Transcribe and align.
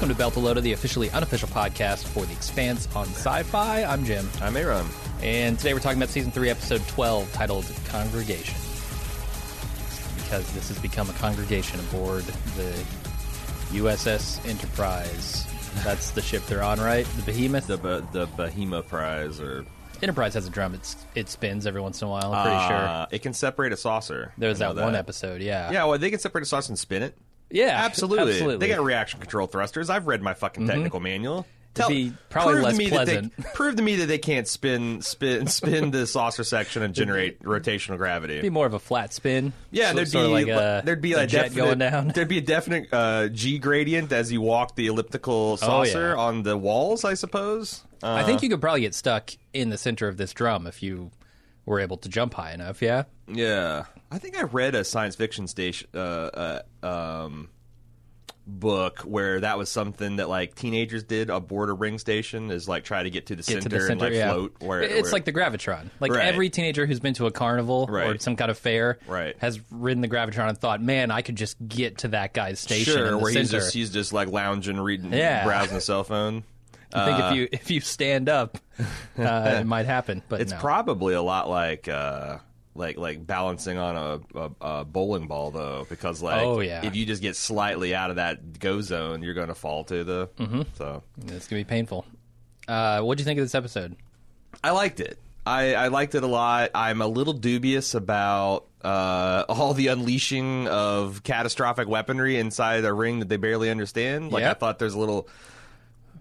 Welcome 0.00 0.16
to 0.16 0.18
Belt 0.18 0.32
Beltalowda, 0.32 0.62
the 0.62 0.72
officially 0.72 1.10
unofficial 1.10 1.46
podcast 1.50 2.06
for 2.06 2.24
The 2.24 2.32
Expanse 2.32 2.88
on 2.96 3.04
Sci-Fi. 3.08 3.84
I'm 3.84 4.02
Jim, 4.02 4.26
I'm 4.40 4.56
Aaron. 4.56 4.86
and 5.20 5.58
today 5.58 5.74
we're 5.74 5.80
talking 5.80 5.98
about 5.98 6.08
season 6.08 6.30
three, 6.30 6.48
episode 6.48 6.80
twelve, 6.88 7.30
titled 7.34 7.70
"Congregation," 7.84 8.58
because 10.16 10.50
this 10.54 10.68
has 10.68 10.78
become 10.78 11.10
a 11.10 11.12
congregation 11.12 11.80
aboard 11.80 12.24
the 12.56 12.72
USS 13.72 14.42
Enterprise. 14.48 15.46
That's 15.84 16.12
the 16.12 16.22
ship 16.22 16.46
they're 16.46 16.62
on, 16.62 16.80
right? 16.80 17.04
The 17.18 17.22
Behemoth. 17.30 17.66
The 17.66 17.76
Be- 17.76 18.64
the 18.64 18.82
Prize, 18.88 19.38
or 19.38 19.66
Enterprise 20.02 20.32
has 20.32 20.46
a 20.46 20.50
drum. 20.50 20.72
It's, 20.72 20.96
it 21.14 21.28
spins 21.28 21.66
every 21.66 21.82
once 21.82 22.00
in 22.00 22.08
a 22.08 22.10
while. 22.10 22.32
I'm 22.32 22.46
pretty 22.46 22.66
sure. 22.68 22.88
Uh, 22.88 23.06
it 23.10 23.18
can 23.18 23.34
separate 23.34 23.74
a 23.74 23.76
saucer. 23.76 24.32
There 24.38 24.48
was 24.48 24.62
I 24.62 24.68
know 24.68 24.74
that, 24.76 24.82
one 24.82 24.94
episode, 24.94 25.42
yeah. 25.42 25.70
Yeah, 25.70 25.84
well, 25.84 25.98
they 25.98 26.08
can 26.08 26.20
separate 26.20 26.40
a 26.40 26.46
saucer 26.46 26.70
and 26.70 26.78
spin 26.78 27.02
it. 27.02 27.18
Yeah, 27.50 27.84
Absolutely. 27.84 28.32
absolutely. 28.32 28.66
They 28.66 28.74
got 28.74 28.84
reaction 28.84 29.20
control 29.20 29.46
thrusters. 29.46 29.90
I've 29.90 30.06
read 30.06 30.22
my 30.22 30.34
fucking 30.34 30.66
technical 30.66 31.00
manual. 31.00 31.46
be 31.88 32.12
probably 32.30 32.54
prove 32.54 32.64
less 32.64 32.72
to 32.74 32.78
me 32.78 32.88
pleasant. 32.88 33.36
That 33.36 33.44
they, 33.44 33.50
prove 33.54 33.76
to 33.76 33.82
me 33.82 33.96
that 33.96 34.06
they 34.06 34.18
can't 34.18 34.46
spin 34.48 35.02
spin 35.02 35.46
spin 35.48 35.90
the 35.92 36.06
saucer 36.06 36.42
section 36.44 36.82
and 36.82 36.94
generate 36.94 37.40
rotational 37.44 37.96
gravity. 37.96 38.34
It'd 38.34 38.42
be 38.42 38.50
more 38.50 38.66
of 38.66 38.74
a 38.74 38.78
flat 38.78 39.12
spin. 39.12 39.52
Yeah, 39.70 39.90
So- 39.90 39.96
there'd 39.96 40.10
be 40.12 40.18
like 40.32 40.46
a, 40.48 40.82
there'd 40.84 41.00
be 41.00 41.12
a 41.12 41.20
a 41.22 41.26
jet 41.26 41.42
definite, 41.52 41.56
going 41.64 41.78
down. 41.78 42.08
There'd 42.08 42.28
be 42.28 42.38
a 42.38 42.42
definite 42.42 42.88
uh, 42.92 43.28
G 43.28 43.58
gradient 43.58 44.12
as 44.12 44.32
you 44.32 44.40
walk 44.40 44.74
the 44.76 44.88
elliptical 44.88 45.56
saucer 45.58 46.08
Oh, 46.12 46.14
yeah. 46.16 46.16
on 46.16 46.42
the 46.42 46.56
walls. 46.58 47.04
I 47.04 47.14
suppose. 47.14 47.82
Uh, 48.02 48.14
I 48.14 48.24
think 48.24 48.42
you 48.42 48.48
could 48.48 48.60
probably 48.60 48.80
get 48.80 48.94
stuck 48.94 49.30
in 49.52 49.68
the 49.70 49.78
center 49.78 50.08
of 50.08 50.16
this 50.16 50.32
drum 50.32 50.66
if 50.66 50.82
you 50.82 51.10
were 51.70 51.80
able 51.80 51.96
to 51.98 52.08
jump 52.08 52.34
high 52.34 52.52
enough. 52.52 52.82
Yeah. 52.82 53.04
Yeah, 53.32 53.84
I 54.10 54.18
think 54.18 54.36
I 54.36 54.42
read 54.42 54.74
a 54.74 54.84
science 54.84 55.14
fiction 55.16 55.46
station 55.46 55.88
uh, 55.94 56.60
uh, 56.82 56.86
um, 56.86 57.48
book 58.46 59.00
where 59.02 59.38
that 59.40 59.56
was 59.56 59.70
something 59.70 60.16
that 60.16 60.28
like 60.28 60.56
teenagers 60.56 61.04
did 61.04 61.30
aboard 61.30 61.68
a 61.70 61.72
ring 61.72 61.98
station 62.00 62.50
is 62.50 62.68
like 62.68 62.82
try 62.82 63.04
to 63.04 63.10
get 63.10 63.26
to 63.26 63.36
the, 63.36 63.42
Get 63.42 63.46
center, 63.46 63.60
to 63.62 63.68
the 63.68 63.80
center, 63.82 63.92
and 63.92 64.00
like 64.00 64.12
yeah. 64.12 64.32
float. 64.32 64.56
Where 64.60 64.82
it's 64.82 65.04
where- 65.04 65.12
like 65.12 65.24
the 65.24 65.32
gravitron. 65.32 65.90
Like 66.00 66.10
Right. 66.12 66.26
every 66.26 66.50
teenager 66.50 66.86
who's 66.86 66.98
been 66.98 67.14
to 67.14 67.26
a 67.26 67.30
carnival 67.30 67.86
or 67.88 68.18
some 68.18 68.34
kind 68.34 68.50
of 68.50 68.58
fair 68.58 68.98
Right. 69.06 69.36
has 69.38 69.60
ridden 69.70 70.00
the 70.00 70.08
gravitron 70.08 70.48
and 70.48 70.58
thought, 70.58 70.82
"Man, 70.82 71.12
I 71.12 71.22
could 71.22 71.36
just 71.36 71.56
get 71.68 71.98
to 71.98 72.08
that 72.08 72.34
guy's 72.34 72.58
station." 72.58 72.94
sure 72.94 73.16
where 73.16 73.30
he's 73.32 73.50
just 73.50 73.72
he's 73.72 73.90
just 73.90 74.12
like 74.12 74.28
lounging, 74.28 74.80
reading, 74.80 75.12
Yeah. 75.12 75.44
browsing 75.44 75.76
a 75.76 75.80
cell 75.80 76.02
phone. 76.02 76.42
I 76.92 77.04
think 77.06 77.18
uh, 77.20 77.26
if 77.30 77.34
you 77.36 77.48
if 77.52 77.70
you 77.70 77.80
stand 77.80 78.28
up, 78.28 78.58
uh, 79.18 79.58
it 79.60 79.66
might 79.66 79.86
happen. 79.86 80.22
But 80.28 80.40
It's 80.40 80.52
no. 80.52 80.58
probably 80.58 81.14
a 81.14 81.22
lot 81.22 81.48
like. 81.48 81.88
Uh, 81.88 82.38
like 82.72 82.96
like 82.96 83.26
balancing 83.26 83.78
on 83.78 83.96
a, 83.96 84.38
a, 84.38 84.50
a 84.60 84.84
bowling 84.84 85.26
ball 85.26 85.50
though, 85.50 85.86
because 85.90 86.22
like 86.22 86.40
Oh, 86.40 86.60
yeah. 86.60 86.86
if 86.86 86.94
you 86.94 87.04
just 87.04 87.20
get 87.20 87.34
slightly 87.34 87.96
out 87.96 88.10
of 88.10 88.16
that 88.16 88.60
go 88.60 88.80
zone, 88.80 89.24
you're 89.24 89.34
going 89.34 89.48
to 89.48 89.56
fall 89.56 89.82
to 89.84 90.04
the. 90.04 90.28
Mm-hmm. 90.38 90.62
So 90.78 91.02
it's 91.26 91.48
gonna 91.48 91.60
be 91.60 91.64
painful. 91.64 92.06
Uh, 92.68 93.00
what 93.00 93.18
do 93.18 93.22
you 93.22 93.24
think 93.24 93.38
of 93.40 93.44
this 93.44 93.56
episode? 93.56 93.96
I 94.62 94.70
liked 94.70 95.00
it. 95.00 95.18
I, 95.44 95.74
I 95.74 95.88
liked 95.88 96.14
it 96.14 96.22
a 96.22 96.28
lot. 96.28 96.70
I'm 96.74 97.02
a 97.02 97.08
little 97.08 97.32
dubious 97.32 97.94
about 97.94 98.66
uh, 98.84 99.44
all 99.48 99.74
the 99.74 99.88
unleashing 99.88 100.68
of 100.68 101.22
catastrophic 101.24 101.88
weaponry 101.88 102.38
inside 102.38 102.84
a 102.84 102.92
ring 102.92 103.18
that 103.18 103.28
they 103.28 103.36
barely 103.36 103.68
understand. 103.68 104.30
Like 104.30 104.42
Yeah. 104.42 104.52
I 104.52 104.54
thought 104.54 104.78
there's 104.78 104.94
a 104.94 104.98
little 104.98 105.26
li- 105.26 105.28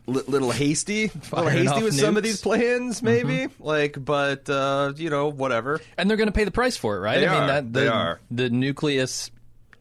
little 0.09 0.51
hasty, 0.51 1.11
little 1.31 1.47
hasty 1.49 1.83
with 1.83 1.93
some 1.99 2.17
of 2.17 2.23
these 2.23 2.41
plans, 2.41 3.01
maybe. 3.01 3.47
Like, 3.59 4.03
but 4.03 4.49
uh, 4.49 4.93
you 4.95 5.09
know, 5.09 5.29
whatever. 5.29 5.79
And 5.97 6.09
they're 6.09 6.17
going 6.17 6.27
to 6.27 6.33
pay 6.33 6.43
the 6.43 6.51
price 6.51 6.77
for 6.77 6.97
it, 6.97 6.99
right? 6.99 7.19
They 7.19 7.27
I 7.27 7.31
mean, 7.33 7.43
are. 7.43 7.47
that 7.47 7.73
the, 7.73 7.79
They 7.81 7.87
are. 7.87 8.19
the 8.31 8.49
nucleus 8.49 9.31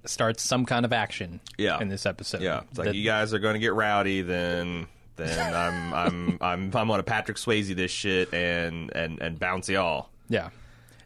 starts 0.05 0.43
some 0.43 0.65
kind 0.67 0.85
of 0.85 0.93
action. 0.93 1.41
Yeah. 1.59 1.81
in 1.81 1.89
this 1.89 2.07
episode. 2.07 2.41
Yeah, 2.41 2.63
it's 2.71 2.79
like 2.79 2.87
That- 2.89 2.95
you 2.95 3.05
guys 3.05 3.35
are 3.35 3.39
going 3.39 3.55
to 3.55 3.61
get 3.61 3.75
rowdy, 3.75 4.23
then. 4.23 4.87
Then 5.17 5.55
I'm 5.55 5.93
I'm 5.95 6.39
I'm 6.41 6.77
I'm 6.77 6.91
on 6.93 7.01
a 7.01 7.03
Patrick 7.03 7.39
Swayze 7.39 7.75
this 7.75 7.91
shit 7.91 8.33
and 8.33 8.95
and 8.95 9.21
and 9.21 9.39
bounce 9.39 9.69
y'all. 9.69 10.11
yeah. 10.29 10.51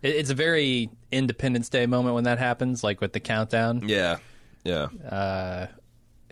It, 0.03 0.17
it's 0.17 0.29
a 0.31 0.35
very 0.35 0.91
Independence 1.11 1.69
Day 1.71 1.87
moment 1.87 2.15
when 2.15 2.25
that 2.25 2.39
happens, 2.39 2.85
like 2.85 3.01
with 3.01 3.15
the 3.15 3.21
countdown. 3.21 3.89
Yeah, 3.89 4.19
yeah. 4.65 4.89
Uh, 5.09 5.67
yeah, 5.69 5.69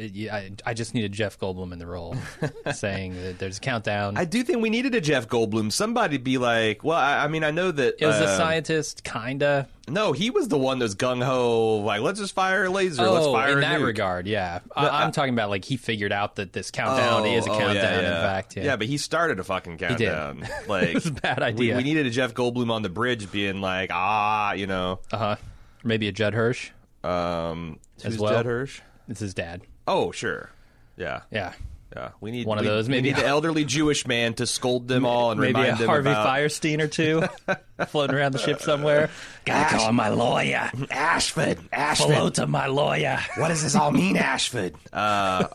I, 0.01 0.51
I 0.65 0.73
just 0.75 0.95
needed 0.95 1.13
Jeff 1.13 1.39
Goldblum 1.39 1.73
in 1.73 1.79
the 1.79 1.87
role, 1.87 2.17
saying 2.73 3.15
that 3.23 3.39
there's 3.39 3.59
a 3.59 3.61
countdown. 3.61 4.17
I 4.17 4.25
do 4.25 4.43
think 4.43 4.63
we 4.63 4.71
needed 4.71 4.95
a 4.95 5.01
Jeff 5.01 5.29
Goldblum. 5.29 5.71
Somebody 5.73 6.17
be 6.17 6.39
like, 6.39 6.83
well, 6.83 6.97
I, 6.97 7.25
I 7.25 7.29
mean, 7.29 7.45
I 7.45 7.51
know 7.51 7.71
that 7.71 7.97
it 8.01 8.07
was 8.07 8.17
a 8.21 8.31
um, 8.31 8.37
scientist, 8.39 9.05
kinda. 9.05 9.69
No, 9.89 10.13
he 10.13 10.31
was 10.31 10.49
the 10.49 10.57
one 10.57 10.79
that's 10.79 10.95
gung 10.95 11.23
ho. 11.23 11.79
Like, 11.79 12.01
let's 12.01 12.21
just 12.21 12.33
fire 12.35 12.65
a 12.65 12.71
laser. 12.71 13.03
let's 13.03 13.27
Oh, 13.27 13.33
fire 13.33 13.53
in 13.53 13.59
a 13.59 13.61
that 13.63 13.81
nuke. 13.81 13.87
regard, 13.87 14.27
yeah. 14.27 14.61
I, 14.75 14.87
I- 14.87 15.05
I'm 15.05 15.13
talking 15.13 15.35
about 15.35 15.51
like 15.51 15.65
he 15.65 15.77
figured 15.77 16.13
out 16.13 16.37
that 16.37 16.53
this 16.53 16.71
countdown 16.71 17.23
Oh, 17.23 17.25
is 17.25 17.47
a 17.47 17.51
oh, 17.51 17.59
countdown. 17.59 17.75
yeah, 17.75 18.01
yeah. 18.01 18.17
In 18.17 18.23
fact, 18.23 18.57
yeah. 18.57 18.77
but 18.77 18.87
he 18.87 18.97
started 18.99 19.39
a 19.41 19.45
fucking 19.45 19.79
countdown. 19.79 20.47
Like, 20.69 20.89
It 20.91 20.95
was 20.95 21.07
a 21.07 21.13
bad 21.13 21.43
idea. 21.43 21.77
We, 21.77 21.83
needed 21.83 22.07
a 22.07 22.11
Jeff 22.11 22.33
Goldblum 22.35 22.71
on 22.71 22.83
the 22.83 22.89
bridge, 22.89 23.31
being 23.33 23.61
like, 23.61 23.91
ah, 23.93 24.53
you 24.53 24.67
know, 24.67 25.01
uh 25.13 25.17
huh. 25.19 25.37
Maybe 25.85 26.07
a 26.09 26.13
Judd 26.13 26.35
Hirsch. 26.35 26.71
um, 27.03 27.79
As 27.99 28.13
who's 28.13 28.19
well. 28.19 28.33
Judd 28.33 28.47
Hirsch? 28.47 28.81
It's 29.09 29.19
his 29.21 29.35
dad. 29.35 29.63
Oh, 29.91 30.13
sure, 30.13 30.51
yeah, 30.97 31.23
Yeah. 31.33 31.53
yeah. 31.97 32.11
We 32.21 32.31
need 32.31 32.47
One 32.47 32.59
of 32.59 32.63
we- 32.63 32.69
those, 32.69 32.87
We 32.89 32.93
maybe- 32.97 33.09
need 33.09 33.17
the 33.17 33.27
elderly 33.27 33.65
Jewish 33.65 34.07
man 34.07 34.35
to 34.35 34.47
scold 34.47 34.87
them 34.87 35.05
all 35.05 35.33
and 35.33 35.41
Maybe 35.41 35.55
remind 35.55 35.75
a 35.75 35.79
them 35.79 35.89
Harvey 35.89 36.11
about 36.11 36.29
Fierstein 36.29 36.81
or 36.81 36.87
two 36.87 37.23
floating 37.89 38.15
around 38.17 38.33
the 38.33 38.39
ship 38.39 38.61
somewhere. 38.63 39.11
Gotta 39.45 39.77
call 39.77 39.93
my 39.93 40.09
lawyer. 40.11 40.71
Ashford. 40.93 41.59
Hello 41.73 42.31
to 42.31 42.47
my 42.47 42.67
lawyer. 42.69 43.19
What 43.37 43.49
does 43.49 43.63
this 43.65 43.75
all 43.75 43.91
mean, 43.91 44.17
Ashford? 44.17 44.75
Uh, 44.93 45.49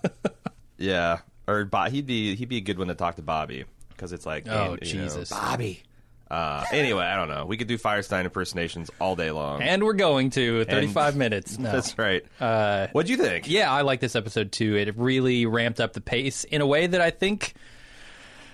yeah, 0.77 1.19
or 1.47 1.63
Bo- 1.65 1.85
he'd 1.89 2.05
be 2.05 2.35
he'd 2.35 2.49
be 2.49 2.57
a 2.57 2.61
good 2.61 2.77
one 2.77 2.87
to 2.89 2.95
talk 2.95 3.15
to 3.15 3.21
Bobby 3.21 3.63
because 3.89 4.11
it's 4.11 4.25
like, 4.25 4.47
Oh, 4.49 4.63
you 4.81 4.97
know, 4.97 5.05
Jesus. 5.05 5.29
Bobby. 5.29 5.81
Uh, 6.35 6.65
anyway, 6.71 7.05
I 7.05 7.15
don't 7.15 7.29
know. 7.29 7.45
We 7.45 7.55
could 7.57 7.67
do 7.67 7.77
Fierstein 7.77 8.25
impersonations 8.25 8.89
all 8.99 9.15
day 9.15 9.31
long. 9.31 9.61
And 9.61 9.83
we're 9.83 9.93
going 9.93 10.31
to 10.31 10.65
35 10.65 11.15
minutes. 11.15 11.57
No. 11.65 11.71
That's 11.71 11.97
right. 11.97 12.23
Uh, 12.39 12.87
What'd 12.91 13.09
you 13.09 13.17
think? 13.17 13.49
yeah, 13.49 13.71
I 13.71 13.81
like 13.81 13.99
this 14.01 14.15
episode 14.15 14.51
too. 14.51 14.75
It 14.75 14.97
really 14.97 15.45
ramped 15.45 15.79
up 15.79 15.93
the 15.93 16.01
pace 16.01 16.43
in 16.43 16.61
a 16.61 16.67
way 16.67 16.87
that 16.87 16.99
I 17.01 17.09
think 17.11 17.53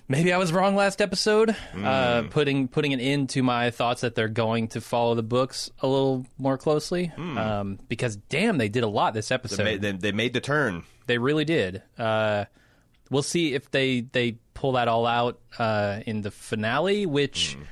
maybe 0.08 0.31
I 0.34 0.38
was 0.38 0.52
wrong 0.52 0.75
last 0.75 1.02
episode, 1.02 1.56
Mm. 1.74 1.86
uh, 1.86 2.30
putting 2.30 2.68
putting 2.68 2.94
an 2.94 3.00
end 3.00 3.30
to 3.31 3.41
my 3.44 3.72
thoughts 3.72 4.02
that 4.02 4.14
they're 4.16 4.28
going 4.28 4.68
to 4.70 4.81
follow 4.81 5.16
the 5.16 5.24
books 5.24 5.70
a 5.80 5.88
little 5.88 6.25
more 6.38 6.58
closely. 6.58 7.12
Um, 7.18 7.80
because 7.88 8.16
damn, 8.18 8.58
they 8.58 8.70
did 8.70 8.84
a 8.84 8.88
lot 8.88 9.14
this 9.14 9.31
episode. 9.31 9.56
Mm. 9.56 9.58
They, 9.58 9.64
made, 9.64 9.81
they, 9.81 9.91
they 9.94 10.12
made 10.12 10.34
the 10.34 10.41
turn. 10.41 10.84
They 11.08 11.18
really 11.18 11.46
did. 11.46 11.81
Uh, 11.97 12.46
we'll 13.09 13.24
see 13.24 13.53
if 13.53 13.72
they 13.72 14.02
they 14.02 14.38
pull 14.61 14.73
that 14.73 14.88
all 14.88 15.07
out 15.07 15.39
uh, 15.57 16.01
in 16.05 16.22
the 16.22 16.29
finale, 16.31 17.05
which 17.07 17.55
Hmm. 17.55 17.63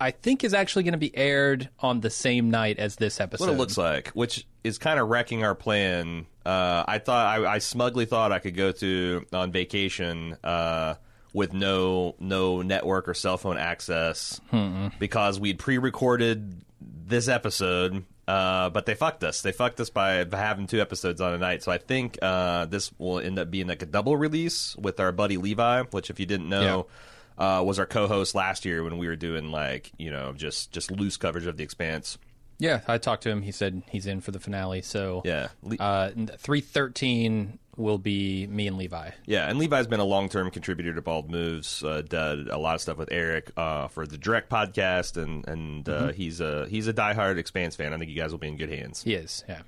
I 0.00 0.12
think 0.12 0.44
is 0.44 0.54
actually 0.54 0.84
going 0.84 0.92
to 0.92 0.98
be 0.98 1.14
aired 1.16 1.68
on 1.80 2.00
the 2.00 2.08
same 2.10 2.50
night 2.50 2.78
as 2.78 2.96
this 2.96 3.20
episode. 3.20 3.46
What 3.46 3.52
it 3.52 3.58
looks 3.58 3.76
like, 3.76 4.08
which 4.10 4.46
is 4.64 4.78
kind 4.78 4.98
of 5.00 5.08
wrecking 5.08 5.42
our 5.44 5.54
plan. 5.56 6.26
Uh, 6.46 6.84
I 6.86 6.98
thought 6.98 7.26
I, 7.26 7.54
I 7.54 7.58
smugly 7.58 8.04
thought 8.06 8.30
I 8.32 8.38
could 8.38 8.56
go 8.56 8.70
to 8.72 9.26
on 9.32 9.50
vacation 9.52 10.36
uh, 10.44 10.94
with 11.34 11.52
no 11.52 12.14
no 12.20 12.62
network 12.62 13.08
or 13.08 13.14
cell 13.14 13.36
phone 13.38 13.58
access 13.58 14.40
because 14.98 15.38
we'd 15.40 15.58
pre-recorded 15.58 16.62
this 16.80 17.26
episode. 17.28 18.04
Uh, 18.28 18.68
but 18.68 18.84
they 18.84 18.94
fucked 18.94 19.24
us. 19.24 19.40
They 19.40 19.52
fucked 19.52 19.80
us 19.80 19.88
by 19.88 20.26
having 20.30 20.66
two 20.66 20.82
episodes 20.82 21.22
on 21.22 21.32
a 21.32 21.38
night. 21.38 21.62
So 21.62 21.72
I 21.72 21.78
think 21.78 22.18
uh, 22.20 22.66
this 22.66 22.92
will 22.98 23.20
end 23.20 23.38
up 23.38 23.50
being 23.50 23.66
like 23.66 23.80
a 23.80 23.86
double 23.86 24.18
release 24.18 24.76
with 24.76 25.00
our 25.00 25.12
buddy 25.12 25.38
Levi, 25.38 25.84
which 25.90 26.10
if 26.10 26.20
you 26.20 26.26
didn't 26.26 26.48
know. 26.48 26.86
Uh, 27.38 27.62
was 27.64 27.78
our 27.78 27.86
co-host 27.86 28.34
last 28.34 28.64
year 28.64 28.82
when 28.82 28.98
we 28.98 29.06
were 29.06 29.14
doing 29.14 29.52
like 29.52 29.92
you 29.96 30.10
know 30.10 30.32
just 30.32 30.72
just 30.72 30.90
loose 30.90 31.16
coverage 31.16 31.46
of 31.46 31.56
the 31.56 31.62
Expanse. 31.62 32.18
Yeah, 32.58 32.80
I 32.88 32.98
talked 32.98 33.22
to 33.22 33.30
him. 33.30 33.42
He 33.42 33.52
said 33.52 33.84
he's 33.88 34.06
in 34.06 34.20
for 34.20 34.32
the 34.32 34.40
finale. 34.40 34.82
So 34.82 35.22
Yeah, 35.24 35.46
uh, 35.78 36.10
three 36.36 36.60
thirteen 36.60 37.60
will 37.78 37.98
be 37.98 38.46
me 38.48 38.66
and 38.66 38.76
Levi. 38.76 39.10
Yeah, 39.24 39.48
and 39.48 39.58
Levi's 39.58 39.86
been 39.86 40.00
a 40.00 40.04
long 40.04 40.28
term 40.28 40.50
contributor 40.50 40.92
to 40.92 41.00
Bald 41.00 41.30
Moves. 41.30 41.82
Uh, 41.82 42.02
did 42.02 42.48
a 42.48 42.58
lot 42.58 42.74
of 42.74 42.80
stuff 42.80 42.98
with 42.98 43.08
Eric 43.10 43.52
uh, 43.56 43.88
for 43.88 44.06
the 44.06 44.18
Direct 44.18 44.50
podcast, 44.50 45.16
and 45.16 45.46
and 45.48 45.88
uh, 45.88 46.12
he's 46.12 46.40
a 46.40 46.66
he's 46.68 46.88
a 46.88 46.92
diehard 46.92 47.38
Expanse 47.38 47.76
fan. 47.76 47.92
I 47.92 47.98
think 47.98 48.10
you 48.10 48.16
guys 48.16 48.32
will 48.32 48.38
be 48.38 48.48
in 48.48 48.56
good 48.56 48.70
hands. 48.70 49.02
He 49.02 49.14
is. 49.14 49.44
Yeah. 49.48 49.62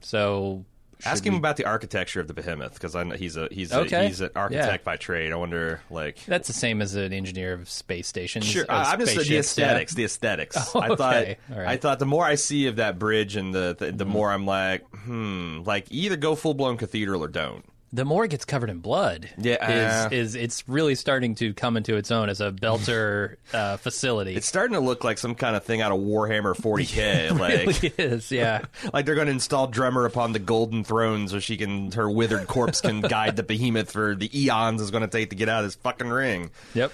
So 0.00 0.64
Ask 1.04 1.24
him 1.24 1.34
we- 1.34 1.38
about 1.38 1.56
the 1.56 1.64
architecture 1.66 2.20
of 2.20 2.26
the 2.28 2.32
Behemoth 2.34 2.74
because 2.74 2.96
I 2.96 3.02
know 3.04 3.16
he's 3.16 3.36
a 3.36 3.48
he's 3.50 3.70
a, 3.72 3.84
he's 3.84 4.20
an 4.20 4.30
architect 4.34 4.82
Yeah. 4.82 4.90
by 4.92 4.96
trade. 4.96 5.32
I 5.32 5.36
wonder 5.36 5.80
like. 5.90 6.24
That's 6.26 6.46
the 6.48 6.54
same 6.54 6.80
as 6.80 6.94
an 6.94 7.12
engineer 7.12 7.52
of 7.52 7.68
space 7.68 8.08
stations. 8.08 8.46
Sure, 8.46 8.62
of 8.64 8.70
I'm 8.70 8.98
just 9.00 9.14
the 9.14 9.20
spaceships, 9.24 9.58
yeah. 9.58 9.64
aesthetics. 9.66 9.94
The 9.94 10.04
aesthetics. 10.04 10.56
Oh, 10.74 10.80
I 10.80 10.88
thought. 10.96 11.16
okay. 11.16 11.36
Right. 11.48 11.68
I 11.68 11.76
thought 11.76 11.98
the 11.98 12.06
more 12.06 12.24
I 12.24 12.34
see 12.36 12.66
of 12.66 12.76
that 12.76 12.98
bridge, 12.98 13.36
and 13.36 13.54
the 13.54 13.76
the, 13.78 13.92
the 13.92 14.04
more 14.06 14.30
I'm 14.32 14.46
like, 14.46 14.86
hmm, 14.94 15.60
like 15.64 15.86
either 15.90 16.16
go 16.16 16.34
full 16.34 16.54
blown 16.54 16.76
cathedral 16.76 17.22
or 17.22 17.28
don't. 17.28 17.64
The 17.92 18.04
more 18.04 18.24
it 18.24 18.28
gets 18.30 18.44
covered 18.44 18.68
in 18.68 18.80
blood, 18.80 19.30
Yeah. 19.38 20.06
is 20.08 20.12
is 20.12 20.34
it's 20.34 20.68
really 20.68 20.94
starting 20.94 21.34
to 21.36 21.54
come 21.54 21.76
into 21.76 21.96
its 21.96 22.10
own 22.10 22.28
as 22.28 22.40
a 22.40 22.50
belter 22.52 23.36
uh, 23.54 23.76
facility. 23.76 24.34
It's 24.34 24.46
starting 24.46 24.74
to 24.74 24.80
look 24.80 25.04
like 25.04 25.18
some 25.18 25.34
kind 25.34 25.56
of 25.56 25.64
thing 25.64 25.80
out 25.80 25.92
of 25.92 25.98
Warhammer 25.98 26.54
40k. 26.56 26.96
it 27.30 27.34
like, 27.34 27.82
really 27.82 27.94
is, 27.98 28.30
yeah. 28.32 28.62
like 28.92 29.06
they're 29.06 29.14
going 29.14 29.28
to 29.28 29.32
install 29.32 29.66
Drummer 29.68 30.04
upon 30.04 30.32
the 30.32 30.38
golden 30.38 30.84
throne 30.84 31.28
so 31.28 31.38
she 31.38 31.56
can, 31.56 31.92
her 31.92 32.10
withered 32.10 32.46
corpse 32.48 32.80
can 32.80 33.00
guide 33.00 33.36
the 33.36 33.42
behemoth 33.42 33.90
for 33.92 34.14
the 34.14 34.30
eons 34.38 34.82
it's 34.82 34.90
going 34.90 35.02
to 35.02 35.08
take 35.08 35.30
to 35.30 35.36
get 35.36 35.48
out 35.48 35.60
of 35.60 35.66
this 35.66 35.76
fucking 35.76 36.08
ring. 36.08 36.50
yep. 36.74 36.92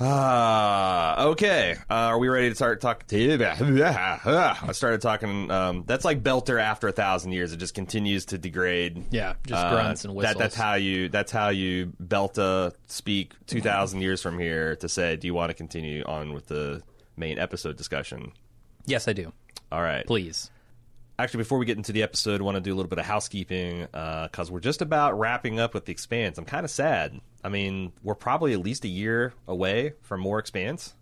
Ah, 0.00 1.24
okay. 1.26 1.76
Uh, 1.88 1.94
are 1.94 2.18
we 2.18 2.28
ready 2.28 2.48
to 2.48 2.54
start 2.54 2.80
talking? 2.80 3.40
I 3.42 4.72
started 4.72 5.00
talking. 5.00 5.50
Um, 5.50 5.84
that's 5.86 6.04
like 6.04 6.22
Belter 6.22 6.60
after 6.60 6.88
a 6.88 6.92
thousand 6.92 7.32
years. 7.32 7.52
It 7.52 7.58
just 7.58 7.74
continues 7.74 8.26
to 8.26 8.38
degrade. 8.38 9.04
Yeah, 9.10 9.34
just 9.46 9.64
Uh, 9.64 9.70
grunts 9.70 10.04
and 10.04 10.14
whistles. 10.14 10.34
That, 10.34 10.42
that's 10.42 10.54
how 10.56 10.74
you. 10.74 11.08
That's 11.08 11.30
how 11.32 11.48
you 11.50 11.92
Belta 12.00 12.72
speak 12.86 13.34
two 13.46 13.60
thousand 13.60 14.00
years 14.02 14.22
from 14.22 14.38
here 14.38 14.76
to 14.76 14.88
say, 14.88 15.16
do 15.16 15.26
you 15.26 15.34
want 15.34 15.50
to 15.50 15.54
continue 15.54 16.02
on 16.04 16.32
with 16.32 16.46
the 16.46 16.82
main 17.16 17.38
episode 17.38 17.76
discussion? 17.76 18.32
Yes, 18.86 19.06
I 19.08 19.12
do. 19.12 19.32
All 19.70 19.82
right. 19.82 20.06
Please. 20.06 20.50
Actually, 21.18 21.38
before 21.38 21.58
we 21.58 21.66
get 21.66 21.76
into 21.76 21.92
the 21.92 22.02
episode, 22.02 22.40
I 22.40 22.44
want 22.44 22.56
to 22.56 22.60
do 22.60 22.72
a 22.72 22.76
little 22.76 22.88
bit 22.88 22.98
of 22.98 23.04
housekeeping 23.04 23.82
because 23.92 24.50
we're 24.50 24.60
just 24.60 24.82
about 24.82 25.16
wrapping 25.18 25.60
up 25.60 25.74
with 25.74 25.84
the 25.84 25.92
Expanse. 25.92 26.38
I'm 26.38 26.44
kind 26.46 26.64
of 26.64 26.70
sad. 26.70 27.20
I 27.44 27.48
mean, 27.48 27.92
we're 28.02 28.14
probably 28.14 28.52
at 28.52 28.60
least 28.60 28.84
a 28.84 28.88
year 28.88 29.34
away 29.48 29.94
from 30.02 30.20
more 30.20 30.38
Expanse. 30.38 30.94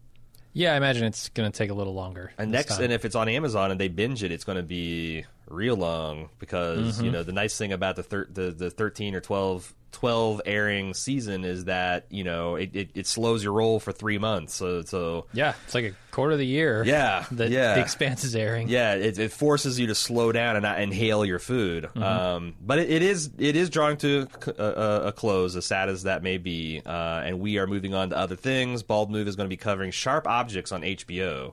Yeah, 0.52 0.72
I 0.72 0.76
imagine 0.76 1.04
it's 1.04 1.28
going 1.28 1.50
to 1.50 1.56
take 1.56 1.70
a 1.70 1.75
little 1.75 1.94
longer. 1.94 2.32
And 2.37 2.50
next, 2.50 2.75
time. 2.76 2.84
and 2.84 2.92
if 2.92 3.04
it's 3.04 3.14
on 3.14 3.28
Amazon 3.28 3.70
and 3.70 3.78
they 3.78 3.87
binge 3.88 4.25
it, 4.25 4.32
it's 4.32 4.42
going 4.44 4.56
to 4.56 4.64
be 4.64 5.25
real 5.46 5.76
long 5.76 6.28
because 6.38 6.96
Mm-hmm. 6.96 7.04
you 7.04 7.10
know 7.12 7.22
the 7.22 7.32
nice 7.32 7.56
thing 7.56 7.72
about 7.72 7.94
the 7.96 8.02
thir- 8.02 8.28
the 8.32 8.50
the 8.50 8.70
thirteen 8.70 9.14
or 9.14 9.20
12, 9.20 9.72
12 9.92 10.42
airing 10.44 10.94
season 10.94 11.44
is 11.44 11.64
that 11.64 12.06
you 12.10 12.25
know 12.25 12.56
it, 12.56 12.70
it, 12.75 12.90
it 12.94 13.06
slows 13.06 13.42
your 13.42 13.52
roll 13.52 13.81
for 13.81 13.92
three 13.92 14.19
months. 14.19 14.54
So 14.54 14.82
so 14.82 15.26
yeah, 15.32 15.54
it's 15.64 15.75
like 15.75 15.84
a 15.84 15.94
quarter 16.10 16.32
of 16.32 16.38
the 16.38 16.46
year. 16.46 16.82
Yeah, 16.84 17.25
that 17.32 17.50
yeah. 17.50 17.75
the 17.75 17.81
Expanse 17.81 18.25
is 18.25 18.34
airing. 18.34 18.69
yeah, 18.69 18.94
it, 18.94 19.19
it 19.19 19.32
forces 19.32 19.78
you 19.78 19.88
to 19.88 19.94
slow 19.94 20.32
down 20.32 20.56
and 20.56 20.62
not 20.62 20.81
inhale 20.81 21.25
your 21.25 21.38
food. 21.38 21.84
Mm-hmm. 21.84 22.02
Um, 22.02 22.54
but 22.60 22.78
it, 22.78 22.90
it 22.90 23.02
is 23.02 23.31
it 23.38 23.56
is 23.56 23.70
drawing 23.70 23.96
to 23.98 24.28
a, 24.58 24.64
a, 24.64 25.06
a 25.08 25.12
close, 25.12 25.56
as 25.56 25.66
sad 25.66 25.88
as 25.88 26.04
that 26.04 26.22
may 26.22 26.38
be. 26.38 26.82
Uh, 26.84 27.22
and 27.25 27.40
we 27.40 27.58
are 27.58 27.66
moving 27.66 27.94
on 27.94 28.10
to 28.10 28.16
other 28.16 28.37
things. 28.37 28.82
Bald 28.82 29.10
Move 29.10 29.28
is 29.28 29.37
going 29.37 29.46
to 29.46 29.52
be 29.52 29.56
covering 29.56 29.90
Sharp 29.90 30.26
Objects 30.26 30.72
on 30.72 30.82
HBO. 30.82 31.52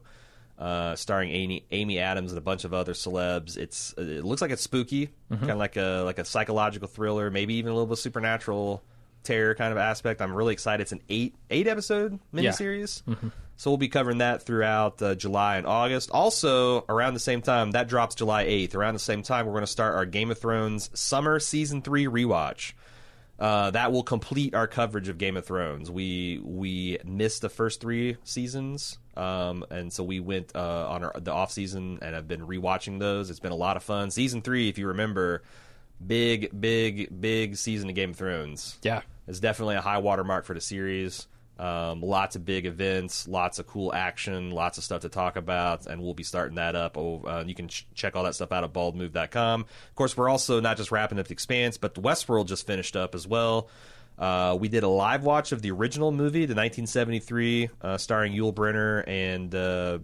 Uh, 0.58 0.96
starring 0.96 1.30
Amy, 1.30 1.66
Amy 1.70 2.00
Adams 2.00 2.32
and 2.32 2.38
a 2.40 2.42
bunch 2.42 2.64
of 2.64 2.74
other 2.74 2.94
celebs. 2.94 3.58
It's 3.58 3.94
it 3.98 4.26
looks 4.26 4.42
like 4.42 4.50
it's 4.52 4.64
spooky, 4.64 5.08
Mm-hmm. 5.32 5.36
kind 5.42 5.52
of 5.52 5.58
like 5.60 5.76
a 5.78 6.02
like 6.04 6.18
a 6.18 6.26
psychological 6.26 6.88
thriller, 6.88 7.30
maybe 7.30 7.54
even 7.56 7.70
a 7.72 7.74
little 7.76 7.86
bit 7.86 7.98
supernatural 8.00 8.82
terror 9.24 9.54
kind 9.54 9.72
of 9.72 9.78
aspect. 9.78 10.20
I'm 10.22 10.34
really 10.34 10.54
excited. 10.54 10.82
It's 10.82 10.92
an 10.94 11.02
eight 11.10 11.36
eight 11.52 11.68
episode 11.68 12.20
Yeah. 12.34 12.50
miniseries, 12.52 13.04
so 13.56 13.70
we'll 13.70 13.78
be 13.78 13.88
covering 13.88 14.18
that 14.18 14.42
throughout 14.42 15.00
uh, 15.00 15.14
July 15.14 15.58
and 15.58 15.68
August. 15.68 16.10
Also, 16.12 16.86
around 16.90 17.14
the 17.14 17.20
same 17.20 17.44
time, 17.44 17.72
that 17.72 17.88
drops 17.88 18.16
July 18.16 18.46
8th. 18.46 18.74
Around 18.74 18.94
the 18.96 19.00
same 19.00 19.22
time, 19.22 19.46
we're 19.46 19.52
going 19.54 19.62
to 19.64 19.68
start 19.68 19.96
our 19.96 20.06
Game 20.08 20.32
of 20.32 20.40
Thrones 20.40 20.90
summer 21.00 21.40
season 21.40 21.84
three 21.84 22.06
rewatch. 22.06 22.74
Uh, 23.40 23.70
that 23.72 23.92
will 23.92 24.02
complete 24.04 24.56
our 24.56 24.66
coverage 24.66 25.08
of 25.10 25.20
Game 25.20 25.38
of 25.38 25.46
Thrones. 25.46 25.92
We 25.92 26.40
we 26.44 26.98
missed 27.06 27.42
the 27.44 27.50
first 27.50 27.80
three 27.80 28.18
seasons, 28.24 28.98
um, 29.18 29.66
and 29.70 29.92
so 29.92 30.04
we 30.04 30.20
went 30.20 30.56
uh, 30.56 30.88
on 30.90 31.04
our, 31.04 31.14
the 31.20 31.32
off 31.32 31.52
season 31.52 32.00
and 32.02 32.16
have 32.16 32.28
been 32.28 32.46
rewatching 32.46 33.00
those. 33.00 33.30
It's 33.30 33.40
been 33.40 33.52
a 33.52 33.56
lot 33.56 33.78
of 33.78 33.84
fun. 33.84 34.12
Season 34.12 34.42
three, 34.42 34.70
if 34.70 34.78
you 34.78 34.88
remember, 34.88 35.44
big 36.06 36.50
big 36.60 37.20
big 37.20 37.56
season 37.56 37.90
of 37.90 37.96
Game 37.96 38.12
of 38.12 38.16
Thrones. 38.16 38.78
Yeah. 38.84 39.02
It's 39.28 39.40
definitely 39.40 39.76
a 39.76 39.82
high 39.82 39.98
water 39.98 40.24
mark 40.24 40.46
for 40.46 40.54
the 40.54 40.62
series. 40.62 41.28
Um, 41.60 42.02
lots 42.02 42.36
of 42.36 42.46
big 42.46 42.68
events, 42.68 43.28
lots 43.28 43.58
of 43.58 43.66
cool 43.66 43.92
action, 43.94 44.52
lots 44.52 44.78
of 44.78 44.84
stuff 44.84 45.02
to 45.02 45.10
talk 45.10 45.38
about, 45.38 45.88
and 45.88 46.02
we'll 46.02 46.14
be 46.14 46.22
starting 46.22 46.56
that 46.56 46.76
up. 46.76 46.98
Oh, 46.98 47.24
uh, 47.26 47.44
you 47.48 47.56
can 47.56 47.68
ch- 47.68 47.88
check 47.96 48.16
all 48.16 48.24
that 48.26 48.36
stuff 48.36 48.52
out 48.52 48.64
at 48.64 48.74
baldmove.com. 48.74 49.62
Of 49.62 49.96
course, 49.96 50.16
we're 50.16 50.30
also 50.30 50.60
not 50.60 50.78
just 50.78 50.92
wrapping 50.92 51.18
up 51.18 51.28
the 51.28 51.34
Expanse, 51.34 51.78
but 51.78 51.96
the 51.96 52.02
Westworld 52.02 52.46
just 52.46 52.68
finished 52.68 52.96
up 52.96 53.16
as 53.16 53.28
well. 53.28 53.70
Uh, 54.18 54.58
we 54.60 54.68
did 54.68 54.84
a 54.84 54.88
live 54.88 55.24
watch 55.24 55.52
of 55.52 55.62
the 55.62 55.72
original 55.72 56.12
movie, 56.12 56.46
the 56.46 56.56
1973, 56.56 57.70
uh, 57.82 57.98
starring 57.98 58.34
Yul 58.34 58.54
Brynner 58.54 59.04
and 59.08 59.54
uh, 59.54 60.00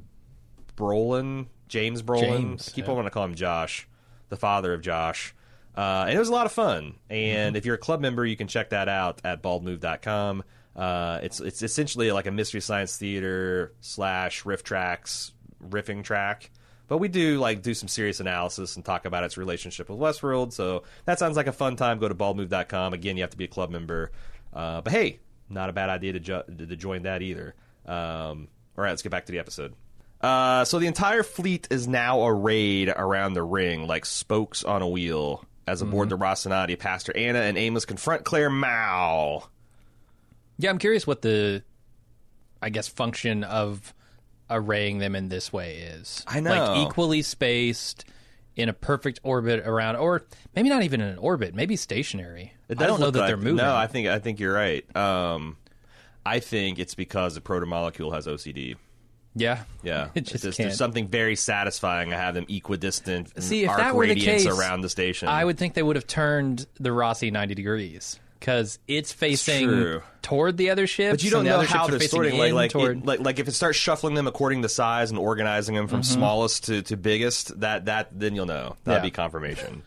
Brolin, 0.77 1.48
James 1.68 2.01
Brolin. 2.04 2.19
James, 2.21 2.69
I 2.69 2.71
keep 2.74 2.86
yeah. 2.86 2.92
on 2.92 2.95
wanting 2.98 3.10
to 3.10 3.13
call 3.13 3.25
him 3.25 3.36
Josh, 3.36 3.88
the 4.30 4.38
father 4.38 4.74
of 4.74 4.81
Josh. 4.81 5.33
Uh, 5.75 6.06
and 6.07 6.15
it 6.15 6.19
was 6.19 6.30
a 6.30 6.31
lot 6.33 6.45
of 6.45 6.51
fun. 6.51 6.95
And 7.10 7.50
Mm-hmm. 7.54 7.56
if 7.56 7.65
you're 7.65 7.75
a 7.75 7.80
club 7.80 8.00
member, 8.01 8.25
you 8.25 8.38
can 8.38 8.48
check 8.48 8.69
that 8.69 8.88
out 8.88 9.19
at 9.24 9.42
baldmove.com. 9.42 10.44
Uh, 10.75 11.19
it's 11.24 11.39
it's 11.39 11.62
essentially 11.62 12.12
like 12.12 12.25
a 12.25 12.31
mystery 12.31 12.62
science 12.62 12.98
theater 12.98 13.74
slash 13.81 14.45
riff 14.45 14.63
tracks 14.63 15.31
riffing 15.68 16.04
track. 16.04 16.50
But 16.88 16.97
we 16.97 17.07
do 17.07 17.39
like 17.39 17.62
do 17.62 17.74
some 17.74 17.88
serious 17.88 18.19
analysis 18.19 18.75
and 18.75 18.83
talk 18.83 19.06
about 19.06 19.24
its 19.24 19.38
relationship 19.38 19.89
with 19.89 20.00
Westworld. 20.00 20.53
So 20.53 20.83
that 21.06 21.18
sounds 21.18 21.38
like 21.38 21.47
a 21.47 21.53
fun 21.53 21.75
time. 21.75 22.00
Go 22.00 22.07
to 22.09 22.15
baldmove.com. 22.15 22.94
Again, 22.94 23.18
you 23.18 23.24
have 23.24 23.31
to 23.31 23.38
be 23.38 23.45
a 23.45 23.50
club 23.50 23.69
member. 23.69 24.12
Uh, 24.53 24.81
but 24.81 24.91
hey, 24.91 25.19
not 25.50 25.69
a 25.69 25.74
bad 25.74 25.89
idea 25.89 26.13
to, 26.13 26.19
jo- 26.19 26.44
to 26.44 26.75
join 26.75 27.03
that 27.03 27.21
either. 27.21 27.56
Um, 27.85 28.47
all 28.77 28.83
right, 28.83 28.89
let's 28.89 29.01
get 29.01 29.12
back 29.12 29.25
to 29.25 29.31
the 29.31 29.39
episode. 29.39 29.74
Uh, 30.21 30.63
so 30.63 30.80
the 30.80 30.88
entire 30.88 31.24
fleet 31.24 31.68
is 31.69 31.88
now 31.88 32.25
arrayed 32.25 32.89
around 32.89 33.33
the 33.33 33.44
ring 33.44 33.88
like 33.88 34.06
spokes 34.06 34.63
on 34.63 34.81
a 34.81 34.88
wheel 34.88 35.44
as 35.68 35.81
aboard 35.81 36.09
the 36.09 36.18
Rocinante, 36.18 36.77
Pastor 36.77 37.15
Anna 37.15 37.39
and 37.39 37.57
Amos 37.57 37.85
confront 37.85 38.24
Claire 38.24 38.50
Mao. 38.50 39.50
Yeah, 40.57 40.69
I'm 40.69 40.77
curious 40.77 41.07
what 41.07 41.21
the, 41.21 41.63
I 42.62 42.69
guess, 42.69 42.88
function 42.88 43.44
of 43.44 43.94
arraying 44.54 45.00
them 45.00 45.16
in 45.16 45.30
this 45.30 45.52
way 45.52 45.78
is. 45.78 46.24
I 46.28 46.40
know. 46.40 46.52
Like 46.52 46.88
equally 46.88 47.22
spaced 47.22 48.06
in 48.56 48.70
a 48.70 48.74
perfect 48.74 49.20
orbit 49.24 49.66
around, 49.66 49.96
or 49.96 50.24
maybe 50.56 50.70
not 50.70 50.84
even 50.84 51.02
in 51.02 51.08
an 51.10 51.18
orbit, 51.18 51.56
maybe 51.56 51.76
stationary. 51.76 52.54
I 52.70 52.76
don't 52.76 53.00
know 53.00 53.10
that 53.12 53.20
like- 53.20 53.28
they're 53.28 53.38
moving. 53.38 53.56
No, 53.58 53.76
I 53.76 53.88
think 53.88 54.08
I 54.08 54.20
think 54.20 54.40
you're 54.40 54.54
right. 54.54 54.96
Um, 54.96 55.58
I 56.26 56.40
think 56.40 56.80
it's 56.80 56.96
because 56.96 57.36
the 57.36 57.42
protomolecule 57.42 58.14
has 58.14 58.28
OCD. 58.28 58.76
yeah. 59.36 59.64
Yeah, 59.82 60.06
It 60.16 60.22
It's 60.22 60.32
just 60.32 60.44
just- 60.44 60.58
there's 60.58 60.78
something 60.78 61.08
very 61.08 61.36
satisfying 61.36 62.12
to 62.12 62.16
have 62.16 62.36
them 62.36 62.46
equidistant. 62.48 63.42
See, 63.44 63.64
if 63.64 63.70
arc 63.70 63.80
that 63.80 63.96
were 63.96 64.08
the 64.08 64.16
case, 64.16 64.46
around 64.46 64.82
the 64.82 64.90
station, 64.90 65.28
I 65.28 65.44
would 65.44 65.58
think 65.58 65.74
they 65.74 65.84
would 65.84 65.96
have 65.96 66.08
turned 66.08 66.68
the 66.80 66.92
Rossi 66.92 67.31
90 67.31 67.56
degrees 67.56 68.19
because 68.44 68.78
it's 68.90 69.14
facing 69.14 69.69
true. 69.69 70.02
toward 70.21 70.57
the 70.57 70.69
other 70.69 70.85
ships. 70.85 71.14
But 71.14 71.23
you 71.23 71.31
don't 71.31 71.47
and 71.47 71.47
the 71.47 71.62
know 71.62 71.64
how 71.66 71.88
they're 71.88 71.97
facing 71.97 72.09
sorting. 72.09 72.38
Like, 72.38 72.52
like, 72.52 72.71
toward. 72.71 72.97
it- 72.97 73.06
like, 73.06 73.19
like 73.21 73.40
if 73.40 73.47
it 73.47 73.54
starts 73.54 73.78
shuffling 73.78 74.16
them 74.16 74.28
according 74.28 74.64
to 74.64 74.69
size 74.69 75.12
and 75.12 75.18
organizing 75.18 75.76
them 75.76 75.88
from 75.88 76.04
smallest 76.04 76.66
to, 76.66 76.81
to 76.81 76.97
biggest, 76.97 77.57
that 77.62 77.85
that 77.85 78.09
then 78.19 78.35
you'll 78.35 78.45
know. 78.45 78.76
That'd 78.83 78.83
Mm-hmm. 78.83 78.92
Yeah. 78.92 79.00
be 79.00 79.12
confirmation. 79.12 79.83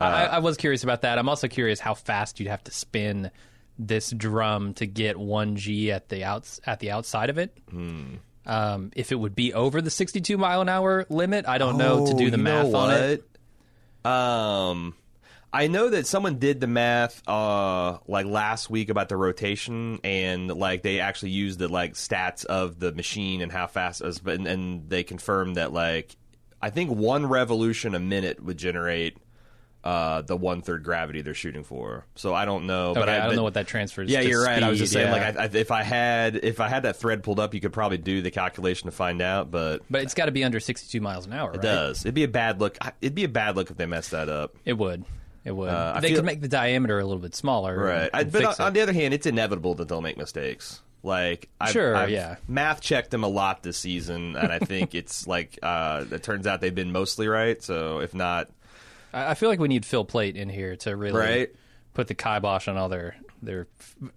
I, 0.00 0.24
I 0.26 0.38
was 0.40 0.56
curious 0.56 0.82
about 0.82 1.02
that. 1.02 1.16
I'm 1.20 1.28
also 1.28 1.46
curious 1.46 1.78
how 1.78 1.94
fast 1.94 2.40
you'd 2.40 2.48
have 2.48 2.64
to 2.64 2.72
spin 2.72 3.30
this 3.78 4.10
drum 4.10 4.74
to 4.74 4.86
get 4.86 5.16
one 5.16 5.54
G 5.54 5.92
at 5.92 6.08
the 6.08 6.24
outs 6.24 6.60
at 6.66 6.80
the 6.80 6.90
outside 6.90 7.30
of 7.30 7.38
it. 7.38 7.56
Hmm. 7.70 8.14
Um, 8.44 8.90
if 8.96 9.12
it 9.12 9.14
would 9.14 9.36
be 9.36 9.54
over 9.54 9.80
the 9.80 9.90
62 9.90 10.36
mile 10.36 10.62
an 10.62 10.68
hour 10.68 11.06
limit, 11.08 11.46
I 11.46 11.58
don't 11.58 11.78
know 11.78 12.06
to 12.08 12.14
do 12.14 12.28
the 12.28 12.36
Oh, 12.38 12.40
know 12.40 12.62
math 12.64 12.74
on 12.74 12.90
it. 12.92 13.24
Um, 14.04 14.94
I 15.54 15.66
know 15.66 15.90
that 15.90 16.06
someone 16.06 16.38
did 16.38 16.60
the 16.60 16.66
math 16.66 17.22
uh 17.28 17.98
like 18.06 18.26
last 18.26 18.70
week 18.70 18.88
about 18.88 19.08
the 19.08 19.16
rotation 19.16 20.00
and 20.02 20.48
like 20.48 20.82
they 20.82 21.00
actually 21.00 21.30
used 21.32 21.58
the 21.58 21.68
like 21.68 21.92
stats 21.94 22.44
of 22.46 22.78
the 22.78 22.92
machine 22.92 23.42
and 23.42 23.52
how 23.52 23.66
fast 23.66 24.00
it 24.00 24.06
was, 24.06 24.18
but 24.18 24.34
and, 24.36 24.46
and 24.46 24.88
they 24.88 25.02
confirmed 25.04 25.56
that 25.56 25.72
like 25.72 26.16
I 26.60 26.70
think 26.70 26.90
one 26.90 27.26
revolution 27.26 27.94
a 27.94 27.98
minute 28.00 28.42
would 28.42 28.56
generate 28.56 29.18
uh 29.84 30.22
the 30.22 30.36
one 30.36 30.62
third 30.62 30.84
gravity 30.84 31.22
they're 31.22 31.34
shooting 31.34 31.64
for. 31.64 32.06
So 32.14 32.32
I 32.34 32.44
don't 32.44 32.66
know, 32.68 32.94
but 32.94 33.02
Okay, 33.02 33.12
I, 33.16 33.18
don't 33.18 33.28
but- 33.30 33.36
know 33.36 33.42
what 33.42 33.54
that 33.54 33.66
transfers. 33.66 34.08
yeah, 34.08 34.20
you're 34.20 34.44
right. 34.44 34.62
I 34.62 34.70
was 34.70 34.78
just 34.78 34.92
saying, 34.92 35.08
yeah. 35.12 35.12
like, 35.12 35.36
I, 35.36 35.42
I, 35.42 35.50
if 35.52 35.70
I 35.72 35.82
had 35.82 36.36
if 36.36 36.60
I 36.60 36.68
had 36.68 36.84
that 36.84 36.96
thread 36.96 37.22
pulled 37.24 37.40
up, 37.40 37.52
you 37.52 37.60
could 37.60 37.72
probably 37.72 37.98
do 37.98 38.22
the 38.22 38.30
calculation 38.30 38.86
to 38.86 38.92
find 38.92 39.20
out. 39.20 39.50
But 39.50 39.82
but 39.90 40.02
it's 40.02 40.14
got 40.14 40.26
to 40.26 40.32
be 40.32 40.44
under 40.44 40.60
62 40.60 41.00
miles 41.00 41.26
an 41.26 41.32
hour. 41.32 41.50
it 41.50 41.56
right? 41.56 41.62
does. 41.62 42.02
It'd 42.06 42.14
be 42.14 42.22
a 42.22 42.28
bad 42.28 42.60
look. 42.60 42.78
It'd 43.00 43.16
be 43.16 43.24
a 43.24 43.28
bad 43.28 43.56
look 43.56 43.70
if 43.72 43.76
they 43.76 43.86
messed 43.86 44.12
that 44.12 44.28
up. 44.28 44.56
It 44.64 44.78
would. 44.78 45.04
It 45.44 45.52
would. 45.52 45.68
Uh, 45.68 45.98
they 46.00 46.08
feel- 46.08 46.18
could 46.18 46.24
make 46.24 46.40
the 46.40 46.48
diameter 46.48 46.98
a 47.00 47.04
little 47.04 47.20
bit 47.22 47.34
smaller, 47.34 47.76
Right. 47.76 48.02
and- 48.02 48.10
I, 48.14 48.24
but 48.24 48.44
on, 48.60 48.66
on 48.68 48.72
the 48.74 48.80
other 48.80 48.92
hand, 48.92 49.12
it's 49.14 49.26
inevitable 49.26 49.74
that 49.76 49.88
they'll 49.88 50.00
make 50.00 50.16
mistakes. 50.16 50.80
Like, 51.04 51.48
I've, 51.60 51.72
Sure, 51.72 51.96
I've 51.96 52.10
yeah. 52.10 52.36
math 52.46 52.80
checked 52.80 53.10
them 53.10 53.24
a 53.24 53.28
lot 53.28 53.64
this 53.64 53.76
season, 53.76 54.36
and 54.36 54.52
I 54.52 54.60
think 54.60 54.94
it's 54.94 55.26
like 55.26 55.58
uh, 55.62 56.04
it 56.12 56.22
turns 56.22 56.46
out 56.46 56.60
they've 56.60 56.72
been 56.74 56.92
mostly 56.92 57.26
right. 57.26 57.60
So 57.60 57.98
if 57.98 58.14
not, 58.14 58.50
I 59.12 59.30
I 59.32 59.34
feel 59.34 59.48
like 59.48 59.58
we 59.58 59.66
need 59.68 59.84
Phil 59.84 60.04
Plait 60.04 60.36
in 60.36 60.48
here 60.48 60.76
to 60.76 60.94
really 60.96 61.18
Right. 61.18 61.50
put 61.92 62.06
the 62.06 62.14
kibosh 62.14 62.68
on 62.68 62.76
all 62.76 62.88
their 62.88 63.16
their 63.42 63.66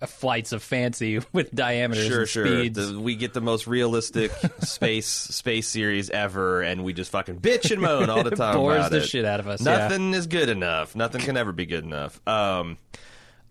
f- 0.01 0.10
flights 0.10 0.51
of 0.51 0.62
fancy 0.63 1.20
with 1.34 1.53
diameters 1.53 2.08
Sure, 2.08 2.20
and 2.22 2.29
sure. 2.29 2.46
speeds. 2.48 2.91
The- 2.91 3.00
we 3.00 3.15
get 3.15 3.34
the 3.34 3.41
most 3.41 3.67
realistic 3.67 4.32
space 4.62 5.08
space 5.08 5.67
series 5.67 6.10
ever, 6.10 6.62
and 6.62 6.84
we 6.84 6.94
just 6.94 7.12
fucking 7.12 7.39
bitch 7.39 7.72
and 7.72 7.82
moan 7.82 8.10
all 8.10 8.24
the 8.24 8.32
time. 8.36 8.55
Bores 8.55 8.77
about 8.77 8.91
the 8.91 8.98
it. 8.98 9.08
shit 9.08 9.25
out 9.25 9.39
of 9.39 9.48
us, 9.48 9.65
yeah. 9.65 9.77
Nothing 9.77 10.13
is 10.13 10.27
good 10.27 10.50
enough. 10.50 10.96
Nothing 10.96 11.22
can 11.22 11.38
ever 11.38 11.51
be 11.51 11.65
good 11.65 11.84
enough. 11.84 12.20
Um, 12.27 12.77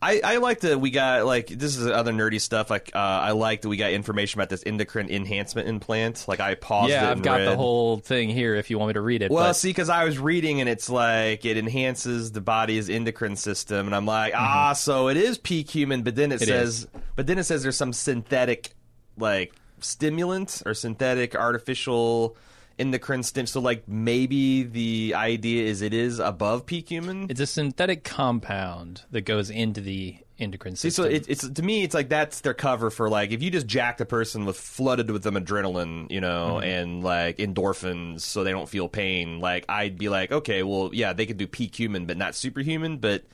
I, 0.05 0.21
I 0.23 0.37
like 0.37 0.61
that 0.61 0.79
we 0.81 0.91
got 0.91 1.25
like 1.25 1.47
this 1.47 1.79
is 1.79 1.87
other 1.87 2.13
nerdy 2.13 2.41
stuff. 2.41 2.69
Like 2.69 2.91
uh, 2.95 2.99
I 2.99 3.31
like 3.33 3.63
that 3.63 3.71
we 3.71 3.79
got 3.79 3.91
information 3.93 4.39
about 4.39 4.51
this 4.51 4.63
endocrine 4.67 5.09
enhancement 5.09 5.67
implant. 5.67 6.27
Like 6.29 6.41
I 6.41 6.55
paused 6.57 6.91
it. 6.91 6.95
yeah, 6.95 7.11
I've 7.11 7.23
got 7.23 7.39
the 7.39 7.57
whole 7.57 7.97
thing 7.99 8.29
here 8.29 8.55
if 8.55 8.69
you 8.69 8.79
want 8.79 8.89
me 8.91 8.95
to 8.95 9.01
read 9.01 9.23
it. 9.23 9.31
Well, 9.31 9.45
but 9.45 9.55
see, 9.55 9.71
because 9.71 9.89
I 9.89 10.05
was 10.05 10.19
reading 10.19 10.61
and 10.61 10.69
it's 10.69 10.91
like 10.91 11.47
it 11.47 11.57
enhances 11.57 12.33
the 12.33 12.43
body's 12.43 12.91
endocrine 12.91 13.37
system, 13.37 13.87
and 13.87 13.97
I'm 13.97 14.05
like, 14.05 14.35
ah, 14.37 14.75
so 14.75 15.09
it 15.09 15.17
is 15.17 15.39
peak 15.39 15.71
human, 15.71 16.03
but 16.03 16.15
then 16.15 16.33
it, 16.33 16.35
Mm-hmm. 16.35 16.43
It 16.43 16.47
says, 16.47 16.89
but 17.17 17.27
then 17.27 17.39
it 17.39 17.45
says 17.45 17.63
there's 17.63 17.77
some 17.77 17.93
synthetic, 17.93 18.73
like 19.17 19.55
stimulant 19.81 20.63
or 20.67 20.75
synthetic 20.75 21.35
artificial 21.35 22.37
endocrine 22.79 23.23
stim. 23.23 23.47
So 23.47 23.61
like 23.61 23.87
maybe 23.89 24.63
the 24.65 25.15
idea 25.17 25.65
is 25.65 25.83
it 25.83 25.95
is 25.95 26.19
above 26.19 26.67
peak 26.67 26.89
human. 26.89 27.27
it's 27.31 27.41
a 27.41 27.47
synthetic 27.47 28.05
compound 28.05 29.03
that 29.11 29.23
goes 29.23 29.51
into 29.51 29.81
the 29.81 30.17
endocrine 30.37 30.75
See, 30.75 30.91
system. 30.91 31.05
so 31.05 31.11
it, 31.11 31.27
it's 31.29 31.49
to 31.49 31.63
me, 31.63 31.85
it's 31.85 31.95
like 31.95 32.09
that's 32.09 32.41
their 32.41 32.55
cover 32.55 32.91
for 32.91 33.09
like 33.09 33.31
if 33.31 33.43
you 33.43 33.51
just 33.53 33.67
jacked 33.69 34.01
a 34.01 34.05
person 34.05 34.45
with 34.45 34.57
flooded 34.59 35.11
with 35.11 35.23
them 35.23 35.35
adrenaline, 35.37 36.11
you 36.11 36.21
know, 36.21 36.55
Mm-hmm. 36.61 36.65
and 36.65 37.05
like 37.05 37.39
endorphins, 37.39 38.23
so 38.23 38.43
they 38.43 38.51
don't 38.51 38.69
feel 38.69 38.89
pain. 38.89 39.39
Like 39.41 39.65
I'd 39.69 39.97
be 39.97 40.09
like, 40.09 40.33
okay, 40.33 40.63
well, 40.65 40.91
yeah, 40.93 41.13
they 41.13 41.27
could 41.27 41.37
do 41.37 41.47
peak 41.47 41.75
human, 41.79 42.07
but 42.07 42.17
not 42.17 42.35
superhuman. 42.35 42.99
But 42.99 43.25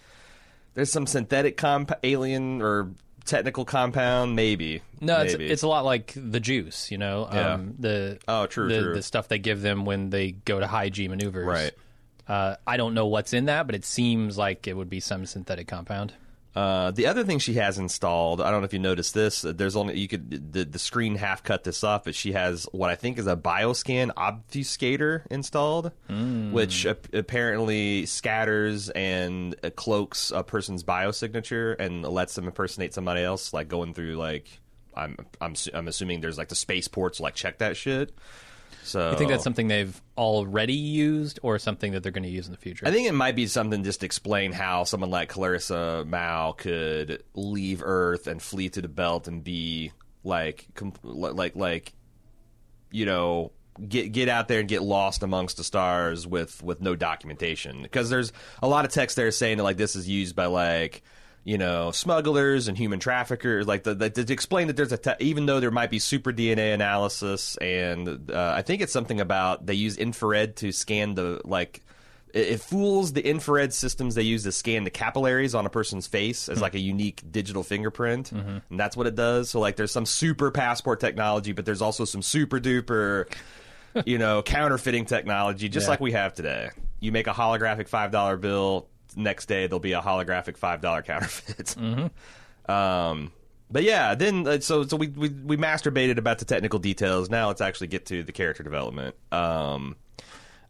there's 0.74 0.92
some 0.92 1.06
synthetic 1.06 1.56
comp, 1.56 1.90
alien 2.04 2.60
or 2.62 2.90
technical 3.30 3.64
compound, 3.64 4.36
maybe. 4.36 4.82
No, 5.00 5.20
it's, 5.22 5.34
it's 5.34 5.62
a 5.62 5.68
lot 5.68 5.84
like 5.86 6.12
the 6.14 6.40
juice, 6.40 6.90
you 6.90 6.98
know. 6.98 7.28
Yeah. 7.32 7.54
Um, 7.54 7.74
the 7.78 8.18
Oh, 8.28 8.46
true, 8.46 8.68
the, 8.68 8.80
true. 8.82 8.94
the 8.94 9.02
stuff 9.02 9.28
they 9.28 9.38
give 9.38 9.62
them 9.62 9.84
when 9.86 10.10
they 10.10 10.32
go 10.32 10.60
to 10.60 10.66
high 10.66 10.90
G 10.90 11.08
maneuvers. 11.08 11.46
Right. 11.46 11.72
Uh, 12.28 12.56
I 12.66 12.76
don't 12.76 12.94
know 12.94 13.06
what's 13.06 13.32
in 13.32 13.46
that, 13.46 13.66
but 13.66 13.74
it 13.74 13.84
seems 13.84 14.36
like 14.36 14.68
it 14.68 14.76
would 14.76 14.90
be 14.90 15.00
some 15.00 15.24
synthetic 15.26 15.66
compound. 15.66 16.12
Uh, 16.54 16.90
the 16.90 17.06
other 17.06 17.22
thing 17.22 17.38
she 17.38 17.54
has 17.54 17.78
installed, 17.78 18.40
I 18.40 18.50
don't 18.50 18.60
know 18.60 18.64
if 18.64 18.72
you 18.72 18.80
noticed 18.80 19.14
this. 19.14 19.44
uh, 19.44 19.52
There's 19.52 19.76
only 19.76 19.98
you 19.98 20.08
could 20.08 20.52
the, 20.52 20.64
the 20.64 20.80
screen 20.80 21.14
half 21.14 21.44
cut 21.44 21.62
this 21.62 21.84
off, 21.84 22.04
but 22.04 22.14
she 22.16 22.32
has 22.32 22.66
what 22.72 22.90
I 22.90 22.96
think 22.96 23.18
is 23.18 23.28
a 23.28 23.36
bioscan 23.36 24.10
obfuscator 24.14 25.22
installed, 25.30 25.92
which 26.52 26.86
ap- 26.86 27.12
apparently 27.14 28.04
scatters 28.06 28.90
and 28.90 29.54
uh, 29.62 29.70
cloaks 29.70 30.32
a 30.32 30.42
person's 30.42 30.82
biosignature 30.82 31.76
and 31.78 32.02
lets 32.02 32.34
them 32.34 32.46
impersonate 32.46 32.94
somebody 32.94 33.22
else, 33.22 33.52
like 33.52 33.68
going 33.68 33.94
through 33.94 34.16
like 34.16 34.48
I'm 34.96 35.16
I'm 35.40 35.54
I'm 35.72 35.86
assuming 35.86 36.20
there's 36.20 36.36
like 36.38 36.48
the 36.48 36.56
spaceports 36.56 37.20
like 37.20 37.34
check 37.36 37.58
that 37.58 37.76
shit. 37.76 38.12
So 38.82 39.10
I 39.10 39.14
think 39.14 39.30
that's 39.30 39.44
something 39.44 39.68
they've 39.68 40.00
already 40.16 40.74
used, 40.74 41.38
or 41.42 41.58
something 41.58 41.92
that 41.92 42.02
they're 42.02 42.12
going 42.12 42.24
to 42.24 42.30
use 42.30 42.46
in 42.46 42.52
the 42.52 42.58
future. 42.58 42.86
I 42.86 42.90
think 42.90 43.08
it 43.08 43.12
might 43.12 43.36
be 43.36 43.46
something 43.46 43.84
just 43.84 44.00
to 44.00 44.06
explain 44.06 44.52
how 44.52 44.84
someone 44.84 45.10
like 45.10 45.28
Clarissa 45.28 46.04
Mao 46.06 46.52
could 46.52 47.22
leave 47.34 47.82
Earth 47.84 48.26
and 48.26 48.42
flee 48.42 48.68
to 48.70 48.82
the 48.82 48.88
belt 48.88 49.28
and 49.28 49.44
be 49.44 49.92
like, 50.24 50.66
com- 50.74 50.94
like, 51.02 51.56
like, 51.56 51.92
you 52.90 53.06
know, 53.06 53.52
get 53.88 54.12
get 54.12 54.28
out 54.28 54.48
there 54.48 54.60
and 54.60 54.68
get 54.68 54.82
lost 54.82 55.22
amongst 55.22 55.56
the 55.56 55.64
stars 55.64 56.26
with 56.26 56.62
with 56.62 56.80
no 56.80 56.96
documentation. 56.96 57.82
Because 57.82 58.10
there's 58.10 58.32
a 58.62 58.68
lot 58.68 58.84
of 58.84 58.90
text 58.90 59.16
there 59.16 59.30
saying 59.30 59.58
that 59.58 59.64
like 59.64 59.76
this 59.76 59.96
is 59.96 60.08
used 60.08 60.34
by 60.34 60.46
like. 60.46 61.02
You 61.42 61.56
know, 61.56 61.90
smugglers 61.90 62.68
and 62.68 62.76
human 62.76 63.00
traffickers, 63.00 63.66
like 63.66 63.82
the, 63.82 63.94
the, 63.94 64.10
to 64.10 64.30
explain 64.32 64.66
that 64.66 64.76
there's 64.76 64.92
a 64.92 64.98
te- 64.98 65.12
even 65.20 65.46
though 65.46 65.58
there 65.58 65.70
might 65.70 65.88
be 65.90 65.98
super 65.98 66.32
DNA 66.34 66.74
analysis, 66.74 67.56
and 67.56 68.30
uh, 68.30 68.52
I 68.54 68.60
think 68.60 68.82
it's 68.82 68.92
something 68.92 69.20
about 69.22 69.64
they 69.64 69.72
use 69.74 69.96
infrared 69.96 70.56
to 70.56 70.70
scan 70.70 71.14
the 71.14 71.40
like 71.46 71.82
it, 72.34 72.46
it 72.48 72.60
fools 72.60 73.14
the 73.14 73.26
infrared 73.26 73.72
systems 73.72 74.14
they 74.16 74.22
use 74.22 74.42
to 74.44 74.52
scan 74.52 74.84
the 74.84 74.90
capillaries 74.90 75.54
on 75.54 75.64
a 75.64 75.70
person's 75.70 76.06
face 76.06 76.50
as 76.50 76.60
like 76.60 76.74
a 76.74 76.78
unique 76.78 77.22
digital 77.32 77.62
fingerprint, 77.62 78.32
and 78.32 78.60
that's 78.70 78.94
what 78.94 79.06
it 79.06 79.14
does. 79.14 79.48
So 79.48 79.60
like, 79.60 79.76
there's 79.76 79.92
some 79.92 80.04
super 80.06 80.50
passport 80.50 81.00
technology, 81.00 81.52
but 81.52 81.64
there's 81.64 81.80
also 81.82 82.04
some 82.04 82.20
super 82.20 82.60
duper, 82.60 83.32
you 84.04 84.18
know, 84.18 84.42
counterfeiting 84.44 85.06
technology, 85.06 85.70
just 85.70 85.86
Yeah. 85.86 85.90
like 85.92 86.00
we 86.00 86.12
have 86.12 86.34
today. 86.34 86.68
You 87.00 87.12
make 87.12 87.28
a 87.28 87.32
holographic 87.32 87.88
five 87.88 88.10
dollar 88.10 88.36
bill, 88.36 88.88
next 89.16 89.46
day 89.46 89.66
there'll 89.66 89.80
be 89.80 89.92
a 89.92 90.00
holographic 90.00 90.56
five 90.56 90.80
dollar 90.80 91.02
counterfeit. 91.10 91.76
Um, 92.68 93.32
but 93.70 93.82
yeah, 93.84 94.14
then 94.14 94.46
uh, 94.46 94.60
so 94.60 94.84
so 94.84 94.96
we, 94.96 95.08
we 95.08 95.28
we 95.28 95.56
masturbated 95.56 96.18
about 96.18 96.38
the 96.38 96.44
technical 96.44 96.78
details. 96.78 97.30
Now 97.30 97.48
let's 97.48 97.60
actually 97.60 97.86
get 97.88 98.06
to 98.06 98.22
the 98.22 98.32
character 98.32 98.62
development. 98.62 99.14
Um, 99.32 99.96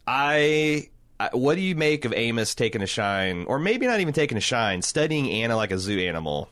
I, 0.07 0.89
I 1.19 1.31
what 1.33 1.55
do 1.55 1.61
you 1.61 1.75
make 1.75 2.05
of 2.05 2.13
Amos 2.15 2.55
taking 2.55 2.83
a 2.83 2.87
shine, 2.87 3.45
or 3.47 3.59
maybe 3.59 3.87
not 3.87 4.01
even 4.01 4.13
taking 4.13 4.37
a 4.39 4.43
shine, 4.43 4.83
studying 4.83 5.31
Anna 5.31 5.57
like 5.57 5.71
a 5.71 5.79
zoo 5.79 5.99
animal? 5.99 6.51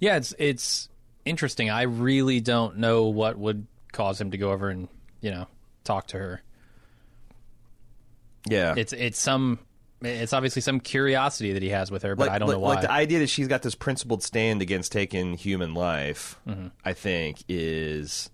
yeah, 0.00 0.16
it's 0.16 0.34
it's 0.38 0.88
interesting. 1.24 1.68
I 1.70 1.82
really 1.82 2.40
don't 2.40 2.78
know 2.78 3.06
what 3.06 3.36
would 3.38 3.66
cause 3.92 4.20
him 4.20 4.30
to 4.30 4.38
go 4.38 4.52
over 4.52 4.68
and 4.70 4.88
you 5.20 5.30
know 5.30 5.46
talk 5.84 6.06
to 6.08 6.18
her. 6.18 6.42
Yeah, 8.48 8.74
It's 8.76 8.92
it's 8.92 9.18
some 9.18 9.58
it's 10.02 10.32
obviously 10.32 10.62
some 10.62 10.80
curiosity 10.80 11.52
that 11.54 11.62
he 11.62 11.70
has 11.70 11.90
with 11.90 12.02
her, 12.02 12.14
but 12.14 12.28
like, 12.28 12.34
I 12.34 12.38
don't 12.38 12.48
like, 12.48 12.54
know 12.56 12.60
why. 12.60 12.68
Like 12.74 12.82
the 12.82 12.90
idea 12.92 13.18
that 13.20 13.28
she's 13.28 13.48
got 13.48 13.62
this 13.62 13.74
principled 13.74 14.22
stand 14.22 14.62
against 14.62 14.92
taking 14.92 15.34
human 15.34 15.74
life, 15.74 16.38
Mm-hmm. 16.46 16.68
I 16.84 16.92
think 16.92 17.42
is 17.48 18.30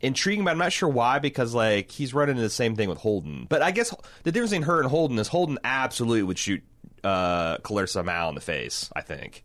intriguing, 0.00 0.44
but 0.44 0.50
I'm 0.50 0.58
not 0.58 0.72
sure 0.72 0.88
why. 0.88 1.18
Because 1.18 1.54
like 1.54 1.90
he's 1.90 2.12
running 2.14 2.32
into 2.36 2.42
the 2.42 2.50
same 2.50 2.74
thing 2.76 2.88
with 2.88 2.98
Holden, 2.98 3.46
but 3.48 3.62
I 3.62 3.70
guess 3.70 3.94
the 4.24 4.32
difference 4.32 4.50
between 4.50 4.66
her 4.66 4.80
and 4.80 4.88
Holden 4.90 5.18
is 5.18 5.28
Holden 5.28 5.58
absolutely 5.64 6.22
would 6.24 6.38
shoot 6.38 6.62
uh, 7.04 7.58
Clarissa 7.58 8.02
Mao 8.02 8.28
in 8.28 8.34
the 8.34 8.40
face. 8.40 8.90
I 8.94 9.00
think. 9.02 9.44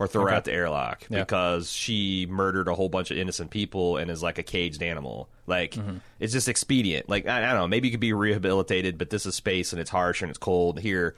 Or 0.00 0.08
throw 0.08 0.22
her 0.22 0.30
out 0.30 0.44
the 0.46 0.52
airlock 0.52 1.04
Hmm. 1.04 1.14
Yeah. 1.14 1.20
because 1.20 1.70
she 1.70 2.26
murdered 2.28 2.66
a 2.66 2.74
whole 2.74 2.88
bunch 2.88 3.12
of 3.12 3.18
innocent 3.18 3.50
people 3.52 3.98
and 3.98 4.10
is 4.10 4.20
like 4.20 4.36
a 4.38 4.42
caged 4.42 4.82
animal. 4.82 5.28
Like 5.50 5.72
Mm-hmm. 5.72 5.98
it's 6.18 6.32
just 6.32 6.48
expedient. 6.48 7.08
Like 7.10 7.26
I, 7.26 7.38
I 7.38 7.46
don't 7.52 7.56
know, 7.60 7.68
maybe 7.68 7.88
you 7.88 7.92
could 7.92 8.00
be 8.00 8.14
rehabilitated, 8.14 8.96
but 8.96 9.10
this 9.10 9.26
is 9.26 9.34
space 9.34 9.72
and 9.72 9.80
it's 9.80 9.90
harsh 9.90 10.22
and 10.22 10.30
it's 10.30 10.38
cold. 10.38 10.78
Here, 10.80 11.14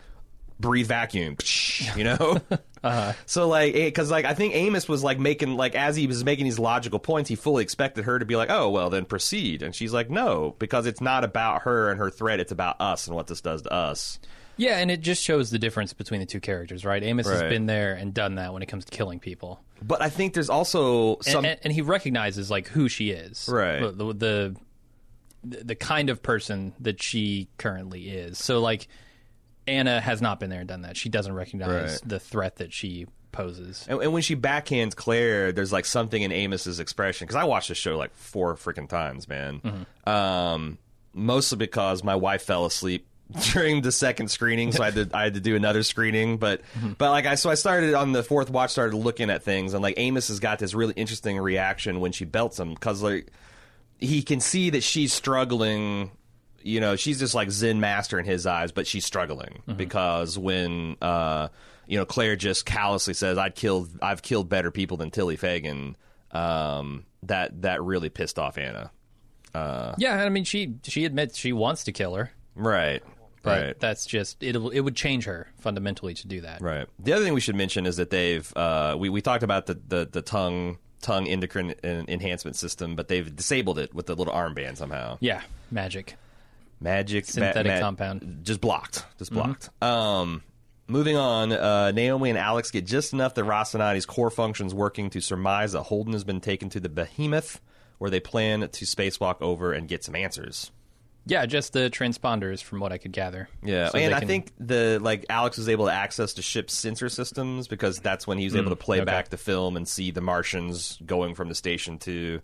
breathe 0.59 0.89
vacuum, 0.89 1.37
you 1.97 2.03
know. 2.05 2.41
Uh-huh. 2.85 3.13
So 3.27 3.47
like, 3.47 3.75
because 3.75 4.11
like 4.11 4.25
I 4.25 4.35
think 4.35 4.57
Amos 4.57 4.89
was 4.89 5.05
like 5.05 5.21
making 5.21 5.55
like 5.57 5.77
as 5.77 5.95
he 5.95 6.09
was 6.09 6.25
making 6.25 6.47
these 6.47 6.59
logical 6.59 6.99
points, 6.99 7.29
he 7.29 7.37
fully 7.37 7.63
expected 7.63 8.07
her 8.07 8.19
to 8.19 8.25
be 8.25 8.35
like, 8.35 8.51
oh 8.51 8.71
well, 8.71 8.91
then 8.91 9.05
proceed, 9.05 9.63
and 9.63 9.73
she's 9.73 9.93
like, 9.93 10.11
no, 10.11 10.57
because 10.59 10.85
it's 10.87 11.01
not 11.01 11.23
about 11.23 11.63
her 11.63 11.91
and 11.91 12.01
her 12.01 12.11
threat; 12.11 12.41
it's 12.41 12.51
about 12.51 12.81
us 12.81 13.07
and 13.07 13.15
what 13.15 13.29
this 13.29 13.41
does 13.41 13.63
to 13.63 13.73
us. 13.73 14.19
Yeah, 14.57 14.79
and 14.79 14.91
it 14.91 15.01
just 15.01 15.23
shows 15.23 15.51
the 15.51 15.59
difference 15.59 15.93
between 15.93 16.21
the 16.21 16.27
two 16.27 16.41
characters, 16.41 16.85
right? 16.85 17.03
Amos 17.03 17.29
has 17.29 17.41
Right. 17.43 17.49
been 17.51 17.67
there 17.67 17.95
and 17.95 18.13
done 18.15 18.37
that 18.37 18.53
when 18.53 18.63
it 18.63 18.67
comes 18.67 18.85
to 18.85 18.91
killing 18.97 19.19
people. 19.21 19.61
But 19.83 20.01
I 20.03 20.09
think 20.11 20.35
there's 20.35 20.51
also 20.51 21.15
and, 21.17 21.25
some 21.25 21.45
and, 21.45 21.59
and 21.65 21.73
he 21.73 21.83
recognizes 21.83 22.51
like 22.51 22.69
who 22.69 22.89
she 22.89 23.11
is, 23.11 23.49
Right. 23.51 23.81
The, 23.81 23.91
the 23.93 24.13
the 24.15 24.57
the 25.65 25.75
kind 25.75 26.09
of 26.11 26.23
person 26.23 26.73
that 26.81 27.03
she 27.03 27.49
currently 27.59 28.09
is. 28.11 28.39
So 28.39 28.61
like 28.61 28.87
Anna 29.67 30.01
has 30.01 30.23
not 30.23 30.39
been 30.41 30.51
there 30.51 30.61
and 30.61 30.69
done 30.69 30.83
that. 30.83 30.97
She 30.97 31.09
doesn't 31.09 31.35
recognize 31.35 31.93
Right. 31.93 32.01
the 32.09 32.21
threat 32.21 32.57
that 32.57 32.73
she 32.73 33.07
poses. 33.33 33.85
And, 33.89 34.01
and 34.03 34.13
when 34.13 34.23
she 34.23 34.37
backhands 34.37 34.95
Claire, 34.95 35.51
there's 35.53 35.73
like 35.73 35.85
something 35.85 36.21
in 36.23 36.31
Amos's 36.31 36.79
expression 36.79 37.27
because 37.27 37.37
I 37.37 37.45
watched 37.45 37.69
the 37.69 37.75
show 37.75 37.97
like 37.97 38.15
four 38.15 38.55
freaking 38.55 38.89
times, 38.89 39.27
man. 39.27 39.87
Um, 40.07 40.79
mostly 41.15 41.59
because 41.59 42.05
my 42.05 42.15
wife 42.15 42.43
fell 42.43 42.65
asleep 42.67 43.07
during 43.53 43.83
the 43.83 43.93
second 43.93 44.29
screening, 44.31 44.73
so 44.73 44.83
I 44.83 44.91
had 44.91 45.11
to 45.11 45.17
I 45.17 45.25
had 45.25 45.35
to 45.35 45.41
do 45.41 45.57
another 45.57 45.83
screening. 45.83 46.39
But 46.39 46.63
but 46.99 47.11
like 47.11 47.27
I 47.27 47.35
so 47.35 47.51
I 47.51 47.55
started 47.55 47.95
on 47.95 48.13
the 48.13 48.23
fourth 48.23 48.51
watch, 48.51 48.71
started 48.71 48.97
looking 48.97 49.31
at 49.31 49.43
things, 49.43 49.75
and 49.75 49.83
like 49.83 49.95
Amos 49.97 50.29
has 50.29 50.41
got 50.41 50.59
this 50.59 50.75
really 50.75 50.95
interesting 50.95 51.39
reaction 51.39 52.01
when 52.01 52.13
she 52.13 52.25
belts 52.25 52.59
him 52.59 52.75
because 52.75 53.03
like 53.03 53.29
he 53.99 54.23
can 54.23 54.41
see 54.41 54.71
that 54.71 54.83
she's 54.83 55.13
struggling. 55.13 56.11
You 56.65 56.81
know, 56.81 56.95
she's 56.95 57.19
just 57.19 57.35
like 57.35 57.51
Zen 57.51 57.81
master 57.81 58.19
in 58.21 58.25
his 58.25 58.47
eyes, 58.47 58.71
but 58.71 58.87
she's 58.87 59.05
struggling 59.05 59.63
because 59.77 60.39
when 60.39 60.97
uh, 61.03 61.49
you 61.89 61.99
know 61.99 62.05
Claire 62.05 62.37
just 62.37 62.65
callously 62.65 63.15
says, 63.15 63.37
"I'd 63.37 63.57
killed, 63.57 63.91
I've 64.01 64.23
killed 64.23 64.49
better 64.49 64.71
people 64.71 64.97
than 64.97 65.11
Tilly 65.11 65.35
Fagan," 65.37 65.97
um, 66.31 67.05
that 67.25 67.63
that 67.63 67.83
really 67.83 68.11
pissed 68.11 68.39
off 68.39 68.59
Anna. 68.59 68.93
Yeah, 69.55 70.23
I 70.25 70.29
mean 70.29 70.45
she 70.45 70.77
she 70.85 71.05
admits 71.05 71.37
she 71.37 71.53
wants 71.53 71.85
to 71.85 71.93
kill 71.93 72.15
her, 72.15 72.31
Right. 72.55 73.03
But 73.43 73.63
right. 73.63 73.81
that's 73.81 74.07
just 74.07 74.43
it. 74.43 74.55
It 74.55 74.81
would 74.81 74.97
change 74.97 75.25
her 75.25 75.49
fundamentally 75.59 76.15
to 76.15 76.27
do 76.27 76.41
that. 76.43 76.61
Right. 76.61 76.87
The 76.99 77.13
other 77.13 77.25
thing 77.25 77.35
we 77.35 77.41
should 77.41 77.57
mention 77.57 77.87
is 77.87 77.97
that 77.97 78.11
they've 78.11 78.57
uh, 78.57 78.97
we 78.99 79.09
we 79.09 79.21
talked 79.21 79.43
about 79.43 79.67
the 79.67 79.75
the, 79.89 80.09
the 80.11 80.23
tongue 80.23 80.79
tongue 81.01 81.27
endocrine 81.27 81.75
en- 81.83 82.07
enhancement 82.09 82.57
system, 82.57 82.95
but 82.95 83.09
they've 83.09 83.35
disabled 83.35 83.79
it 83.79 83.93
with 83.93 84.07
the 84.07 84.15
little 84.15 84.33
armband 84.33 84.77
somehow. 84.77 85.19
Yeah, 85.21 85.43
magic. 85.71 86.17
Magic 86.81 87.27
Synthetic 87.27 87.81
compound. 87.81 88.41
just 88.43 88.61
blocked, 88.61 89.05
just 89.17 89.33
blocked. 89.33 89.71
Um, 89.81 90.43
Moving 90.89 91.17
on, 91.17 91.53
uh, 91.53 91.93
Naomi 91.93 92.31
and 92.31 92.39
Alex 92.39 92.71
get 92.71 92.85
just 92.85 93.13
enough 93.13 93.39
of 93.39 93.47
Rocinante's 93.47 94.05
core 94.05 94.31
functions 94.31 94.75
working 94.75 95.11
to 95.11 95.21
surmise 95.21 95.73
that 95.73 95.85
Holden 95.85 96.13
has 96.13 96.25
been 96.25 96.41
taken 96.41 96.69
to 96.71 96.81
the 96.81 96.89
Behemoth, 96.89 97.61
where 97.99 98.11
they 98.11 98.21
plan 98.21 98.61
to 98.61 98.85
spacewalk 98.85 99.41
over 99.41 99.73
and 99.73 99.89
get 99.89 100.05
some 100.05 100.17
answers. 100.17 100.71
Yeah, 101.25 101.47
just 101.47 101.73
the 101.73 101.89
transponders, 101.89 102.63
from 102.63 102.81
what 102.81 102.91
I 102.93 102.99
could 102.99 103.13
gather. 103.13 103.49
Yeah, 103.63 103.91
So 103.91 103.99
and 103.99 104.13
I 104.13 104.19
can- 104.19 104.29
think 104.29 104.53
the 104.59 104.99
like 105.01 105.25
Alex 105.29 105.57
was 105.57 105.69
able 105.69 105.87
to 105.87 105.93
access 105.93 106.33
the 106.33 106.43
ship's 106.43 106.75
sensor 106.75 107.09
systems 107.09 107.69
because 107.69 108.01
that's 108.01 108.27
when 108.27 108.39
he 108.39 108.45
was 108.45 108.57
able 108.57 108.71
to 108.71 108.77
play 108.77 108.99
okay. 108.99 109.05
back 109.05 109.29
the 109.29 109.37
film 109.37 109.77
and 109.77 109.87
see 109.87 110.11
the 110.11 110.21
Martians 110.21 110.99
going 111.07 111.35
from 111.37 111.49
the 111.49 111.55
station 111.55 111.99
to. 112.01 112.41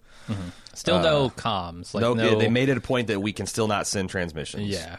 still 0.75 1.00
no 1.00 1.30
comms. 1.30 1.92
Like 1.92 2.02
no, 2.02 2.14
no, 2.14 2.38
they 2.38 2.49
made 2.49 2.68
it 2.68 2.76
a 2.76 2.80
point 2.80 3.08
that 3.08 3.20
we 3.20 3.32
can 3.32 3.47
still 3.47 3.66
not 3.66 3.87
send 3.88 4.11
transmissions. 4.11 4.68
Yeah, 4.68 4.99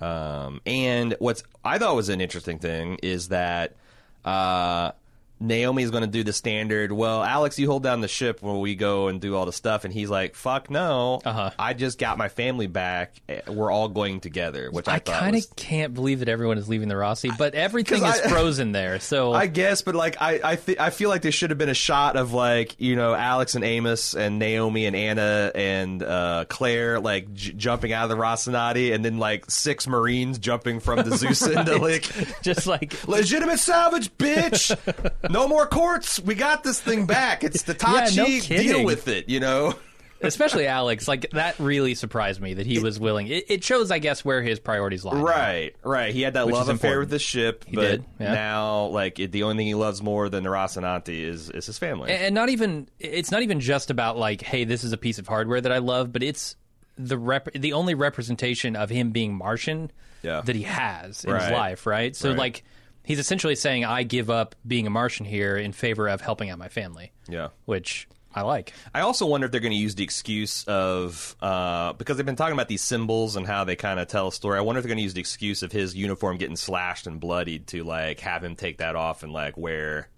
Um, 0.00 0.60
and 0.64 1.14
what's 1.18 1.42
I 1.62 1.76
thought 1.78 1.96
was 1.96 2.08
an 2.08 2.20
interesting 2.22 2.58
thing 2.58 2.98
is 3.02 3.28
that 3.28 3.76
uh, 4.24 4.92
Naomi's 5.40 5.90
going 5.90 6.02
to 6.02 6.06
do 6.08 6.24
the 6.24 6.32
standard. 6.32 6.90
Well, 6.92 7.22
Alex, 7.22 7.58
you 7.58 7.68
hold 7.68 7.82
down 7.82 8.00
the 8.00 8.08
ship 8.08 8.42
when 8.42 8.60
we 8.60 8.74
go 8.74 9.08
and 9.08 9.20
do 9.20 9.36
all 9.36 9.46
the 9.46 9.52
stuff, 9.52 9.84
and 9.84 9.92
he's 9.94 10.10
like, 10.10 10.34
"Fuck 10.34 10.70
no! 10.70 11.20
Uh-huh. 11.24 11.50
I 11.58 11.74
just 11.74 11.98
got 11.98 12.18
my 12.18 12.28
family 12.28 12.66
back. 12.66 13.14
We're 13.46 13.70
all 13.70 13.88
going 13.88 14.20
together." 14.20 14.70
Which 14.70 14.88
I, 14.88 14.94
I, 14.94 14.98
kind 14.98 15.34
was 15.34 15.46
of 15.46 15.56
can't 15.56 15.94
believe 15.94 16.20
that 16.20 16.28
everyone 16.28 16.58
is 16.58 16.68
leaving 16.68 16.88
the 16.88 16.96
Rossi, 16.96 17.30
but 17.38 17.54
everything 17.54 18.00
'cause 18.00 18.16
is 18.18 18.26
I- 18.26 18.28
frozen 18.30 18.72
there. 18.72 18.98
So 19.00 19.32
I 19.32 19.46
guess, 19.46 19.82
but 19.82 19.94
like 19.94 20.16
I 20.20 20.40
I, 20.42 20.56
th- 20.56 20.78
I 20.78 20.90
feel 20.90 21.08
like 21.08 21.22
there 21.22 21.32
should 21.32 21.50
have 21.50 21.58
been 21.58 21.68
a 21.68 21.74
shot 21.74 22.16
of 22.16 22.32
like 22.32 22.74
you 22.80 22.96
know 22.96 23.14
Alex 23.14 23.54
and 23.54 23.64
Amos 23.64 24.14
and 24.14 24.38
Naomi 24.38 24.86
and 24.86 24.96
Anna 24.96 25.52
and 25.54 26.02
uh, 26.02 26.44
Claire 26.48 27.00
like 27.00 27.32
j- 27.34 27.52
jumping 27.52 27.92
out 27.92 28.04
of 28.04 28.10
the 28.10 28.22
Rocinante, 28.22 28.92
and 28.94 29.04
then 29.04 29.18
like 29.18 29.50
six 29.50 29.86
Marines 29.86 30.38
jumping 30.38 30.80
from 30.80 31.08
the 31.08 31.16
Zeus 31.16 31.46
into 31.46 31.76
like 31.78 32.10
just 32.42 32.66
like 32.66 32.94
legitimate 33.08 33.58
salvage, 33.58 34.10
bitch. 34.18 34.76
No 35.30 35.48
more 35.48 35.66
courts. 35.66 36.18
We 36.20 36.34
got 36.34 36.62
this 36.64 36.80
thing 36.80 37.06
back. 37.06 37.44
It's 37.44 37.62
the 37.62 37.74
Tachi. 37.76 38.16
no 38.50 38.56
Deal 38.56 38.84
with 38.84 39.08
it. 39.08 39.28
You 39.28 39.40
know. 39.40 39.74
especially 40.20 40.66
Alex, 40.66 41.06
like 41.06 41.30
that 41.30 41.58
really 41.60 41.94
surprised 41.94 42.40
me 42.40 42.54
that 42.54 42.66
he 42.66 42.80
was 42.80 42.98
willing. 42.98 43.28
It, 43.28 43.44
it 43.48 43.62
shows, 43.64 43.92
I 43.92 44.00
guess, 44.00 44.24
where 44.24 44.42
his 44.42 44.58
priorities 44.58 45.04
lie. 45.04 45.20
Right, 45.20 45.76
right. 45.84 46.12
He 46.12 46.22
had 46.22 46.34
that 46.34 46.48
love 46.48 46.68
affair 46.68 46.98
with 46.98 47.10
the 47.10 47.20
ship, 47.20 47.64
but 47.72 47.80
did, 47.80 48.04
yeah. 48.18 48.34
now, 48.34 48.86
like, 48.86 49.20
it, 49.20 49.30
the 49.30 49.44
only 49.44 49.58
thing 49.58 49.66
he 49.68 49.74
loves 49.74 50.02
more 50.02 50.28
than 50.28 50.42
the 50.42 50.50
is 51.08 51.50
is 51.50 51.66
his 51.66 51.78
family. 51.78 52.10
and 52.10 52.34
not 52.34 52.48
even 52.48 52.88
it's 52.98 53.30
not 53.30 53.42
even 53.42 53.60
just 53.60 53.90
about 53.90 54.18
like 54.18 54.42
hey 54.42 54.64
this 54.64 54.82
is 54.82 54.92
a 54.92 54.96
piece 54.96 55.18
of 55.20 55.28
hardware 55.28 55.60
that 55.60 55.70
i 55.70 55.78
love 55.78 56.12
but 56.12 56.22
it's 56.24 56.56
the 56.96 57.16
rep- 57.16 57.52
the 57.52 57.72
only 57.74 57.94
representation 57.94 58.74
of 58.74 58.90
him 58.90 59.10
being 59.12 59.32
martian 59.34 59.90
Yeah. 60.22 60.40
that 60.44 60.56
he 60.56 60.62
has 60.62 61.24
in 61.24 61.32
his 61.34 61.50
life 61.50 61.86
right 61.86 62.16
so 62.16 62.30
Right. 62.30 62.38
like 62.38 62.64
he's 63.08 63.18
essentially 63.18 63.56
saying 63.56 63.84
i 63.84 64.02
give 64.02 64.30
up 64.30 64.54
being 64.66 64.86
a 64.86 64.90
martian 64.90 65.26
here 65.26 65.56
in 65.56 65.72
favor 65.72 66.06
of 66.06 66.20
helping 66.20 66.50
out 66.50 66.58
my 66.58 66.68
family 66.68 67.10
yeah. 67.28 67.48
which 67.64 68.06
i 68.34 68.42
like 68.42 68.72
I 68.94 69.00
also 69.00 69.26
wonder 69.26 69.46
if 69.46 69.50
they're 69.52 69.60
going 69.60 69.72
to 69.72 69.78
use 69.78 69.94
the 69.94 70.04
excuse 70.04 70.64
of 70.68 71.34
uh, 71.40 71.94
because 71.94 72.16
they've 72.16 72.26
been 72.26 72.36
talking 72.36 72.52
about 72.52 72.68
these 72.68 72.82
symbols 72.82 73.36
and 73.36 73.46
how 73.46 73.64
they 73.64 73.76
kind 73.76 73.98
of 73.98 74.08
tell 74.08 74.28
a 74.28 74.32
story. 74.32 74.58
I 74.58 74.60
wonder 74.60 74.78
if 74.78 74.84
they're 74.84 74.88
going 74.88 74.98
to 74.98 75.02
use 75.02 75.14
the 75.14 75.20
excuse 75.20 75.62
of 75.62 75.72
his 75.72 75.94
uniform 75.94 76.36
getting 76.36 76.56
slashed 76.56 77.06
and 77.06 77.18
bloodied 77.20 77.66
to 77.68 77.84
like 77.84 78.20
have 78.20 78.44
him 78.44 78.54
take 78.56 78.78
that 78.78 78.96
off 78.96 79.22
and 79.22 79.32
like 79.32 79.56
wear, 79.56 80.08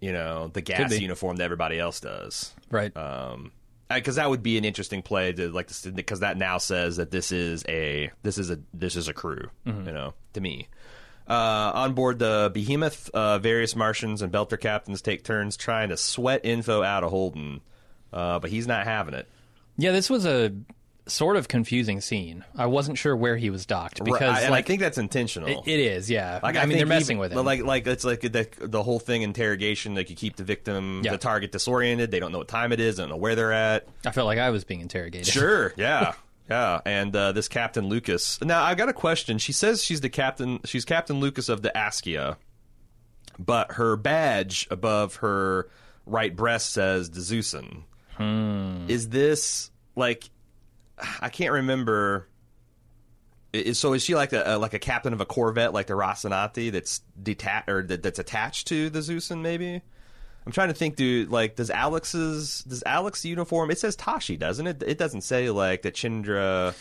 you 0.00 0.12
know, 0.12 0.48
the 0.48 0.60
gas 0.60 0.98
uniform 1.00 1.36
that 1.36 1.44
everybody 1.44 1.78
else 1.78 2.00
does. 2.00 2.52
right 2.70 2.94
Um, 2.96 3.52
because 3.88 4.16
that 4.16 4.28
would 4.28 4.42
be 4.42 4.58
an 4.58 4.64
interesting 4.64 5.00
play 5.02 5.32
to 5.32 5.50
like 5.50 5.70
because 5.94 6.20
that 6.20 6.36
now 6.36 6.58
says 6.58 6.96
that 6.96 7.10
this 7.10 7.32
is 7.32 7.64
a 7.68 8.10
this 8.22 8.36
is 8.36 8.50
a 8.50 8.58
this 8.74 8.96
is 8.96 9.08
a 9.08 9.14
crew. 9.14 9.48
You 9.86 9.92
know, 9.92 10.14
to 10.34 10.40
me. 10.40 10.68
Uh, 11.28 11.72
on 11.74 11.94
board 11.94 12.18
the 12.18 12.50
Behemoth, 12.54 13.10
uh, 13.12 13.38
various 13.38 13.74
Martians 13.74 14.22
and 14.22 14.32
Belter 14.32 14.60
captains 14.60 15.02
take 15.02 15.24
turns 15.24 15.56
trying 15.56 15.88
to 15.88 15.96
sweat 15.96 16.42
info 16.44 16.82
out 16.82 17.02
of 17.02 17.10
Holden, 17.10 17.60
uh, 18.12 18.38
but 18.38 18.50
he's 18.50 18.66
not 18.66 18.84
having 18.84 19.14
it. 19.14 19.26
yeah 19.76 19.90
this 19.92 20.08
was 20.08 20.24
a 20.24 20.52
sort 21.08 21.36
of 21.36 21.46
confusing 21.46 22.00
scene 22.00 22.44
i 22.56 22.66
wasn't 22.66 22.98
sure 22.98 23.14
where 23.14 23.36
he 23.36 23.48
was 23.48 23.64
docked 23.64 24.02
because 24.02 24.20
Right, 24.22 24.42
and 24.42 24.50
like 24.50 24.64
I 24.64 24.66
think 24.66 24.80
that's 24.80 24.98
intentional. 24.98 25.48
it, 25.48 25.58
it 25.70 25.78
is 25.78 26.10
yeah 26.10 26.40
Like, 26.42 26.56
i, 26.56 26.64
mean 26.66 26.78
they're 26.78 26.84
messing 26.86 27.18
even- 27.18 27.20
with 27.20 27.32
him 27.32 27.44
Like, 27.44 27.62
like 27.62 27.86
it's 27.86 28.04
like 28.04 28.22
the, 28.22 28.48
the 28.58 28.82
whole 28.82 28.98
thing 28.98 29.22
interrogation. 29.22 29.94
Like 29.94 30.10
you 30.10 30.16
keep 30.16 30.34
the 30.34 30.42
victim, 30.42 31.02
Yeah. 31.04 31.12
the 31.12 31.18
target 31.18 31.52
disoriented. 31.52 32.10
They 32.10 32.18
don't 32.18 32.32
know 32.32 32.38
what 32.38 32.48
time 32.48 32.72
it 32.72 32.80
is. 32.80 32.96
They 32.96 33.04
don't 33.04 33.10
know 33.10 33.16
where 33.18 33.36
they're 33.36 33.52
at. 33.52 33.86
i 34.04 34.10
felt 34.10 34.26
like 34.26 34.40
i 34.40 34.50
was 34.50 34.64
being 34.64 34.80
interrogated 34.80 35.28
Sure. 35.28 35.72
Yeah. 35.76 36.14
Yeah. 36.48 36.80
And 36.84 37.14
uh, 37.14 37.32
this 37.32 37.48
Captain 37.48 37.88
Lucas. 37.88 38.40
Now 38.40 38.62
I 38.62 38.74
got 38.74 38.88
a 38.88 38.92
question. 38.92 39.38
She 39.38 39.52
says 39.52 39.82
she's 39.82 40.00
the 40.00 40.08
captain. 40.08 40.60
She's 40.64 40.84
Captain 40.84 41.20
Lucas 41.20 41.48
of 41.48 41.62
the 41.62 41.76
Askia, 41.76 42.36
but 43.38 43.72
her 43.72 43.96
badge 43.96 44.68
above 44.70 45.16
her 45.16 45.68
right 46.06 46.34
breast 46.34 46.72
says 46.72 47.10
the 47.10 47.20
Zeusen. 47.20 47.82
Is 48.88 49.08
this 49.08 49.70
like? 49.94 50.30
I 51.20 51.28
can't 51.28 51.52
remember. 51.52 52.28
Is, 53.52 53.78
so 53.78 53.92
is 53.92 54.02
she 54.02 54.14
like 54.14 54.32
a, 54.32 54.54
a 54.54 54.58
like 54.58 54.74
a 54.74 54.78
captain 54.78 55.12
of 55.12 55.20
a 55.20 55.26
corvette, 55.26 55.72
like 55.72 55.86
the 55.86 55.94
Rocinante, 55.94 56.70
that's 56.72 57.00
detached 57.22 57.68
or 57.68 57.82
that, 57.82 58.02
that's 58.02 58.18
attached 58.18 58.68
to 58.68 58.88
the 58.88 59.00
Zeusen? 59.00 59.40
Maybe. 59.40 59.82
I'm 60.46 60.52
trying 60.52 60.68
to 60.68 60.74
think, 60.74 60.94
dude. 60.96 61.28
Like, 61.30 61.56
does 61.56 61.70
Alex's 61.70 62.62
does 62.68 62.82
Alex's 62.86 63.24
uniform? 63.24 63.70
It 63.70 63.78
says 63.80 63.96
Tashi, 63.96 64.36
doesn't 64.36 64.66
it? 64.66 64.82
It 64.86 64.96
doesn't 64.96 65.22
say 65.22 65.50
like 65.50 65.82
the 65.82 65.90
Chindra. 65.92 66.74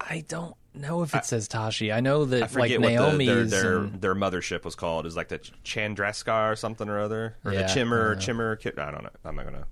i 0.00 0.22
don't 0.28 0.54
know 0.74 1.02
if 1.02 1.14
it 1.14 1.24
says 1.24 1.48
tashi 1.48 1.90
i 1.90 2.00
know 2.00 2.26
that 2.26 2.42
I 2.54 2.60
like 2.60 2.70
what 2.72 2.82
the, 2.82 2.88
naomi's 2.88 3.26
their 3.28 3.44
their, 3.62 3.78
and- 3.78 4.00
their 4.02 4.14
mothership 4.14 4.62
was 4.64 4.74
called. 4.74 5.06
Is 5.06 5.16
like 5.16 5.28
the 5.28 5.38
Chandraskar 5.64 6.52
or 6.52 6.56
something 6.56 6.86
or 6.90 7.00
other, 7.00 7.34
or 7.46 7.52
Yeah, 7.54 7.60
the 7.60 7.64
I 7.64 7.74
Chimmer 7.74 8.14
don't 8.14 8.20
Chimmer. 8.20 8.58
I 8.78 8.90
don't 8.90 9.04
know. 9.04 9.10
I'm 9.24 9.36
not 9.36 9.46
gonna. 9.46 9.66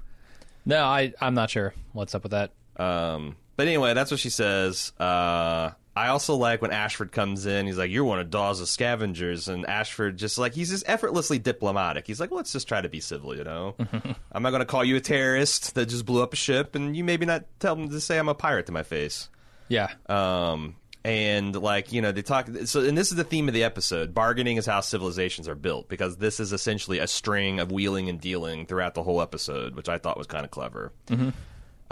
no 0.64 0.82
i 0.82 1.12
i'm 1.20 1.34
not 1.34 1.50
sure 1.50 1.74
what's 1.92 2.14
up 2.14 2.22
with 2.22 2.32
that 2.32 2.52
Um, 2.82 3.36
but 3.56 3.66
anyway, 3.68 3.92
that's 3.92 4.10
what 4.10 4.18
she 4.18 4.30
says. 4.30 4.92
Uh, 4.98 5.72
I 5.96 6.08
also 6.08 6.34
like 6.34 6.60
when 6.60 6.72
Ashford 6.72 7.12
comes 7.12 7.46
in. 7.46 7.66
He's 7.66 7.78
like, 7.78 7.90
"You're 7.90 8.04
one 8.04 8.18
of 8.18 8.30
Dawes' 8.30 8.68
scavengers," 8.68 9.48
and 9.48 9.64
Ashford 9.66 10.16
just 10.16 10.38
like 10.38 10.54
he's 10.54 10.70
just 10.70 10.88
effortlessly 10.88 11.38
diplomatic. 11.38 12.06
He's 12.06 12.18
like, 12.20 12.30
"Let's 12.32 12.52
just 12.52 12.66
try 12.66 12.80
to 12.80 12.88
be 12.88 13.00
civil, 13.00 13.36
you 13.36 13.44
know. 13.44 13.76
I'm 14.32 14.42
not 14.42 14.50
going 14.50 14.60
to 14.60 14.66
call 14.66 14.84
you 14.84 14.96
a 14.96 15.00
terrorist 15.00 15.74
that 15.76 15.86
just 15.86 16.04
blew 16.04 16.22
up 16.22 16.32
a 16.32 16.36
ship, 16.36 16.74
and 16.74 16.96
you 16.96 17.04
maybe 17.04 17.26
not 17.26 17.44
tell 17.60 17.76
them 17.76 17.88
to 17.90 18.00
say 18.00 18.18
I'm 18.18 18.28
a 18.28 18.34
pirate 18.34 18.66
to 18.66 18.72
my 18.72 18.82
face." 18.82 19.28
yeah 19.68 19.88
Um, 20.10 20.76
and 21.04 21.54
like 21.54 21.92
you 21.92 22.02
know, 22.02 22.12
they 22.12 22.22
talk. 22.22 22.48
So, 22.64 22.82
and 22.82 22.96
this 22.98 23.10
is 23.10 23.16
the 23.16 23.24
theme 23.24 23.46
of 23.46 23.54
the 23.54 23.62
episode: 23.64 24.14
bargaining 24.14 24.56
is 24.56 24.66
how 24.66 24.80
civilizations 24.80 25.46
are 25.48 25.54
built, 25.54 25.88
because 25.88 26.16
this 26.16 26.40
is 26.40 26.52
essentially 26.52 26.98
a 26.98 27.06
string 27.06 27.60
of 27.60 27.70
wheeling 27.70 28.08
and 28.08 28.20
dealing 28.20 28.66
throughout 28.66 28.94
the 28.94 29.02
whole 29.02 29.20
episode, 29.22 29.76
which 29.76 29.88
I 29.88 29.98
thought 29.98 30.18
was 30.18 30.26
kind 30.26 30.44
of 30.44 30.50
clever. 30.50 30.92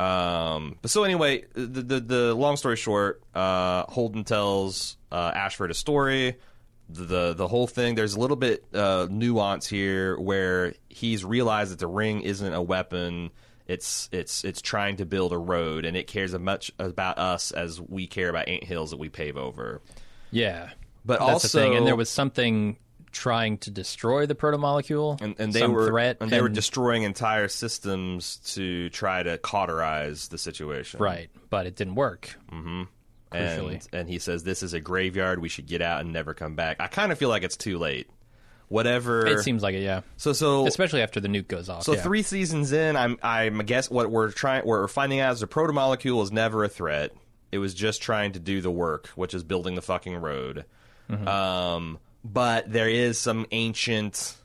Um, 0.02 0.78
but 0.82 0.90
so 0.90 1.04
anyway, 1.04 1.44
the, 1.54 1.82
the 1.82 2.00
the 2.00 2.34
long 2.34 2.56
story 2.56 2.76
short, 2.76 3.22
uh, 3.34 3.84
Holden 3.84 4.24
tells 4.24 4.96
uh, 5.10 5.32
Ashford 5.34 5.70
a 5.70 5.74
story. 5.74 6.36
The, 6.88 7.32
the 7.32 7.48
whole 7.48 7.66
thing. 7.66 7.94
There's 7.94 8.14
a 8.14 8.20
little 8.20 8.36
bit 8.36 8.66
uh, 8.74 9.06
nuance 9.10 9.66
here 9.66 10.18
where 10.18 10.74
he's 10.90 11.24
realized 11.24 11.72
that 11.72 11.78
the 11.78 11.86
ring 11.86 12.20
isn't 12.20 12.52
a 12.52 12.60
weapon. 12.60 13.30
It's 13.66 14.10
it's 14.12 14.44
it's 14.44 14.60
trying 14.60 14.96
to 14.96 15.06
build 15.06 15.32
a 15.32 15.38
road, 15.38 15.86
and 15.86 15.96
it 15.96 16.06
cares 16.06 16.34
as 16.34 16.40
much 16.40 16.70
about 16.78 17.18
us 17.18 17.50
as 17.50 17.80
we 17.80 18.06
care 18.06 18.28
about 18.28 18.48
ant 18.48 18.64
hills 18.64 18.90
that 18.90 18.98
we 18.98 19.08
pave 19.08 19.38
over. 19.38 19.80
Yeah, 20.30 20.70
But 21.04 21.20
that's 21.20 21.30
also, 21.30 21.48
the 21.48 21.64
thing. 21.64 21.76
And 21.76 21.86
there 21.86 21.96
was 21.96 22.10
something 22.10 22.76
trying 23.12 23.58
to 23.58 23.70
destroy 23.70 24.26
the 24.26 24.34
protomolecule, 24.34 25.20
and, 25.20 25.34
and 25.38 25.52
they 25.52 25.66
were 25.66 25.86
threat, 25.86 26.16
and 26.20 26.30
they 26.30 26.40
were 26.40 26.48
destroying 26.48 27.02
entire 27.04 27.46
systems 27.48 28.36
to 28.54 28.88
try 28.90 29.22
to 29.22 29.38
cauterize 29.38 30.28
the 30.28 30.38
situation. 30.38 30.98
right, 31.00 31.30
but 31.50 31.66
it 31.66 31.76
didn't 31.76 31.94
work. 31.94 32.34
Crucially. 32.50 33.74
and, 33.74 33.88
and 33.92 34.08
he 34.08 34.18
says 34.18 34.42
this 34.44 34.62
is 34.62 34.74
a 34.74 34.80
graveyard 34.80 35.40
we 35.40 35.48
should 35.48 35.66
get 35.66 35.80
out 35.80 36.02
and 36.02 36.12
never 36.12 36.34
come 36.34 36.54
back 36.54 36.76
i 36.80 36.86
kind 36.86 37.10
of 37.10 37.16
feel 37.16 37.30
like 37.30 37.42
it's 37.42 37.56
too 37.56 37.78
late 37.78 38.10
whatever 38.68 39.26
It 39.26 39.40
seems 39.42 39.62
like 39.62 39.74
it, 39.74 39.82
yeah. 39.82 40.02
so 40.18 40.34
so 40.34 40.66
Especially 40.66 41.00
after 41.00 41.18
the 41.18 41.28
nuke 41.28 41.48
goes 41.48 41.70
off. 41.70 41.82
so 41.84 41.94
yeah. 41.94 42.02
three 42.02 42.22
seasons 42.22 42.72
in 42.72 42.94
i'm 42.94 43.16
i'm 43.22 43.58
I 43.60 43.64
guess 43.64 43.90
what 43.90 44.10
we're 44.10 44.30
trying 44.32 44.60
what 44.66 44.80
we're 44.80 44.86
finding 44.88 45.20
out 45.20 45.32
is 45.32 45.40
the 45.40 45.46
protomolecule 45.46 46.18
was 46.18 46.30
never 46.30 46.62
a 46.62 46.68
threat 46.68 47.12
it 47.50 47.56
was 47.56 47.72
just 47.72 48.02
trying 48.02 48.32
to 48.32 48.38
do 48.38 48.60
the 48.60 48.70
work 48.70 49.06
which 49.14 49.32
is 49.32 49.42
building 49.44 49.76
the 49.76 49.82
fucking 49.82 50.16
road 50.16 50.66
Mm-hmm. 51.10 51.26
um 51.26 51.98
but 52.24 52.70
there 52.72 52.88
is 52.88 53.18
some 53.18 53.46
ancient 53.50 54.36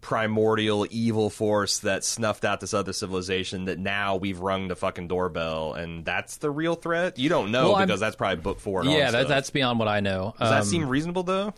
primordial 0.00 0.86
evil 0.90 1.30
force 1.30 1.78
that 1.78 2.04
snuffed 2.04 2.44
out 2.44 2.60
this 2.60 2.74
other 2.74 2.92
civilization 2.92 3.64
that 3.64 3.78
now 3.78 4.16
we've 4.16 4.38
rung 4.38 4.68
the 4.68 4.76
fucking 4.76 5.08
doorbell 5.08 5.72
and 5.72 6.04
that's 6.04 6.36
the 6.36 6.50
real 6.50 6.74
threat 6.74 7.18
you 7.18 7.30
don't 7.30 7.50
know 7.50 7.68
Well, 7.68 7.76
I'm- 7.76 7.86
because 7.86 8.00
that's 8.00 8.14
probably 8.14 8.42
book 8.42 8.60
four 8.60 8.82
and 8.82 8.90
Yeah, 8.92 9.10
that, 9.12 9.28
that's 9.28 9.48
beyond 9.48 9.78
what 9.78 9.88
I 9.88 10.00
know. 10.00 10.34
does 10.38 10.50
that 10.50 10.58
Um, 10.60 10.64
seem 10.66 10.88
reasonable 10.90 11.22
though 11.22 11.54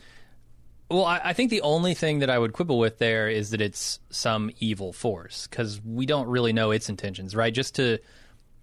Well, 0.88 1.05
I, 1.05 1.20
I 1.24 1.33
think 1.33 1.50
the 1.50 1.62
only 1.62 1.94
thing 1.94 2.20
that 2.20 2.31
I 2.31 2.38
would 2.38 2.52
quibble 2.52 2.79
with 2.79 2.98
there 2.98 3.29
is 3.29 3.50
that 3.50 3.61
it's 3.61 3.98
some 4.11 4.52
evil 4.61 4.92
force 4.92 5.48
because 5.50 5.81
we 5.85 6.07
don't 6.07 6.29
really 6.29 6.52
know 6.52 6.70
its 6.70 6.88
intentions, 6.88 7.35
right? 7.35 7.52
Just 7.52 7.74
to 7.74 7.98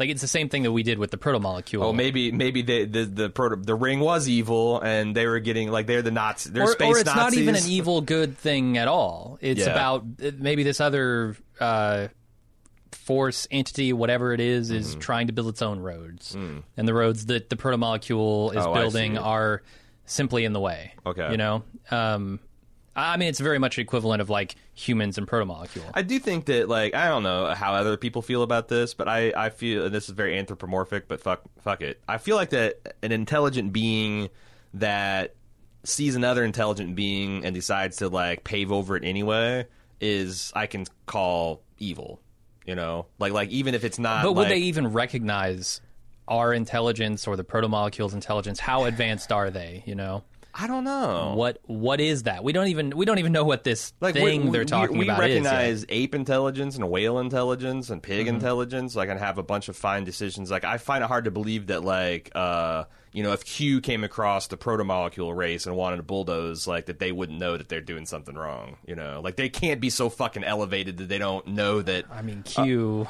Like 0.03 0.09
it's 0.09 0.21
the 0.21 0.27
same 0.27 0.49
thing 0.49 0.63
that 0.63 0.71
we 0.73 0.83
did 0.83 0.99
with 0.99 1.11
the 1.11 1.17
proto-molecule. 1.17 1.81
Oh, 1.81 1.93
maybe 1.93 2.29
maybe 2.33 2.61
the 2.61 2.83
the 2.83 3.05
the, 3.05 3.29
proto, 3.29 3.55
the 3.55 3.73
ring 3.73 4.01
was 4.01 4.27
evil, 4.27 4.81
and 4.81 5.15
they 5.15 5.25
were 5.27 5.39
getting 5.39 5.71
like 5.71 5.87
they're 5.87 6.01
the 6.01 6.11
Nazis. 6.11 6.51
They're 6.51 6.63
or, 6.63 6.71
space 6.73 6.93
or 6.95 6.99
it's 6.99 7.05
Nazis. 7.05 7.37
not 7.37 7.41
even 7.41 7.55
an 7.55 7.63
evil 7.69 8.01
good 8.01 8.37
thing 8.37 8.77
at 8.77 8.89
all. 8.89 9.37
It's 9.39 9.61
Yeah. 9.61 9.71
about 9.71 10.03
uh, 10.21 10.31
maybe 10.37 10.63
this 10.63 10.81
other 10.81 11.37
uh, 11.57 12.09
force 12.91 13.47
entity, 13.49 13.93
whatever 13.93 14.33
it 14.33 14.41
is, 14.41 14.67
Mm-hmm. 14.69 14.77
is 14.79 14.95
trying 14.95 15.27
to 15.27 15.33
build 15.33 15.47
its 15.47 15.61
own 15.61 15.79
roads, 15.79 16.35
and 16.35 16.63
the 16.87 16.93
roads 16.93 17.27
that 17.27 17.49
the 17.49 17.55
proto-molecule 17.55 18.51
is 18.51 18.57
Mm. 18.57 18.67
Oh, 18.67 18.73
building 18.73 19.17
are 19.17 19.61
simply 20.05 20.43
in 20.43 20.51
the 20.51 20.59
way. 20.59 20.93
Okay. 21.05 21.31
you 21.31 21.37
know. 21.37 21.63
Um, 21.91 22.41
I 22.95 23.17
mean, 23.17 23.29
it's 23.29 23.39
very 23.39 23.58
much 23.60 23.79
equivalent 23.79 24.21
of 24.21 24.29
like 24.29 24.56
humans 24.73 25.17
and 25.17 25.27
proto-molecule. 25.27 25.86
I 25.93 26.03
do 26.03 26.19
think 26.19 26.45
that 26.45 26.69
like 26.69 26.93
I 26.93 27.08
don't 27.08 27.23
know 27.23 27.47
how 27.53 27.73
other 27.73 27.97
people 27.97 28.21
feel 28.21 28.43
about 28.43 28.67
this, 28.67 28.93
but 28.93 29.08
I 29.08 29.34
I 29.36 29.49
feel 29.49 29.86
and 29.86 29.95
this 29.95 30.10
is 30.10 30.15
very 30.15 30.38
anthropomorphic, 30.38 31.08
but 31.08 31.19
fuck 31.19 31.41
fuck 31.62 31.82
it. 31.82 31.99
I 32.08 32.17
feel 32.17 32.36
like 32.36 32.51
that 32.51 32.95
an 33.01 33.12
intelligent 33.12 33.73
being 33.73 34.29
that 34.75 35.36
sees 35.84 36.15
another 36.15 36.43
intelligent 36.45 36.95
being 36.95 37.43
and 37.45 37.53
decides 37.53 37.97
to 37.97 38.10
like 38.10 38.43
pave 38.43 38.71
over 38.71 38.95
it 38.95 39.03
anyway 39.03 39.65
is 39.99 40.51
I 40.56 40.67
can 40.67 40.86
call 41.06 41.63
evil. 41.79 42.19
You 42.65 42.75
know, 42.75 43.08
like 43.19 43.34
like 43.34 43.49
even 43.49 43.73
if 43.73 43.84
it's 43.84 43.99
not. 43.99 44.23
But 44.23 44.34
would 44.34 44.43
like- 44.43 44.49
they 44.49 44.60
even 44.60 44.88
recognize 44.93 45.82
our 46.27 46.53
intelligence 46.53 47.27
or 47.27 47.36
the 47.36 47.43
proto-molecule's 47.43 48.13
intelligence? 48.13 48.60
How 48.60 48.86
advanced 48.86 49.32
are 49.32 49.49
they? 49.49 49.84
You 49.86 49.95
know. 49.95 50.23
I 50.55 50.67
don't 50.67 50.83
know. 50.83 51.33
What 51.35 51.57
what 51.65 51.99
is 51.99 52.23
that? 52.23 52.43
We 52.43 52.53
don't 52.53 52.67
even 52.67 52.95
we 52.95 53.05
don't 53.05 53.17
even 53.17 53.31
know 53.31 53.43
what 53.43 53.63
this 53.63 53.91
like 54.01 54.13
thing 54.13 54.45
we, 54.45 54.51
they're 54.51 54.65
talking 54.65 54.97
we 54.99 55.05
about 55.05 55.23
is. 55.23 55.43
yet. 55.43 55.45
recognize 55.51 55.85
ape 55.89 56.13
intelligence 56.13 56.75
and 56.75 56.89
whale 56.91 57.17
intelligence 57.17 57.89
and 57.89 58.03
pig 58.03 58.27
Mm-hmm. 58.27 58.35
intelligence 58.35 58.95
like 58.95 59.09
and 59.09 59.19
have 59.19 59.39
a 59.39 59.43
bunch 59.43 59.67
of 59.67 59.75
fine 59.75 60.03
decisions 60.03 60.51
like 60.51 60.63
i 60.63 60.77
find 60.77 61.03
it 61.03 61.07
hard 61.07 61.25
to 61.25 61.31
believe 61.31 61.67
that 61.67 61.83
like 61.83 62.31
uh 62.35 62.83
you 63.13 63.23
know 63.23 63.31
if 63.33 63.43
q 63.43 63.81
came 63.81 64.03
across 64.03 64.45
the 64.47 64.55
protomolecule 64.57 65.35
race 65.35 65.65
and 65.65 65.75
wanted 65.75 65.97
to 65.97 66.03
bulldoze 66.03 66.67
like 66.67 66.85
that 66.85 66.99
they 66.99 67.11
wouldn't 67.11 67.39
know 67.39 67.57
that 67.57 67.67
they're 67.67 67.81
doing 67.81 68.05
something 68.05 68.35
wrong 68.35 68.77
you 68.85 68.95
know 68.95 69.21
like 69.23 69.35
they 69.37 69.49
can't 69.49 69.81
be 69.81 69.89
so 69.89 70.07
fucking 70.07 70.43
elevated 70.43 70.97
that 70.97 71.09
they 71.09 71.17
don't 71.17 71.47
know 71.47 71.81
that 71.81 72.05
I 72.11 72.21
mean, 72.21 72.43
Q 72.43 73.07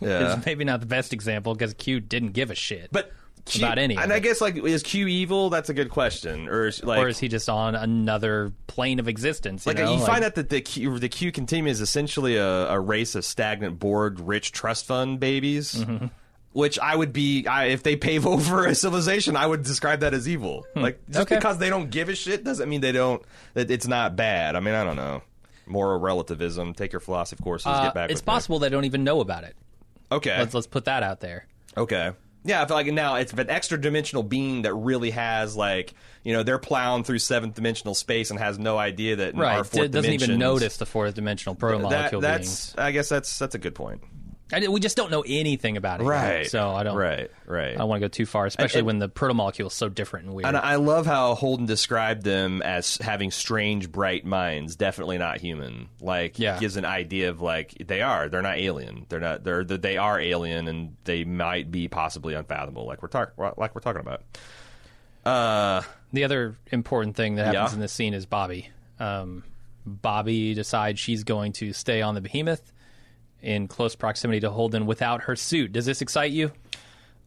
yeah. 0.00 0.38
is 0.38 0.46
maybe 0.46 0.64
not 0.64 0.80
the 0.80 0.86
best 0.86 1.12
example 1.12 1.52
because 1.54 1.74
Q 1.74 2.00
didn't 2.00 2.32
give 2.32 2.50
a 2.50 2.54
shit. 2.54 2.88
but 2.90 3.12
Q, 3.46 3.64
About 3.64 3.78
any 3.78 3.96
and 3.96 4.12
i 4.12 4.18
guess 4.18 4.40
like 4.40 4.56
is 4.56 4.82
q 4.82 5.06
evil 5.06 5.50
that's 5.50 5.68
a 5.68 5.74
good 5.74 5.88
question 5.88 6.48
or 6.48 6.66
is 6.66 6.82
like 6.82 6.98
or 6.98 7.06
is 7.06 7.18
he 7.18 7.28
just 7.28 7.48
on 7.48 7.74
another 7.76 8.52
plane 8.66 8.98
of 8.98 9.06
existence? 9.08 9.64
You 9.64 9.70
Like 9.70 9.78
know? 9.78 9.92
you 9.92 9.98
Like, 10.00 10.06
find 10.08 10.24
out 10.24 10.34
that 10.34 10.48
the 10.48 10.60
Q, 10.60 10.98
the 10.98 11.08
Q 11.08 11.30
continuum 11.32 11.68
is 11.70 11.80
essentially 11.80 12.36
a, 12.36 12.68
a 12.70 12.78
race 12.80 13.14
of 13.14 13.24
stagnant, 13.24 13.78
bored, 13.78 14.18
rich 14.20 14.50
trust 14.52 14.84
fund 14.86 15.18
babies. 15.20 15.76
Mm-hmm. 15.76 16.06
Which 16.52 16.78
I 16.78 16.96
would 16.96 17.12
be, 17.12 17.46
I, 17.46 17.66
if 17.66 17.82
they 17.82 17.96
pave 17.96 18.26
over 18.34 18.66
a 18.66 18.74
civilization, 18.74 19.36
I 19.36 19.46
would 19.46 19.62
describe 19.62 20.00
that 20.00 20.12
as 20.14 20.26
evil. 20.28 20.66
Like 20.74 20.98
just 21.06 21.16
Hmm. 21.16 21.22
Okay. 21.22 21.34
because 21.36 21.58
they 21.58 21.68
don't 21.70 21.90
give 21.90 22.08
a 22.08 22.14
shit 22.14 22.44
doesn't 22.44 22.68
mean 22.68 22.80
they 22.80 22.92
don't. 22.92 23.22
That 23.54 23.70
it's 23.70 23.86
not 23.86 24.16
bad. 24.16 24.56
I 24.56 24.60
mean, 24.60 24.74
I 24.74 24.82
don't 24.82 24.96
know. 24.96 25.22
Moral 25.66 26.00
relativism. 26.00 26.74
Take 26.74 26.92
your 26.92 27.00
philosophy 27.00 27.42
courses. 27.44 27.66
uh, 27.68 27.84
get 27.84 27.94
back. 27.94 28.10
it's 28.10 28.20
with 28.20 28.26
me. 28.26 28.32
possible 28.32 28.58
they 28.58 28.68
don't 28.70 28.84
even 28.86 29.04
know 29.04 29.20
about 29.20 29.44
it. 29.44 29.54
Okay. 30.10 30.36
Let's 30.38 30.52
let's 30.54 30.66
put 30.66 30.84
that 30.86 31.02
out 31.02 31.20
there. 31.20 31.46
Okay. 31.76 32.10
Yeah, 32.46 32.62
I 32.62 32.66
feel 32.66 32.76
like 32.76 32.86
now 32.86 33.16
it's 33.16 33.32
an 33.32 33.50
extra 33.50 33.80
dimensional 33.80 34.22
being 34.22 34.62
that 34.62 34.72
really 34.74 35.10
has 35.10 35.56
like 35.56 35.94
you 36.22 36.32
know 36.32 36.42
they're 36.42 36.58
plowing 36.58 37.04
through 37.04 37.18
seventh 37.18 37.54
dimensional 37.54 37.94
space 37.94 38.30
and 38.30 38.38
has 38.38 38.58
no 38.58 38.78
idea 38.78 39.16
that 39.16 39.34
in 39.34 39.40
our 39.40 39.44
Right? 39.44 39.56
fourth 39.66 39.72
D- 39.72 39.88
doesn't 39.88 40.12
even 40.12 40.38
notice 40.38 40.76
the 40.76 40.86
fourth 40.86 41.14
dimensional 41.14 41.54
proto 41.54 41.78
that, 41.78 41.82
molecule 41.82 42.20
that's 42.20 42.70
beings. 42.70 42.74
I 42.78 42.92
guess 42.92 43.08
that's 43.08 43.38
that's 43.38 43.54
a 43.54 43.58
good 43.58 43.74
point. 43.74 44.02
I, 44.52 44.68
we 44.68 44.78
just 44.78 44.96
don't 44.96 45.10
know 45.10 45.24
anything 45.26 45.76
about 45.76 46.00
it. 46.00 46.04
yet, 46.04 46.08
Right. 46.10 46.46
so 46.50 46.70
I 46.70 46.84
don't. 46.84 46.96
Right. 46.96 47.30
Right. 47.46 47.74
I 47.74 47.78
don't 47.78 47.88
want 47.88 48.00
to 48.00 48.04
go 48.04 48.08
too 48.08 48.26
far, 48.26 48.46
especially 48.46 48.78
and- 48.80 48.86
when 48.86 48.98
the 49.00 49.08
proto 49.08 49.34
molecule 49.34 49.66
is 49.68 49.74
so 49.74 49.88
different 49.88 50.26
and 50.26 50.34
weird. 50.36 50.46
and 50.46 50.56
I 50.56 50.76
love 50.76 51.04
how 51.04 51.34
Holden 51.34 51.66
described 51.66 52.22
them 52.22 52.62
as 52.62 52.96
having 52.98 53.32
strange, 53.32 53.90
bright 53.90 54.24
minds. 54.24 54.76
Definitely 54.76 55.18
not 55.18 55.38
human. 55.40 55.88
Like, 56.00 56.38
Yeah. 56.38 56.58
gives 56.60 56.76
an 56.76 56.84
idea 56.84 57.30
of 57.30 57.40
like 57.40 57.74
they 57.84 58.02
are. 58.02 58.28
They're 58.28 58.40
not 58.42 58.58
alien. 58.58 59.06
They're 59.08 59.18
not. 59.20 59.42
They're 59.42 59.64
they 59.64 59.96
are 59.96 60.20
alien, 60.20 60.68
and 60.68 60.96
they 61.04 61.24
might 61.24 61.70
be 61.72 61.88
possibly 61.88 62.34
unfathomable. 62.34 62.86
Like 62.86 63.02
we're 63.02 63.08
talking. 63.08 63.34
Like 63.56 63.74
we're 63.74 63.80
talking 63.80 64.00
about. 64.00 64.22
Uh, 65.24 65.82
The 66.12 66.24
other 66.24 66.56
important 66.70 67.16
thing 67.16 67.34
that 67.34 67.46
happens 67.46 67.70
Yeah. 67.72 67.74
in 67.74 67.80
this 67.80 67.92
scene 67.92 68.14
is 68.14 68.26
Bobby. 68.26 68.68
Um, 69.00 69.42
Bobby 69.84 70.54
decides 70.54 70.98
she's 71.00 71.24
going 71.24 71.52
to 71.54 71.72
stay 71.72 72.00
on 72.02 72.14
the 72.14 72.20
Behemoth 72.20 72.72
in 73.46 73.68
close 73.68 73.94
proximity 73.94 74.40
to 74.40 74.50
Holden 74.50 74.84
without 74.86 75.22
her 75.22 75.36
suit. 75.36 75.72
Does 75.72 75.86
this 75.86 76.02
excite 76.02 76.32
you? 76.32 76.50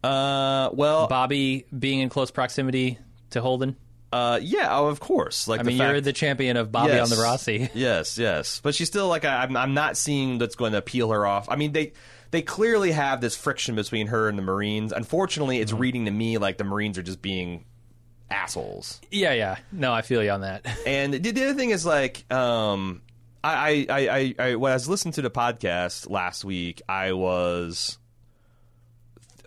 uh, 0.03 0.69
well, 0.73 1.07
Bobby 1.07 1.65
being 1.77 1.99
in 1.99 2.09
close 2.09 2.31
proximity 2.31 2.99
to 3.31 3.41
Holden? 3.41 3.75
uh, 4.11 4.39
yeah, 4.41 4.67
oh, 4.71 4.87
of 4.87 4.99
course. 4.99 5.47
Like 5.47 5.59
I 5.59 5.63
mean, 5.63 5.77
fact, 5.77 5.91
you're 5.91 6.01
the 6.01 6.13
champion 6.13 6.57
of 6.57 6.71
Bobby 6.71 6.93
Yes. 6.93 7.11
on 7.11 7.17
the 7.17 7.21
Rossi. 7.23 7.69
Yes, 7.75 8.17
yes. 8.17 8.59
But 8.63 8.73
she's 8.75 8.87
still 8.87 9.07
like 9.07 9.25
I, 9.25 9.43
I'm. 9.43 9.55
I'm 9.55 9.73
not 9.73 9.97
seeing 9.97 10.37
that's 10.39 10.55
going 10.55 10.73
to 10.73 10.81
peel 10.81 11.11
her 11.11 11.25
off. 11.25 11.47
I 11.49 11.55
mean, 11.57 11.73
they 11.73 11.93
they 12.31 12.41
clearly 12.41 12.91
have 12.91 13.21
this 13.21 13.35
friction 13.35 13.75
between 13.75 14.07
her 14.07 14.27
and 14.29 14.37
the 14.37 14.41
Marines. 14.41 14.91
Unfortunately, 14.91 15.59
it's 15.59 15.73
reading 15.73 16.05
to 16.05 16.11
me 16.11 16.37
like 16.37 16.57
the 16.57 16.63
Marines 16.63 16.97
are 16.97 17.03
just 17.03 17.21
being 17.21 17.65
assholes. 18.31 18.99
Yeah, 19.11 19.33
yeah. 19.33 19.57
No, 19.71 19.93
I 19.93 20.01
feel 20.01 20.23
you 20.23 20.31
on 20.31 20.41
that. 20.41 20.65
And 20.87 21.13
the, 21.13 21.31
the 21.31 21.43
other 21.43 21.53
thing 21.55 21.69
is 21.71 21.85
like, 21.85 22.31
um, 22.31 23.01
I, 23.43 23.85
I, 23.89 23.95
I, 23.99 24.09
I, 24.09 24.35
I, 24.51 24.55
when 24.55 24.71
I 24.71 24.75
was 24.75 24.89
listening 24.89 25.13
to 25.13 25.21
the 25.21 25.31
podcast 25.31 26.09
last 26.09 26.43
week, 26.45 26.81
I 26.89 27.13
was. 27.13 27.97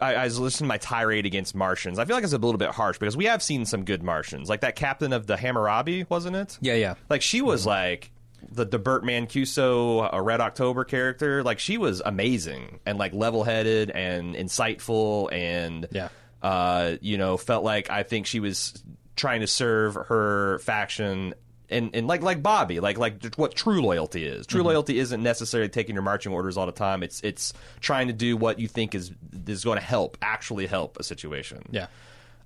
I, 0.01 0.15
I 0.15 0.25
was 0.25 0.39
listening 0.39 0.67
to 0.67 0.69
my 0.69 0.79
tirade 0.79 1.27
against 1.27 1.55
Martians. 1.55 1.99
I 1.99 2.05
feel 2.05 2.17
like 2.17 2.25
it's 2.25 2.33
a 2.33 2.39
little 2.39 2.59
bit 2.59 2.71
harsh 2.71 2.99
because 2.99 3.17
we 3.17 3.27
have 3.27 3.43
seen 3.43 3.65
some 3.67 3.85
good 3.85 4.03
Martians, 4.03 4.49
like 4.49 4.63
that 4.63 4.75
captain 4.75 5.13
of 5.13 5.27
the 5.27 5.37
Hammurabi, 5.37 6.07
wasn't 6.09 6.35
it? 6.37 6.59
yeah, 6.61 6.75
yeah. 6.75 6.95
Like 7.09 7.23
she 7.23 7.41
was 7.43 7.67
like 7.67 8.11
the 8.51 8.65
the 8.65 8.79
Bart 8.81 9.05
Mancuso 9.05 10.09
a 10.13 10.21
Red 10.21 10.41
October 10.41 10.85
character. 10.85 11.45
Like 11.45 11.61
she 11.61 11.79
was 11.79 12.03
amazing 12.05 12.81
and 12.85 12.99
like 12.99 13.13
level 13.15 13.45
headed 13.45 13.91
and 13.91 14.35
insightful 14.35 15.33
and 15.33 15.87
Yeah. 15.93 16.09
uh, 16.43 16.97
you 17.01 17.17
know, 17.19 17.37
felt 17.37 17.63
like 17.63 17.89
I 17.91 18.03
think 18.03 18.27
she 18.27 18.41
was 18.41 18.83
trying 19.15 19.43
to 19.43 19.47
serve 19.47 19.95
her 19.95 20.59
faction. 20.61 21.35
And, 21.73 21.95
and 21.95 22.07
like 22.07 22.23
like 22.23 22.43
Bobby, 22.43 22.81
like 22.81 22.99
like 22.99 23.35
what 23.37 23.55
true 23.55 23.81
loyalty 23.81 24.25
is. 24.27 24.47
True 24.47 24.63
loyalty 24.63 24.99
isn't 24.99 25.23
necessarily 25.23 25.69
taking 25.69 25.95
your 25.95 26.03
marching 26.03 26.33
orders 26.33 26.57
all 26.57 26.67
the 26.67 26.73
time. 26.73 27.03
It's 27.03 27.21
it's 27.23 27.53
trying 27.81 28.09
to 28.09 28.13
do 28.13 28.37
what 28.37 28.59
you 28.59 28.69
think 28.69 28.95
is 28.95 29.11
is 29.47 29.65
going 29.65 29.79
to 29.79 29.85
help, 29.85 30.19
actually 30.23 30.67
help 30.67 30.99
a 30.99 31.03
situation. 31.03 31.63
Yeah. 31.71 31.87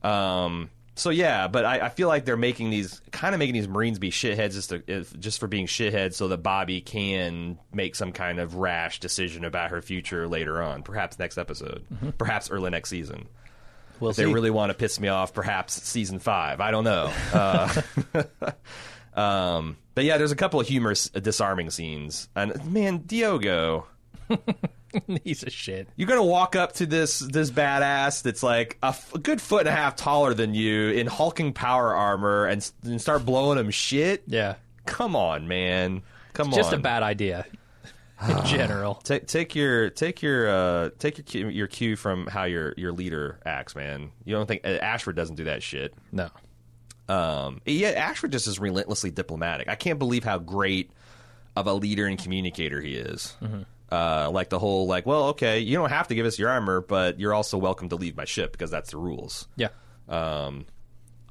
Um. 0.02 0.70
So 0.98 1.10
yeah, 1.10 1.46
but 1.46 1.66
I, 1.66 1.80
I 1.80 1.88
feel 1.90 2.08
like 2.08 2.24
they're 2.24 2.38
making 2.38 2.70
these 2.70 3.02
kind 3.10 3.34
of 3.34 3.38
making 3.38 3.52
these 3.54 3.68
Marines 3.68 3.98
be 3.98 4.10
shitheads 4.10 4.54
just 4.54 4.70
to, 4.70 4.82
if, 4.86 5.18
just 5.18 5.40
for 5.40 5.46
being 5.46 5.66
shitheads, 5.66 6.14
so 6.14 6.28
that 6.28 6.38
Bobby 6.38 6.80
can 6.80 7.58
make 7.74 7.94
some 7.94 8.12
kind 8.12 8.38
of 8.38 8.54
rash 8.54 8.98
decision 8.98 9.44
about 9.44 9.70
her 9.70 9.82
future 9.82 10.26
later 10.26 10.62
on, 10.62 10.82
perhaps 10.82 11.18
next 11.18 11.36
episode, 11.36 11.84
perhaps 12.16 12.50
early 12.50 12.70
next 12.70 12.88
season. 12.88 13.28
We'll 14.00 14.10
If 14.10 14.16
they 14.16 14.26
really 14.26 14.50
want 14.50 14.70
to 14.70 14.74
piss 14.74 14.98
me 15.00 15.08
off, 15.08 15.32
perhaps 15.34 15.74
season 15.82 16.18
five. 16.18 16.60
I 16.60 16.70
don't 16.70 16.84
know. 16.84 17.12
Uh, 17.32 17.82
um, 19.16 19.76
but 19.94 20.04
yeah, 20.04 20.18
there's 20.18 20.32
a 20.32 20.36
couple 20.36 20.60
of 20.60 20.68
humorous, 20.68 21.10
uh, 21.14 21.20
disarming 21.20 21.70
scenes, 21.70 22.28
and 22.36 22.72
man, 22.72 22.98
Diogo. 22.98 23.86
He's 25.24 25.42
a 25.42 25.50
shit. 25.50 25.88
You're 25.96 26.08
gonna 26.08 26.22
walk 26.24 26.56
up 26.56 26.72
to 26.74 26.86
this 26.86 27.18
this 27.18 27.50
badass 27.50 28.22
that's 28.22 28.42
like 28.42 28.78
a, 28.82 28.86
f- 28.88 29.14
a 29.14 29.18
good 29.18 29.40
foot 29.42 29.60
and 29.60 29.68
a 29.68 29.72
half 29.72 29.94
taller 29.96 30.32
than 30.32 30.54
you 30.54 30.88
in 30.90 31.06
hulking 31.06 31.52
power 31.52 31.94
armor 31.94 32.46
and, 32.46 32.58
s- 32.62 32.72
and 32.82 33.00
start 33.00 33.26
blowing 33.26 33.58
him 33.58 33.70
shit. 33.70 34.22
Yeah. 34.26 34.54
Come 34.86 35.14
on, 35.14 35.48
man. 35.48 36.02
Come 36.32 36.48
on—just 36.48 36.72
on. 36.72 36.78
a 36.78 36.82
bad 36.82 37.02
idea 37.02 37.44
in 38.26 38.42
general. 38.46 38.94
Take 38.96 39.26
take 39.26 39.54
your 39.54 39.90
take 39.90 40.22
your 40.22 40.48
uh, 40.48 40.90
take 40.98 41.18
your 41.18 41.24
cue, 41.24 41.48
your 41.48 41.66
cue 41.66 41.96
from 41.96 42.26
how 42.28 42.44
your 42.44 42.72
your 42.78 42.92
leader 42.92 43.38
acts, 43.44 43.74
man. 43.74 44.12
You 44.24 44.34
don't 44.34 44.46
think 44.46 44.62
uh, 44.64 44.68
Ashford 44.68 45.16
doesn't 45.16 45.36
do 45.36 45.44
that 45.44 45.62
shit? 45.62 45.92
No. 46.12 46.30
Um, 47.08 47.60
yeah, 47.64 47.90
Ashford 47.90 48.32
just 48.32 48.46
is 48.46 48.58
relentlessly 48.58 49.10
diplomatic. 49.10 49.68
I 49.68 49.74
can't 49.76 49.98
believe 49.98 50.24
how 50.24 50.38
great 50.38 50.90
of 51.54 51.66
a 51.66 51.72
leader 51.72 52.06
and 52.06 52.18
communicator 52.18 52.80
he 52.80 52.94
is. 52.94 53.34
Uh, 53.90 54.28
like 54.32 54.50
the 54.50 54.58
whole 54.58 54.86
like, 54.86 55.06
well, 55.06 55.28
okay, 55.28 55.60
you 55.60 55.76
don't 55.76 55.90
have 55.90 56.08
to 56.08 56.14
give 56.14 56.26
us 56.26 56.38
your 56.38 56.50
armor, 56.50 56.80
but 56.80 57.20
you're 57.20 57.32
also 57.32 57.56
welcome 57.56 57.88
to 57.90 57.96
leave 57.96 58.16
my 58.16 58.24
ship 58.24 58.50
because 58.52 58.70
that's 58.70 58.90
the 58.90 58.96
rules. 58.96 59.46
Yeah. 59.56 59.68
Um, 60.08 60.66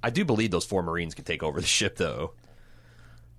I 0.02 0.10
do 0.10 0.24
believe 0.24 0.52
those 0.52 0.66
four 0.66 0.82
Marines 0.82 1.16
can 1.16 1.26
take 1.26 1.44
over 1.44 1.60
the 1.60 1.68
ship, 1.68 1.98
though. 1.98 2.34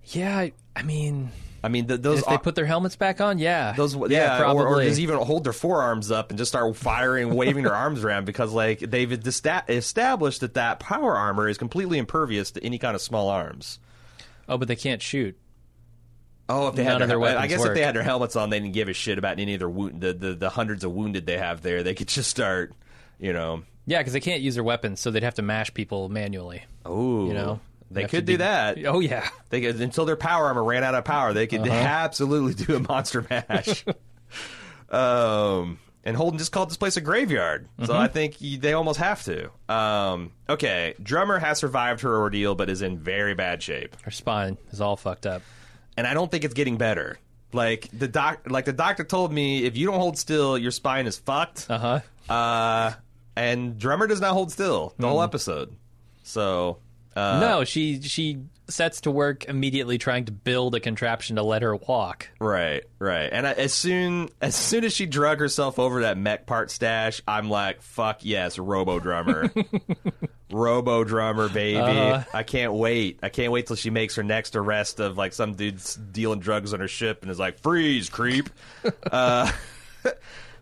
Yeah, 0.05 0.37
I, 0.37 0.53
I 0.75 0.83
mean, 0.83 1.31
I 1.67 1.69
mean, 1.69 1.89
th- 1.89 2.01
those 2.01 2.21
if 2.21 2.27
they 2.27 2.39
put 2.39 2.55
their 2.55 2.65
helmets 2.65 2.95
back 2.95 3.21
on, 3.21 3.39
yeah. 3.39 3.73
those 3.73 3.97
yeah, 3.97 4.07
yeah, 4.09 4.39
probably. 4.39 4.63
Or, 4.63 4.77
or 4.77 4.83
just 4.85 5.01
even 5.01 5.17
hold 5.17 5.43
their 5.43 5.53
forearms 5.53 6.13
up 6.13 6.31
and 6.31 6.39
just 6.39 6.51
start 6.51 6.75
firing, 6.77 7.35
waving 7.35 7.65
their 7.65 7.75
arms 7.75 8.05
around 8.05 8.25
because 8.25 8.53
like 8.53 8.79
they've 8.79 9.13
established 9.13 10.41
that 10.41 10.55
that 10.55 10.79
power 10.79 11.17
armor 11.17 11.49
is 11.49 11.59
completely 11.59 11.99
impervious 11.99 12.53
to 12.53 12.65
any 12.65 12.79
kind 12.79 12.95
of 12.95 13.03
small 13.03 13.29
arms. 13.29 13.81
oh, 14.49 14.57
but 14.57 14.69
they 14.69 14.77
can't 14.77 15.03
shoot. 15.03 15.37
Oh, 16.49 16.69
if 16.69 16.77
they 16.77 16.85
none 16.85 17.01
had 17.01 17.11
their, 17.11 17.19
their 17.19 17.39
I 17.39 17.49
guess 17.49 17.59
work. 17.59 17.71
if 17.71 17.75
they 17.75 17.83
had 17.83 17.97
their 17.97 18.05
helmets 18.05 18.37
on, 18.37 18.51
they 18.51 18.61
didn't 18.61 18.75
give 18.75 18.89
a 18.89 18.93
shit 18.93 19.19
about 19.19 19.41
any 19.41 19.55
of 19.55 19.59
their 19.59 19.69
wound, 19.69 20.01
the, 20.01 20.13
the 20.13 20.35
the 20.35 20.49
hundreds 20.49 20.85
of 20.85 20.93
wounded 20.93 21.27
they 21.27 21.39
have 21.39 21.61
there. 21.63 21.83
They 21.83 21.95
could 21.95 22.07
just 22.07 22.31
start, 22.31 22.73
you 23.19 23.33
know. 23.33 23.65
Yeah, 23.87 23.99
because 23.99 24.13
they 24.13 24.21
can't 24.21 24.43
use 24.43 24.55
their 24.55 24.65
weapons, 24.65 25.01
so 25.01 25.11
they'd 25.11 25.23
have 25.25 25.35
to 25.35 25.43
mash 25.43 25.75
people 25.75 26.09
manually. 26.09 26.63
Oh, 26.85 27.27
You 27.27 27.35
know, 27.35 27.61
they 27.91 28.05
could 28.07 28.25
do 28.25 28.33
be- 28.35 28.37
that. 28.39 28.85
Oh 28.87 29.01
yeah, 29.01 29.29
They 29.51 29.61
could, 29.61 29.81
until 29.81 30.05
their 30.05 30.17
power 30.17 30.47
armor 30.47 30.65
ran 30.65 30.83
out 30.85 30.95
of 30.95 31.05
power, 31.05 31.33
they 31.33 31.47
Uh-huh. 31.47 31.63
could 31.63 31.69
absolutely 31.73 32.55
do 32.65 32.77
a 32.77 32.81
monster 32.81 33.25
mash. 33.31 33.85
um, 34.91 35.79
and 36.05 36.17
Holden 36.17 36.39
just 36.39 36.53
called 36.53 36.71
this 36.71 36.77
place 36.77 36.97
a 36.97 37.01
graveyard, 37.01 37.69
so 37.81 37.87
Mm-hmm. 37.87 37.93
I 37.93 38.09
think 38.09 38.37
they 38.39 38.73
almost 38.73 38.99
have 39.01 39.23
to. 39.25 39.51
Um, 39.73 40.33
okay, 40.49 40.95
drummer 41.03 41.39
has 41.39 41.59
survived 41.59 42.03
her 42.03 42.17
ordeal, 42.19 42.55
but 42.55 42.71
is 42.71 42.83
in 42.83 42.99
very 42.99 43.35
bad 43.35 43.63
shape, 43.63 43.97
her 44.03 44.11
spine 44.11 44.57
is 44.71 44.81
all 44.81 44.97
fucked 44.97 45.27
up. 45.27 45.43
and 45.97 46.07
I 46.07 46.15
don't 46.15 46.31
think 46.31 46.45
it's 46.45 46.55
getting 46.55 46.77
better. 46.77 47.19
Like 47.53 47.89
the 47.93 48.09
doc, 48.09 48.41
like 48.51 48.65
the 48.67 48.73
doctor 48.73 49.03
told 49.05 49.33
me, 49.33 49.65
if 49.65 49.77
you 49.77 49.87
don't 49.87 49.99
hold 49.99 50.19
still, 50.19 50.59
your 50.59 50.71
spine 50.73 51.07
is 51.07 51.17
fucked. 51.17 51.67
Uh 51.71 52.01
huh. 52.29 52.33
Uh, 52.33 52.93
and 53.37 53.79
drummer 53.79 54.07
does 54.07 54.21
not 54.21 54.33
hold 54.33 54.51
still 54.53 54.93
the 54.99 55.09
whole 55.09 55.23
episode. 55.23 55.75
So 56.23 56.79
uh, 57.17 57.41
no, 57.41 57.65
she 57.65 58.03
she 58.03 58.39
sets 58.69 59.03
to 59.03 59.11
work 59.11 59.47
immediately 59.47 59.97
trying 59.97 60.27
to 60.27 60.33
build 60.33 60.75
a 60.75 60.81
contraption 60.81 61.37
to 61.37 61.43
let 61.43 61.63
her 61.63 61.75
walk. 61.75 62.29
Right, 62.41 62.85
right. 62.99 63.29
And 63.33 63.47
I, 63.47 63.53
as 63.53 63.73
soon 63.73 64.29
as 64.41 64.55
soon 64.55 64.85
as 64.85 64.93
she 64.93 65.07
drug 65.07 65.39
herself 65.39 65.79
over 65.79 66.03
that 66.03 66.19
mech 66.19 66.47
part 66.47 66.71
stash, 66.71 67.23
I'm 67.27 67.49
like, 67.49 67.81
"Fuck 67.81 68.25
yes, 68.25 68.59
Robo 68.59 68.99
Drummer, 68.99 69.51
Robo 70.51 71.05
Drummer, 71.05 71.49
baby! 71.49 71.79
Uh-huh. 71.79 72.25
I 72.35 72.43
can't 72.43 72.75
wait. 72.75 73.21
I 73.23 73.31
can't 73.31 73.51
wait 73.51 73.67
till 73.67 73.77
she 73.77 73.89
makes 73.91 74.17
her 74.17 74.23
next 74.23 74.55
arrest 74.55 75.01
of 75.01 75.17
like 75.17 75.33
some 75.33 75.55
dude's 75.55 75.97
dealing 75.97 76.41
drugs 76.41 76.75
on 76.75 76.81
her 76.81 76.89
ship 76.89 77.23
and 77.23 77.31
is 77.31 77.39
like, 77.39 77.59
freeze, 77.61 78.11
creep." 78.11 78.51
uh, 79.11 79.51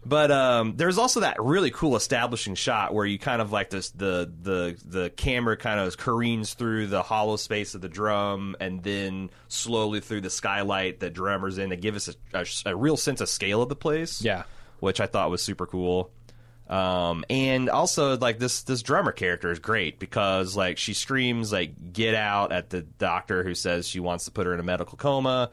But 0.07 0.31
um, 0.31 0.77
there's 0.77 0.99
also 0.99 1.21
that 1.21 1.43
really 1.43 1.71
cool 1.71 1.97
establishing 1.97 2.55
shot 2.55 2.93
where 2.93 3.07
you 3.07 3.19
kind 3.19 3.41
of 3.41 3.53
like 3.53 3.71
this 3.71 3.91
the 3.91 4.31
the 4.43 4.77
the 4.85 5.11
camera 5.11 5.57
kind 5.57 5.81
of 5.81 5.97
careens 5.97 6.55
through 6.55 6.89
the 6.89 7.03
hollow 7.03 7.37
space 7.37 7.75
of 7.75 7.81
the 7.81 7.89
drum 7.89 8.57
and 8.61 8.83
then 8.83 9.31
slowly 9.49 10.01
through 10.01 10.21
the 10.21 10.31
skylight 10.31 11.01
that 11.01 11.15
drummer's 11.15 11.59
in 11.59 11.71
to 11.71 11.77
give 11.77 11.97
us 11.97 12.09
a, 12.09 12.15
a, 12.39 12.73
a 12.73 12.77
real 12.77 12.97
sense 12.97 13.21
of 13.21 13.29
scale 13.29 13.63
of 13.63 13.69
the 13.69 13.77
place. 13.77 14.23
Yeah. 14.23 14.43
which 14.81 15.01
I 15.01 15.07
thought 15.07 15.31
was 15.31 15.43
super 15.43 15.67
cool. 15.67 16.11
Um, 16.69 17.25
and 17.29 17.69
also 17.69 18.17
like 18.17 18.39
this 18.39 18.63
this 18.63 18.83
drummer 18.83 19.13
character 19.13 19.51
is 19.51 19.59
great 19.59 19.99
because 19.99 20.57
like 20.57 20.79
she 20.79 20.95
screams 20.95 21.53
like 21.53 21.93
get 21.93 22.15
out 22.15 22.53
at 22.53 22.71
the 22.71 22.81
doctor 22.81 23.43
who 23.45 23.55
says 23.55 23.87
she 23.87 24.01
wants 24.01 24.25
to 24.25 24.31
put 24.31 24.47
her 24.47 24.55
in 24.55 24.61
a 24.61 24.63
medical 24.63 24.97
coma 24.97 25.51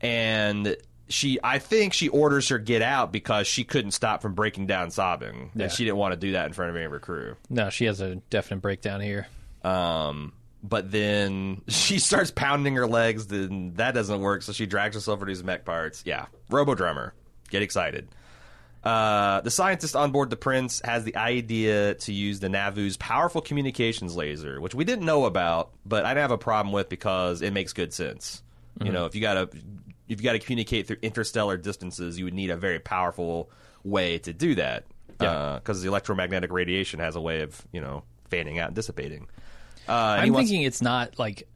and 0.00 0.76
she 1.08 1.38
I 1.44 1.58
think 1.58 1.92
she 1.92 2.08
orders 2.08 2.48
her 2.48 2.58
get 2.58 2.82
out 2.82 3.12
because 3.12 3.46
she 3.46 3.64
couldn't 3.64 3.90
stop 3.92 4.22
from 4.22 4.34
breaking 4.34 4.66
down 4.66 4.90
sobbing 4.90 5.50
Yeah. 5.54 5.64
and 5.64 5.72
she 5.72 5.84
didn't 5.84 5.98
want 5.98 6.12
to 6.12 6.16
do 6.18 6.32
that 6.32 6.46
in 6.46 6.52
front 6.52 6.70
of 6.70 6.76
any 6.76 6.84
of 6.86 6.90
her 6.92 7.00
crew. 7.00 7.36
No, 7.50 7.70
she 7.70 7.84
has 7.84 8.00
a 8.00 8.16
definite 8.30 8.60
breakdown 8.62 9.00
here. 9.00 9.26
Um, 9.62 10.32
but 10.62 10.90
then 10.90 11.60
she 11.68 11.98
starts 11.98 12.30
pounding 12.30 12.74
her 12.76 12.86
legs. 12.86 13.26
Then 13.26 13.74
that 13.74 13.92
doesn't 13.94 14.20
work, 14.20 14.42
so 14.42 14.52
she 14.52 14.66
drags 14.66 14.94
herself 14.94 15.18
over 15.18 15.26
these 15.26 15.44
mech 15.44 15.64
parts. 15.64 16.02
Yeah, 16.06 16.26
Robo 16.50 16.74
Drummer, 16.74 17.12
get 17.50 17.62
excited. 17.62 18.08
Uh, 18.82 19.40
the 19.40 19.50
scientist 19.50 19.96
on 19.96 20.12
board 20.12 20.28
the 20.28 20.36
Prince 20.36 20.82
has 20.84 21.04
the 21.04 21.16
idea 21.16 21.94
to 21.94 22.12
use 22.12 22.40
the 22.40 22.50
Nauvoo's 22.50 22.98
powerful 22.98 23.40
communications 23.40 24.14
laser, 24.14 24.60
which 24.60 24.74
we 24.74 24.84
didn't 24.84 25.06
know 25.06 25.24
about, 25.24 25.70
but 25.86 26.04
I 26.04 26.10
didn't 26.10 26.22
have 26.22 26.30
a 26.32 26.38
problem 26.38 26.70
with 26.72 26.90
because 26.90 27.40
it 27.40 27.52
makes 27.52 27.72
good 27.72 27.94
sense. 27.94 28.42
You 28.82 28.90
know, 28.90 29.06
if 29.06 29.14
you 29.14 29.20
gotta 29.20 29.48
if 30.08 30.20
you 30.20 30.24
gotta 30.24 30.38
communicate 30.38 30.86
through 30.86 30.98
interstellar 31.02 31.56
distances, 31.56 32.18
you 32.18 32.24
would 32.24 32.34
need 32.34 32.50
a 32.50 32.56
very 32.56 32.78
powerful 32.78 33.50
way 33.82 34.18
to 34.18 34.32
do 34.32 34.54
that. 34.56 34.84
Yeah. 35.20 35.54
Because 35.62 35.82
the 35.82 35.88
electromagnetic 35.88 36.50
radiation 36.52 37.00
has 37.00 37.16
a 37.16 37.20
way 37.20 37.42
of 37.42 37.60
you 37.72 37.80
know 37.80 38.02
fanning 38.30 38.58
out 38.58 38.68
and 38.68 38.76
dissipating. 38.76 39.28
Uh, 39.88 39.92
and 39.92 40.22
I'm 40.26 40.32
wants- 40.32 40.48
thinking 40.50 40.66
it's 40.66 40.82
not 40.82 41.18
like 41.18 41.46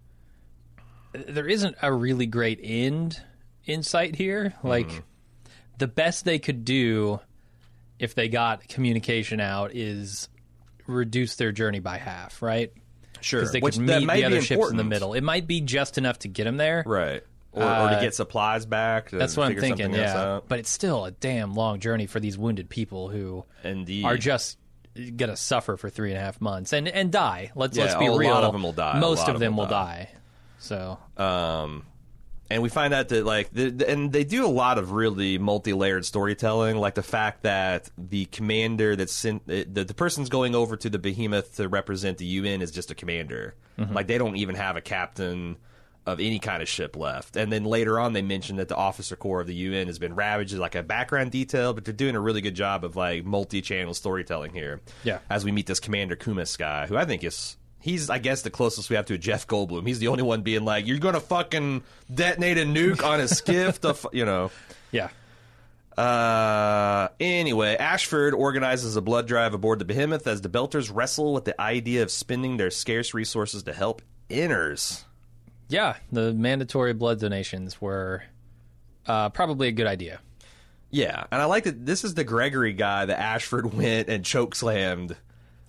there 1.12 1.46
isn't 1.48 1.76
a 1.82 1.92
really 1.92 2.26
great 2.26 2.60
end 2.62 3.20
in 3.64 3.82
sight 3.82 4.14
here. 4.14 4.54
Like 4.62 4.88
Mm-hmm. 4.88 4.98
the 5.78 5.88
best 5.88 6.24
they 6.24 6.38
could 6.38 6.64
do 6.64 7.20
if 7.98 8.14
they 8.14 8.28
got 8.28 8.68
communication 8.68 9.40
out 9.40 9.74
is 9.74 10.28
reduce 10.86 11.36
their 11.36 11.52
journey 11.52 11.80
by 11.80 11.98
half, 11.98 12.42
right? 12.42 12.72
sure, 13.20 13.40
Because 13.40 13.52
they 13.52 13.60
which 13.60 13.74
could 13.74 13.86
meet 13.86 14.06
the 14.06 14.24
other 14.24 14.40
ships 14.40 14.70
in 14.70 14.76
the 14.76 14.84
middle. 14.84 15.14
It 15.14 15.22
might 15.22 15.46
be 15.48 15.60
just 15.60 15.98
enough 15.98 16.20
to 16.20 16.28
get 16.28 16.44
them 16.44 16.56
there. 16.56 16.84
right? 16.86 17.22
Or, 17.52 17.62
or 17.62 17.66
to 17.66 17.96
Uh, 17.96 18.00
get 18.00 18.14
supplies 18.14 18.66
back. 18.66 19.10
That's 19.10 19.36
what 19.36 19.48
I'm 19.48 19.58
thinking. 19.58 19.92
Yeah, 19.94 20.40
but 20.46 20.58
it's 20.58 20.70
still 20.70 21.04
a 21.06 21.10
damn 21.10 21.54
long 21.54 21.80
journey 21.80 22.06
for 22.06 22.20
these 22.20 22.36
wounded 22.36 22.68
people 22.68 23.08
who 23.08 23.44
Indeed. 23.64 24.04
are 24.04 24.16
just 24.18 24.58
gonna 25.16 25.36
suffer 25.36 25.76
for 25.76 25.88
three 25.90 26.10
and 26.10 26.18
a 26.18 26.20
half 26.20 26.40
months 26.40 26.72
and 26.72 26.86
and 26.88 27.10
die. 27.10 27.50
Let's 27.54 27.76
Yeah, 27.76 27.84
let's 27.84 27.96
be 27.96 28.06
a 28.06 28.12
lot 28.12 28.44
of 28.44 28.52
them 28.52 28.62
will 28.62 28.72
die. 28.72 28.98
Most 28.98 29.28
of 29.28 29.34
of 29.36 29.40
them 29.40 29.56
will 29.56 29.64
will 29.64 29.70
die. 29.70 30.10
So 30.58 30.98
Um, 31.16 31.84
and 32.50 32.62
we 32.62 32.68
find 32.68 32.92
out 32.94 33.08
that 33.08 33.24
like, 33.24 33.50
the, 33.52 33.84
and 33.88 34.10
they 34.12 34.24
do 34.24 34.44
a 34.44 34.48
lot 34.48 34.78
of 34.78 34.90
really 34.92 35.36
multi-layered 35.38 36.04
storytelling, 36.04 36.76
like 36.78 36.94
the 36.94 37.02
fact 37.02 37.42
that 37.42 37.90
the 37.98 38.24
commander 38.26 38.96
that's 38.96 39.12
sent, 39.12 39.46
the, 39.46 39.64
the 39.64 39.94
person's 39.94 40.28
going 40.30 40.54
over 40.54 40.76
to 40.76 40.88
the 40.90 40.98
Behemoth 40.98 41.56
to 41.56 41.68
represent 41.68 42.16
the 42.18 42.24
UN 42.24 42.60
is 42.62 42.70
just 42.70 42.90
a 42.90 42.94
commander. 42.94 43.54
Like 43.78 44.06
they 44.08 44.18
don't 44.18 44.36
even 44.36 44.54
have 44.56 44.76
a 44.76 44.80
captain 44.80 45.56
of 46.12 46.20
any 46.20 46.38
kind 46.38 46.62
of 46.62 46.68
ship 46.68 46.96
left. 46.96 47.36
And 47.36 47.52
then 47.52 47.64
later 47.64 47.98
on, 48.00 48.12
they 48.12 48.22
mention 48.22 48.56
that 48.56 48.68
the 48.68 48.76
officer 48.76 49.14
corps 49.16 49.40
of 49.40 49.46
the 49.46 49.54
UN 49.54 49.86
has 49.86 49.98
been 49.98 50.14
ravaged, 50.14 50.54
like 50.54 50.74
a 50.74 50.82
background 50.82 51.30
detail, 51.30 51.72
but 51.74 51.84
they're 51.84 51.94
doing 51.94 52.16
a 52.16 52.20
really 52.20 52.40
good 52.40 52.54
job 52.54 52.84
of 52.84 52.96
like 52.96 53.24
multi-channel 53.24 53.94
storytelling 53.94 54.52
here. 54.52 54.80
Yeah. 55.04 55.18
As 55.30 55.44
we 55.44 55.52
meet 55.52 55.66
this 55.66 55.80
Commander 55.80 56.16
Kumis 56.16 56.56
guy, 56.58 56.86
who 56.86 56.96
I 56.96 57.04
think 57.04 57.22
is 57.24 57.56
he's 57.80 58.10
I 58.10 58.18
guess 58.18 58.42
the 58.42 58.50
closest 58.50 58.90
we 58.90 58.96
have 58.96 59.06
to 59.06 59.14
a 59.14 59.18
Jeff 59.18 59.46
Goldblum. 59.46 59.86
He's 59.86 59.98
the 60.00 60.08
only 60.08 60.22
one 60.22 60.42
being 60.42 60.64
like, 60.64 60.86
"You're 60.86 60.98
gonna 60.98 61.20
fucking 61.20 61.82
detonate 62.12 62.58
a 62.58 62.62
nuke 62.62 63.04
on 63.04 63.20
a 63.20 63.28
skiff," 63.28 63.80
to 63.82 63.94
you 64.12 64.24
know. 64.24 64.50
yeah, 64.90 65.10
Uh, 65.96 67.08
anyway, 67.18 67.76
Ashford 67.76 68.32
organizes 68.34 68.94
a 68.96 69.00
blood 69.02 69.26
drive 69.26 69.52
aboard 69.52 69.78
the 69.80 69.84
Behemoth 69.84 70.26
as 70.28 70.40
the 70.40 70.48
Belters 70.48 70.90
wrestle 70.94 71.32
with 71.34 71.44
the 71.44 71.60
idea 71.60 72.02
of 72.04 72.10
spending 72.10 72.56
their 72.56 72.70
scarce 72.70 73.14
resources 73.14 73.64
to 73.64 73.72
help 73.72 74.00
inners. 74.30 75.02
Yeah. 75.68 75.96
The 76.12 76.32
mandatory 76.32 76.92
blood 76.94 77.20
donations 77.20 77.80
were 77.80 78.22
uh, 79.06 79.28
probably 79.30 79.68
a 79.68 79.72
good 79.72 79.86
idea. 79.86 80.20
Yeah, 80.90 81.24
and 81.30 81.42
I 81.42 81.44
like 81.44 81.64
that 81.64 81.84
this 81.84 82.02
is 82.04 82.14
the 82.14 82.24
Gregory 82.24 82.72
guy 82.72 83.04
that 83.06 83.18
Ashford 83.20 83.74
went 83.74 84.08
and 84.08 84.24
chokeslammed. 84.24 85.16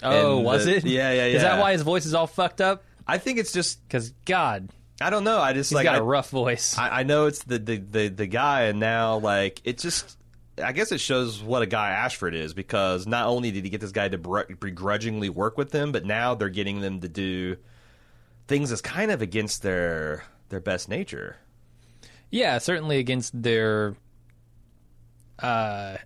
Oh, 0.02 0.38
And 0.38 0.46
was 0.46 0.66
the- 0.66 0.78
it? 0.78 0.86
yeah, 0.86 1.12
yeah, 1.12 1.26
yeah. 1.26 1.36
Is 1.36 1.42
that 1.42 1.60
why 1.60 1.74
his 1.74 1.82
voice 1.82 2.06
is 2.06 2.14
all 2.14 2.28
fucked 2.28 2.62
up? 2.62 2.84
I 3.06 3.18
think 3.18 3.38
it's 3.40 3.52
just 3.52 3.86
Because 3.88 4.12
God, 4.26 4.70
I 5.02 5.10
don't 5.10 5.24
know. 5.24 5.40
I 5.40 5.52
just 5.54 5.72
he's 5.72 5.76
like 5.76 5.84
got 5.86 5.96
I- 5.96 6.00
a 6.00 6.04
rough 6.04 6.30
voice. 6.30 6.78
I, 6.78 7.00
I 7.00 7.04
know 7.04 7.26
it's 7.26 7.44
the, 7.44 7.60
the, 7.60 7.78
the, 7.78 8.08
the 8.08 8.28
guy, 8.28 8.64
and 8.64 8.80
now 8.80 9.18
like 9.18 9.62
it 9.66 9.78
just. 9.80 10.16
I 10.62 10.74
guess 10.74 10.92
it 10.92 11.00
shows 11.00 11.42
what 11.42 11.62
a 11.62 11.66
guy 11.66 11.92
Ashford 11.92 12.36
is 12.36 12.54
because 12.54 13.08
not 13.08 13.28
only 13.28 13.50
did 13.52 13.64
he 13.64 13.70
get 13.70 13.80
this 13.80 13.94
guy 13.94 14.10
to 14.10 14.18
begrudgingly 14.18 15.30
work 15.30 15.58
with 15.58 15.72
them, 15.72 15.94
but 15.94 16.06
now 16.06 16.36
they're 16.36 16.50
getting 16.50 16.82
them 16.82 17.00
to 17.00 17.08
do 17.08 17.56
things 18.50 18.70
that's 18.70 18.82
kind 18.82 19.12
of 19.12 19.22
against 19.22 19.62
their 19.64 20.26
their 20.50 20.60
best 20.60 20.90
nature. 20.90 21.38
yeah, 22.32 22.58
certainly 22.58 22.98
against 22.98 23.42
their, 23.42 23.96
uh, 25.40 25.98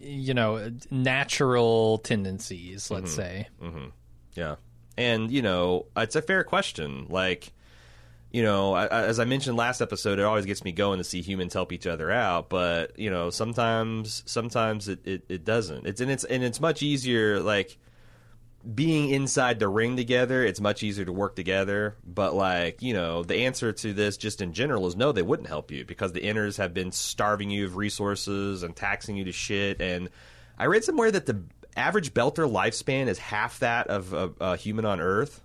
you 0.00 0.34
know, 0.34 0.70
natural 0.90 1.98
tendencies. 1.98 2.90
Let's 2.90 3.14
Mm-hmm. 3.16 3.86
say. 3.86 3.98
Yeah, 4.34 4.56
and 4.96 5.30
you 5.30 5.42
know 5.42 5.86
it's 5.96 6.16
a 6.16 6.22
fair 6.22 6.44
question. 6.44 7.06
Like, 7.08 7.52
you 8.30 8.42
know, 8.42 8.74
I- 8.74 8.86
as 8.86 9.18
I 9.18 9.24
mentioned 9.24 9.56
last 9.56 9.80
episode, 9.80 10.18
it 10.18 10.24
always 10.24 10.46
gets 10.46 10.62
me 10.64 10.70
going 10.72 10.98
to 10.98 11.04
see 11.04 11.20
humans 11.22 11.54
help 11.54 11.72
each 11.72 11.86
other 11.86 12.10
out. 12.10 12.48
But 12.48 12.98
you 12.98 13.10
know, 13.10 13.30
sometimes 13.30 14.22
sometimes 14.26 14.88
it, 14.88 15.00
it, 15.06 15.24
it 15.28 15.44
doesn't. 15.44 15.86
It's 15.86 16.00
and 16.00 16.10
it's 16.10 16.24
and 16.24 16.42
it's 16.44 16.60
much 16.60 16.82
easier 16.82 17.40
like 17.40 17.76
being 18.74 19.10
inside 19.10 19.58
the 19.58 19.68
ring 19.68 19.96
together. 19.96 20.44
It's 20.44 20.60
much 20.60 20.82
easier 20.82 21.04
to 21.04 21.12
work 21.12 21.36
together. 21.36 21.96
But 22.04 22.34
like 22.34 22.82
you 22.82 22.94
know, 22.94 23.22
the 23.22 23.46
answer 23.46 23.72
to 23.72 23.92
this 23.92 24.16
just 24.16 24.40
in 24.40 24.52
general 24.52 24.86
is 24.86 24.96
no. 24.96 25.12
They 25.12 25.22
wouldn't 25.22 25.48
help 25.48 25.70
you 25.70 25.84
because 25.84 26.12
the 26.12 26.20
inners 26.20 26.58
have 26.58 26.74
been 26.74 26.92
starving 26.92 27.50
you 27.50 27.64
of 27.66 27.76
resources 27.76 28.62
and 28.62 28.74
taxing 28.74 29.16
you 29.16 29.24
to 29.24 29.32
shit. 29.32 29.80
And 29.80 30.08
I 30.58 30.66
read 30.66 30.84
somewhere 30.84 31.10
that 31.10 31.26
the 31.26 31.42
average 31.76 32.12
belter 32.12 32.50
lifespan 32.50 33.06
is 33.06 33.18
half 33.18 33.60
that 33.60 33.86
of 33.86 34.12
a, 34.12 34.30
a 34.40 34.56
human 34.56 34.84
on 34.84 35.00
Earth. 35.00 35.40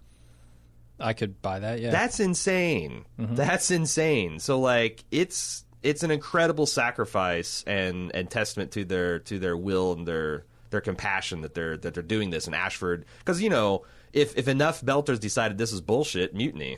I 1.00 1.14
could 1.14 1.42
buy 1.42 1.60
that. 1.60 1.80
Yeah. 1.80 1.92
That's 1.92 2.20
insane. 2.20 3.06
Mm-hmm. 3.20 3.36
That's 3.36 3.72
insane. 3.72 4.40
So 4.40 4.60
like 4.60 5.04
it's 5.12 5.66
it's 5.82 6.04
an 6.04 6.12
incredible 6.12 6.66
sacrifice 6.66 7.64
and 7.68 8.12
and 8.16 8.30
testament 8.30 8.72
to 8.72 8.86
their 8.86 9.20
to 9.20 9.40
their 9.40 9.58
will 9.58 9.94
and 9.94 10.08
their 10.08 10.46
their 10.74 10.82
compassion 10.82 11.40
that 11.42 11.54
they're 11.54 11.78
that 11.78 11.94
they're 11.94 12.04
doing 12.04 12.30
this 12.30 12.48
in 12.48 12.54
Ashford 12.54 13.06
because 13.20 13.42
you 13.42 13.50
know 13.50 13.86
if 14.12 14.38
if 14.38 14.50
enough 14.50 14.82
belters 14.82 15.20
decided 15.20 15.58
this 15.58 15.72
is 15.72 15.80
bullshit 15.80 16.36
mutiny 16.36 16.78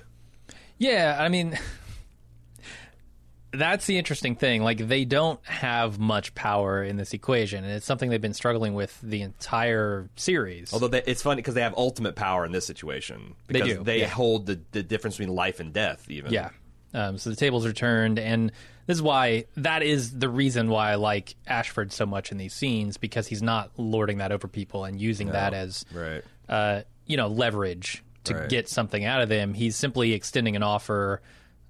Yeah, 0.78 1.16
I 1.18 1.30
mean, 1.30 1.58
that's 3.52 3.86
the 3.86 3.98
interesting 3.98 4.36
thing. 4.36 4.62
Like 4.64 4.88
they 4.88 5.06
don't 5.06 5.44
have 5.46 6.00
much 6.00 6.36
power 6.36 6.84
in 6.84 6.98
this 6.98 7.14
equation, 7.14 7.64
and 7.64 7.74
it's 7.74 7.86
something 7.86 8.10
they've 8.10 8.22
been 8.22 8.34
struggling 8.34 8.74
with 8.74 9.00
the 9.02 9.22
entire 9.22 10.10
series. 10.16 10.74
Although 10.74 10.90
they, 10.90 11.04
it's 11.06 11.22
funny 11.22 11.38
because 11.38 11.54
they 11.54 11.62
have 11.62 11.74
ultimate 11.78 12.16
power 12.16 12.46
in 12.46 12.52
this 12.52 12.66
situation 12.66 13.36
They 13.48 13.62
because 13.62 13.78
do, 13.78 13.84
they 13.84 14.02
yeah. 14.02 14.08
hold 14.08 14.46
the, 14.46 14.60
the 14.72 14.84
difference 14.84 15.18
between 15.18 15.36
life 15.36 15.60
and 15.60 15.74
death. 15.74 16.10
Even 16.10 16.32
Yeah. 16.32 16.50
Um, 16.96 17.18
so 17.18 17.30
the 17.30 17.36
tables 17.36 17.66
are 17.66 17.74
turned, 17.74 18.20
and 18.20 18.52
this 18.88 18.96
is 18.98 19.02
why 19.02 19.46
that 19.58 19.84
is 19.84 20.18
the 20.18 20.30
reason 20.30 20.70
why 20.70 20.92
I 20.92 20.96
like 20.96 21.36
Ashford 21.46 21.92
so 21.92 22.06
much 22.06 22.32
in 22.32 22.38
these 22.38 22.54
scenes 22.54 22.98
because 22.98 23.28
he's 23.28 23.42
not 23.44 23.72
lording 23.78 24.20
that 24.20 24.32
over 24.32 24.48
people 24.48 24.86
and 24.86 25.00
using 25.00 25.28
that 25.30 25.54
as 25.54 25.84
right. 25.94 26.24
uh, 26.48 26.82
you 27.06 27.18
know 27.18 27.28
leverage 27.28 28.04
to 28.26 28.34
Right. 28.36 28.50
get 28.50 28.70
something 28.70 29.04
out 29.06 29.22
of 29.22 29.30
them. 29.30 29.54
He's 29.54 29.76
simply 29.76 30.14
extending 30.14 30.56
an 30.56 30.64
offer 30.64 31.22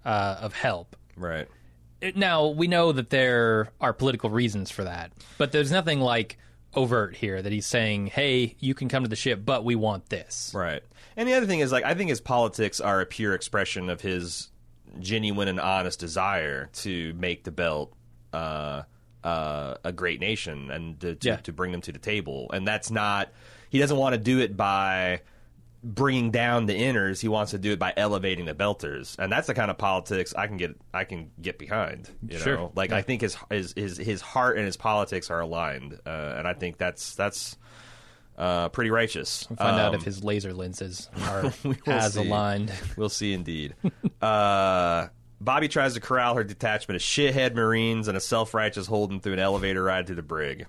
uh, 0.06 0.38
of 0.42 0.54
help. 0.54 0.96
Right. 1.18 1.48
It- 2.02 2.16
now 2.16 2.48
we 2.48 2.68
know 2.68 2.92
that 2.92 3.10
there 3.10 3.70
are 3.82 3.94
political 3.94 4.30
reasons 4.30 4.70
for 4.70 4.84
that, 4.84 5.12
but 5.38 5.52
there's 5.52 5.72
nothing 5.72 6.00
like 6.02 6.38
overt 6.76 7.16
here 7.16 7.42
that 7.42 7.52
he's 7.52 7.66
saying, 7.66 8.08
"Hey, 8.08 8.56
you 8.60 8.74
can 8.76 8.90
come 8.90 9.04
to 9.04 9.10
the 9.10 9.16
ship, 9.16 9.42
but 9.44 9.64
we 9.66 9.76
want 9.76 10.10
this." 10.10 10.52
Right. 10.54 10.84
And 11.18 11.28
the 11.28 11.34
other 11.34 11.46
thing 11.48 11.62
is, 11.62 11.72
like, 11.72 11.86
I 11.86 11.94
think 11.94 12.10
his 12.10 12.20
politics 12.22 12.80
are 12.82 13.00
a 13.02 13.06
pure 13.06 13.34
expression 13.34 13.90
of 13.90 14.02
his 14.02 14.50
genuine 15.00 15.48
and 15.48 15.60
honest 15.60 16.00
desire 16.00 16.70
to 16.74 17.14
make 17.14 17.44
the 17.44 17.52
belt 17.52 17.94
uh, 18.34 18.84
uh, 19.24 19.76
a 19.84 19.92
great 19.92 20.20
nation 20.20 20.70
and 20.72 21.00
to, 21.00 21.16
to, 21.16 21.28
Yeah. 21.28 21.36
to 21.38 21.52
bring 21.54 21.72
them 21.72 21.82
to 21.82 21.92
the 21.92 22.00
table. 22.00 22.50
And 22.54 22.68
that's 22.68 22.92
not, 22.92 23.30
he 23.70 23.80
doesn't 23.80 23.98
want 23.98 24.14
to 24.14 24.20
do 24.20 24.40
it 24.40 24.56
by 24.56 25.22
bringing 25.84 26.32
down 26.32 26.66
the 26.66 26.74
inners. 26.74 27.22
He 27.22 27.28
wants 27.28 27.52
to 27.52 27.58
do 27.58 27.72
it 27.74 27.80
by 27.80 27.94
elevating 27.96 28.46
the 28.46 28.56
belters. 28.56 29.18
And 29.20 29.32
that's 29.32 29.48
the 29.48 29.54
kind 29.54 29.70
of 29.70 29.78
politics 29.78 30.34
I 30.36 30.48
can 30.48 30.58
get, 30.58 30.76
I 30.94 31.04
can 31.04 31.32
get 31.42 31.60
behind. 31.60 32.10
You 32.28 32.40
Sure. 32.40 32.56
know, 32.58 32.72
like, 32.76 32.92
I 32.92 33.02
think 33.04 33.22
his, 33.22 33.38
his, 33.50 33.74
his, 33.76 33.98
his 33.98 34.22
heart 34.22 34.58
and 34.58 34.66
his 34.66 34.78
politics 34.78 35.30
are 35.30 35.40
aligned. 35.42 36.00
Uh, 36.06 36.36
and 36.38 36.48
I 36.48 36.54
think 36.54 36.78
that's, 36.78 37.16
that's, 37.16 37.58
uh, 38.38 38.70
pretty 38.70 38.90
righteous. 38.90 39.44
Find 39.44 39.60
out 39.80 39.90
Um, 39.90 39.96
if 39.96 40.04
his 40.04 40.24
laser 40.24 40.54
lenses 40.54 41.10
are 41.24 41.52
as 41.88 42.14
see. 42.14 42.20
aligned. 42.20 42.72
We'll 42.98 43.10
see 43.10 43.34
indeed. 43.34 43.76
uh, 44.22 45.08
Bobby 45.42 45.68
tries 45.68 45.94
to 45.96 46.00
corral 46.00 46.36
her 46.36 46.44
detachment 46.44 46.96
of 46.96 47.02
shithead 47.02 47.54
Marines 47.56 48.08
and 48.08 48.18
a 48.18 48.22
self 48.22 48.54
righteous 48.54 48.88
Holden 48.88 49.20
through 49.20 49.34
an 49.34 49.40
elevator 49.40 49.84
ride 49.84 50.08
to 50.08 50.16
the 50.16 50.22
brig. 50.22 50.66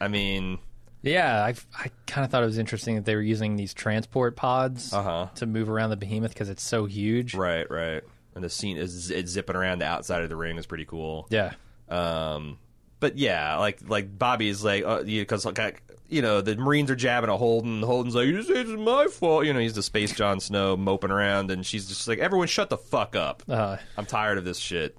I 0.00 0.08
mean, 0.08 0.58
Yeah, 1.02 1.44
I, 1.44 1.54
I 1.76 1.90
kind 2.06 2.24
of 2.24 2.30
thought 2.30 2.42
it 2.42 2.46
was 2.46 2.58
interesting 2.58 2.94
that 2.96 3.04
they 3.04 3.14
were 3.14 3.22
using 3.22 3.56
these 3.56 3.74
transport 3.74 4.36
pods 4.36 4.92
Uh-huh. 4.92 5.28
to 5.36 5.46
move 5.46 5.68
around 5.70 5.90
the 5.90 5.96
behemoth 5.96 6.32
because 6.32 6.48
it's 6.48 6.62
so 6.62 6.86
huge. 6.86 7.34
right, 7.34 7.68
right. 7.70 8.02
And 8.34 8.44
the 8.44 8.48
scene 8.50 8.76
is 8.76 9.10
it's 9.10 9.32
zipping 9.32 9.56
around 9.56 9.80
the 9.80 9.86
outside 9.86 10.22
of 10.22 10.28
the 10.28 10.36
ring 10.36 10.58
is 10.58 10.66
pretty 10.66 10.84
cool. 10.84 11.26
Yeah, 11.30 11.54
Um, 11.88 12.58
but 13.00 13.18
yeah, 13.18 13.56
like 13.56 13.80
like 13.88 14.16
Bobby's 14.16 14.62
like 14.62 14.84
uh, 14.84 15.02
because 15.02 15.44
like 15.44 15.58
I- 15.58 15.72
you 16.08 16.22
know 16.22 16.40
the 16.40 16.56
Marines 16.56 16.90
are 16.90 16.96
jabbing 16.96 17.30
a 17.30 17.36
Holden. 17.36 17.82
Holden's 17.82 18.14
like, 18.14 18.26
"You 18.26 18.42
say 18.42 18.60
it's 18.60 18.70
my 18.70 19.06
fault." 19.06 19.44
You 19.46 19.52
know, 19.52 19.60
he's 19.60 19.74
the 19.74 19.82
space 19.82 20.12
Jon 20.12 20.40
Snow 20.40 20.76
moping 20.76 21.10
around, 21.10 21.50
and 21.50 21.64
she's 21.64 21.86
just 21.88 22.08
like, 22.08 22.18
"Everyone, 22.18 22.46
shut 22.48 22.70
the 22.70 22.78
fuck 22.78 23.16
up." 23.16 23.42
uh, 23.48 23.76
I'm 23.96 24.06
tired 24.06 24.38
of 24.38 24.44
this 24.44 24.58
shit. 24.58 24.96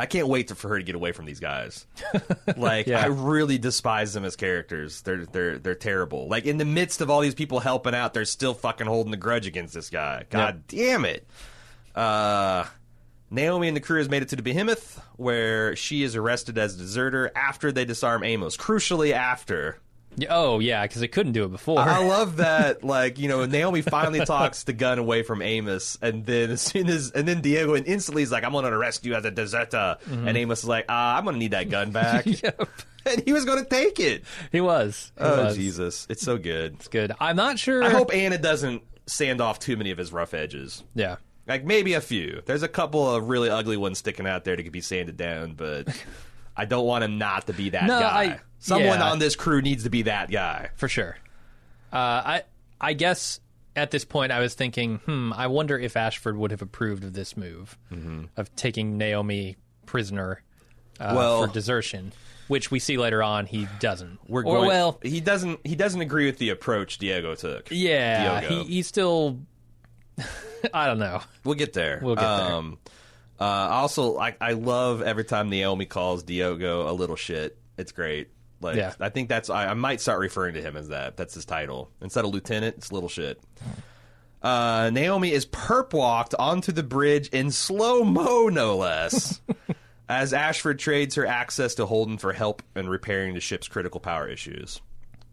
I 0.00 0.06
can't 0.06 0.28
wait 0.28 0.48
to, 0.48 0.54
for 0.54 0.68
her 0.68 0.78
to 0.78 0.84
get 0.84 0.94
away 0.94 1.10
from 1.10 1.24
these 1.24 1.40
guys. 1.40 1.84
like 2.56 2.86
Yeah. 2.86 3.00
I 3.02 3.06
really 3.06 3.58
despise 3.58 4.12
them 4.12 4.24
as 4.24 4.36
characters. 4.36 5.02
They're 5.02 5.26
they're 5.26 5.58
they're 5.58 5.74
terrible. 5.74 6.28
Like 6.28 6.44
in 6.44 6.56
the 6.58 6.64
midst 6.64 7.00
of 7.00 7.10
all 7.10 7.20
these 7.20 7.34
people 7.34 7.58
helping 7.58 7.94
out, 7.94 8.14
they're 8.14 8.24
still 8.24 8.54
fucking 8.54 8.86
holding 8.86 9.10
the 9.10 9.16
grudge 9.16 9.46
against 9.46 9.74
this 9.74 9.90
guy. 9.90 10.24
God 10.30 10.66
damn 10.68 11.04
it. 11.04 11.26
Uh 11.96 12.64
Naomi 13.30 13.68
and 13.68 13.76
the 13.76 13.80
crew 13.80 13.98
has 13.98 14.08
made 14.08 14.22
it 14.22 14.28
to 14.30 14.36
the 14.36 14.42
Behemoth, 14.42 15.02
where 15.16 15.76
she 15.76 16.02
is 16.02 16.16
arrested 16.16 16.56
as 16.56 16.74
a 16.74 16.78
deserter 16.78 17.30
after 17.36 17.70
they 17.72 17.84
disarm 17.84 18.24
Amos. 18.24 18.56
Crucially, 18.56 19.12
after 19.12 19.78
oh 20.28 20.58
yeah, 20.58 20.82
because 20.82 21.02
it 21.02 21.08
couldn't 21.08 21.32
do 21.32 21.44
it 21.44 21.50
before. 21.50 21.78
I 21.78 21.98
love 22.06 22.36
that, 22.38 22.82
like 22.84 23.18
you 23.18 23.28
know, 23.28 23.44
Naomi 23.46 23.82
finally 23.82 24.24
talks 24.24 24.64
the 24.64 24.72
gun 24.72 24.98
away 24.98 25.22
from 25.22 25.42
Amos, 25.42 25.98
and 26.02 26.24
then 26.26 26.50
as 26.50 26.60
soon 26.62 26.88
as 26.88 27.10
and 27.12 27.26
then 27.28 27.40
Diego 27.40 27.74
and 27.74 27.86
instantly 27.86 28.22
is 28.22 28.32
like, 28.32 28.44
"I'm 28.44 28.52
gonna 28.52 28.70
arrest 28.76 29.04
you 29.04 29.14
as 29.14 29.24
a 29.24 29.30
deserter," 29.30 29.96
and 30.10 30.36
Amos 30.36 30.60
is 30.60 30.68
like, 30.68 30.86
"Ah, 30.88 31.16
I'm 31.18 31.24
gonna 31.24 31.38
need 31.38 31.52
that 31.52 31.70
gun 31.70 31.90
back," 31.92 32.26
Yep. 32.42 32.68
and 33.06 33.22
he 33.24 33.32
was 33.32 33.44
gonna 33.44 33.64
take 33.64 34.00
it. 34.00 34.24
he 34.52 34.60
was. 34.60 35.12
He 35.18 35.24
Oh 35.24 35.44
was. 35.44 35.56
Jesus, 35.56 36.06
it's 36.10 36.22
so 36.22 36.38
good. 36.38 36.74
It's 36.74 36.88
good. 36.88 37.12
I'm 37.20 37.36
not 37.36 37.58
sure. 37.58 37.82
I 37.84 37.90
hope 37.90 38.14
Anna 38.14 38.38
doesn't 38.38 38.82
sand 39.06 39.40
off 39.40 39.58
too 39.58 39.76
many 39.76 39.90
of 39.90 39.98
his 39.98 40.12
rough 40.12 40.34
edges. 40.34 40.82
Yeah. 40.94 41.16
Like 41.46 41.64
maybe 41.64 41.94
a 41.94 42.00
few. 42.02 42.42
There's 42.44 42.62
a 42.62 42.68
couple 42.68 43.14
of 43.14 43.28
really 43.30 43.48
ugly 43.48 43.78
ones 43.78 43.96
sticking 43.98 44.26
out 44.26 44.44
there 44.44 44.54
that 44.54 44.62
could 44.62 44.70
be 44.72 44.82
sanded 44.82 45.16
down, 45.16 45.52
but 45.54 45.88
I 46.58 46.64
don't 46.66 46.84
want 46.84 47.04
him 47.04 47.16
not 47.16 47.46
to 47.46 47.52
be 47.54 47.70
that 47.70 47.84
No, 47.86 48.00
guy. 48.00 48.22
I- 48.24 48.40
Someone 48.60 48.98
yeah. 48.98 49.10
on 49.10 49.20
this 49.20 49.36
crew 49.36 49.62
needs 49.62 49.84
to 49.84 49.90
be 49.90 50.02
that 50.02 50.30
guy. 50.32 50.70
for 50.74 50.88
sure. 50.88 51.16
Uh, 51.92 51.96
I 51.96 52.42
I 52.80 52.92
guess 52.92 53.38
at 53.76 53.92
this 53.92 54.04
point 54.04 54.32
I 54.32 54.40
was 54.40 54.54
thinking, 54.54 54.96
hmm, 55.06 55.32
I 55.32 55.46
wonder 55.46 55.78
if 55.78 55.96
Ashford 55.96 56.36
would 56.36 56.50
have 56.50 56.60
approved 56.60 57.04
of 57.04 57.12
this 57.12 57.36
move 57.36 57.78
of 58.36 58.54
taking 58.56 58.98
Naomi 58.98 59.56
prisoner 59.86 60.42
uh, 60.98 61.12
Well- 61.16 61.46
for 61.46 61.52
desertion, 61.52 62.12
which 62.48 62.70
we 62.72 62.80
see 62.80 62.98
later 62.98 63.22
on 63.22 63.46
he 63.46 63.68
doesn't. 63.78 64.18
We're 64.28 64.40
or 64.44 64.56
going, 64.56 64.68
well, 64.68 64.98
he 65.02 65.20
doesn't 65.20 65.60
he 65.64 65.76
doesn't 65.76 66.00
agree 66.00 66.26
with 66.26 66.38
the 66.38 66.50
approach 66.50 66.98
Diego 66.98 67.36
took. 67.36 67.68
yeah, 67.70 68.40
Diogo. 68.40 68.64
he, 68.64 68.74
he 68.74 68.82
still. 68.82 69.38
I 70.74 70.86
don't 70.86 70.98
know. 70.98 71.20
We'll 71.44 71.54
get 71.54 71.72
there. 71.72 72.00
We'll 72.02 72.16
get 72.16 72.22
there. 72.22 72.60
Uh, 73.40 73.44
also, 73.44 74.18
I, 74.18 74.34
I 74.40 74.52
love 74.52 75.02
every 75.02 75.24
time 75.24 75.48
Naomi 75.48 75.86
calls 75.86 76.22
Diogo 76.24 76.90
a 76.90 76.92
little 76.92 77.16
shit. 77.16 77.56
It's 77.76 77.92
great. 77.92 78.30
Like 78.60 78.76
Yeah. 78.76 78.92
I 78.98 79.08
think 79.10 79.28
that's 79.28 79.48
I, 79.50 79.68
I 79.68 79.74
might 79.74 80.00
start 80.00 80.18
referring 80.18 80.54
to 80.54 80.62
him 80.62 80.76
as 80.76 80.88
that. 80.88 81.16
That's 81.16 81.34
his 81.34 81.44
title 81.44 81.90
instead 82.02 82.24
of 82.24 82.32
lieutenant. 82.32 82.76
It's 82.78 82.90
little 82.90 83.08
shit. 83.08 83.40
Uh, 84.42 84.90
Naomi 84.92 85.32
is 85.32 85.46
perp 85.46 85.92
walked 85.92 86.34
onto 86.38 86.70
the 86.72 86.82
bridge 86.82 87.28
in 87.28 87.50
slow 87.50 88.04
mo, 88.04 88.48
no 88.48 88.76
less, 88.76 89.40
as 90.08 90.32
Ashford 90.32 90.78
trades 90.78 91.16
her 91.16 91.26
access 91.26 91.74
to 91.76 91.86
Holden 91.86 92.18
for 92.18 92.32
help 92.32 92.62
in 92.76 92.88
repairing 92.88 93.34
the 93.34 93.40
ship's 93.40 93.66
critical 93.68 94.00
power 94.00 94.28
issues. 94.28 94.80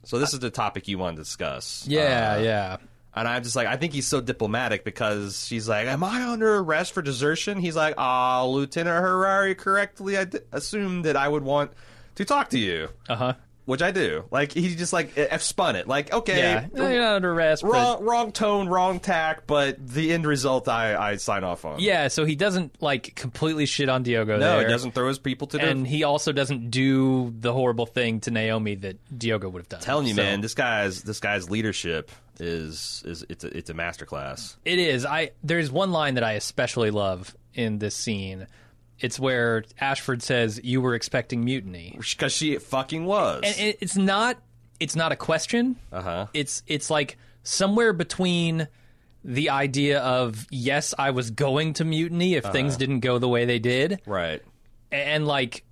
So 0.04 0.18
this 0.20 0.34
is 0.34 0.40
the 0.40 0.50
topic 0.52 0.88
you 0.88 0.98
want 0.98 1.18
to 1.18 1.22
discuss. 1.24 1.86
Yeah, 1.88 2.34
Uh, 2.38 2.42
yeah. 2.42 2.78
And 3.16 3.28
I'm 3.28 3.42
just 3.44 3.56
like, 3.56 3.68
I 3.68 3.78
think 3.78 3.94
he's 3.94 4.08
so 4.08 4.22
diplomatic 4.22 4.84
because 4.84 5.46
she's 5.48 5.68
like, 5.70 5.88
"Am 5.88 6.04
I 6.04 6.28
under 6.30 6.56
arrest 6.58 6.94
for 6.94 7.02
desertion?" 7.02 7.58
He's 7.60 7.76
like, 7.76 7.96
"Ah, 7.98 8.46
Lieutenant 8.46 9.02
Harari 9.04 9.56
correctly 9.56 10.18
I 10.18 10.26
d- 10.26 10.40
assumed 10.52 11.06
that 11.06 11.16
I 11.16 11.28
would 11.28 11.44
want 11.44 11.72
to 12.16 12.26
talk 12.26 12.50
to 12.50 12.60
you, 12.60 12.90
Uh 13.10 13.16
huh. 13.16 13.34
Which 13.66 13.82
I 13.82 13.92
do." 13.92 14.26
Like 14.32 14.52
he 14.54 14.76
just 14.76 14.94
like 14.94 15.12
F 15.18 15.42
spun 15.42 15.76
it. 15.76 15.88
Like, 15.88 16.12
okay, 16.14 16.38
Yeah, 16.38 16.68
you're 16.76 17.02
not 17.02 17.16
under 17.18 17.34
arrest. 17.34 17.64
but- 17.64 17.72
wrong, 17.72 18.04
wrong 18.04 18.32
tone, 18.32 18.68
wrong 18.70 19.00
tack, 19.00 19.46
but 19.48 19.86
the 19.86 20.14
end 20.14 20.26
result 20.26 20.68
I 20.68 20.96
I 20.96 21.16
sign 21.18 21.44
off 21.44 21.66
on. 21.66 21.80
Yeah, 21.80 22.08
so 22.08 22.26
he 22.26 22.36
doesn't 22.36 22.82
like 22.82 23.16
completely 23.16 23.66
shit 23.66 23.90
on 23.90 24.04
Diogo. 24.04 24.38
no, 24.38 24.58
there, 24.60 24.68
it 24.68 24.70
doesn't 24.70 24.92
throw 24.94 25.08
his 25.08 25.20
people 25.20 25.48
to 25.48 25.60
and 25.62 25.86
he 25.88 26.04
also 26.04 26.32
doesn't 26.32 26.70
do 26.72 27.34
the 27.40 27.52
horrible 27.54 27.86
thing 27.86 28.20
to 28.22 28.32
Naomi 28.32 28.76
that 28.76 28.98
Diogo 29.18 29.50
would 29.50 29.62
have 29.62 29.70
done. 29.70 29.82
telling 29.82 30.08
you, 30.08 30.14
So- 30.16 30.24
man, 30.24 30.42
this 30.42 30.54
guy's 30.54 31.04
this 31.04 31.20
guy's 31.20 31.50
leadership 31.50 32.12
is 32.40 33.02
is 33.06 33.26
it's 33.30 33.44
a, 33.44 33.58
it's 33.58 33.70
a 33.70 33.74
masterclass. 33.74 34.56
It 34.66 34.80
is. 34.80 35.06
I 35.06 35.32
there's 35.44 35.72
one 35.72 35.92
line 35.92 36.16
that 36.16 36.24
I 36.24 36.34
especially 36.34 36.92
love 36.92 37.36
in 37.54 37.80
this 37.80 37.96
scene. 37.96 38.48
It's 39.00 39.20
where 39.20 39.64
Ashford 39.80 40.24
says, 40.24 40.60
"You 40.64 40.82
were 40.82 40.96
expecting 40.96 41.44
mutiny," 41.44 41.96
Because 41.98 42.32
she 42.34 42.58
fucking 42.58 43.06
was. 43.06 43.44
and 43.44 43.56
it, 43.70 43.78
it's 43.82 43.98
not. 43.98 44.38
It's 44.80 44.96
not 44.96 45.12
a 45.12 45.16
question. 45.16 45.76
uh 45.92 46.02
huh. 46.02 46.26
It's 46.34 46.64
it's 46.68 46.90
like 46.90 47.18
somewhere 47.44 47.94
between 47.94 48.68
the 49.24 49.50
idea 49.50 50.00
of 50.00 50.46
yes, 50.52 50.94
I 50.98 51.12
was 51.12 51.32
going 51.32 51.74
to 51.74 51.86
mutiny 51.86 52.36
if 52.36 52.46
Uh-huh. 52.46 52.54
things 52.54 52.78
didn't 52.78 53.00
go 53.02 53.18
the 53.20 53.28
way 53.28 53.46
they 53.46 53.60
did, 53.60 54.02
Right. 54.06 54.42
and 54.92 55.26
like. 55.28 55.64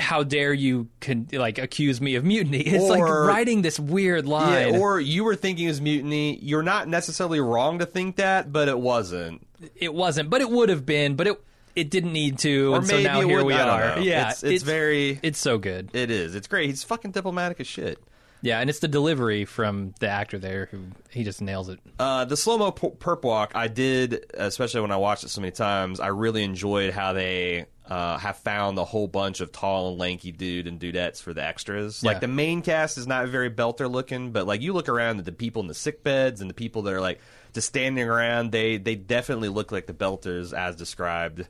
How 0.00 0.22
dare 0.22 0.52
you 0.54 0.86
con- 1.00 1.26
like 1.32 1.58
accuse 1.58 2.00
me 2.00 2.14
of 2.14 2.22
mutiny? 2.24 2.60
It's 2.66 2.88
like 2.88 3.02
writing 3.02 3.62
this 3.62 3.80
weird 3.80 4.26
line. 4.26 4.74
Yeah, 4.74 4.78
or 4.78 5.00
you 5.00 5.24
were 5.24 5.34
thinking 5.34 5.64
it 5.64 5.70
was 5.70 5.80
mutiny. 5.80 6.38
You're 6.40 6.62
not 6.62 6.86
necessarily 6.86 7.40
wrong 7.40 7.80
to 7.80 7.84
think 7.86 8.14
that, 8.14 8.52
but 8.52 8.68
it 8.68 8.78
wasn't. 8.78 9.44
it 9.74 9.92
wasn't, 9.92 10.30
but 10.30 10.40
it 10.40 10.48
would 10.50 10.68
have 10.68 10.86
been. 10.86 11.16
But 11.16 11.26
it 11.26 11.40
it 11.78 11.90
didn't 11.90 12.12
need 12.12 12.38
to, 12.40 12.72
Or 12.72 12.76
and 12.78 12.86
so 12.86 13.00
now 13.00 13.20
here 13.20 13.38
would- 13.38 13.46
we 13.46 13.54
are. 13.54 13.98
Yeah, 14.00 14.30
it's, 14.30 14.42
it's, 14.42 14.62
very. 14.64 15.18
it's 15.22 15.38
so 15.38 15.58
good. 15.58 15.90
It 15.94 16.10
is. 16.10 16.34
It's 16.34 16.46
great. 16.48 16.68
He's 16.70 16.82
fucking 16.84 17.12
diplomatic 17.12 17.60
as 17.60 17.66
shit. 17.66 17.98
Yeah, 18.40 18.60
and 18.60 18.70
it's 18.70 18.78
the 18.78 18.86
delivery 18.88 19.44
from 19.46 19.94
the 19.98 20.08
actor 20.08 20.38
there 20.38 20.66
who 20.70 20.84
he 21.10 21.24
just 21.24 21.42
nails 21.42 21.68
it. 21.68 21.80
Uh, 21.98 22.24
the 22.24 22.36
slow 22.36 22.56
mo 22.56 22.70
perp 22.70 23.22
walk, 23.24 23.52
I 23.56 23.66
did, 23.66 24.26
especially 24.34 24.80
when 24.82 24.92
I 24.92 24.96
watched 24.96 25.24
it 25.24 25.30
so 25.30 25.40
many 25.40 25.50
times. 25.50 25.98
I 25.98 26.08
really 26.08 26.44
enjoyed 26.44 26.92
how 26.92 27.14
they 27.14 27.66
uh, 27.88 28.16
have 28.18 28.36
found 28.36 28.78
a 28.78 28.84
whole 28.84 29.08
bunch 29.08 29.40
of 29.40 29.50
tall 29.50 29.88
and 29.88 29.98
lanky 29.98 30.30
dude 30.30 30.68
and 30.68 30.78
dudettes 30.78 31.20
for 31.20 31.34
the 31.34 31.42
extras. 31.42 32.00
Yeah. 32.00 32.12
Like 32.12 32.20
the 32.20 32.28
main 32.28 32.62
cast 32.62 32.96
is 32.96 33.08
not 33.08 33.26
very 33.26 33.50
belter 33.50 33.90
looking, 33.90 34.30
but 34.30 34.46
like 34.46 34.60
you 34.62 34.72
look 34.72 34.88
around 34.88 35.18
at 35.18 35.24
the 35.24 35.32
people 35.32 35.62
in 35.62 35.66
the 35.66 35.74
sick 35.74 36.04
beds 36.04 36.40
and 36.40 36.48
the 36.48 36.54
people 36.54 36.82
that 36.82 36.94
are 36.94 37.00
like 37.00 37.18
just 37.54 37.66
standing 37.66 38.06
around, 38.08 38.52
they 38.52 38.76
they 38.76 38.94
definitely 38.94 39.48
look 39.48 39.72
like 39.72 39.86
the 39.86 39.94
belters 39.94 40.52
as 40.52 40.76
described. 40.76 41.48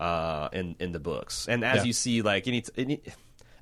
Uh, 0.00 0.48
in 0.52 0.74
in 0.80 0.90
the 0.90 0.98
books. 0.98 1.46
And 1.48 1.62
as 1.64 1.78
Yeah. 1.78 1.84
you 1.84 1.92
see, 1.92 2.22
like 2.22 2.48
any, 2.48 2.64
any 2.76 2.94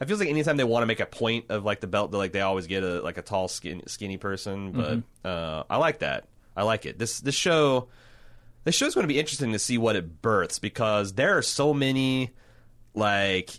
it 0.01 0.07
feels 0.07 0.21
like 0.21 0.29
anytime 0.29 0.57
they 0.57 0.65
want 0.65 0.83
to 0.83 0.87
make 0.87 1.01
a 1.01 1.07
point 1.07 1.47
of 1.51 1.65
like 1.65 1.81
the 1.81 1.87
belt, 1.89 2.13
like 2.13 2.33
they 2.33 2.41
always 2.41 2.67
get 2.69 2.83
a 2.85 3.03
like 3.03 3.19
a 3.19 3.23
tall, 3.23 3.49
skin, 3.49 3.83
skinny 3.89 4.17
person. 4.17 4.73
But 4.73 5.29
uh, 5.29 5.65
I 5.69 5.77
like 5.77 5.99
that. 5.99 6.29
I 6.57 6.63
like 6.63 6.87
it. 6.87 6.99
This 6.99 7.21
this 7.21 7.35
show, 7.35 7.89
this 8.65 8.75
show's 8.77 8.95
going 8.95 9.05
to 9.07 9.13
be 9.13 9.19
interesting 9.19 9.53
to 9.53 9.59
see 9.59 9.77
what 9.77 9.97
it 9.97 10.23
births 10.23 10.59
because 10.59 11.13
there 11.15 11.37
are 11.37 11.43
so 11.43 11.75
many 11.75 12.31
like 12.95 13.51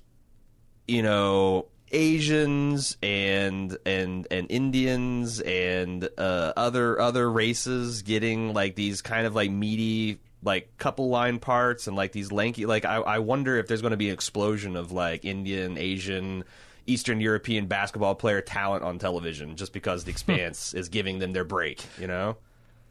you 0.88 1.04
know 1.04 1.66
Asians 1.92 2.96
and 3.04 3.78
and 3.86 4.26
and 4.32 4.48
Indians 4.50 5.42
and 5.42 6.08
uh, 6.18 6.54
other 6.56 7.00
other 7.02 7.30
races 7.32 8.02
getting 8.04 8.54
like 8.54 8.76
these 8.76 9.02
kind 9.02 9.26
of 9.28 9.36
like 9.36 9.52
meaty 9.52 10.20
like 10.44 10.78
couple 10.78 11.10
line 11.10 11.40
parts 11.40 11.88
and 11.88 11.96
like 11.98 12.12
these 12.12 12.32
lanky 12.32 12.66
like 12.66 12.86
I, 12.86 12.96
I 12.98 13.20
wonder 13.20 13.58
if 13.58 13.68
there's 13.68 13.82
going 13.82 13.92
to 13.92 13.98
be 13.98 14.08
an 14.08 14.14
explosion 14.14 14.76
of 14.76 14.92
like 14.92 15.26
Indian 15.26 15.78
Asian 15.78 16.44
Eastern 16.88 17.20
European 17.22 17.68
basketball 17.68 18.16
player 18.16 18.42
talent 18.42 18.84
on 18.84 19.00
television 19.00 19.56
just 19.56 19.74
because 19.74 20.06
the 20.06 20.12
expanse 20.12 20.74
is 20.74 20.90
giving 20.90 21.20
them 21.20 21.34
their 21.34 21.44
break 21.44 21.84
you 22.00 22.08
know 22.08 22.38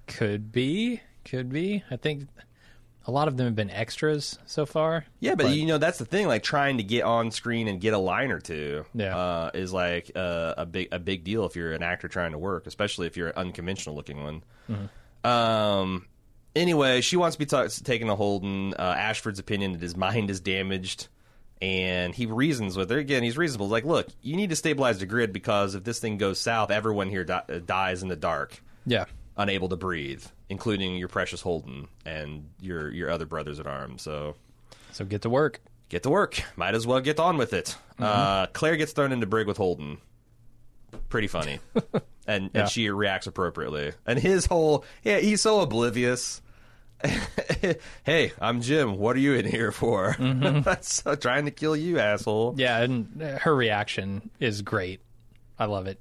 Could 0.07 0.53
be, 0.53 1.01
could 1.24 1.51
be. 1.51 1.82
I 1.90 1.96
think 1.96 2.28
a 3.07 3.11
lot 3.11 3.26
of 3.28 3.38
them 3.38 3.46
have 3.46 3.57
been 3.57 3.70
extras 3.70 4.38
so 4.44 4.66
far. 4.66 5.07
Yeah, 5.20 5.34
but, 5.34 5.51
you 5.57 5.64
know 5.64 5.78
that's 5.78 5.96
the 5.96 6.05
thing. 6.05 6.26
Like 6.28 6.42
trying 6.42 6.76
to 6.76 6.82
get 6.82 7.05
on 7.05 7.30
screen 7.30 7.66
and 7.66 7.80
get 7.80 7.94
a 7.94 7.99
line 7.99 8.30
or 8.30 8.38
two, 8.38 8.84
Yeah. 8.94 9.16
uh, 9.16 9.51
is 9.55 9.72
like 9.72 10.11
uh, 10.14 10.53
a 10.59 10.66
big 10.66 10.88
a 10.92 10.99
big 10.99 11.24
deal 11.24 11.46
if 11.46 11.57
you're 11.57 11.72
an 11.72 11.82
actor 11.82 12.09
trying 12.09 12.32
to 12.32 12.38
work, 12.38 12.66
especially 12.66 13.07
if 13.07 13.16
you're 13.16 13.28
an 13.28 13.36
unconventional 13.36 13.96
looking 13.96 14.22
one. 14.22 14.42
Um. 15.24 16.07
Anyway, 16.59 17.01
she 17.01 17.17
wants 17.17 17.37
to 17.37 17.39
be 17.39 17.47
ta- 17.47 17.69
taken 17.85 18.09
to 18.09 18.15
Holden. 18.17 18.75
Uh, 18.79 18.83
Ashford's 18.83 19.39
opinion 19.39 19.73
that 19.73 19.81
his 19.83 19.97
mind 19.97 20.29
is 20.31 20.41
damaged, 20.41 21.09
and 21.63 22.15
he 22.15 22.27
reasons 22.27 22.77
with 22.77 22.91
her 22.91 22.99
again. 22.99 23.23
He's 23.23 23.37
reasonable. 23.39 23.67
He's 23.67 23.73
Like, 23.73 23.85
look, 23.85 24.09
you 24.23 24.37
need 24.37 24.51
to 24.51 24.57
stabilize 24.57 24.99
the 24.99 25.07
grid 25.07 25.33
because 25.33 25.75
if 25.75 25.85
this 25.85 25.99
thing 26.01 26.19
goes 26.19 26.41
south, 26.41 26.71
everyone 26.71 27.09
here 27.11 27.25
di- 27.25 27.43
uh, 27.49 27.59
dies 27.65 28.03
in 28.03 28.09
the 28.09 28.17
dark 28.17 28.61
Yeah. 28.87 29.05
unable 29.37 29.69
to 29.69 29.77
breathe, 29.77 30.25
including 30.49 30.97
your 30.97 31.09
precious 31.09 31.41
Holden 31.41 31.89
and 32.05 32.49
your 32.61 32.91
your 32.91 33.11
other 33.11 33.27
brothers 33.27 33.61
at 33.61 33.67
arms. 33.67 34.03
So 34.03 34.35
So 34.93 35.05
get 35.05 35.23
to 35.23 35.31
work. 35.31 35.61
get 35.89 36.03
to 36.03 36.11
work. 36.11 36.43
Might 36.57 36.75
as 36.75 36.87
well 36.87 37.01
get 37.01 37.19
on 37.21 37.37
with 37.37 37.53
it. 37.53 37.77
Uh, 37.99 38.47
Claire 38.49 38.77
gets 38.77 38.93
thrown 38.93 39.13
into 39.13 39.27
brig 39.27 39.47
with 39.47 39.57
Holden. 39.59 39.99
Pretty 41.09 41.29
funny, 41.29 41.61
and 42.27 42.51
Yeah. 42.55 42.61
and 42.63 42.69
she 42.69 42.89
reacts 42.91 43.27
appropriately. 43.27 43.93
And 44.07 44.19
his 44.19 44.47
whole 44.47 44.85
yeah, 45.05 45.19
he's 45.19 45.41
so 45.43 45.61
oblivious. 45.61 46.41
hey, 48.05 48.32
I'm 48.40 48.61
Jim. 48.61 48.99
What 48.99 49.16
are 49.16 49.20
you 49.20 49.34
in 49.34 49.46
here 49.46 49.72
for? 49.72 50.16
That's 50.20 50.92
so 51.03 51.14
trying 51.14 51.44
to 51.44 51.51
kill 51.51 51.76
you, 51.76 51.99
asshole. 51.99 52.55
Yeah, 52.57 52.78
and 52.82 53.20
her 53.40 53.55
reaction 53.55 54.30
is 54.40 54.62
great. 54.62 55.01
I 55.59 55.66
love 55.66 55.86
it. 55.86 56.01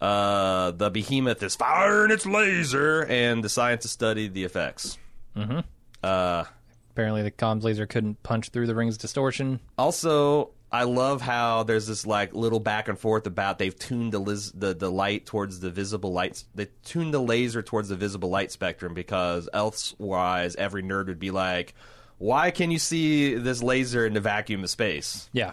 Uh, 0.00 0.72
the 0.72 0.90
behemoth 0.90 1.42
is 1.42 1.56
firing 1.56 2.10
its 2.10 2.26
laser, 2.26 3.04
and 3.06 3.42
the 3.42 3.48
scientists 3.48 3.92
study 3.92 4.28
the 4.28 4.44
effects. 4.44 4.98
uh 6.02 6.44
Apparently, 6.90 7.22
the 7.22 7.30
comms 7.30 7.62
laser 7.62 7.86
couldn't 7.86 8.22
punch 8.22 8.48
through 8.48 8.66
the 8.66 8.74
ring's 8.74 8.96
distortion. 8.96 9.60
Also, 9.76 10.50
I 10.76 10.82
love 10.82 11.22
how 11.22 11.62
there's 11.62 11.86
this 11.86 12.06
like 12.06 12.34
little 12.34 12.60
back 12.60 12.88
and 12.88 12.98
forth 12.98 13.26
about 13.26 13.58
they've 13.58 13.76
tuned 13.76 14.12
the 14.12 14.18
lis- 14.18 14.52
the 14.52 14.74
the 14.74 14.90
light 14.90 15.24
towards 15.24 15.58
the 15.60 15.70
visible 15.70 16.12
lights. 16.12 16.44
They 16.54 16.68
tuned 16.84 17.14
the 17.14 17.18
laser 17.18 17.62
towards 17.62 17.88
the 17.88 17.96
visible 17.96 18.28
light 18.28 18.52
spectrum 18.52 18.92
because 18.92 19.48
elsewise 19.54 20.54
every 20.56 20.82
nerd 20.82 21.06
would 21.06 21.18
be 21.18 21.30
like, 21.30 21.74
"Why 22.18 22.50
can 22.50 22.70
you 22.70 22.78
see 22.78 23.36
this 23.36 23.62
laser 23.62 24.04
in 24.04 24.12
the 24.12 24.20
vacuum 24.20 24.64
of 24.64 24.68
space?" 24.68 25.30
Yeah. 25.32 25.52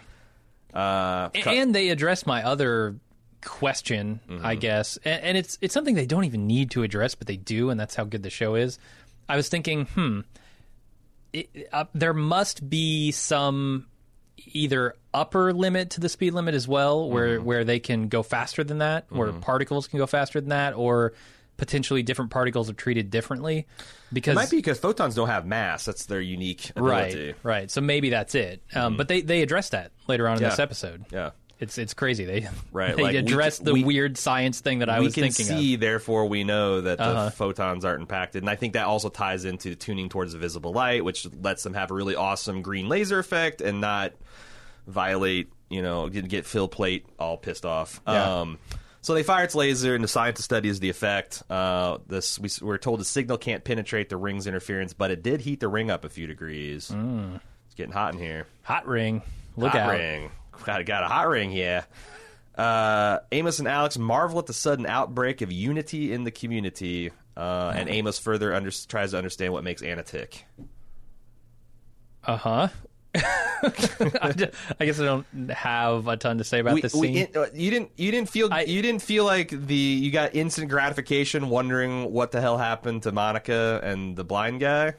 Uh, 0.74 1.30
and 1.46 1.74
they 1.74 1.88
address 1.88 2.26
my 2.26 2.44
other 2.44 2.98
question, 3.40 4.20
I 4.44 4.56
guess, 4.56 4.98
and, 5.06 5.24
and 5.24 5.38
it's 5.38 5.58
it's 5.62 5.74
something 5.74 5.96
they 5.96 6.06
don't 6.06 6.26
even 6.26 6.48
need 6.48 6.72
to 6.72 6.84
address, 6.84 7.16
but 7.16 7.28
they 7.28 7.38
do, 7.38 7.70
and 7.70 7.80
that's 7.80 7.96
how 7.96 8.04
good 8.04 8.24
the 8.24 8.30
show 8.30 8.56
is. 8.56 8.78
I 9.30 9.38
was 9.38 9.48
thinking, 9.48 9.86
hmm, 9.86 10.20
it, 11.32 11.70
uh, 11.72 11.86
there 11.94 12.14
must 12.14 12.70
be 12.70 13.12
some 13.12 13.86
either 14.48 14.96
upper 15.14 15.54
limit 15.54 15.92
to 15.92 16.00
the 16.00 16.10
speed 16.10 16.34
limit 16.34 16.56
as 16.56 16.68
well, 16.68 17.10
where 17.10 17.40
where 17.42 17.64
they 17.64 17.80
can 17.80 18.08
go 18.08 18.24
faster 18.24 18.64
than 18.64 18.80
that, 18.80 19.06
where 19.10 19.32
particles 19.34 19.88
can 19.88 20.00
go 20.00 20.08
faster 20.08 20.40
than 20.42 20.50
that, 20.50 20.74
or 20.76 21.14
potentially 21.58 22.02
different 22.04 22.32
particles 22.32 22.70
are 22.70 22.74
treated 22.74 23.10
differently. 23.12 23.68
Because 24.12 24.34
it 24.34 24.36
might 24.36 24.50
be 24.50 24.58
because 24.58 24.80
photons 24.80 25.16
don't 25.16 25.28
have 25.30 25.46
mass. 25.46 25.86
That's 25.86 26.06
their 26.08 26.22
unique 26.22 26.72
ability. 26.76 27.28
right, 27.28 27.36
right. 27.44 27.72
So 27.72 27.82
maybe 27.82 28.10
that's 28.10 28.36
it. 28.36 28.62
Um, 28.76 28.98
But 28.98 29.08
they 29.08 29.22
they 29.22 29.42
address 29.42 29.70
that 29.70 29.92
later 30.08 30.28
on 30.28 30.38
in 30.38 30.44
this 30.44 30.60
episode. 30.60 31.06
Yeah. 31.12 31.32
It's 31.60 31.78
it's 31.78 31.94
crazy. 31.94 32.26
They 32.26 32.48
Right, 32.74 32.96
They 32.96 33.04
like, 33.04 33.12
we 33.14 33.18
address 33.20 33.58
can- 33.58 33.66
the 33.66 33.74
we- 33.74 33.84
weird 33.84 34.18
science 34.18 34.60
thing 34.62 34.80
that 34.80 34.90
I 34.90 35.00
we 35.00 35.06
was 35.06 35.14
can 35.14 35.24
thinking 35.32 35.46
see, 35.46 35.76
of. 35.76 35.80
therefore 35.80 36.26
we 36.28 36.44
know 36.44 36.82
that 36.82 36.98
the 36.98 37.04
Uh-huh. 37.04 37.30
photons 37.30 37.86
aren't 37.86 38.02
impacted, 38.02 38.44
and 38.44 38.50
I 38.50 38.56
think 38.56 38.74
that 38.74 38.86
also 38.86 39.10
ties 39.10 39.46
into 39.46 39.76
tuning 39.76 40.10
towards 40.10 40.34
the 40.34 40.40
visible 40.40 40.74
light, 40.74 41.06
which 41.06 41.26
lets 41.42 41.64
them 41.64 41.76
have 41.76 41.90
a 41.92 41.94
really 41.94 42.16
awesome 42.16 42.64
green 42.64 42.90
laser 42.90 43.18
effect 43.20 43.62
and 43.62 43.80
not 43.80 44.14
violate, 44.88 45.50
you 45.70 45.82
know, 45.82 46.10
get, 46.10 46.28
get 46.28 46.46
Phil 46.46 46.68
Plait 46.68 47.06
all 47.20 47.38
pissed 47.38 47.66
off. 47.66 48.02
Yeah. 48.08 48.42
Um, 48.42 48.60
so 49.02 49.14
they 49.14 49.24
fire 49.24 49.44
its 49.44 49.54
laser, 49.54 49.96
and 49.96 50.04
the 50.04 50.08
scientist 50.08 50.46
studies 50.46 50.80
the 50.80 50.90
effect. 50.90 51.44
Uh, 51.50 51.98
this 52.08 52.40
we, 52.40 52.50
we're 52.62 52.78
told 52.78 53.02
the 53.02 53.06
signal 53.06 53.38
can't 53.38 53.64
penetrate 53.64 54.08
the 54.10 54.16
ring's 54.16 54.48
interference, 54.48 54.94
but 54.94 55.12
it 55.12 55.22
did 55.22 55.42
heat 55.42 55.60
the 55.60 55.68
ring 55.68 55.92
up 55.92 56.06
a 56.06 56.10
few 56.10 56.26
degrees. 56.26 56.90
It's 56.90 57.76
getting 57.76 57.92
hot 57.92 58.14
in 58.14 58.20
here. 58.20 58.48
Hot 58.62 58.88
ring. 58.88 59.22
Look 59.58 59.74
hot 59.74 59.82
out. 59.82 59.92
ring. 59.92 60.32
Got, 60.64 60.86
got 60.86 61.04
a 61.04 61.08
hot 61.08 61.28
ring 61.28 61.52
here. 61.52 61.86
Uh, 62.56 63.20
Amos 63.32 63.60
and 63.60 63.68
Alex 63.68 63.98
marvel 63.98 64.40
at 64.40 64.46
the 64.46 64.54
sudden 64.54 64.86
outbreak 64.86 65.42
of 65.42 65.52
unity 65.52 66.14
in 66.14 66.24
the 66.24 66.32
community, 66.32 67.12
uh, 67.36 67.74
and 67.76 67.90
Amos 67.90 68.20
further 68.20 68.54
under- 68.54 68.72
tries 68.88 69.12
to 69.12 69.18
understand 69.18 69.52
what 69.52 69.64
makes 69.64 69.82
Anna 69.82 70.04
tick. 70.04 70.46
Uh 72.24 72.38
huh. 72.38 72.68
I, 74.22 74.34
ju- 74.36 74.50
I 74.80 74.86
guess 74.86 75.00
I 75.00 75.06
don't 75.06 75.26
have 75.52 76.08
a 76.08 76.18
ton 76.18 76.38
to 76.40 76.44
say 76.44 76.60
about 76.60 76.74
We- 76.76 76.82
this 76.82 76.94
scene. 76.94 77.16
in- 77.16 77.28
uh, 77.38 77.46
you 77.54 77.70
didn't. 77.72 77.92
You 77.96 78.12
didn't 78.12 78.30
feel. 78.30 78.50
I- 78.52 78.64
you 78.64 78.82
didn't 78.82 79.02
feel 79.02 79.26
like 79.26 79.50
the. 79.50 79.76
You 79.76 80.12
got 80.12 80.36
instant 80.36 80.70
gratification, 80.70 81.50
wondering 81.50 82.12
what 82.12 82.32
the 82.32 82.42
hell 82.42 82.58
happened 82.58 83.04
to 83.04 83.12
Monica 83.12 83.80
and 83.84 84.16
the 84.16 84.24
blind 84.24 84.60
guy. 84.60 84.96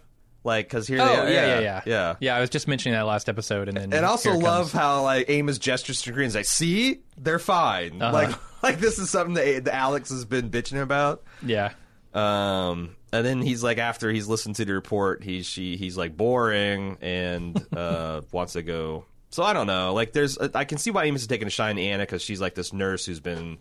Like, 0.47 0.67
because 0.69 0.87
here 0.87 0.99
oh 1.01 1.07
they 1.07 1.13
yeah, 1.13 1.23
are. 1.23 1.31
yeah, 1.33 1.61
yeah, 1.61 1.83
yeah. 1.87 2.17
yeah. 2.21 2.37
I 2.37 2.41
was 2.41 2.51
just 2.51 2.69
mentioning 2.69 2.95
that 2.95 3.07
last 3.07 3.31
episode, 3.31 3.67
and 3.69 3.77
then 3.79 3.93
And 3.95 4.05
I 4.05 4.09
also 4.11 4.35
love 4.35 4.73
how 4.73 5.03
like 5.03 5.31
Amos 5.31 5.57
gestures 5.59 6.03
to 6.03 6.13
Green. 6.13 6.27
He's 6.27 6.35
like, 6.37 6.45
"See, 6.45 7.01
they're 7.17 7.39
fine." 7.39 8.01
Uh-huh. 8.03 8.13
Like, 8.13 8.37
like 8.63 8.79
this 8.79 8.99
is 8.99 9.09
something 9.09 9.35
that, 9.35 9.65
that 9.65 9.75
Alex 9.75 10.11
has 10.11 10.27
been 10.27 10.51
bitching 10.51 10.83
about. 10.83 11.23
yeah, 11.43 11.73
Um, 12.13 12.95
and 13.15 13.25
then 13.25 13.43
he's 13.43 13.63
like, 13.63 13.79
after 13.79 14.11
he's 14.11 14.27
listened 14.27 14.57
to 14.57 14.65
the 14.65 14.75
report, 14.75 15.23
he's 15.23 15.47
she 15.47 15.77
he's 15.77 15.97
like 15.97 16.17
boring 16.17 16.99
and 17.01 17.65
uh, 17.77 18.23
wants 18.33 18.55
to 18.55 18.63
go. 18.63 19.05
So 19.31 19.43
I 19.43 19.53
don't 19.53 19.67
know. 19.67 19.95
Like, 19.95 20.13
there's 20.13 20.37
I 20.39 20.65
can 20.65 20.79
see 20.79 20.91
why 20.91 21.05
Amos 21.05 21.23
is 21.23 21.27
taking 21.27 21.47
a 21.47 21.51
shine 21.51 21.77
to 21.77 21.83
Anna 21.83 22.03
because 22.03 22.23
she's 22.23 22.41
like 22.41 22.55
this 22.55 22.73
nurse 22.73 23.07
who's 23.07 23.21
been 23.21 23.59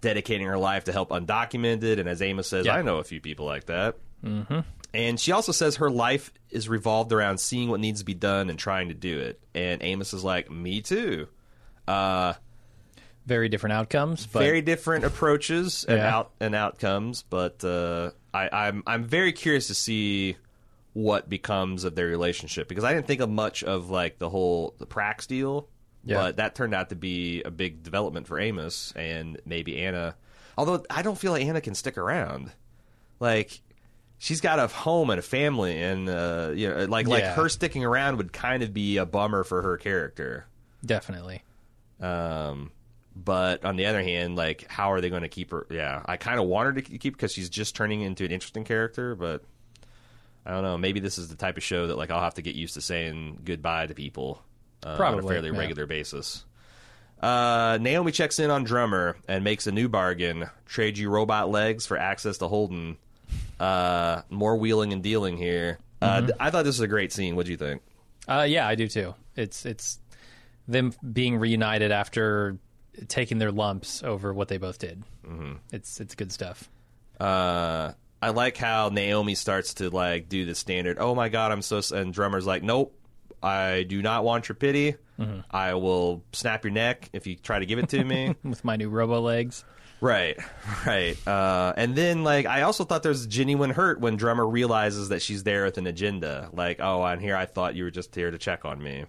dedicating 0.00 0.46
her 0.46 0.58
life 0.58 0.84
to 0.84 0.92
help 0.92 1.10
undocumented. 1.10 1.98
And 1.98 2.08
as 2.08 2.20
Amos 2.20 2.48
says, 2.48 2.66
Yeah. 2.66 2.74
I 2.74 2.82
know 2.82 2.98
a 2.98 3.04
few 3.04 3.20
people 3.20 3.46
like 3.46 3.66
that. 3.66 3.96
Mm-hmm. 4.24 4.60
And 4.94 5.20
she 5.20 5.32
also 5.32 5.52
says 5.52 5.76
her 5.76 5.90
life 5.90 6.32
is 6.50 6.68
revolved 6.68 7.12
around 7.12 7.38
seeing 7.38 7.68
what 7.68 7.80
needs 7.80 8.00
to 8.00 8.04
be 8.04 8.14
done 8.14 8.50
and 8.50 8.58
trying 8.58 8.88
to 8.88 8.94
do 8.94 9.18
it. 9.18 9.40
And 9.54 9.82
Amos 9.82 10.14
is 10.14 10.24
like, 10.24 10.50
me 10.50 10.80
too. 10.80 11.28
Uh, 11.86 12.34
very 13.26 13.48
different 13.48 13.74
outcomes, 13.74 14.26
but 14.26 14.40
very 14.40 14.62
different 14.62 15.04
approaches 15.04 15.84
and 15.84 15.98
Yeah. 15.98 16.16
out 16.16 16.30
and 16.40 16.54
outcomes, 16.54 17.22
but 17.28 17.62
uh, 17.64 18.12
I, 18.32 18.48
I'm 18.68 18.82
I'm 18.86 19.04
very 19.04 19.32
curious 19.32 19.66
to 19.66 19.74
see 19.74 20.36
what 20.92 21.28
becomes 21.28 21.84
of 21.84 21.94
their 21.94 22.06
relationship 22.06 22.68
because 22.68 22.84
I 22.84 22.94
didn't 22.94 23.06
think 23.06 23.20
of 23.20 23.28
much 23.28 23.62
of 23.62 23.90
like 23.90 24.18
the 24.18 24.30
whole 24.30 24.74
the 24.78 24.86
Prax 24.86 25.26
deal, 25.26 25.68
Yeah. 26.04 26.16
but 26.18 26.36
that 26.36 26.54
turned 26.54 26.74
out 26.74 26.88
to 26.90 26.94
be 26.96 27.42
a 27.42 27.50
big 27.50 27.82
development 27.82 28.26
for 28.26 28.38
Amos 28.40 28.92
and 28.96 29.38
maybe 29.44 29.78
Anna. 29.82 30.14
Although 30.56 30.84
I 30.88 31.02
don't 31.02 31.18
feel 31.18 31.32
like 31.32 31.44
Anna 31.44 31.60
can 31.60 31.74
stick 31.74 31.98
around, 31.98 32.50
like. 33.20 33.60
She's 34.18 34.40
got 34.40 34.58
a 34.58 34.66
home 34.66 35.10
and 35.10 35.18
a 35.18 35.22
family, 35.22 35.78
and 35.78 36.08
uh, 36.08 36.50
you 36.54 36.70
know, 36.70 36.86
like 36.86 37.06
like 37.06 37.20
Yeah. 37.22 37.34
her 37.34 37.50
sticking 37.50 37.84
around 37.84 38.16
would 38.16 38.32
kind 38.32 38.62
of 38.62 38.72
be 38.72 38.96
a 38.96 39.04
bummer 39.04 39.44
for 39.44 39.60
her 39.60 39.76
character. 39.76 40.46
definitely. 40.82 41.42
Um, 42.00 42.70
but 43.16 43.64
on 43.64 43.76
the 43.76 43.86
other 43.86 44.02
hand, 44.02 44.36
like, 44.36 44.66
how 44.68 44.92
are 44.92 45.00
they 45.00 45.08
going 45.08 45.22
to 45.22 45.28
keep 45.28 45.50
her? 45.50 45.66
Yeah, 45.70 46.02
I 46.04 46.18
kind 46.18 46.38
of 46.38 46.46
want 46.46 46.66
her 46.66 46.72
to 46.74 46.82
keep 46.82 47.14
because 47.14 47.32
she's 47.32 47.48
just 47.48 47.74
turning 47.74 48.02
into 48.02 48.24
an 48.24 48.30
interesting 48.30 48.64
character, 48.64 49.14
but 49.14 49.42
I 50.44 50.50
don't 50.50 50.62
know. 50.62 50.76
Maybe 50.76 51.00
this 51.00 51.16
is 51.16 51.28
the 51.28 51.34
type 51.34 51.56
of 51.56 51.62
show 51.62 51.86
that 51.86 51.96
like 51.96 52.10
I'll 52.10 52.20
have 52.20 52.34
to 52.34 52.42
get 52.42 52.54
used 52.54 52.74
to 52.74 52.80
saying 52.82 53.40
goodbye 53.44 53.86
to 53.86 53.94
people 53.94 54.42
uh, 54.84 55.02
on 55.02 55.18
a 55.18 55.22
fairly 55.22 55.50
yeah. 55.50 55.58
regular 55.58 55.86
basis. 55.86 56.44
Uh, 57.20 57.78
Naomi 57.80 58.12
checks 58.12 58.38
in 58.38 58.50
on 58.50 58.64
Drummer 58.64 59.16
and 59.26 59.42
makes 59.42 59.66
a 59.66 59.72
new 59.72 59.88
bargain: 59.88 60.50
trade 60.66 60.98
you 60.98 61.08
robot 61.08 61.50
legs 61.50 61.86
for 61.86 61.96
access 61.96 62.38
to 62.38 62.48
Holden. 62.48 62.98
Uh, 63.58 64.20
more 64.28 64.56
wheeling 64.56 64.92
and 64.92 65.02
dealing 65.02 65.36
here. 65.38 65.78
Uh, 66.02 66.20
Mm-hmm. 66.20 66.30
I 66.38 66.50
thought 66.50 66.64
this 66.64 66.76
was 66.76 66.80
a 66.80 66.88
great 66.88 67.10
scene. 67.12 67.34
What 67.36 67.46
do 67.46 67.52
you 67.52 67.56
think? 67.56 67.80
Uh, 68.28 68.44
yeah, 68.46 68.68
I 68.68 68.74
do 68.74 68.86
too. 68.86 69.14
It's 69.34 69.64
it's 69.64 69.98
them 70.68 70.92
being 71.12 71.38
reunited 71.38 71.90
after 71.90 72.58
taking 73.08 73.38
their 73.38 73.52
lumps 73.52 74.02
over 74.02 74.32
what 74.32 74.48
they 74.48 74.58
both 74.58 74.78
did. 74.78 75.02
Mm-hmm. 75.26 75.54
It's 75.72 76.00
it's 76.00 76.14
good 76.14 76.32
stuff. 76.32 76.68
Uh, 77.20 77.92
I 78.20 78.30
like 78.30 78.56
how 78.56 78.88
Naomi 78.88 79.34
starts 79.34 79.74
to 79.74 79.90
like 79.90 80.28
do 80.28 80.44
the 80.44 80.54
standard. 80.54 80.98
Oh 80.98 81.14
my 81.14 81.28
god, 81.28 81.52
I'm 81.52 81.62
so. 81.62 81.80
And 81.94 82.12
drummer's 82.12 82.46
like, 82.46 82.62
nope, 82.62 82.98
I 83.42 83.84
do 83.88 84.02
not 84.02 84.24
want 84.24 84.48
your 84.48 84.56
pity. 84.56 84.96
Mm-hmm. 85.18 85.40
I 85.50 85.74
will 85.74 86.22
snap 86.32 86.64
your 86.64 86.72
neck 86.72 87.08
if 87.12 87.26
you 87.26 87.36
try 87.36 87.58
to 87.58 87.66
give 87.66 87.78
it 87.78 87.88
to 87.90 88.04
me. 88.04 88.34
With 88.42 88.64
my 88.64 88.76
new 88.76 88.88
robo 88.90 89.20
legs. 89.20 89.64
right, 90.02 90.36
right. 90.86 91.16
Uh, 91.26 91.72
and 91.76 91.96
then 91.96 92.22
like 92.22 92.44
I 92.46 92.62
also 92.62 92.84
thought 92.84 93.02
there's 93.02 93.26
genuine 93.26 93.70
hurt 93.70 93.98
when 94.00 94.16
drummer 94.16 94.46
realizes 94.46 95.08
that 95.08 95.22
she's 95.22 95.42
there 95.42 95.64
with 95.64 95.78
an 95.78 95.86
agenda. 95.86 96.50
Like, 96.52 96.80
oh, 96.80 97.02
I'm 97.02 97.20
here. 97.20 97.34
I 97.36 97.46
thought 97.46 97.74
you 97.74 97.84
were 97.84 97.90
just 97.90 98.14
here 98.14 98.30
to 98.30 98.36
check 98.38 98.64
on 98.66 98.82
me. 98.82 99.04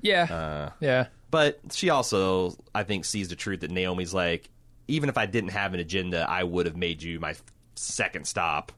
Yeah, 0.00 0.24
Uh, 0.24 0.70
yeah, 0.80 1.06
But 1.32 1.58
she 1.72 1.88
also, 1.88 2.54
I 2.74 2.84
think, 2.84 3.06
sees 3.06 3.28
the 3.30 3.36
truth 3.36 3.60
that 3.60 3.70
Naomi's 3.70 4.12
like, 4.12 4.50
even 4.86 5.08
if 5.08 5.16
I 5.16 5.24
didn't 5.24 5.50
have 5.50 5.72
an 5.72 5.80
agenda, 5.80 6.26
I 6.28 6.44
would 6.44 6.66
have 6.66 6.76
made 6.76 7.02
you 7.02 7.18
my 7.18 7.34
second 7.74 8.26
stop 8.26 8.70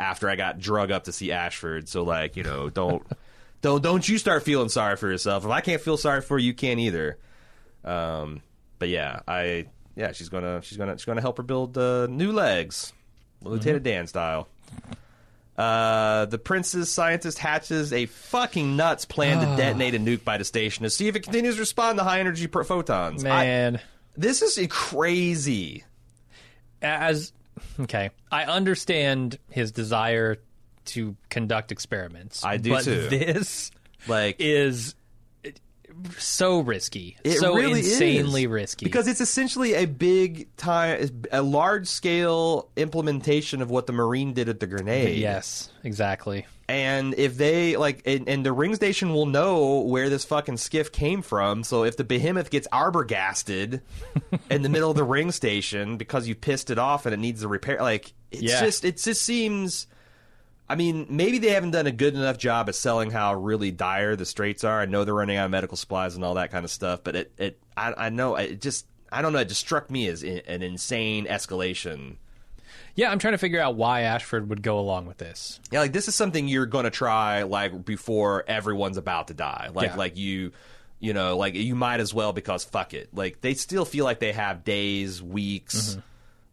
after 0.00 0.28
I 0.28 0.34
got 0.34 0.58
drug 0.58 0.90
up 0.90 1.04
to 1.04 1.12
see 1.12 1.30
Ashford. 1.30 1.88
So, 1.88 2.02
like, 2.02 2.36
you 2.36 2.42
know, 2.42 2.68
don't, 2.68 3.06
don't, 3.62 3.80
don't 3.80 4.08
you 4.08 4.18
start 4.18 4.42
feeling 4.42 4.68
sorry 4.68 4.96
for 4.96 5.08
yourself. 5.08 5.44
If 5.44 5.50
I 5.52 5.60
can't 5.60 5.80
feel 5.80 5.96
sorry 5.96 6.20
for 6.20 6.36
you, 6.36 6.48
you 6.48 6.54
can't 6.54 6.80
either. 6.80 7.16
Um, 7.84 8.42
but 8.80 8.88
yeah, 8.88 9.20
I, 9.28 9.66
yeah, 9.94 10.10
she's 10.10 10.28
gonna, 10.28 10.62
she's 10.62 10.78
gonna, 10.78 10.98
she's 10.98 11.04
gonna 11.04 11.20
help 11.20 11.36
her 11.36 11.44
build 11.44 11.78
uh, 11.78 12.08
new 12.08 12.32
legs, 12.32 12.92
Lieutenant 13.42 13.84
Dan 13.84 14.08
style. 14.08 14.48
Uh, 15.60 16.24
the 16.24 16.38
prince's 16.38 16.90
scientist 16.90 17.38
hatches 17.38 17.92
a 17.92 18.06
fucking 18.06 18.76
nuts 18.76 19.04
plan 19.04 19.40
to 19.46 19.56
detonate 19.62 19.94
a 19.94 19.98
nuke 19.98 20.24
by 20.24 20.38
the 20.38 20.44
station 20.44 20.84
to 20.84 20.90
see 20.90 21.06
if 21.06 21.16
it 21.16 21.20
continues 21.20 21.56
to 21.56 21.60
respond 21.60 21.98
to 21.98 22.04
high 22.04 22.18
energy 22.20 22.46
pro- 22.46 22.64
photons. 22.64 23.22
I- 23.24 23.28
man. 23.28 23.80
this 24.16 24.40
is 24.40 24.66
crazy. 24.70 25.84
as 26.80 27.32
okay, 27.78 28.08
I 28.32 28.44
understand 28.44 29.38
his 29.50 29.70
desire 29.70 30.38
to 30.86 31.14
conduct 31.28 31.72
experiments. 31.72 32.42
I 32.42 32.56
do 32.56 32.70
but 32.70 32.84
too. 32.84 33.08
This 33.08 33.70
Like 34.08 34.36
is 34.38 34.94
so 36.18 36.60
risky, 36.60 37.16
it 37.24 37.38
so 37.38 37.54
really 37.54 37.80
insanely 37.80 38.42
is. 38.44 38.48
risky. 38.48 38.84
because 38.86 39.08
it's 39.08 39.20
essentially 39.20 39.74
a 39.74 39.86
big 39.86 40.54
time, 40.56 41.22
a 41.32 41.42
large 41.42 41.86
scale 41.88 42.68
implementation 42.76 43.62
of 43.62 43.70
what 43.70 43.86
the 43.86 43.92
Marine 43.92 44.32
did 44.32 44.48
at 44.48 44.60
the 44.60 44.66
grenade. 44.66 45.18
yes, 45.18 45.70
exactly. 45.84 46.46
And 46.68 47.14
if 47.18 47.36
they 47.36 47.76
like, 47.76 48.02
and, 48.06 48.28
and 48.28 48.46
the 48.46 48.52
ring 48.52 48.76
station 48.76 49.12
will 49.12 49.26
know 49.26 49.80
where 49.80 50.08
this 50.08 50.24
fucking 50.24 50.56
skiff 50.58 50.92
came 50.92 51.20
from. 51.22 51.64
So 51.64 51.82
if 51.82 51.96
the 51.96 52.04
behemoth 52.04 52.48
gets 52.48 52.68
arborgasted 52.68 53.80
in 54.50 54.62
the 54.62 54.68
middle 54.68 54.90
of 54.90 54.96
the 54.96 55.02
ring 55.04 55.32
station 55.32 55.96
because 55.96 56.28
you 56.28 56.34
pissed 56.36 56.70
it 56.70 56.78
off 56.78 57.06
and 57.06 57.14
it 57.14 57.18
needs 57.18 57.42
a 57.42 57.48
repair, 57.48 57.78
like 57.80 58.12
it's 58.30 58.42
Yeah. 58.42 58.60
just 58.60 58.84
it 58.84 58.98
just 58.98 59.22
seems. 59.22 59.86
I 60.70 60.76
mean, 60.76 61.06
maybe 61.10 61.38
they 61.38 61.48
haven't 61.50 61.72
done 61.72 61.88
a 61.88 61.92
good 61.92 62.14
enough 62.14 62.38
job 62.38 62.68
at 62.68 62.76
selling 62.76 63.10
how 63.10 63.34
really 63.34 63.72
dire 63.72 64.14
the 64.14 64.24
straits 64.24 64.62
are. 64.62 64.80
I 64.80 64.86
know 64.86 65.04
they're 65.04 65.12
running 65.12 65.36
out 65.36 65.46
of 65.46 65.50
medical 65.50 65.76
supplies 65.76 66.14
and 66.14 66.24
all 66.24 66.34
that 66.34 66.52
kind 66.52 66.64
of 66.64 66.70
stuff, 66.70 67.00
but 67.02 67.16
it, 67.16 67.32
it 67.38 67.58
I, 67.76 67.92
I 68.06 68.08
know 68.10 68.36
it 68.36 68.60
just 68.60 68.86
I 69.10 69.20
don't 69.20 69.32
know. 69.32 69.40
It 69.40 69.48
just 69.48 69.60
struck 69.60 69.90
me 69.90 70.06
as 70.06 70.22
i- 70.22 70.42
an 70.46 70.62
insane 70.62 71.26
escalation. 71.26 72.16
Yeah, 72.94 73.10
I'm 73.10 73.18
trying 73.18 73.32
to 73.32 73.38
figure 73.38 73.60
out 73.60 73.74
why 73.74 74.02
Ashford 74.02 74.48
would 74.48 74.62
go 74.62 74.78
along 74.78 75.06
with 75.06 75.18
this. 75.18 75.58
Yeah, 75.72 75.80
like 75.80 75.92
this 75.92 76.06
is 76.06 76.14
something 76.14 76.46
you're 76.48 76.66
gonna 76.66 76.90
try 76.90 77.42
like 77.42 77.84
before 77.84 78.44
everyone's 78.46 78.96
about 78.96 79.28
to 79.28 79.34
die. 79.34 79.70
Like 79.74 79.90
Yeah. 79.90 79.96
like 79.96 80.16
you 80.16 80.52
you 81.00 81.14
know, 81.14 81.36
like 81.36 81.54
you 81.54 81.74
might 81.74 81.98
as 81.98 82.12
well 82.14 82.32
because 82.32 82.62
fuck 82.62 82.94
it. 82.94 83.08
Like 83.12 83.40
they 83.40 83.54
still 83.54 83.84
feel 83.84 84.04
like 84.04 84.20
they 84.20 84.32
have 84.32 84.62
days, 84.64 85.20
weeks, 85.22 85.90
mm-hmm. 85.90 86.00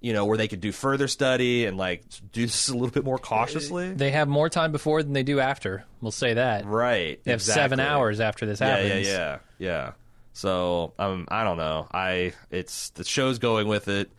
You 0.01 0.13
know, 0.13 0.25
where 0.25 0.37
they 0.37 0.47
could 0.47 0.61
do 0.61 0.71
further 0.71 1.07
study 1.07 1.65
and 1.65 1.77
like 1.77 2.03
do 2.31 2.45
this 2.45 2.69
a 2.69 2.73
little 2.73 2.89
bit 2.91 3.03
more 3.03 3.17
cautiously. 3.17 3.93
They 3.93 4.11
have 4.11 4.27
more 4.27 4.49
time 4.49 4.71
before 4.71 5.01
than 5.03 5.13
they 5.13 5.23
do 5.23 5.39
after. 5.39 5.85
We'll 6.01 6.11
say 6.11 6.35
that. 6.35 6.65
Right. 6.65 7.19
They 7.23 7.31
have 7.31 7.41
seven 7.41 7.79
hours 7.79 8.19
after 8.19 8.45
this 8.45 8.59
Yeah, 8.61 8.77
happens. 8.77 9.07
yeah, 9.07 9.13
yeah, 9.13 9.37
yeah. 9.59 9.91
So 10.33 10.93
um, 10.99 11.27
I 11.29 11.43
don't 11.43 11.57
know. 11.57 11.87
I 11.91 12.33
it's 12.51 12.89
the 12.91 13.03
show's 13.03 13.39
going 13.39 13.67
with 13.67 13.87
it. 13.87 14.11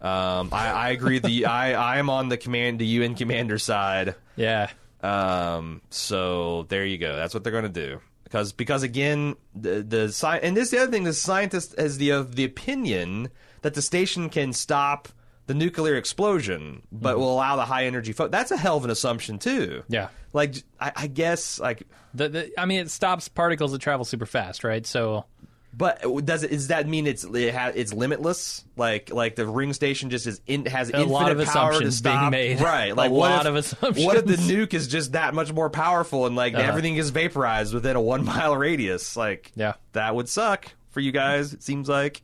Um, 0.00 0.48
I, 0.52 0.70
I 0.70 0.88
agree. 0.90 1.18
The 1.20 1.46
I 1.46 1.74
I 1.74 1.98
am 1.98 2.10
on 2.10 2.28
the 2.28 2.36
command 2.36 2.78
the 2.80 2.86
UN 2.86 3.14
commander 3.14 3.58
side. 3.58 4.14
Yeah. 4.34 4.70
Um, 5.02 5.80
so 5.90 6.64
there 6.68 6.84
you 6.84 6.98
go. 6.98 7.16
That's 7.16 7.34
what 7.34 7.44
they're 7.44 7.52
going 7.52 7.64
to 7.64 7.68
do. 7.68 8.00
Because 8.24 8.52
because 8.52 8.82
again, 8.82 9.36
the 9.54 9.82
the 9.82 10.04
sci- 10.08 10.38
and 10.38 10.56
this 10.56 10.64
is 10.64 10.70
the 10.70 10.78
other 10.78 10.90
thing. 10.92 11.04
The 11.04 11.12
scientist 11.12 11.74
has 11.78 11.98
the 11.98 12.12
uh, 12.12 12.22
the 12.22 12.44
opinion 12.44 13.28
that 13.62 13.74
the 13.74 13.82
station 13.82 14.28
can 14.28 14.52
stop 14.52 15.08
the 15.50 15.54
nuclear 15.54 15.96
explosion, 15.96 16.80
but 16.92 17.18
will 17.18 17.32
allow 17.34 17.56
the 17.56 17.64
high 17.64 17.86
energy. 17.86 18.12
Fo- 18.12 18.28
That's 18.28 18.52
a 18.52 18.56
hell 18.56 18.76
of 18.76 18.84
an 18.84 18.90
assumption 18.90 19.40
too. 19.40 19.82
Yeah. 19.88 20.10
Like 20.32 20.54
I, 20.78 20.92
I 20.94 21.06
guess 21.08 21.58
like, 21.58 21.82
The, 22.14 22.28
the, 22.28 22.60
I 22.60 22.66
mean, 22.66 22.78
it 22.78 22.90
stops 22.90 23.26
particles 23.26 23.72
that 23.72 23.80
travel 23.80 24.04
super 24.04 24.26
fast, 24.26 24.62
right? 24.62 24.86
So 24.86 25.24
but 25.72 26.02
does 26.24 26.44
it 26.44 26.50
does 26.50 26.68
that 26.68 26.86
mean 26.88 27.06
it's 27.08 27.24
it 27.24 27.52
ha, 27.54 27.72
it's 27.74 27.92
limitless? 27.92 28.64
Like 28.76 29.12
like 29.12 29.34
the 29.34 29.44
ring 29.46 29.72
station 29.72 30.10
just 30.10 30.28
is 30.28 30.40
in, 30.46 30.66
has 30.66 30.90
A 30.90 30.92
infinite 31.00 31.12
lot 31.12 31.30
of 31.32 31.38
power 31.46 31.72
to 31.72 31.78
assumptions 31.78 32.00
being 32.00 32.14
stop. 32.16 32.30
made. 32.30 32.60
Right. 32.60 32.90
A 32.92 32.94
Like 32.94 33.10
what 33.10 33.30
lot 33.30 33.40
if, 33.42 33.46
of 33.48 33.56
assumptions. 33.56 34.06
What 34.06 34.16
if 34.18 34.24
the 34.26 34.36
nuke 34.36 34.72
is 34.74 34.86
just 34.86 35.12
that 35.12 35.34
much 35.34 35.52
more 35.52 35.68
powerful 35.70 36.26
and 36.26 36.36
like 36.36 36.54
Uh-huh. 36.54 36.62
everything 36.68 36.96
is 36.96 37.10
vaporized 37.10 37.74
within 37.74 37.96
a 37.96 38.00
one 38.00 38.24
mile 38.32 38.56
radius? 38.56 39.16
Like 39.16 39.50
Yeah. 39.56 39.72
that 39.94 40.14
would 40.14 40.28
suck 40.28 40.66
for 40.90 41.00
you 41.00 41.10
guys. 41.12 41.52
It 41.54 41.62
seems 41.64 41.88
like. 41.88 42.22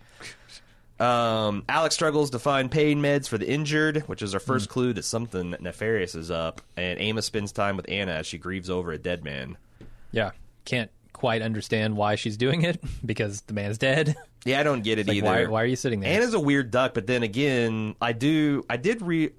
Um, 0.98 1.64
Alex 1.68 1.94
struggles 1.94 2.30
to 2.30 2.38
find 2.38 2.70
pain 2.70 3.02
meds 3.02 3.28
for 3.28 3.36
the 3.38 3.48
injured, 3.48 4.04
which 4.06 4.22
is 4.22 4.32
our 4.34 4.40
Hmm. 4.40 4.46
first 4.46 4.68
clue 4.70 4.92
that 4.94 5.04
something 5.04 5.54
nefarious 5.60 6.14
is 6.14 6.30
up. 6.30 6.62
And 6.76 6.98
Amos 7.00 7.26
spends 7.26 7.52
time 7.52 7.76
with 7.76 7.86
Anna 7.88 8.12
as 8.12 8.26
she 8.26 8.38
grieves 8.38 8.70
over 8.70 8.92
a 8.92 8.98
dead 8.98 9.22
man. 9.24 9.56
yeah, 10.12 10.30
can't 10.64 10.90
quite 11.12 11.42
understand 11.42 11.96
why 11.96 12.14
she's 12.14 12.36
doing 12.36 12.62
it 12.62 12.82
because 13.06 13.40
the 13.42 13.52
man's 13.54 13.78
dead. 13.78 14.16
Yeah, 14.46 14.60
I 14.60 14.62
don't 14.62 14.82
get 14.84 14.98
it 14.98 15.06
like, 15.08 15.16
either. 15.18 15.26
why, 15.26 15.46
why 15.46 15.62
are 15.62 15.66
you 15.66 15.76
sitting 15.76 16.00
there? 16.00 16.12
Anna's 16.12 16.32
a 16.34 16.40
weird 16.40 16.70
duck, 16.70 16.94
but 16.94 17.06
then 17.06 17.22
again, 17.22 17.94
I 18.00 18.12
do 18.12 18.64
I 18.70 18.76
did 18.76 19.02
re 19.02 19.32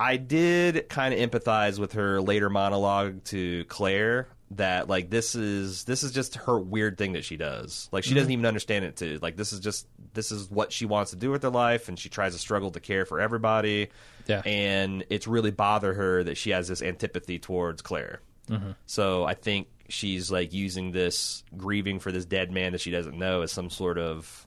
I 0.00 0.16
did 0.16 0.88
kind 0.88 1.12
of 1.12 1.18
empathize 1.30 1.78
with 1.78 1.92
her 1.94 2.20
later 2.20 2.48
monologue 2.48 3.24
to 3.24 3.64
Claire 3.64 4.28
that 4.52 4.88
like 4.88 5.10
this 5.10 5.34
is 5.34 5.84
this 5.84 6.02
is 6.02 6.10
just 6.10 6.36
her 6.36 6.58
weird 6.58 6.96
thing 6.96 7.12
that 7.12 7.24
she 7.24 7.36
does. 7.36 7.88
Like 7.92 8.04
she 8.04 8.10
Mm-hmm. 8.10 8.16
doesn't 8.16 8.32
even 8.32 8.46
understand 8.46 8.84
it 8.86 8.96
to 8.96 9.18
like 9.20 9.36
this 9.36 9.52
is 9.52 9.60
just 9.60 9.86
this 10.14 10.32
is 10.32 10.50
what 10.50 10.72
she 10.72 10.86
wants 10.86 11.10
to 11.10 11.16
do 11.16 11.30
with 11.30 11.42
her 11.42 11.50
life 11.50 11.88
and 11.88 11.98
she 11.98 12.08
tries 12.08 12.32
to 12.32 12.38
struggle 12.38 12.70
to 12.70 12.80
care 12.80 13.04
for 13.04 13.20
everybody. 13.20 13.88
Yeah. 14.26 14.40
And 14.46 15.04
it's 15.10 15.26
really 15.26 15.50
bother 15.50 15.92
her 15.94 16.24
that 16.24 16.36
she 16.36 16.50
has 16.50 16.68
this 16.68 16.80
antipathy 16.80 17.38
towards 17.38 17.82
Claire. 17.82 18.20
Mm-hmm. 18.48 18.70
So 18.86 19.24
I 19.24 19.34
think 19.34 19.68
she's 19.90 20.30
like 20.30 20.54
using 20.54 20.92
this 20.92 21.44
grieving 21.56 21.98
for 21.98 22.10
this 22.10 22.24
dead 22.24 22.50
man 22.50 22.72
that 22.72 22.80
she 22.80 22.90
doesn't 22.90 23.18
know 23.18 23.42
as 23.42 23.52
some 23.52 23.68
sort 23.68 23.98
of 23.98 24.46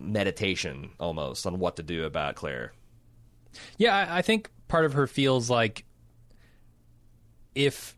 meditation 0.00 0.90
almost 0.98 1.46
on 1.46 1.60
what 1.60 1.76
to 1.76 1.82
do 1.84 2.04
about 2.04 2.34
Claire. 2.34 2.72
Yeah, 3.78 3.94
I, 3.96 4.18
I 4.18 4.22
think 4.22 4.50
part 4.66 4.84
of 4.84 4.94
her 4.94 5.06
feels 5.06 5.48
like 5.48 5.84
if 7.54 7.96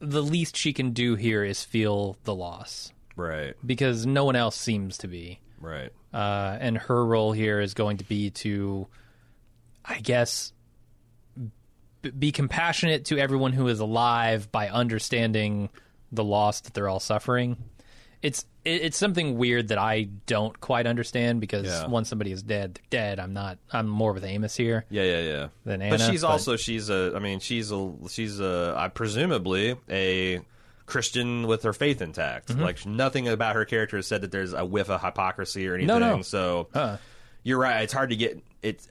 the 0.00 0.22
least 0.22 0.56
she 0.56 0.72
can 0.72 0.90
do 0.92 1.14
here 1.14 1.44
is 1.44 1.62
feel 1.64 2.16
the 2.24 2.34
loss 2.34 2.92
Right. 3.16 3.54
because 3.64 4.06
no 4.06 4.24
one 4.24 4.36
else 4.36 4.56
seems 4.56 4.98
to 4.98 5.08
be. 5.08 5.40
Right. 5.60 5.90
Uh, 6.12 6.56
and 6.60 6.76
her 6.78 7.04
role 7.04 7.32
here 7.32 7.60
is 7.60 7.74
going 7.74 7.98
to 7.98 8.04
be 8.04 8.30
to, 8.30 8.86
I 9.84 10.00
guess, 10.00 10.52
b- 12.02 12.10
be 12.10 12.32
compassionate 12.32 13.06
to 13.06 13.18
everyone 13.18 13.52
who 13.52 13.68
is 13.68 13.80
alive 13.80 14.50
by 14.52 14.68
understanding 14.68 15.68
the 16.12 16.24
loss 16.24 16.60
that 16.62 16.74
they're 16.74 16.88
all 16.88 17.00
suffering. 17.00 17.56
It's 18.22 18.44
it, 18.64 18.82
it's 18.82 18.96
something 18.98 19.38
weird 19.38 19.68
that 19.68 19.78
I 19.78 20.08
don't 20.26 20.58
quite 20.60 20.86
understand 20.86 21.40
because 21.40 21.66
Yeah. 21.66 21.86
once 21.86 22.08
somebody 22.08 22.32
is 22.32 22.42
dead, 22.42 22.80
they're 22.90 23.00
dead. 23.16 23.20
I'm 23.20 23.32
not. 23.32 23.58
I'm 23.72 23.86
more 23.88 24.12
with 24.12 24.24
Amos 24.24 24.56
here. 24.56 24.84
Yeah, 24.90 25.04
yeah, 25.04 25.20
yeah. 25.20 25.48
Than 25.64 25.88
but 25.90 26.00
she's 26.00 26.24
also 26.24 26.56
she's 26.56 26.90
a 26.90 27.12
I 27.14 27.20
mean 27.20 27.38
she's 27.40 27.70
a 27.70 27.92
she's 28.08 28.40
a 28.40 28.74
I 28.76 28.88
presumably 28.88 29.76
a 29.88 30.40
Christian 30.86 31.46
with 31.46 31.62
her 31.64 31.72
faith 31.72 32.00
intact. 32.02 32.48
Mm-hmm. 32.48 32.62
Like 32.62 32.84
nothing 32.86 33.28
about 33.28 33.54
her 33.56 33.64
character 33.64 33.96
has 33.98 34.06
said 34.06 34.22
that 34.22 34.32
there's 34.32 34.52
a 34.52 34.64
whiff 34.64 34.88
of 34.90 35.00
hypocrisy 35.02 35.68
or 35.68 35.74
anything. 35.74 35.86
No, 35.88 35.98
no. 36.16 36.22
So 36.22 36.68
Uh. 36.74 36.96
you're 37.42 37.58
right. 37.58 37.82
It's 37.82 37.92
hard 37.92 38.10
to 38.10 38.16
get 38.16 38.42
it's 38.62 38.88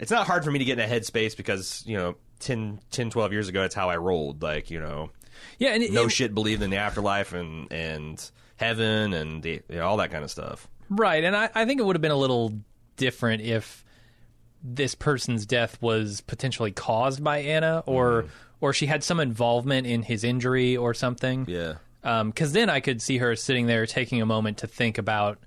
it's 0.00 0.10
not 0.10 0.26
hard 0.26 0.44
for 0.44 0.50
me 0.50 0.58
to 0.58 0.64
get 0.64 0.78
in 0.80 0.90
a 0.90 0.92
headspace 0.92 1.36
because 1.36 1.84
you 1.86 1.96
know 1.96 2.16
10, 2.40 2.80
10 2.90 3.10
12 3.10 3.32
years 3.32 3.48
ago 3.48 3.60
that's 3.60 3.74
how 3.74 3.88
I 3.88 3.96
rolled. 3.98 4.42
Like 4.42 4.70
you 4.70 4.80
know 4.80 5.10
Yeah, 5.58 5.70
and 5.74 5.82
it, 5.82 5.92
no 5.92 6.04
it- 6.06 6.10
shit 6.12 6.34
believed 6.34 6.62
in 6.62 6.70
the 6.70 6.78
afterlife 6.78 7.32
and 7.34 7.70
and 7.72 8.30
heaven 8.56 9.12
and 9.12 9.42
the, 9.42 9.62
you 9.68 9.76
know, 9.76 9.86
all 9.86 9.96
that 9.98 10.10
kind 10.10 10.24
of 10.24 10.30
stuff. 10.30 10.68
Right, 10.90 11.24
and 11.24 11.34
I, 11.36 11.50
I 11.54 11.64
think 11.64 11.80
it 11.80 11.84
would 11.84 11.96
have 11.96 12.02
been 12.02 12.10
a 12.10 12.16
little 12.16 12.52
different 12.96 13.42
if 13.42 13.84
this 14.62 14.94
person's 14.94 15.44
death 15.46 15.80
was 15.82 16.20
potentially 16.22 16.70
caused 16.72 17.22
by 17.22 17.38
Anna, 17.38 17.82
or 17.86 18.22
Mm-hmm. 18.22 18.28
or 18.60 18.72
she 18.72 18.86
had 18.86 19.02
some 19.04 19.20
involvement 19.20 19.86
in 19.86 20.02
his 20.02 20.24
injury 20.24 20.76
or 20.76 20.94
something. 20.94 21.44
Yeah. 21.48 21.74
Because 22.02 22.52
then 22.52 22.68
I 22.70 22.80
could 22.80 23.00
see 23.02 23.18
her 23.18 23.34
sitting 23.36 23.66
there 23.66 23.86
taking 23.86 24.20
a 24.22 24.26
moment 24.26 24.58
to 24.58 24.66
think 24.66 24.98
about, 24.98 25.38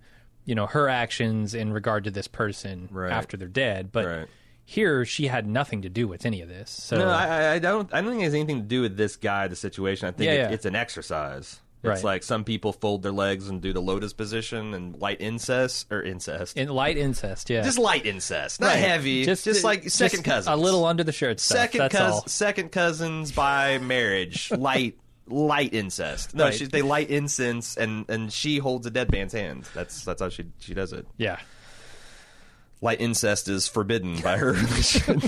you 0.46 0.56
know, 0.56 0.66
her 0.68 0.90
actions 0.90 1.54
in 1.54 1.72
regard 1.72 2.04
to 2.06 2.12
this 2.12 2.28
person 2.28 2.90
Right. 2.92 3.12
after 3.12 3.38
they're 3.38 3.48
dead. 3.48 3.92
But 3.92 4.06
Right. 4.06 4.28
here, 4.66 5.06
she 5.06 5.28
had 5.28 5.48
nothing 5.48 5.84
to 5.84 5.90
do 5.90 6.08
with 6.08 6.26
any 6.26 6.42
of 6.42 6.50
this. 6.50 6.70
So 6.72 6.98
No, 6.98 7.08
I, 7.10 7.26
I- 7.26 7.54
I 7.54 7.60
don't. 7.60 7.92
I 7.94 8.02
don't 8.02 8.10
think 8.12 8.22
it 8.22 8.26
has 8.26 8.34
anything 8.34 8.58
to 8.62 8.68
do 8.68 8.82
with 8.82 8.98
this 8.98 9.16
guy, 9.16 9.48
the 9.48 9.56
situation. 9.56 10.08
I 10.08 10.12
think 10.12 10.26
Yeah, 10.28 10.34
it, 10.34 10.38
yeah. 10.38 10.50
it's 10.50 10.66
an 10.66 10.76
exercise. 10.76 11.60
It's 11.84 11.88
Right. 11.88 12.04
like 12.04 12.24
some 12.24 12.44
people 12.44 12.74
fold 12.74 13.04
their 13.04 13.12
legs 13.12 13.48
and 13.50 13.62
do 13.62 13.72
the 13.72 13.82
lotus 13.82 14.12
position 14.12 14.74
and 14.74 15.00
light 15.00 15.22
incest 15.22 15.86
or 15.92 16.02
incest. 16.02 16.58
in 16.58 16.70
light 16.70 16.98
incest, 16.98 17.50
yeah, 17.52 17.62
just 17.62 17.78
light 17.78 18.06
incest, 18.06 18.60
not 18.60 18.68
Right. 18.68 18.78
heavy. 18.80 19.24
Just, 19.26 19.46
just 19.46 19.64
like 19.64 19.88
second 19.90 20.24
just 20.24 20.26
cousins, 20.26 20.48
a 20.54 20.56
little 20.58 20.86
under 20.86 21.04
the 21.04 21.12
shirt 21.12 21.40
stuff. 21.40 21.58
second 21.58 21.80
that's 21.82 21.96
cous- 21.96 22.12
all. 22.14 22.28
second 22.28 22.72
cousins 22.72 23.32
by 23.32 23.78
marriage, 23.78 24.50
light 24.58 24.98
light 25.28 25.74
incest. 25.74 26.34
No, 26.34 26.46
Right. 26.46 26.54
she, 26.56 26.66
they 26.66 26.82
light 26.82 27.10
incense 27.12 27.78
and 27.78 28.06
and 28.10 28.34
she 28.34 28.58
holds 28.58 28.88
a 28.88 28.90
dead 28.90 29.12
man's 29.12 29.34
hand. 29.34 29.66
That's 29.76 30.04
that's 30.04 30.22
how 30.22 30.30
she 30.30 30.46
she 30.60 30.74
does 30.74 30.94
it. 30.94 31.06
Yeah, 31.18 31.38
Light 32.80 33.02
incest 33.02 33.48
is 33.48 33.68
forbidden 33.68 34.20
by 34.22 34.38
her 34.38 34.54
religion. 34.54 35.22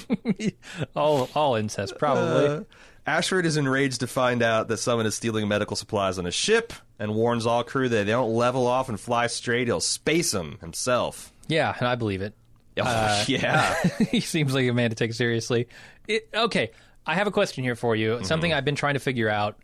all 0.96 1.30
all 1.36 1.56
incest 1.56 1.98
probably. 1.98 2.46
Uh, 2.48 2.62
Ashford 3.10 3.48
is 3.48 3.58
enraged 3.58 4.02
to 4.02 4.08
find 4.08 4.44
out 4.44 4.68
that 4.68 4.78
someone 4.78 5.08
is 5.08 5.16
stealing 5.16 5.48
medical 5.48 5.76
supplies 5.76 6.20
on 6.20 6.28
a 6.28 6.32
ship 6.32 6.74
and 7.00 7.16
warns 7.16 7.48
all 7.48 7.64
crew 7.64 7.90
that 7.90 8.02
if 8.02 8.06
they 8.06 8.12
don't 8.12 8.36
level 8.36 8.68
off 8.68 8.88
and 8.88 9.00
fly 9.00 9.26
straight, 9.26 9.68
he'll 9.68 9.80
space 9.80 10.32
them 10.32 10.60
himself. 10.62 11.34
yeah, 11.48 11.76
and 11.80 11.88
I 11.88 11.96
believe 11.96 12.22
it. 12.22 12.36
Oh, 12.78 12.84
uh, 12.84 13.26
yeah. 13.28 13.74
he 14.12 14.20
seems 14.20 14.54
like 14.54 14.68
a 14.68 14.74
man 14.74 14.92
to 14.92 14.96
take 14.96 15.14
seriously. 15.14 15.68
It, 16.08 16.30
okay, 16.36 16.70
I 17.04 17.16
have 17.16 17.26
a 17.26 17.32
question 17.32 17.64
here 17.64 17.76
for 17.76 17.96
you. 17.96 18.24
Something 18.24 18.52
mm-hmm. 18.52 18.58
I've 18.58 18.66
been 18.66 18.76
trying 18.76 18.94
to 18.94 19.00
figure 19.00 19.28
out. 19.28 19.58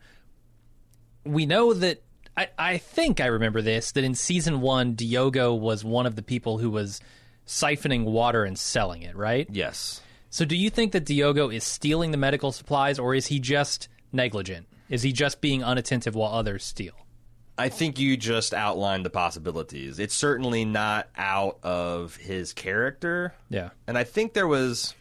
We 1.24 1.46
know 1.46 1.74
that 1.76 2.02
I, 2.36 2.50
I 2.58 2.78
think 2.80 3.22
I 3.22 3.28
remember 3.28 3.62
this 3.62 3.92
that 3.92 4.04
in 4.04 4.16
season 4.16 4.60
one, 4.60 4.94
Diogo 4.96 5.54
was 5.54 5.84
one 5.84 6.08
of 6.08 6.16
the 6.16 6.24
people 6.24 6.58
who 6.58 6.72
was 6.72 7.00
siphoning 7.46 8.06
water 8.06 8.44
and 8.44 8.58
selling 8.58 9.04
it, 9.04 9.16
right? 9.16 9.48
yes. 9.52 10.02
So, 10.36 10.44
do 10.44 10.58
you 10.58 10.70
think 10.70 10.92
that 10.92 11.06
Diogo 11.06 11.48
is 11.48 11.64
stealing 11.64 12.12
the 12.12 12.18
medical 12.18 12.52
supplies, 12.52 13.00
or 13.00 13.16
is 13.16 13.28
he 13.28 13.40
just 13.40 13.88
negligent? 14.12 14.68
Is 14.90 15.02
he 15.02 15.14
just 15.14 15.40
being 15.40 15.64
unattentive 15.64 16.14
while 16.14 16.34
others 16.34 16.66
steal? 16.66 16.92
I 17.58 17.70
think 17.70 18.00
you 18.00 18.18
just 18.18 18.54
outlined 18.54 19.06
the 19.06 19.10
possibilities. 19.10 19.98
It's 19.98 20.14
certainly 20.14 20.66
not 20.66 21.08
out 21.16 21.60
of 21.64 22.18
his 22.18 22.52
character. 22.52 23.34
Yeah. 23.48 23.70
And 23.88 23.98
I 23.98 24.04
think 24.04 24.34
there 24.34 24.46
was 24.46 24.94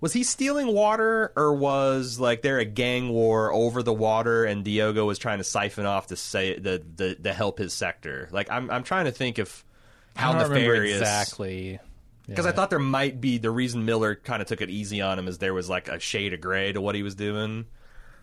was 0.00 0.12
he 0.12 0.22
stealing 0.22 0.68
water 0.68 1.32
or 1.34 1.52
was 1.52 2.20
like 2.20 2.42
there 2.42 2.60
a 2.60 2.64
gang 2.64 3.08
war 3.08 3.52
over 3.52 3.82
the 3.82 3.92
water 3.92 4.44
and 4.44 4.64
Diogo 4.64 5.04
was 5.04 5.18
trying 5.18 5.38
to 5.38 5.44
siphon 5.44 5.84
off 5.84 6.06
to 6.06 6.16
say 6.16 6.56
the 6.56 6.80
the 6.94 7.16
to 7.16 7.32
help 7.32 7.58
his 7.58 7.72
sector. 7.72 8.28
Like 8.30 8.52
I'm 8.52 8.70
I'm 8.70 8.84
trying 8.84 9.06
to 9.06 9.10
think 9.10 9.38
of 9.38 9.64
how 10.14 10.30
I 10.30 10.32
don't 10.34 10.42
remember 10.42 10.74
nefarious 10.74 11.00
exactly. 11.00 11.80
Because 12.28 12.46
I 12.46 12.52
thought 12.52 12.70
there 12.70 12.78
might 12.78 13.20
be 13.20 13.38
the 13.38 13.50
reason 13.50 13.84
Miller 13.84 14.14
kind 14.14 14.40
of 14.42 14.48
took 14.48 14.60
it 14.60 14.70
easy 14.70 15.00
on 15.00 15.18
him 15.18 15.26
is 15.28 15.38
there 15.38 15.54
was 15.54 15.68
like 15.68 15.88
a 15.88 15.98
shade 15.98 16.32
of 16.34 16.40
gray 16.40 16.72
to 16.72 16.80
what 16.80 16.94
he 16.94 17.02
was 17.02 17.14
doing. 17.14 17.66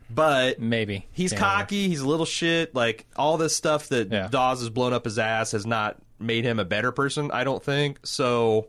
But 0.10 0.60
Maybe. 0.60 1.08
He's 1.12 1.34
Yeah. 1.34 1.40
cocky. 1.40 1.88
He's 1.88 2.02
a 2.02 2.08
little 2.08 2.26
shit. 2.28 2.76
Like 2.76 3.08
all 3.16 3.38
this 3.38 3.56
stuff 3.56 3.90
that 3.90 4.12
Yeah. 4.12 4.28
Dawes 4.28 4.60
has 4.60 4.70
blown 4.70 4.94
up 4.94 5.06
his 5.06 5.18
ass 5.18 5.52
has 5.54 5.66
not 5.66 5.98
made 6.20 6.46
him 6.46 6.60
a 6.60 6.66
better 6.66 6.92
person. 6.92 7.32
I 7.32 7.44
don't 7.44 7.64
think 7.64 8.06
so. 8.06 8.68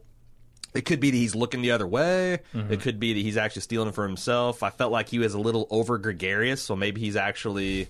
It 0.75 0.85
could 0.87 1.01
be 1.01 1.11
that 1.11 1.17
he's 1.17 1.35
looking 1.35 1.63
the 1.63 1.71
other 1.73 1.87
way. 1.87 2.41
Mm-hmm. 2.55 2.73
It 2.73 2.81
could 2.81 2.99
be 2.99 3.13
that 3.15 3.21
he's 3.21 3.37
actually 3.37 3.63
stealing 3.63 3.93
for 3.93 4.07
himself. 4.07 4.63
I 4.63 4.71
felt 4.71 4.93
like 4.93 5.09
he 5.09 5.19
was 5.19 5.35
a 5.35 5.39
little 5.39 5.67
over 5.71 5.97
gregarious, 5.99 6.63
so 6.63 6.75
maybe 6.77 7.01
he's 7.01 7.17
actually 7.17 7.89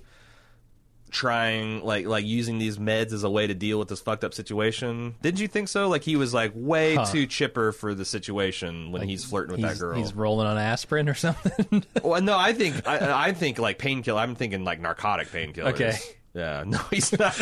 trying 1.11 1.83
like 1.85 2.07
like 2.07 2.25
using 2.25 2.59
these 2.59 2.79
meds 2.79 3.13
as 3.13 3.25
a 3.25 3.31
way 3.31 3.47
to 3.47 3.55
deal 3.55 3.79
with 3.79 3.89
this 3.89 4.01
fucked 4.01 4.25
up 4.25 4.35
situation. 4.35 5.15
Didn't 5.23 5.41
you 5.41 5.49
think 5.49 5.69
so? 5.69 5.89
Like 5.89 6.03
he 6.03 6.17
was 6.17 6.35
like 6.35 6.53
way 6.55 6.99
too 7.11 7.27
chipper 7.27 7.73
for 7.73 7.95
the 7.95 8.05
situation 8.05 8.93
when 8.93 9.03
he's 9.09 9.25
flirting 9.25 9.53
with 9.53 9.61
he's, 9.61 9.79
that 9.79 9.85
girl. 9.85 9.97
he's 9.97 10.15
rolling 10.15 10.47
on 10.47 10.59
aspirin 10.59 11.09
or 11.09 11.15
something. 11.15 11.85
Well, 12.03 12.21
no, 12.23 12.37
I 12.39 12.53
think 12.53 12.87
I, 12.87 13.27
I 13.29 13.33
think 13.33 13.59
like 13.59 13.79
painkiller. 13.79 14.21
I'm 14.21 14.35
thinking 14.35 14.65
like 14.65 14.81
narcotic 14.81 15.29
painkillers. 15.29 15.75
Okay. 15.75 15.93
Yeah. 16.35 16.65
No, 16.67 16.79
he's 16.91 17.19
not. 17.19 17.35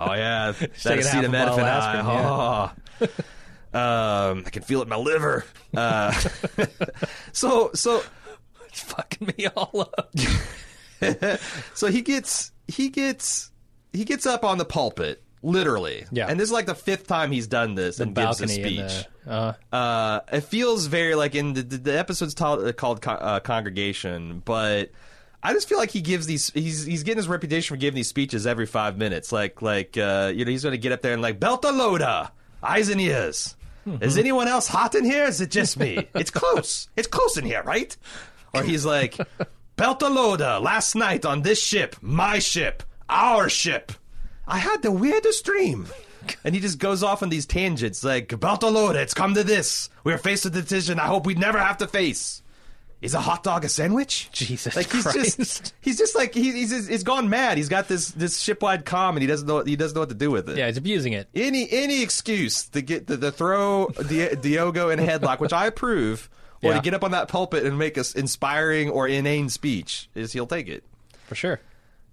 oh 0.00 0.14
yeah, 0.14 0.50
that 0.50 0.74
taking 0.74 1.06
half 1.06 1.24
a 1.24 1.28
bottle 1.28 1.54
of 1.54 1.60
acetaminophen. 1.60 1.62
aspirin, 1.62 2.04
high. 2.04 2.72
Oh. 3.72 4.30
um, 4.32 4.42
I 4.44 4.50
can 4.50 4.62
feel 4.62 4.80
it 4.80 4.84
in 4.84 4.88
my 4.88 4.96
liver. 4.96 5.44
Uh, 5.76 6.10
so 7.32 7.70
so 7.72 8.02
it's 8.66 8.80
fucking 8.80 9.32
me 9.38 9.46
all 9.54 9.88
up. 9.96 10.12
so 11.74 11.86
he 11.86 12.02
gets 12.02 12.50
he 12.70 12.88
gets 12.88 13.50
he 13.92 14.04
gets 14.04 14.26
up 14.26 14.44
on 14.44 14.58
the 14.58 14.64
pulpit 14.64 15.22
literally. 15.42 16.04
Yeah. 16.12 16.26
And 16.28 16.38
this 16.38 16.48
is 16.48 16.52
like 16.52 16.66
the 16.66 16.74
fifth 16.74 17.06
time 17.06 17.32
he's 17.32 17.46
done 17.46 17.74
this 17.74 17.96
The 17.96 18.02
and 18.04 18.14
gives 18.14 18.40
a 18.42 18.48
speech. 18.48 19.06
the, 19.24 19.30
uh, 19.30 19.52
Uh, 19.72 20.20
it 20.32 20.42
feels 20.42 20.86
very 20.86 21.14
like 21.14 21.34
in 21.34 21.54
the, 21.54 21.62
the, 21.62 21.98
episode's 21.98 22.34
called, 22.34 22.76
called 22.76 23.00
co- 23.00 23.12
uh, 23.12 23.40
Congregation, 23.40 24.42
but 24.44 24.90
I 25.42 25.54
just 25.54 25.66
feel 25.68 25.78
like 25.78 25.90
he 25.90 26.02
gives 26.02 26.26
these. 26.26 26.50
He's 26.50 26.84
he's 26.84 27.02
getting 27.02 27.16
his 27.16 27.26
reputation 27.28 27.74
for 27.74 27.78
giving 27.80 27.96
these 27.96 28.08
speeches 28.08 28.46
every 28.46 28.66
five 28.66 28.98
minutes. 28.98 29.32
Like 29.32 29.62
like 29.62 29.96
uh, 29.96 30.30
you 30.34 30.44
know 30.44 30.50
he's 30.50 30.62
going 30.62 30.74
to 30.74 30.78
get 30.78 30.92
up 30.92 31.00
there 31.00 31.14
and 31.14 31.22
like 31.22 31.40
Beltalowda, 31.40 32.30
eyes 32.62 32.90
and 32.90 33.00
ears. 33.00 33.56
Is 34.02 34.18
anyone 34.18 34.46
else 34.46 34.68
hot 34.68 34.94
in 34.94 35.04
here? 35.06 35.24
Is 35.24 35.40
it 35.40 35.50
just 35.50 35.78
me? 35.78 36.06
It's 36.14 36.30
close. 36.30 36.90
It's 36.96 37.08
close 37.08 37.38
in 37.38 37.46
here, 37.46 37.62
right? 37.62 37.96
Or 38.52 38.62
he's 38.62 38.84
like, 38.84 39.16
Beltalowda. 39.80 40.60
Last 40.60 40.94
night 40.94 41.24
on 41.24 41.40
this 41.40 41.58
ship, 41.62 41.96
my 42.02 42.38
ship, 42.38 42.82
our 43.08 43.48
ship. 43.48 43.92
I 44.46 44.58
had 44.58 44.82
the 44.82 44.92
weirdest 44.92 45.42
dream. 45.46 45.86
And 46.44 46.54
he 46.54 46.60
just 46.60 46.78
goes 46.78 47.02
off 47.02 47.22
on 47.22 47.30
these 47.30 47.46
tangents 47.46 48.04
like, 48.04 48.28
Beltalowda, 48.28 48.96
it's 48.96 49.14
come 49.14 49.32
to 49.34 49.42
this. 49.42 49.88
We're 50.04 50.18
faced 50.18 50.44
with 50.44 50.54
a 50.54 50.60
decision 50.60 51.00
I 51.00 51.06
hope 51.06 51.24
we 51.24 51.34
never 51.34 51.58
have 51.58 51.78
to 51.78 51.86
face. 51.88 52.42
Is 53.00 53.14
a 53.14 53.20
hot 53.22 53.42
dog 53.42 53.64
a 53.64 53.70
sandwich? 53.70 54.28
Jesus 54.32 54.76
like 54.76 54.92
he's 54.92 55.04
Christ. 55.04 55.38
just 55.38 55.74
he's 55.80 55.96
just 55.96 56.14
like 56.14 56.34
he, 56.34 56.52
he's 56.52 56.68
just, 56.68 56.90
he's 56.90 57.02
gone 57.02 57.30
mad. 57.30 57.56
He's 57.56 57.70
got 57.70 57.88
this 57.88 58.10
this 58.10 58.38
shipwide 58.38 58.84
calm 58.84 59.16
and 59.16 59.22
he 59.22 59.26
doesn't 59.26 59.48
know 59.48 59.62
he 59.64 59.74
doesn't 59.76 59.94
know 59.94 60.02
what 60.02 60.10
to 60.10 60.14
do 60.14 60.30
with 60.30 60.50
it. 60.50 60.58
yeah, 60.58 60.66
he's 60.66 60.76
abusing 60.76 61.14
it. 61.14 61.26
Any 61.34 61.66
any 61.72 62.02
excuse 62.02 62.64
to 62.68 62.82
get 62.82 63.06
to, 63.06 63.16
to 63.16 63.32
throw 63.32 63.88
Di- 64.06 64.34
Diogo 64.34 64.90
in 64.90 64.98
a 64.98 65.02
headlock, 65.02 65.40
which 65.40 65.54
I 65.54 65.64
approve, 65.64 66.28
or 66.62 66.70
Yeah. 66.72 66.76
to 66.76 66.82
get 66.82 66.94
up 66.94 67.04
on 67.04 67.10
that 67.12 67.28
pulpit 67.28 67.64
and 67.64 67.78
make 67.78 67.96
us 67.98 68.14
inspiring 68.14 68.90
or 68.90 69.06
inane 69.08 69.48
speech, 69.48 70.08
is 70.14 70.32
he'll 70.32 70.46
take 70.46 70.68
it. 70.68 70.84
For 71.26 71.34
sure. 71.34 71.60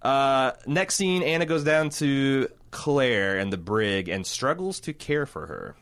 Uh, 0.02 0.52
next 0.66 0.96
scene, 0.96 1.24
Anna 1.24 1.46
goes 1.46 1.64
down 1.64 1.90
to 1.90 2.48
Claire 2.72 3.38
and 3.40 3.52
the 3.52 3.58
brig 3.58 4.10
and 4.10 4.26
struggles 4.26 4.80
to 4.82 4.94
care 4.94 5.26
for 5.26 5.48
her. 5.48 5.76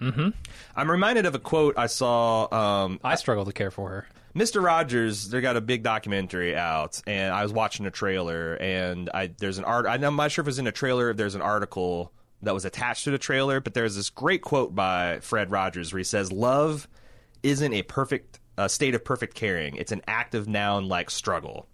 Mm-hmm. 0.00 0.28
I'm 0.76 0.90
reminded 0.90 1.26
of 1.26 1.34
a 1.34 1.38
quote 1.38 1.76
I 1.76 1.86
saw. 1.86 2.48
Um, 2.84 3.00
I 3.04 3.16
struggle 3.16 3.44
to 3.44 3.52
care 3.52 3.70
for 3.70 3.90
her. 3.90 4.06
Mr. 4.34 4.62
Rogers, 4.62 5.28
they 5.28 5.40
got 5.40 5.56
a 5.56 5.60
big 5.60 5.82
documentary 5.82 6.56
out, 6.56 7.02
and 7.06 7.34
I 7.34 7.42
was 7.42 7.52
watching 7.52 7.84
a 7.84 7.90
trailer, 7.90 8.54
and 8.54 9.10
I 9.12 9.32
there's 9.38 9.58
an 9.58 9.64
art. 9.64 9.86
I'm 9.86 10.16
not 10.16 10.30
sure 10.32 10.42
if 10.42 10.48
it's 10.48 10.58
in 10.58 10.66
a 10.66 10.72
trailer. 10.72 11.10
If 11.10 11.16
there's 11.18 11.34
an 11.34 11.42
article 11.42 12.12
that 12.42 12.54
was 12.54 12.64
attached 12.64 13.04
to 13.04 13.10
the 13.10 13.18
trailer, 13.18 13.60
but 13.60 13.74
there's 13.74 13.96
this 13.96 14.08
great 14.08 14.40
quote 14.40 14.74
by 14.74 15.18
Fred 15.20 15.50
Rogers 15.50 15.92
where 15.92 15.98
he 15.98 16.04
says, 16.04 16.32
"Love 16.32 16.88
isn't 17.42 17.72
a 17.72 17.82
perfect 17.82 18.38
a 18.58 18.68
state 18.68 18.94
of 18.94 19.04
perfect 19.04 19.34
caring. 19.34 19.76
It's 19.76 19.92
an 19.92 20.02
active 20.06 20.46
noun 20.46 20.88
like 20.88 21.10
struggle. 21.10 21.66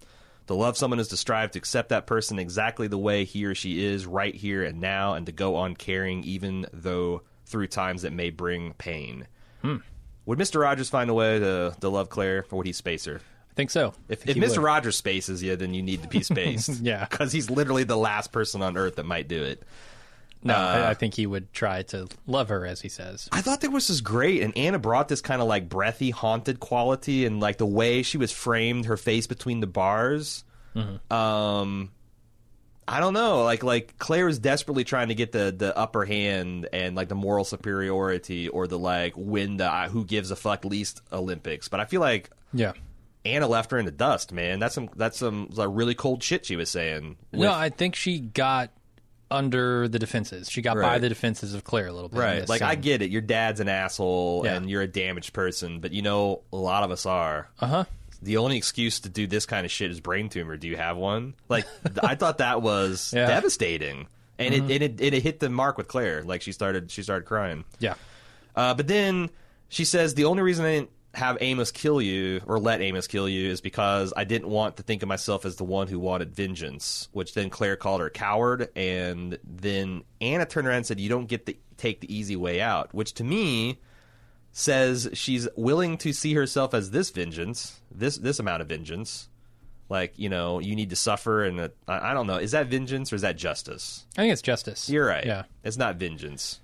To 0.46 0.54
love 0.54 0.76
someone 0.76 1.00
is 1.00 1.08
to 1.08 1.16
strive 1.16 1.50
to 1.52 1.58
accept 1.58 1.88
that 1.88 2.06
person 2.06 2.38
exactly 2.38 2.86
the 2.86 2.98
way 2.98 3.24
he 3.24 3.44
or 3.46 3.54
she 3.56 3.84
is, 3.84 4.06
right 4.06 4.34
here 4.34 4.62
and 4.62 4.80
now, 4.80 5.14
and 5.14 5.26
to 5.26 5.32
go 5.32 5.56
on 5.56 5.74
caring 5.74 6.22
even 6.22 6.66
though 6.72 7.22
through 7.46 7.66
times 7.66 8.02
that 8.02 8.12
may 8.12 8.30
bring 8.30 8.74
pain." 8.74 9.26
Hmm. 9.62 9.78
Would 10.26 10.38
Mr. 10.38 10.60
Rogers 10.60 10.90
find 10.90 11.08
a 11.08 11.14
way 11.14 11.38
to, 11.38 11.74
to 11.80 11.88
love 11.88 12.08
Claire, 12.08 12.44
or 12.50 12.58
would 12.58 12.66
he 12.66 12.72
space 12.72 13.04
her? 13.04 13.20
I 13.50 13.54
think 13.54 13.70
so. 13.70 13.94
If, 14.08 14.28
if 14.28 14.36
Mr. 14.36 14.58
would. 14.58 14.64
Rogers 14.64 14.96
spaces 14.96 15.42
you, 15.42 15.54
then 15.56 15.72
you 15.72 15.82
need 15.82 16.02
to 16.02 16.08
be 16.08 16.22
spaced. 16.24 16.80
Yeah. 16.80 17.06
Because 17.08 17.32
he's 17.32 17.48
literally 17.48 17.84
the 17.84 17.96
last 17.96 18.32
person 18.32 18.60
on 18.60 18.76
Earth 18.76 18.96
that 18.96 19.06
might 19.06 19.28
do 19.28 19.42
it. 19.42 19.62
No, 20.46 20.54
uh, 20.54 20.58
I, 20.86 20.90
I 20.90 20.94
think 20.94 21.14
he 21.14 21.26
would 21.26 21.52
try 21.52 21.82
to 21.82 22.08
love 22.26 22.48
her, 22.48 22.64
as 22.66 22.80
he 22.80 22.88
says. 22.88 23.28
I 23.32 23.40
thought 23.40 23.60
that 23.62 23.70
was 23.70 23.86
just 23.86 24.04
great, 24.04 24.42
and 24.42 24.56
Anna 24.56 24.78
brought 24.78 25.08
this 25.08 25.20
kind 25.20 25.42
of 25.42 25.48
like 25.48 25.68
breathy, 25.68 26.10
haunted 26.10 26.60
quality, 26.60 27.26
and 27.26 27.40
like 27.40 27.58
the 27.58 27.66
way 27.66 28.02
she 28.02 28.18
was 28.18 28.32
framed, 28.32 28.86
her 28.86 28.96
face 28.96 29.26
between 29.26 29.60
the 29.60 29.66
bars. 29.66 30.44
Um, 31.10 31.90
I 32.88 33.00
don't 33.00 33.14
know, 33.14 33.42
like 33.42 33.62
like 33.64 33.98
Claire 33.98 34.28
is 34.28 34.38
desperately 34.38 34.84
trying 34.84 35.08
to 35.08 35.14
get 35.14 35.32
the 35.32 35.54
the 35.56 35.76
upper 35.76 36.04
hand 36.04 36.68
and 36.72 36.94
like 36.94 37.08
the 37.08 37.14
moral 37.14 37.44
superiority 37.44 38.48
or 38.48 38.66
the 38.68 38.78
like 38.78 39.14
win 39.16 39.56
the 39.56 39.72
uh, 39.72 39.88
who 39.88 40.04
gives 40.04 40.30
a 40.30 40.36
fuck 40.36 40.64
least 40.64 41.02
Olympics, 41.12 41.68
but 41.68 41.80
I 41.80 41.84
feel 41.86 42.00
like 42.00 42.30
Yeah. 42.52 42.72
Anna 43.24 43.48
left 43.48 43.72
her 43.72 43.78
in 43.78 43.86
the 43.86 43.90
dust, 43.90 44.30
man. 44.32 44.60
That's 44.60 44.74
some 44.74 44.88
that's 44.94 45.18
some 45.18 45.48
like, 45.50 45.68
really 45.72 45.96
cold 45.96 46.22
shit 46.22 46.46
she 46.46 46.54
was 46.54 46.70
saying. 46.70 47.16
No, 47.32 47.52
I 47.52 47.70
think 47.70 47.96
she 47.96 48.20
got 48.20 48.70
under 49.30 49.88
the 49.88 49.98
defenses. 49.98 50.50
She 50.50 50.62
got 50.62 50.76
by 50.76 50.98
the 50.98 51.08
defenses 51.08 51.54
of 51.54 51.64
Claire 51.64 51.88
a 51.88 51.92
little 51.92 52.08
bit. 52.08 52.18
Right. 52.20 52.48
Like 52.48 52.62
I 52.62 52.74
get 52.76 53.02
it. 53.02 53.10
Your 53.10 53.22
dad's 53.22 53.60
an 53.60 53.68
asshole 53.68 54.42
Yeah. 54.44 54.54
and 54.54 54.70
you're 54.70 54.82
a 54.82 54.86
damaged 54.86 55.32
person, 55.32 55.80
but 55.80 55.92
you 55.92 56.02
know 56.02 56.42
a 56.52 56.56
lot 56.56 56.82
of 56.84 56.90
us 56.90 57.06
are. 57.06 57.48
Uh 57.60 57.66
huh. 57.66 57.84
the 58.22 58.36
only 58.38 58.56
excuse 58.56 59.00
to 59.00 59.08
do 59.08 59.26
this 59.26 59.44
kind 59.46 59.64
of 59.66 59.70
shit 59.70 59.90
is 59.90 60.00
brain 60.00 60.28
tumor. 60.28 60.56
Do 60.56 60.68
you 60.68 60.76
have 60.76 60.96
one? 60.96 61.34
Like, 61.48 61.66
I 62.02 62.14
thought 62.14 62.38
that 62.38 62.62
was 62.62 63.12
Yeah. 63.14 63.26
devastating, 63.26 64.06
and 64.38 64.54
it, 64.54 64.60
and 64.62 64.70
it, 64.70 65.00
it 65.00 65.22
hit 65.22 65.40
the 65.40 65.50
mark 65.50 65.76
with 65.76 65.88
Claire. 65.88 66.22
Like 66.22 66.42
she 66.42 66.52
started 66.52 66.90
she 66.90 67.02
started 67.02 67.26
crying. 67.26 67.64
Yeah. 67.78 67.94
Uh, 68.54 68.74
but 68.74 68.86
then 68.88 69.28
she 69.68 69.84
says 69.84 70.14
the 70.14 70.24
only 70.26 70.42
reason 70.42 70.64
I 70.64 70.70
didn't 70.74 70.90
have 71.16 71.38
Amos 71.40 71.70
kill 71.72 72.00
you 72.02 72.42
or 72.46 72.58
let 72.58 72.82
Amos 72.82 73.06
kill 73.06 73.26
you 73.26 73.50
is 73.50 73.62
because 73.62 74.12
I 74.16 74.24
didn't 74.24 74.48
want 74.48 74.76
to 74.76 74.82
think 74.82 75.02
of 75.02 75.08
myself 75.08 75.46
as 75.46 75.56
the 75.56 75.64
one 75.64 75.88
who 75.88 75.98
wanted 75.98 76.34
vengeance. 76.34 77.08
Which 77.12 77.32
then 77.32 77.48
Claire 77.48 77.76
called 77.76 78.00
her 78.00 78.06
a 78.06 78.10
coward, 78.10 78.68
and 78.76 79.38
then 79.42 80.04
Anna 80.20 80.44
turned 80.44 80.68
around 80.68 80.76
and 80.78 80.86
said, 80.86 81.00
"You 81.00 81.08
don't 81.08 81.26
get 81.26 81.46
to 81.46 81.54
take 81.78 82.00
the 82.00 82.14
easy 82.14 82.36
way 82.36 82.60
out," 82.60 82.94
which 82.94 83.14
to 83.14 83.24
me 83.24 83.78
says 84.52 85.08
she's 85.14 85.48
willing 85.56 85.98
to 85.98 86.12
see 86.12 86.34
herself 86.34 86.74
as 86.74 86.90
this 86.90 87.10
vengeance, 87.10 87.80
this 87.90 88.18
this 88.18 88.38
amount 88.38 88.60
of 88.60 88.68
vengeance. 88.68 89.28
Like 89.88 90.18
you 90.18 90.28
know, 90.28 90.58
you 90.58 90.76
need 90.76 90.90
to 90.90 90.96
suffer, 90.96 91.44
and 91.44 91.58
uh, 91.60 91.68
I 91.88 92.10
I 92.10 92.14
don't 92.14 92.26
know. 92.26 92.36
Is 92.36 92.50
that 92.50 92.66
vengeance 92.66 93.10
or 93.10 93.16
is 93.16 93.22
that 93.22 93.38
justice? 93.38 94.04
I 94.18 94.22
think 94.22 94.32
it's 94.34 94.42
justice. 94.42 94.90
You're 94.90 95.06
right. 95.06 95.24
Yeah. 95.24 95.44
it's 95.64 95.78
not 95.78 95.96
vengeance. 95.96 96.60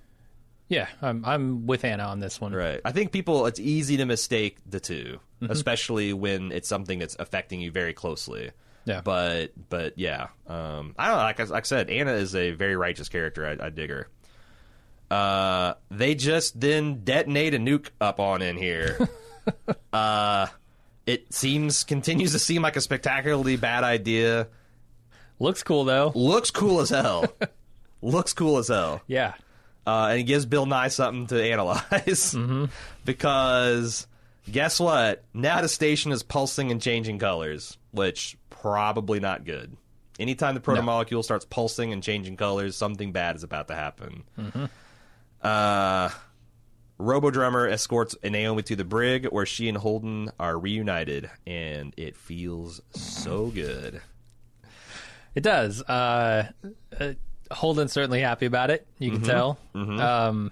Yeah. 0.73 0.87
I'm 1.01 1.23
I'm 1.25 1.65
with 1.67 1.85
Anna 1.85 2.03
on 2.03 2.19
this 2.19 2.41
one. 2.41 2.53
Right. 2.53 2.81
I 2.83 2.91
think 2.91 3.11
people, 3.11 3.45
it's 3.45 3.59
easy 3.59 3.97
to 3.97 4.05
mistake 4.05 4.57
the 4.69 4.79
2 4.79 5.19
Mm-hmm. 5.41 5.51
especially 5.51 6.13
when 6.13 6.53
it's 6.53 6.69
something 6.69 6.99
that's 6.99 7.17
affecting 7.19 7.59
you 7.59 7.69
very 7.69 7.91
closely. 7.93 8.51
Yeah. 8.85 9.01
But, 9.01 9.51
but 9.69 9.97
yeah. 9.99 10.27
Um, 10.47 10.95
I 10.97 11.07
don't 11.09 11.17
know. 11.17 11.23
Like 11.23 11.39
I, 11.41 11.43
like 11.43 11.63
I 11.63 11.67
said, 11.67 11.89
Anna 11.89 12.13
is 12.13 12.33
a 12.33 12.51
very 12.51 12.77
righteous 12.77 13.09
character. 13.09 13.45
I, 13.45 13.65
I 13.65 13.69
dig 13.69 13.89
her. 13.89 14.07
Uh, 15.11 15.73
they 15.91 16.15
just 16.15 16.59
then 16.61 17.03
detonate 17.03 17.53
a 17.53 17.57
nuke 17.57 17.89
up 17.99 18.21
on 18.21 18.41
in 18.41 18.55
here. 18.55 18.97
uh, 19.93 20.47
it 21.05 21.33
seems, 21.33 21.83
continues 21.83 22.31
to 22.31 22.39
seem 22.39 22.61
like 22.61 22.77
a 22.77 22.81
spectacularly 22.81 23.57
bad 23.57 23.83
idea. 23.83 24.47
Looks 25.39 25.61
cool 25.61 25.83
though. 25.83 26.13
Looks 26.15 26.51
cool 26.51 26.79
as 26.79 26.89
hell. 26.89 27.25
Looks 28.01 28.31
cool 28.33 28.57
as 28.59 28.69
hell 28.69 29.01
Yeah. 29.07 29.33
Uh, 29.85 30.07
and 30.11 30.19
it 30.19 30.23
gives 30.23 30.45
Bill 30.45 30.65
Nye 30.65 30.87
something 30.87 31.27
to 31.27 31.43
analyze 31.43 32.35
because 33.05 34.07
guess 34.51 34.79
what? 34.79 35.23
Now 35.33 35.61
the 35.61 35.69
station 35.69 36.11
is 36.11 36.23
pulsing 36.23 36.71
and 36.71 36.81
changing 36.81 37.19
colors, 37.19 37.77
which 37.91 38.37
probably 38.49 39.19
not 39.19 39.45
good. 39.45 39.75
Anytime 40.19 40.53
the 40.55 40.61
protomolecule 40.61 41.23
starts 41.23 41.45
pulsing 41.45 41.91
and 41.91 42.03
changing 42.03 42.37
colors, 42.37 42.77
something 42.77 43.11
bad 43.11 43.35
is 43.35 43.43
about 43.43 43.67
to 43.69 43.75
happen. 43.75 44.23
Uh, 45.41 46.09
Robo 46.99 47.31
Drummer 47.31 47.67
escorts 47.67 48.15
Naomi 48.23 48.61
to 48.63 48.75
the 48.75 48.85
brig 48.85 49.25
where 49.25 49.45
she 49.45 49.67
and 49.67 49.77
Holden 49.77 50.29
are 50.39 50.57
reunited, 50.57 51.29
and 51.45 51.93
it 51.97 52.15
feels 52.15 52.81
so 52.91 53.47
good. 53.47 54.01
It 55.35 55.41
does. 55.41 55.81
Uh, 55.81 56.51
uh, 56.99 57.13
Holden's 57.51 57.91
certainly 57.93 58.21
happy 58.21 58.45
about 58.45 58.69
it. 58.71 58.87
You 58.99 59.11
can 59.11 59.21
tell. 59.21 59.57
Um, 59.75 60.51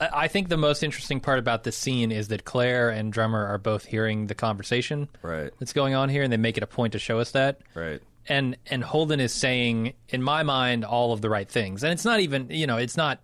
I 0.00 0.08
I 0.12 0.28
think 0.28 0.48
the 0.48 0.56
most 0.56 0.82
interesting 0.82 1.20
part 1.20 1.38
about 1.38 1.64
this 1.64 1.76
scene 1.76 2.12
is 2.12 2.28
that 2.28 2.44
Claire 2.44 2.90
and 2.90 3.12
Drummer 3.12 3.44
are 3.46 3.58
both 3.58 3.84
hearing 3.84 4.26
the 4.28 4.34
conversation 4.34 5.08
Right, 5.22 5.50
that's 5.58 5.72
going 5.72 5.94
on 5.94 6.08
here, 6.08 6.22
and 6.22 6.32
they 6.32 6.36
make 6.36 6.56
it 6.56 6.62
a 6.62 6.66
point 6.68 6.92
to 6.92 6.98
show 6.98 7.18
us 7.18 7.32
that. 7.32 7.60
right. 7.74 8.00
And 8.30 8.56
and 8.66 8.84
Holden 8.84 9.20
is 9.20 9.32
saying, 9.32 9.94
in 10.10 10.22
my 10.22 10.42
mind, 10.42 10.84
all 10.84 11.12
of 11.12 11.20
the 11.22 11.30
right 11.30 11.48
things, 11.48 11.82
and 11.82 11.92
it's 11.92 12.04
not 12.04 12.20
even 12.20 12.48
you 12.50 12.66
know, 12.66 12.76
it's 12.76 12.96
not 12.96 13.20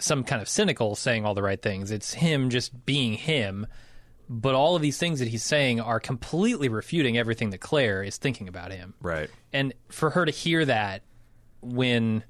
some 0.00 0.24
kind 0.24 0.42
of 0.42 0.48
cynical 0.48 0.94
saying 0.96 1.24
all 1.24 1.34
the 1.34 1.42
right 1.42 1.60
things. 1.60 1.90
It's 1.90 2.14
him 2.14 2.50
just 2.50 2.84
being 2.84 3.14
him. 3.14 3.66
But 4.30 4.54
all 4.54 4.76
of 4.76 4.82
these 4.82 4.98
things 4.98 5.20
that 5.20 5.28
he's 5.28 5.42
saying 5.42 5.80
are 5.80 5.98
completely 5.98 6.68
refuting 6.68 7.16
everything 7.16 7.48
that 7.50 7.58
Claire 7.62 8.02
is 8.02 8.18
thinking 8.18 8.46
about 8.46 8.72
him 8.72 8.92
Right. 9.00 9.30
and 9.54 9.72
for 9.88 10.10
her 10.10 10.26
to 10.26 10.30
hear 10.30 10.66
that 10.66 11.02
when 11.60 12.22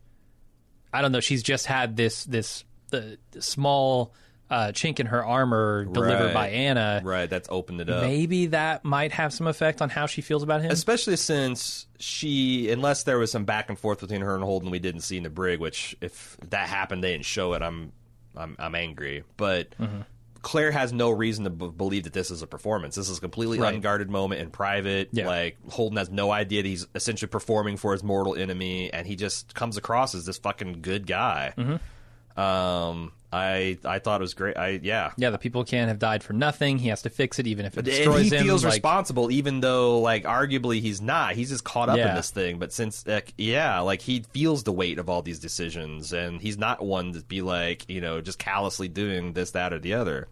I 0.93 1.03
don't 1.03 1.13
know, 1.13 1.21
she's 1.21 1.43
just 1.43 1.67
had 1.67 1.97
this 1.97 2.25
this 2.25 2.65
the, 2.91 3.19
the 3.33 3.43
small 3.43 4.15
uh, 4.51 4.69
chink 4.69 4.99
in 4.99 5.05
her 5.07 5.23
armor 5.23 5.85
delivered 5.85 6.25
Right. 6.27 6.35
by 6.35 6.49
Anna. 6.49 7.03
Right, 7.05 7.29
that's 7.29 7.49
opened 7.51 7.83
it 7.83 7.91
up. 7.91 8.01
Maybe 8.03 8.47
that 8.47 8.83
might 8.83 9.13
have 9.13 9.35
some 9.35 9.47
effect 9.47 9.83
on 9.83 9.91
how 9.91 10.07
she 10.07 10.23
feels 10.23 10.43
about 10.43 10.63
him. 10.63 10.71
Especially 10.71 11.17
since 11.17 11.87
she, 11.99 12.71
unless 12.71 13.03
there 13.03 13.19
was 13.19 13.31
some 13.31 13.45
back 13.45 13.69
and 13.69 13.79
forth 13.79 14.01
between 14.01 14.23
her 14.23 14.35
and 14.35 14.43
Holden 14.43 14.71
we 14.71 14.79
didn't 14.79 15.03
see 15.03 15.19
in 15.19 15.23
the 15.25 15.29
brig, 15.31 15.61
which 15.61 15.95
if 16.01 16.39
that 16.49 16.67
happened, 16.69 17.05
they 17.05 17.13
didn't 17.13 17.27
show 17.27 17.53
it. 17.53 17.61
I'm, 17.61 17.93
I'm, 18.35 18.57
I'm 18.59 18.75
angry. 18.75 19.23
But 19.37 19.75
Mm-hmm. 19.79 20.01
Claire 20.43 20.71
has 20.71 20.93
no 20.93 21.11
reason 21.11 21.45
to 21.45 21.51
b- 21.51 21.69
believe 21.77 22.05
that 22.05 22.13
this 22.13 22.31
is 22.31 22.43
a 22.43 22.47
performance. 22.47 22.95
This 22.95 23.09
is 23.09 23.19
a 23.19 23.21
completely 23.21 23.59
Right. 23.59 23.75
unguarded 23.75 24.09
moment 24.11 24.41
in 24.41 24.51
private. 24.51 25.09
Yeah. 25.13 25.27
Like 25.27 25.57
Holden 25.71 25.97
has 25.99 26.11
no 26.11 26.31
idea 26.31 26.63
that 26.63 26.69
he's 26.69 26.87
essentially 26.95 27.29
performing 27.29 27.77
for 27.77 27.93
his 27.93 28.03
mortal 28.03 28.35
enemy, 28.35 28.93
and 28.93 29.07
he 29.07 29.17
just 29.17 29.55
comes 29.55 29.77
across 29.77 30.15
as 30.15 30.27
this 30.27 30.39
fucking 30.39 30.81
good 30.83 31.07
guy. 31.07 31.55
Mm-hmm. 31.57 32.41
Um, 32.41 33.13
I, 33.31 33.77
I 33.85 33.99
thought 33.99 34.21
it 34.21 34.25
was 34.25 34.33
great. 34.33 34.57
I, 34.57 34.81
yeah, 34.83 35.13
yeah, 35.19 35.29
the 35.29 35.37
people 35.39 35.63
can't 35.63 35.89
have 35.89 35.99
died 35.99 36.23
for 36.25 36.33
nothing. 36.33 36.79
He 36.79 36.89
has 36.89 37.03
to 37.03 37.11
fix 37.11 37.39
it, 37.39 37.47
even 37.47 37.67
if 37.67 37.75
it 37.75 37.81
and 37.81 37.85
destroys 37.87 38.31
he 38.31 38.37
him. 38.37 38.45
feels 38.45 38.65
like- 38.65 38.73
responsible, 38.73 39.31
even 39.31 39.61
though, 39.61 40.01
like, 40.01 40.25
arguably 40.25 40.81
he's 40.81 41.03
not. 41.03 41.35
He's 41.35 41.51
just 41.51 41.63
caught 41.63 41.91
up 41.91 41.99
in 41.99 42.15
this 42.15 42.31
thing. 42.31 42.59
But 42.59 42.73
since, 42.73 43.07
like, 43.07 43.35
yeah, 43.37 43.81
like 43.81 44.01
he 44.01 44.21
feels 44.33 44.63
the 44.65 44.73
weight 44.73 44.99
of 44.99 45.11
all 45.11 45.21
these 45.21 45.39
decisions, 45.41 46.15
and 46.15 46.41
he's 46.41 46.57
not 46.57 46.83
one 46.83 47.13
to 47.13 47.21
be 47.23 47.43
like, 47.43 47.87
you 47.91 48.01
know, 48.01 48.23
just 48.23 48.39
callously 48.39 48.89
doing 48.89 49.35
this, 49.35 49.51
that, 49.51 49.73
or 49.75 49.79
the 49.79 49.93
other. 49.95 50.29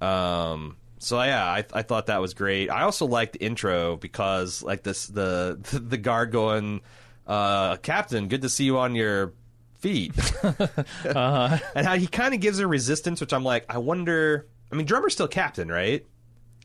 Um. 0.00 0.76
So 0.98 1.22
yeah, 1.22 1.44
I, 1.44 1.64
I 1.72 1.82
thought 1.82 2.06
that 2.06 2.20
was 2.20 2.34
great. 2.34 2.70
I 2.70 2.82
also 2.82 3.06
liked 3.06 3.34
the 3.34 3.44
intro 3.44 3.96
because, 3.96 4.62
like, 4.62 4.82
this 4.82 5.06
the 5.06 5.58
the 5.82 5.96
guard 5.98 6.30
going, 6.32 6.80
uh, 7.26 7.76
"Captain, 7.76 8.28
good 8.28 8.42
to 8.42 8.48
see 8.48 8.64
you 8.64 8.78
on 8.78 8.94
your." 8.94 9.32
Feet, 9.78 10.12
Uh-huh. 10.44 11.58
and 11.74 11.86
how 11.86 11.96
he 11.96 12.06
kind 12.06 12.34
of 12.34 12.40
gives 12.40 12.58
her 12.58 12.66
resistance, 12.66 13.20
which 13.20 13.32
I'm 13.32 13.44
like, 13.44 13.64
I 13.68 13.78
wonder. 13.78 14.46
I 14.72 14.76
mean, 14.76 14.86
drummer's 14.86 15.12
still 15.12 15.28
captain, 15.28 15.68
right? 15.68 16.04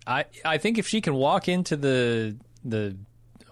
I 0.08 0.26
I 0.46 0.58
think 0.58 0.78
if 0.78 0.88
she 0.88 1.02
can 1.02 1.14
walk 1.14 1.48
into 1.48 1.76
the 1.78 2.38
the 2.66 2.96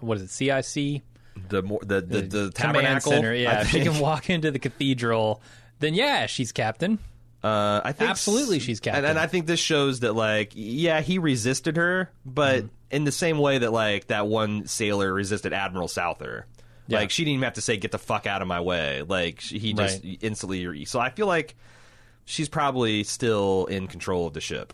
what 0.00 0.16
is 0.18 0.24
it 0.24 0.30
CIC 0.30 1.02
the 1.48 1.62
more 1.62 1.80
the 1.82 2.00
the, 2.00 2.22
the 2.22 2.52
command 2.54 2.54
tabernacle. 3.02 3.12
center, 3.12 3.34
yeah, 3.34 3.60
if 3.62 3.68
she 3.68 3.82
can 3.82 3.98
walk 4.00 4.28
into 4.30 4.50
the 4.50 4.58
cathedral, 4.58 5.42
then 5.78 5.94
yeah, 5.94 6.26
she's 6.26 6.52
captain. 6.52 6.98
Uh, 7.42 7.80
I 7.84 7.92
think 7.92 8.10
Absolutely 8.10 8.58
she's 8.58 8.80
captain. 8.80 9.04
And, 9.04 9.10
and 9.12 9.18
I 9.18 9.26
think 9.26 9.46
this 9.46 9.60
shows 9.60 10.00
that 10.00 10.14
like 10.14 10.52
yeah, 10.54 11.00
he 11.00 11.18
resisted 11.18 11.76
her, 11.76 12.10
but 12.26 12.64
Mm-hmm. 12.64 12.68
in 12.96 13.04
the 13.04 13.12
same 13.12 13.38
way 13.38 13.58
that 13.58 13.72
like 13.72 14.08
that 14.08 14.26
one 14.26 14.66
sailor 14.66 15.12
resisted 15.12 15.52
Admiral 15.52 15.86
Souther. 15.88 16.46
Yeah. 16.90 16.98
Like 16.98 17.10
she 17.10 17.24
didn't 17.24 17.34
even 17.34 17.44
have 17.44 17.54
to 17.54 17.60
say 17.60 17.76
"get 17.76 17.92
the 17.92 17.98
fuck 17.98 18.26
out 18.26 18.42
of 18.42 18.48
my 18.48 18.60
way." 18.60 19.02
Like 19.02 19.40
she, 19.40 19.58
he 19.58 19.72
just 19.72 20.04
Right. 20.04 20.18
instantly. 20.20 20.84
So 20.84 20.98
I 21.00 21.10
feel 21.10 21.26
like 21.26 21.54
she's 22.24 22.48
probably 22.48 23.04
still 23.04 23.66
in 23.66 23.86
control 23.86 24.26
of 24.26 24.34
the 24.34 24.40
ship. 24.40 24.72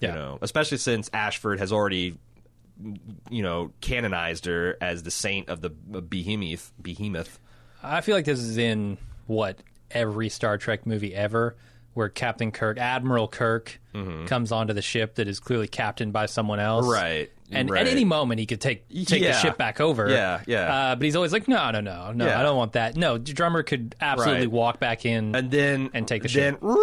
Yeah. 0.00 0.10
You 0.10 0.14
know, 0.14 0.38
especially 0.42 0.78
since 0.78 1.10
Ashford 1.12 1.58
has 1.58 1.72
already, 1.72 2.16
you 3.30 3.42
know, 3.42 3.72
canonized 3.80 4.44
her 4.46 4.76
as 4.80 5.02
the 5.02 5.10
saint 5.10 5.48
of 5.48 5.60
the 5.60 5.70
uh, 5.94 6.00
behemoth. 6.00 6.72
Behemoth. 6.80 7.38
I 7.82 8.00
feel 8.00 8.14
like 8.14 8.24
this 8.24 8.38
is 8.40 8.56
in 8.58 8.98
what 9.26 9.58
every 9.90 10.28
Star 10.28 10.58
Trek 10.58 10.86
movie 10.86 11.14
ever, 11.14 11.56
where 11.98 12.08
Captain 12.08 12.50
Kirk, 12.52 12.78
Admiral 12.78 13.28
Kirk, 13.28 13.80
comes 14.26 14.52
onto 14.52 14.72
the 14.72 14.80
ship 14.82 15.16
that 15.16 15.26
is 15.26 15.40
clearly 15.40 15.66
captained 15.66 16.12
by 16.12 16.26
someone 16.26 16.60
else, 16.60 16.86
Right. 16.86 17.32
And 17.50 17.68
right. 17.70 17.80
at 17.80 17.88
any 17.90 18.04
moment 18.04 18.38
he 18.40 18.46
could 18.46 18.60
take 18.60 18.86
take 19.06 19.22
Yeah. 19.22 19.32
the 19.32 19.38
ship 19.38 19.56
back 19.58 19.80
over. 19.80 20.08
Yeah, 20.08 20.40
yeah. 20.46 20.72
Uh, 20.90 20.94
but 20.96 21.02
he's 21.04 21.16
always 21.16 21.32
like, 21.32 21.48
no, 21.48 21.70
no, 21.72 21.80
no, 21.80 22.12
no, 22.12 22.26
Yeah. 22.26 22.38
I 22.38 22.42
don't 22.44 22.56
want 22.58 22.74
that. 22.74 22.94
No, 22.96 23.16
Drummer 23.18 23.62
could 23.64 23.96
absolutely 24.00 24.46
Right. 24.46 24.50
walk 24.52 24.78
back 24.78 25.04
in. 25.06 25.34
and 25.34 25.50
then 25.50 25.90
And 25.94 26.06
take 26.06 26.22
the 26.22 26.28
ship. 26.28 26.60
then 26.60 26.76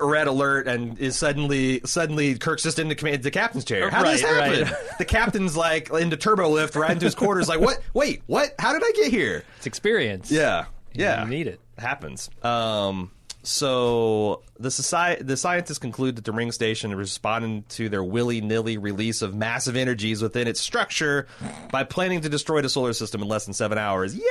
red 0.00 0.26
alert 0.26 0.66
and 0.68 0.98
is 0.98 1.16
suddenly 1.16 1.80
suddenly 1.86 2.36
Kirk's 2.36 2.64
just 2.64 2.78
in 2.78 2.88
the 2.88 2.94
command 2.96 3.22
the 3.22 3.30
captain's 3.30 3.64
chair. 3.64 3.88
How 3.90 4.02
does 4.02 4.20
this 4.20 4.30
Right, 4.30 4.58
happen? 4.58 4.62
right. 4.74 4.98
the 4.98 5.04
captain's 5.06 5.56
like 5.56 5.88
into 5.90 6.16
turbo 6.18 6.48
lift 6.50 6.74
right 6.76 6.90
into 6.90 7.04
his 7.06 7.14
quarters. 7.14 7.48
Like 7.48 7.60
what? 7.60 7.78
Wait, 7.94 8.22
what? 8.26 8.54
How 8.58 8.72
did 8.74 8.82
I 8.84 8.92
get 8.94 9.10
here? 9.10 9.44
it's 9.56 9.66
experience. 9.66 10.30
Yeah, 10.30 10.66
yeah, 10.92 11.22
you 11.24 11.30
need 11.30 11.46
it. 11.46 11.60
happens. 11.78 12.28
Um, 12.42 13.12
so 13.48 14.42
the 14.58 14.70
society, 14.70 15.22
the 15.22 15.36
scientists 15.36 15.78
conclude 15.78 16.16
that 16.16 16.24
the 16.26 16.32
ring 16.32 16.52
station 16.52 16.90
is 16.90 16.96
responding 16.96 17.64
to 17.70 17.88
their 17.88 18.04
willy 18.04 18.42
nilly 18.42 18.76
release 18.76 19.22
of 19.22 19.34
massive 19.34 19.74
energies 19.74 20.20
within 20.20 20.46
its 20.46 20.60
structure 20.60 21.26
by 21.72 21.82
planning 21.82 22.20
to 22.20 22.28
destroy 22.28 22.60
the 22.60 22.68
solar 22.68 22.92
system 22.92 23.22
in 23.22 23.28
less 23.28 23.46
than 23.46 23.54
seven 23.54 23.78
hours. 23.78 24.14
Yay! 24.14 24.22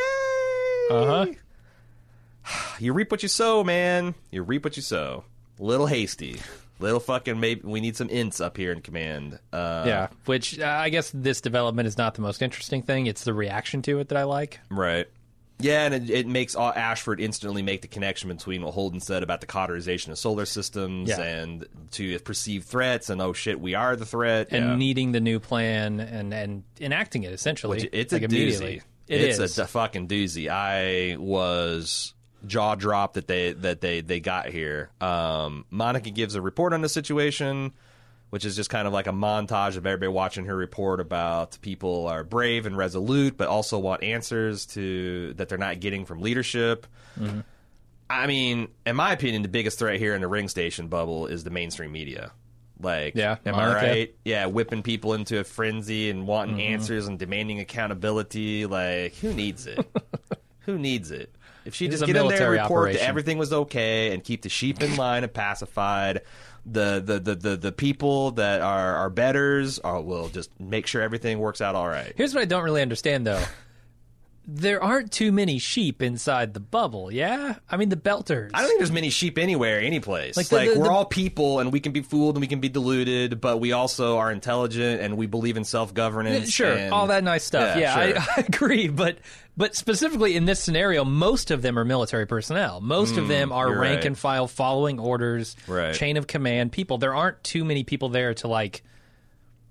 Uh 0.91 1.05
huh. 1.05 1.25
You 2.79 2.93
reap 2.93 3.09
what 3.11 3.23
you 3.23 3.29
sow, 3.29 3.63
man. 3.63 4.13
You 4.31 4.43
reap 4.43 4.63
what 4.63 4.77
you 4.77 4.83
sow. 4.83 5.25
Little 5.59 5.87
hasty. 5.87 6.39
Little 6.79 6.99
fucking 6.99 7.39
maybe 7.39 7.61
we 7.63 7.81
need 7.81 7.97
some 7.97 8.07
ints 8.09 8.39
up 8.39 8.55
here 8.55 8.71
in 8.71 8.81
command. 8.81 9.39
Uh, 9.51 9.83
yeah. 9.87 10.07
Which 10.25 10.59
uh, 10.59 10.65
I 10.65 10.89
guess 10.89 11.11
this 11.11 11.41
development 11.41 11.87
is 11.87 11.97
not 11.97 12.13
the 12.13 12.21
most 12.21 12.43
interesting 12.43 12.83
thing. 12.83 13.07
It's 13.07 13.23
the 13.23 13.33
reaction 13.33 13.81
to 13.81 13.99
it 13.99 14.09
that 14.09 14.17
I 14.17 14.23
like. 14.25 14.59
Right. 14.69 15.07
Yeah, 15.59 15.85
and 15.85 15.93
it, 15.95 16.09
it 16.09 16.27
makes 16.27 16.55
Ashford 16.55 17.19
instantly 17.19 17.61
make 17.63 17.81
the 17.81 17.87
connection 17.87 18.29
between 18.29 18.61
what 18.61 18.73
Holden 18.73 18.99
said 18.99 19.23
about 19.23 19.41
the 19.41 19.47
cauterization 19.47 20.11
of 20.11 20.19
solar 20.19 20.45
systems 20.45 21.09
Yeah. 21.09 21.19
and 21.21 21.65
to 21.91 22.19
perceive 22.19 22.65
threats, 22.65 23.09
and 23.09 23.21
oh 23.21 23.33
shit, 23.33 23.59
we 23.59 23.73
are 23.73 23.95
the 23.95 24.05
threat. 24.05 24.49
and 24.51 24.65
yeah. 24.65 24.75
needing 24.75 25.11
the 25.13 25.19
new 25.19 25.39
plan 25.39 25.99
and 25.99 26.33
and 26.33 26.63
enacting 26.79 27.23
it 27.23 27.33
essentially. 27.33 27.77
Which- 27.77 27.89
it's 27.91 28.13
like 28.13 28.21
a 28.23 28.27
doozy. 28.27 28.81
It 29.07 29.21
it's 29.21 29.39
is. 29.39 29.57
a 29.57 29.63
d- 29.63 29.67
fucking 29.67 30.07
doozy. 30.09 30.49
I 30.49 31.15
was 31.17 32.13
jaw 32.45 32.75
dropped 32.75 33.15
that 33.15 33.27
they 33.27 33.53
that 33.53 33.81
they 33.81 34.01
they 34.01 34.19
got 34.19 34.49
here. 34.49 34.91
Um, 35.01 35.65
Monica 35.71 36.11
gives 36.11 36.35
a 36.35 36.41
report 36.41 36.73
on 36.73 36.81
the 36.81 36.89
situation, 36.89 37.71
which 38.29 38.45
is 38.45 38.55
just 38.55 38.69
kind 38.69 38.87
of 38.87 38.93
like 38.93 39.07
a 39.07 39.11
montage 39.11 39.77
of 39.77 39.85
everybody 39.85 40.09
watching 40.11 40.45
her 40.45 40.55
report 40.55 40.99
about 40.99 41.57
people 41.61 42.07
are 42.07 42.23
brave 42.23 42.65
and 42.65 42.75
resolute, 42.77 43.37
but 43.37 43.47
also 43.47 43.79
want 43.79 44.03
answers 44.03 44.65
to 44.67 45.33
that 45.35 45.49
they're 45.49 45.57
not 45.57 45.79
getting 45.79 46.05
from 46.05 46.21
leadership. 46.21 46.87
Mm-hmm. 47.19 47.39
I 48.09 48.27
mean, 48.27 48.69
in 48.85 48.95
my 48.95 49.11
opinion, 49.11 49.41
the 49.41 49.49
biggest 49.49 49.79
threat 49.79 49.99
here 49.99 50.15
in 50.15 50.21
the 50.21 50.27
ring 50.27 50.47
station 50.47 50.87
bubble 50.87 51.27
is 51.27 51.43
the 51.43 51.49
mainstream 51.49 51.91
media. 51.91 52.31
Like, 52.79 53.15
Yeah, 53.15 53.37
am 53.45 53.55
Monica. 53.55 53.79
I 53.85 53.89
right? 53.89 54.15
Yeah, 54.23 54.45
whipping 54.45 54.83
people 54.83 55.13
into 55.13 55.39
a 55.39 55.43
frenzy 55.43 56.09
and 56.09 56.27
wanting 56.27 56.57
Mm-hmm. 56.57 56.73
answers 56.73 57.07
and 57.07 57.17
demanding 57.17 57.59
accountability. 57.59 58.65
Like, 58.65 59.15
who 59.15 59.33
needs 59.33 59.67
it? 59.67 59.79
who 60.59 60.77
needs 60.77 61.11
it? 61.11 61.33
If 61.65 61.75
she 61.75 61.89
just 61.89 62.05
get 62.05 62.15
in 62.15 62.27
there 62.29 62.53
and 62.53 62.61
report 62.61 62.79
operation. 62.83 63.01
that 63.01 63.09
everything 63.09 63.37
was 63.37 63.51
okay 63.51 64.13
and 64.13 64.23
keep 64.23 64.41
the 64.43 64.47
sheep 64.49 64.81
in 64.81 64.95
line 64.95 65.23
and 65.23 65.33
pacified, 65.33 66.21
the 66.71 67.01
the, 67.03 67.19
the, 67.19 67.35
the, 67.35 67.57
the 67.57 67.71
people 67.71 68.31
that 68.31 68.61
are, 68.61 68.95
are 68.95 69.09
betters 69.09 69.79
are, 69.79 70.01
will 70.01 70.29
just 70.29 70.49
make 70.59 70.87
sure 70.87 71.01
everything 71.01 71.39
works 71.39 71.61
out 71.61 71.75
all 71.75 71.87
right. 71.87 72.13
Here's 72.15 72.33
what 72.33 72.41
I 72.41 72.45
don't 72.45 72.63
really 72.63 72.81
understand 72.81 73.25
though. 73.25 73.43
There 74.49 74.81
aren't 74.81 75.11
too 75.11 75.33
many 75.33 75.59
sheep 75.59 76.01
inside 76.01 76.53
the 76.53 76.61
bubble, 76.61 77.11
yeah? 77.11 77.55
I 77.69 77.75
mean 77.75 77.89
the 77.89 77.97
belters. 77.97 78.51
I 78.53 78.59
don't 78.59 78.67
think 78.69 78.79
there's 78.79 78.93
many 78.93 79.09
sheep 79.09 79.37
anywhere, 79.37 79.81
any 79.81 79.99
place. 79.99 80.37
Like 80.37 80.49
Like, 80.53 80.69
the- 80.69 80.73
the- 80.75 80.79
we're 80.79 80.85
the- 80.85 80.91
all 80.93 81.03
people, 81.03 81.59
and 81.59 81.73
we 81.73 81.81
can 81.81 81.91
be 81.91 81.99
fooled 82.01 82.35
and 82.35 82.41
we 82.41 82.47
can 82.47 82.61
be 82.61 82.69
deluded, 82.69 83.41
but 83.41 83.57
we 83.59 83.73
also 83.73 84.17
are 84.17 84.31
intelligent 84.31 85.01
and 85.01 85.17
we 85.17 85.25
believe 85.27 85.57
in 85.57 85.65
self 85.65 85.93
governance. 85.93 86.49
Sure, 86.49 86.71
and, 86.71 86.93
all 86.93 87.07
that 87.07 87.25
nice 87.25 87.43
stuff. 87.43 87.75
Yeah, 87.77 87.97
Yeah, 88.05 88.07
sure. 88.13 88.19
I, 88.19 88.33
I 88.37 88.45
agree. 88.47 88.87
But 88.87 89.17
but 89.57 89.75
specifically 89.75 90.37
in 90.37 90.45
this 90.45 90.61
scenario, 90.61 91.03
most 91.03 91.51
of 91.51 91.61
them 91.61 91.77
are 91.77 91.83
military 91.83 92.25
personnel. 92.25 92.79
Most 92.79 93.17
of 93.17 93.27
them 93.27 93.51
are 93.51 93.67
Mm, 93.67 93.79
rank 93.81 93.95
right. 93.97 94.05
and 94.05 94.17
file, 94.17 94.47
following 94.47 94.97
orders, 94.97 95.57
Right. 95.67 95.93
chain 95.93 96.15
of 96.15 96.25
command 96.25 96.71
people. 96.71 96.97
There 96.99 97.13
aren't 97.13 97.43
too 97.43 97.65
many 97.65 97.83
people 97.83 98.07
there 98.07 98.33
to 98.35 98.47
like. 98.47 98.81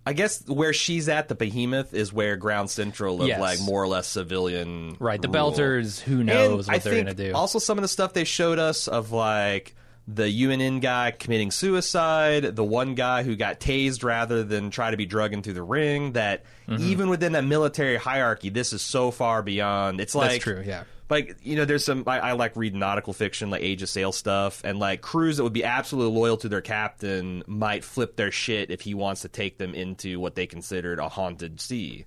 I 0.08 0.12
guess 0.12 0.46
where 0.46 0.72
she's 0.72 1.08
at, 1.08 1.26
the 1.28 1.34
behemoth, 1.34 1.92
is 1.92 2.12
where 2.12 2.36
ground 2.36 2.70
central 2.70 3.20
of 3.22 3.26
Yes. 3.28 3.40
like 3.40 3.60
more 3.60 3.82
or 3.82 3.88
less 3.88 4.06
civilian. 4.06 4.96
Right, 5.00 5.20
the 5.20 5.26
rule. 5.28 5.50
belters. 5.52 6.00
Who 6.00 6.18
And 6.18 6.26
knows 6.26 6.68
what 6.68 6.76
I 6.76 6.78
they're 6.78 6.92
think 6.92 7.08
to 7.08 7.14
do? 7.14 7.32
Also, 7.34 7.58
some 7.58 7.76
of 7.76 7.82
the 7.82 7.88
stuff 7.88 8.12
they 8.12 8.22
showed 8.24 8.60
us 8.60 8.86
of 8.86 9.10
like 9.10 9.74
the 10.08 10.28
UNN 10.28 10.78
guy 10.78 11.10
committing 11.10 11.50
suicide, 11.50 12.54
the 12.54 12.62
one 12.64 12.94
guy 12.94 13.24
who 13.24 13.34
got 13.34 13.58
tased 13.58 14.04
rather 14.04 14.44
than 14.44 14.70
try 14.70 14.92
to 14.92 14.96
be 14.96 15.06
drugged 15.06 15.34
into 15.34 15.52
the 15.52 15.62
ring. 15.62 16.12
That 16.12 16.44
Mm-hmm. 16.68 16.82
even 16.90 17.08
within 17.10 17.32
that 17.32 17.44
military 17.44 17.96
hierarchy, 17.96 18.48
this 18.48 18.72
is 18.72 18.82
so 18.82 19.12
far 19.12 19.40
beyond. 19.40 20.00
It's 20.00 20.16
like 20.16 20.30
That's 20.32 20.42
true. 20.44 20.62
Yeah. 20.66 20.82
Like 21.08 21.36
you 21.42 21.56
know 21.56 21.64
there's 21.64 21.84
some 21.84 22.02
I, 22.06 22.18
I 22.20 22.32
like 22.32 22.56
reading 22.56 22.80
nautical 22.80 23.12
fiction 23.12 23.50
like 23.50 23.62
age 23.62 23.82
of 23.82 23.88
sail 23.88 24.12
stuff 24.12 24.60
and 24.64 24.78
like 24.78 25.00
crews 25.02 25.36
that 25.36 25.44
would 25.44 25.52
be 25.52 25.64
absolutely 25.64 26.18
loyal 26.18 26.36
to 26.38 26.48
their 26.48 26.60
captain 26.60 27.42
might 27.46 27.84
flip 27.84 28.16
their 28.16 28.30
shit 28.32 28.70
if 28.70 28.80
he 28.80 28.94
wants 28.94 29.22
to 29.22 29.28
take 29.28 29.58
them 29.58 29.74
into 29.74 30.18
what 30.18 30.34
they 30.34 30.46
considered 30.46 30.98
a 30.98 31.08
haunted 31.08 31.60
sea 31.60 32.06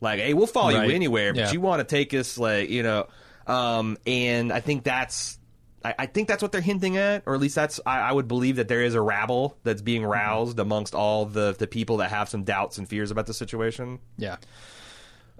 like 0.00 0.18
hey 0.20 0.34
we'll 0.34 0.46
follow 0.46 0.74
Right. 0.74 0.88
you 0.88 0.94
anywhere 0.94 1.32
but 1.32 1.40
Yeah. 1.40 1.52
you 1.52 1.60
want 1.60 1.80
to 1.80 1.84
take 1.84 2.12
us 2.14 2.38
like 2.38 2.70
you 2.70 2.82
know 2.82 3.06
um 3.46 3.96
and 4.06 4.52
i 4.52 4.60
think 4.60 4.82
that's 4.84 5.38
I, 5.82 5.94
I 6.00 6.06
think 6.06 6.28
that's 6.28 6.42
what 6.42 6.52
they're 6.52 6.60
hinting 6.60 6.98
at, 6.98 7.22
or 7.24 7.34
at 7.34 7.40
least 7.40 7.54
that's. 7.54 7.80
I, 7.86 8.00
I 8.00 8.12
would 8.12 8.28
believe 8.28 8.56
that 8.56 8.68
there 8.68 8.82
is 8.82 8.94
a 8.94 9.00
rabble 9.00 9.56
that's 9.64 9.80
being 9.80 10.02
Mm-hmm. 10.02 10.10
roused 10.10 10.58
amongst 10.58 10.94
all 10.94 11.24
the 11.24 11.54
the 11.58 11.66
people 11.66 11.96
that 11.98 12.10
have 12.10 12.28
some 12.28 12.44
doubts 12.44 12.76
and 12.76 12.86
fears 12.86 13.10
about 13.10 13.24
the 13.26 13.32
situation. 13.32 13.98
Yeah. 14.18 14.36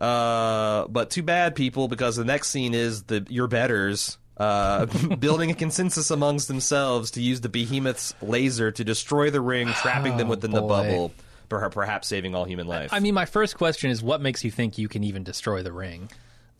Uh, 0.01 0.86
but 0.88 1.11
too 1.11 1.22
bad, 1.22 1.55
people, 1.55 1.88
because 1.88 2.16
the 2.16 2.24
next 2.24 2.48
scene 2.48 2.74
is 2.74 3.05
the 3.05 3.26
your 3.28 3.46
betters 3.48 4.16
uh, 4.40 4.86
building 5.18 5.51
a 5.51 5.55
consensus 5.55 6.11
amongst 6.11 6.48
themselves 6.48 7.11
to 7.12 7.22
use 7.22 7.42
the 7.42 7.48
behemoth's 7.51 8.14
laser 8.22 8.72
to 8.72 8.82
destroy 8.82 9.30
the 9.30 9.40
ring, 9.40 9.68
trapping 9.68 10.16
them 10.16 10.26
Oh, 10.28 10.30
within 10.30 10.53
the 10.53 10.62
bubble, 10.62 11.12
per- 11.51 11.68
perhaps 11.68 12.09
saving 12.09 12.34
all 12.34 12.44
human 12.46 12.66
life. 12.66 12.90
I 12.92 13.01
mean, 13.01 13.12
my 13.12 13.26
first 13.26 13.59
question 13.59 13.90
is, 13.90 14.03
what 14.03 14.22
makes 14.22 14.42
you 14.42 14.51
think 14.51 14.78
you 14.78 14.88
can 14.88 15.05
even 15.05 15.22
destroy 15.24 15.62
the 15.62 15.72
ring 15.72 16.11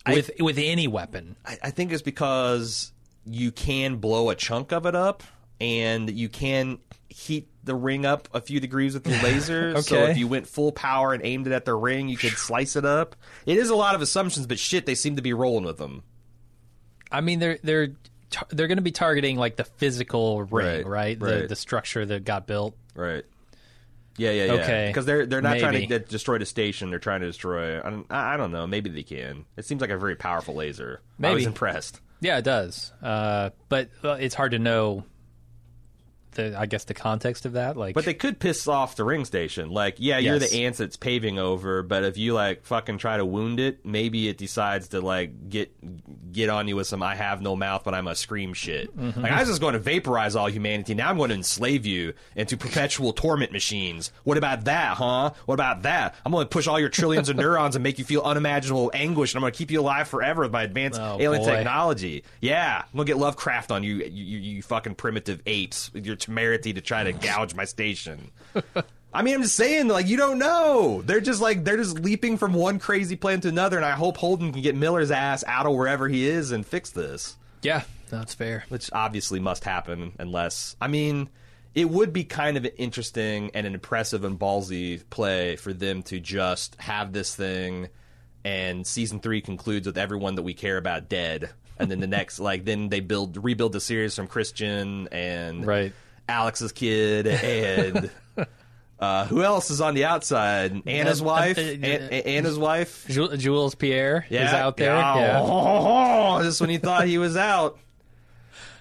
with 0.07 0.31
with 0.39 0.59
any 0.59 0.87
weapon? 0.89 1.37
I, 1.47 1.59
I 1.65 1.71
think 1.71 1.93
it's 1.93 2.03
because 2.03 2.93
you 3.25 3.51
can 3.51 3.97
blow 3.97 4.29
a 4.29 4.35
chunk 4.35 4.73
of 4.73 4.85
it 4.85 4.95
up, 4.95 5.23
and 5.59 6.11
you 6.11 6.29
can 6.29 6.79
heat 7.09 7.49
the 7.65 7.75
ring 7.75 8.07
up 8.07 8.29
a 8.33 8.41
few 8.41 8.61
degrees 8.61 8.95
with 8.95 9.07
your 9.07 9.19
laser. 9.23 9.81
So 9.83 10.05
if 10.05 10.17
you 10.17 10.27
went 10.29 10.47
full 10.47 10.73
power 10.73 11.13
and 11.13 11.25
aimed 11.25 11.47
it 11.47 11.53
at 11.53 11.65
the 11.65 11.75
ring, 11.75 12.09
you 12.09 12.17
could 12.17 12.33
slice 12.33 12.77
it 12.77 12.85
up. 12.85 13.17
It 13.47 13.59
is 13.59 13.71
a 13.71 13.75
lot 13.77 13.95
of 13.95 14.03
assumptions, 14.03 14.47
but 14.47 14.59
shit, 14.59 14.87
they 14.87 14.95
seem 14.95 15.17
to 15.17 15.23
be 15.23 15.33
rolling 15.33 15.65
with 15.65 15.79
them. 15.79 16.03
I 17.13 17.21
mean, 17.21 17.39
they're 17.39 17.59
they're 17.63 17.89
tar- 18.31 18.47
they're 18.51 18.69
going 18.69 18.79
to 18.79 18.83
be 18.83 18.93
targeting 18.93 19.37
like 19.37 19.57
the 19.57 19.65
physical 19.65 20.43
ring, 20.45 20.51
Right, 20.51 20.87
right? 20.87 21.19
The 21.19 21.41
right. 21.41 21.49
the 21.49 21.57
structure 21.57 22.07
that 22.07 22.25
got 22.25 22.47
built. 22.47 22.77
Right. 22.95 23.25
Yeah, 24.17 24.33
yeah, 24.33 24.45
yeah. 24.45 24.53
Okay. 24.63 24.87
Because 24.89 25.07
they're 25.07 25.25
they're 25.27 25.41
not 25.41 25.59
trying 25.59 25.89
to 25.89 25.99
destroy 25.99 26.39
the 26.39 26.47
station. 26.47 26.91
They're 26.91 26.99
trying 26.99 27.21
to 27.21 27.27
destroy. 27.27 27.81
I 27.81 27.91
don't, 27.91 28.07
I 28.11 28.37
don't 28.37 28.53
know. 28.53 28.67
Maybe 28.67 28.91
they 28.91 29.03
can. 29.03 29.45
It 29.57 29.65
seems 29.65 29.81
like 29.81 29.91
a 29.91 29.97
very 29.97 30.15
powerful 30.17 30.55
laser. 30.55 31.01
Maybe. 31.19 31.31
I 31.31 31.35
was 31.35 31.47
impressed. 31.47 32.01
Yeah, 32.21 32.37
it 32.37 32.45
does. 32.45 32.93
Uh, 33.03 33.51
but 33.71 33.89
uh, 34.05 34.19
it's 34.21 34.35
hard 34.35 34.51
to 34.53 34.59
know 34.59 35.05
the 36.33 36.59
I 36.59 36.67
guess 36.67 36.85
the 36.85 36.95
context 36.95 37.45
of 37.47 37.53
that. 37.53 37.77
Like, 37.77 37.95
But 37.95 38.05
they 38.05 38.15
could 38.15 38.39
piss 38.39 38.67
off 38.69 38.97
the 38.97 39.05
ring 39.05 39.25
station. 39.25 39.71
Like, 39.71 39.97
yeah, 39.99 40.19
you're 40.19 40.37
Yes. 40.37 40.51
the 40.51 40.65
ants 40.65 40.79
that's 40.79 40.97
paving 40.97 41.39
over, 41.39 41.83
but 41.83 42.05
if 42.05 42.17
you 42.17 42.35
like 42.35 42.65
fucking 42.65 42.99
try 42.99 43.17
to 43.17 43.25
wound 43.25 43.61
it, 43.61 43.85
maybe 43.85 44.29
it 44.29 44.39
decides 44.39 44.89
to 44.89 45.01
like 45.01 45.49
get 45.49 45.71
get 46.33 46.49
on 46.49 46.69
you 46.69 46.77
with 46.77 46.87
some 46.87 47.03
I 47.03 47.15
have 47.17 47.43
no 47.43 47.57
mouth 47.57 47.83
but 47.85 47.95
I 47.95 48.01
must 48.01 48.21
scream 48.21 48.55
shit. 48.55 48.97
Mm-hmm. 48.97 49.21
Like 49.21 49.33
I 49.33 49.41
was 49.41 49.49
just 49.49 49.61
going 49.61 49.73
to 49.75 49.79
vaporize 49.81 50.37
all 50.37 50.49
humanity. 50.49 50.95
Now 50.95 51.11
I'm 51.11 51.17
going 51.17 51.31
to 51.31 51.35
enslave 51.37 51.87
you 51.87 52.15
into 52.37 52.57
perpetual 52.57 53.13
torment 53.13 53.53
machines. 53.53 54.13
What 54.25 54.39
about 54.39 54.65
that, 54.65 54.97
huh? 54.97 55.31
What 55.47 55.55
about 55.55 55.83
that? 55.83 56.15
I'm 56.25 56.33
going 56.33 56.45
to 56.45 56.49
push 56.49 56.67
all 56.67 56.79
your 56.79 56.89
trillions 56.89 57.29
of 57.29 57.37
neurons 57.37 57.77
and 57.77 57.83
make 57.83 57.99
you 57.99 58.05
feel 58.05 58.23
unimaginable 58.23 58.91
anguish, 58.95 59.33
and 59.33 59.39
I'm 59.39 59.43
going 59.43 59.53
to 59.53 59.59
keep 59.59 59.71
you 59.71 59.81
alive 59.81 60.09
forever 60.09 60.43
with 60.43 60.53
my 60.53 60.63
advanced 60.63 61.01
Oh, 61.01 61.17
alien 61.21 61.43
boy. 61.45 61.51
technology. 61.57 62.25
Yeah, 62.41 62.83
I'm 62.85 62.93
going 62.97 63.07
to 63.07 63.13
get 63.13 63.19
Lovecraft 63.19 63.71
on 63.73 63.83
you, 63.83 63.97
you, 63.97 64.05
you, 64.09 64.39
you 64.39 64.63
fucking 64.63 64.95
primitive 64.95 65.41
apes 65.47 65.91
temerity 66.21 66.73
to 66.75 66.81
try 66.81 67.05
to 67.05 67.13
gouge 67.13 67.55
my 67.55 67.65
station. 67.65 68.31
I 69.13 69.23
mean, 69.23 69.35
I'm 69.35 69.43
just 69.43 69.57
saying, 69.57 69.89
like, 69.89 70.07
you 70.07 70.17
don't 70.17 70.39
know. 70.39 71.03
They're 71.05 71.21
just 71.21 71.41
like, 71.41 71.65
they're 71.65 71.77
just 71.77 71.99
leaping 71.99 72.37
from 72.39 72.53
one 72.53 72.79
crazy 72.79 73.17
plan 73.17 73.41
to 73.41 73.49
another, 73.49 73.77
and 73.77 73.85
I 73.85 73.93
hope 73.93 74.17
Holden 74.17 74.53
can 74.53 74.63
get 74.63 74.77
Miller's 74.77 75.11
ass 75.11 75.43
out 75.49 75.67
of 75.67 75.75
wherever 75.75 76.07
he 76.09 76.29
is 76.29 76.53
and 76.53 76.65
fix 76.65 76.91
this. 76.91 77.37
yeah, 77.63 77.83
that's 78.09 78.35
fair. 78.35 78.65
Which 78.69 78.89
obviously 78.93 79.41
must 79.41 79.65
happen, 79.65 80.13
unless, 80.19 80.77
I 80.81 80.87
mean, 80.87 81.29
it 81.75 81.91
would 81.91 82.13
be 82.13 82.23
kind 82.25 82.57
of 82.57 82.65
an 82.65 82.73
interesting 82.77 83.51
and 83.55 83.67
an 83.67 83.75
impressive 83.75 84.23
and 84.25 84.39
ballsy 84.39 85.03
play 85.11 85.57
for 85.57 85.73
them 85.73 86.03
to 86.05 86.21
just 86.21 86.81
have 86.81 87.13
this 87.13 87.35
thing, 87.35 87.89
and 88.45 88.87
season 88.87 89.19
three 89.19 89.41
concludes 89.41 89.87
with 89.87 89.99
everyone 89.99 90.37
that 90.37 90.43
we 90.43 90.55
care 90.55 90.77
about 90.77 91.09
dead. 91.09 91.51
And 91.79 91.91
then 91.91 91.99
the 91.99 92.07
next, 92.09 92.39
like, 92.39 92.65
then 92.65 92.89
they 92.91 93.01
build, 93.01 93.43
rebuild 93.43 93.73
the 93.73 93.81
series 93.81 94.15
from 94.15 94.29
Chrisjen 94.29 95.09
and 95.11 95.67
Right. 95.67 95.93
Alex's 96.31 96.73
kid 96.73 97.27
and 97.27 98.11
uh, 99.01 99.27
who 99.27 99.43
else 99.43 99.71
is 99.71 99.81
on 99.81 99.95
the 99.95 100.05
outside? 100.05 100.83
Anna's 100.87 101.21
Uh, 101.21 101.25
wife. 101.25 101.59
uh, 101.59 101.63
uh, 101.63 101.65
An- 101.65 102.09
A- 102.13 102.27
Anna's 102.37 102.59
wife. 102.59 103.07
Ju- 103.09 103.37
Jules 103.37 103.75
Pierre 103.75 104.25
Yeah, 104.31 104.47
is 104.49 104.55
out 104.55 104.77
there. 104.77 104.95
Yeah. 104.95 105.17
Yeah. 105.19 105.41
Oh, 106.33 106.43
just 106.43 106.61
when 106.61 106.71
he 106.71 106.79
thought 106.79 107.07
he 107.07 107.19
was 107.19 107.37
out. 107.37 107.79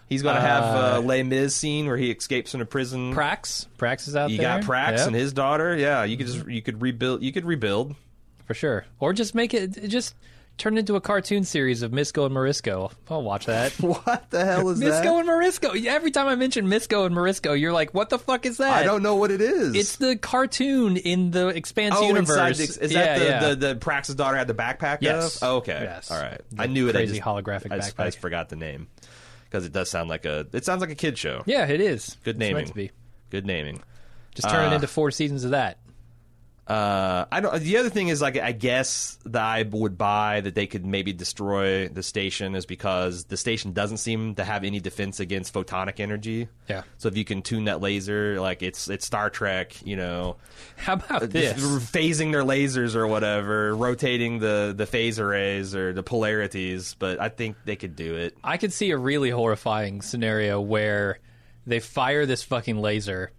He's 0.08 0.24
going 0.24 0.36
to 0.36 0.41
have 0.41 0.64
uh, 0.64 0.97
Uh, 0.97 1.02
Les 1.02 1.22
Mis 1.24 1.56
scene 1.56 1.86
where 1.86 1.97
he 1.97 2.10
escapes 2.10 2.52
from 2.52 2.62
a 2.62 2.66
prison. 2.66 3.14
Prax, 3.14 3.68
Prax 3.78 4.08
is 4.08 4.16
out 4.16 4.32
you 4.32 4.38
there. 4.38 4.58
You 4.60 4.64
got 4.64 4.70
Prax 4.70 4.97
Yep, 4.97 5.08
and 5.08 5.16
his 5.16 5.34
daughter. 5.34 5.76
Yeah, 5.78 6.04
you 6.04 6.18
could 6.18 6.26
just 6.28 6.47
you 6.47 6.62
could 6.64 6.82
rebuild. 6.82 7.22
You 7.22 7.32
could 7.32 7.45
rebuild. 7.45 7.95
for 8.45 8.56
sure, 8.56 8.86
or 9.00 9.14
just 9.14 9.36
make 9.36 9.54
it 9.54 9.88
just 9.88 10.16
turn 10.60 10.78
it 10.78 10.82
into 10.82 10.95
a 10.95 11.01
cartoon 11.01 11.43
series 11.43 11.82
of 11.82 11.91
Misko 11.91 12.26
and 12.26 12.36
Marisko. 12.36 12.91
I'll 13.10 13.24
watch 13.24 13.47
that. 13.47 13.72
What 13.80 14.30
the 14.30 14.45
hell 14.45 14.70
is 14.70 14.80
that? 14.80 15.03
Misko 15.03 15.20
and 15.20 15.28
Marisko. 15.28 15.86
Every 15.88 16.12
time 16.12 16.28
I 16.28 16.36
mention 16.36 16.68
Misko 16.68 17.05
and 17.05 17.16
Marisko, 17.16 17.60
you're 17.60 17.74
like, 17.74 17.93
"What 17.93 18.10
the 18.10 18.20
fuck 18.20 18.45
is 18.45 18.57
that?" 18.57 18.74
I 18.74 18.84
don't 18.84 19.01
know 19.01 19.16
what 19.16 19.32
it 19.32 19.41
is. 19.41 19.74
It's 19.76 19.95
the 19.95 20.16
cartoon 20.16 20.97
in 20.97 21.32
the 21.32 21.47
Expanse 21.47 21.95
Oh, 21.97 22.05
universe. 22.07 22.30
inside 22.30 22.55
the, 22.55 22.86
is 22.86 22.91
yeah, 22.91 22.99
that 22.99 23.20
the, 23.20 23.26
yeah. 23.26 23.49
the 23.49 23.55
the 23.55 23.76
Prax's 23.76 24.16
daughter 24.16 24.38
had 24.38 24.47
the 24.47 24.53
backpack? 24.53 24.99
Yes. 25.01 25.38
Of? 25.38 25.43
Oh, 25.49 25.55
okay. 25.57 25.80
Yes. 25.82 26.12
All 26.12 26.22
right. 26.22 26.39
The 26.51 26.64
I 26.64 26.66
knew 26.68 26.88
it. 26.88 26.95
I 26.95 26.99
crazy 26.99 27.16
just, 27.18 27.26
holographic 27.28 27.72
I 27.72 27.78
just, 27.78 27.99
I 27.99 28.05
just 28.05 28.20
forgot 28.20 28.49
the 28.49 28.55
name 28.55 28.88
because 29.45 29.66
it 29.66 29.72
does 29.74 29.89
sound 29.89 30.10
like 30.10 30.26
a. 30.26 30.45
It 30.53 30.66
sounds 30.66 30.82
like 30.82 30.91
a 30.91 30.95
kid 30.95 31.18
show. 31.18 31.41
yeah, 31.45 31.66
it 31.66 31.82
is. 31.82 32.18
Good 32.24 32.38
naming. 32.38 32.55
meant 32.55 32.68
to 32.68 32.74
be. 32.76 32.91
Good 33.30 33.45
naming. 33.45 33.82
Just 34.36 34.49
turn 34.49 34.66
Uh, 34.68 34.72
it 34.72 34.76
into 34.76 34.88
four 34.88 35.12
seasons 35.12 35.43
of 35.43 35.51
that. 35.51 35.80
Uh, 36.70 37.26
I 37.32 37.39
don't. 37.39 37.59
The 37.61 37.78
other 37.78 37.89
thing 37.89 38.09
is 38.09 38.22
like 38.22 38.38
I 38.38 38.51
guess 38.51 39.17
that 39.26 39.41
I 39.41 39.63
would 39.63 39.97
buy 39.97 40.41
that 40.41 40.53
they 40.53 40.67
could 40.67 40.86
maybe 40.86 41.11
destroy 41.13 41.88
the 41.88 42.03
station 42.03 42.53
is 42.53 42.67
because 42.67 43.24
the 43.24 43.38
station 43.38 43.74
doesn't 43.74 43.97
seem 43.97 44.36
to 44.36 44.43
have 44.43 44.63
any 44.63 44.80
defense 44.80 45.20
against 45.20 45.51
photonic 45.51 45.99
energy. 45.99 46.47
Yeah. 46.70 46.84
So 46.99 47.07
if 47.07 47.17
you 47.17 47.26
can 47.26 47.41
tune 47.41 47.65
that 47.65 47.82
laser, 47.82 48.39
like 48.39 48.61
it's 48.61 48.88
it's 48.88 49.03
Star 49.03 49.32
Trek, 49.32 49.84
you 49.84 49.95
know, 49.95 50.36
How 50.78 50.93
about 50.93 51.32
this? 51.32 51.59
phasing 51.59 52.32
their 52.32 52.43
lasers 52.43 52.95
or 52.95 53.07
whatever, 53.07 53.76
rotating 53.76 54.38
the 54.38 54.72
the 54.78 54.86
phase 54.86 55.20
arrays 55.20 55.74
or 55.76 55.91
the 55.91 56.03
polarities. 56.03 56.93
But 56.99 57.20
I 57.20 57.30
think 57.30 57.55
they 57.65 57.78
could 57.78 57.95
do 57.95 58.13
it. 58.15 58.38
I 58.43 58.57
could 58.57 58.74
see 58.74 58.91
a 58.91 58.97
really 58.97 59.32
horrifying 59.32 60.03
scenario 60.03 60.61
where 60.61 61.17
they 61.65 61.80
fire 61.80 62.28
this 62.28 62.43
fucking 62.43 62.78
laser 62.80 63.32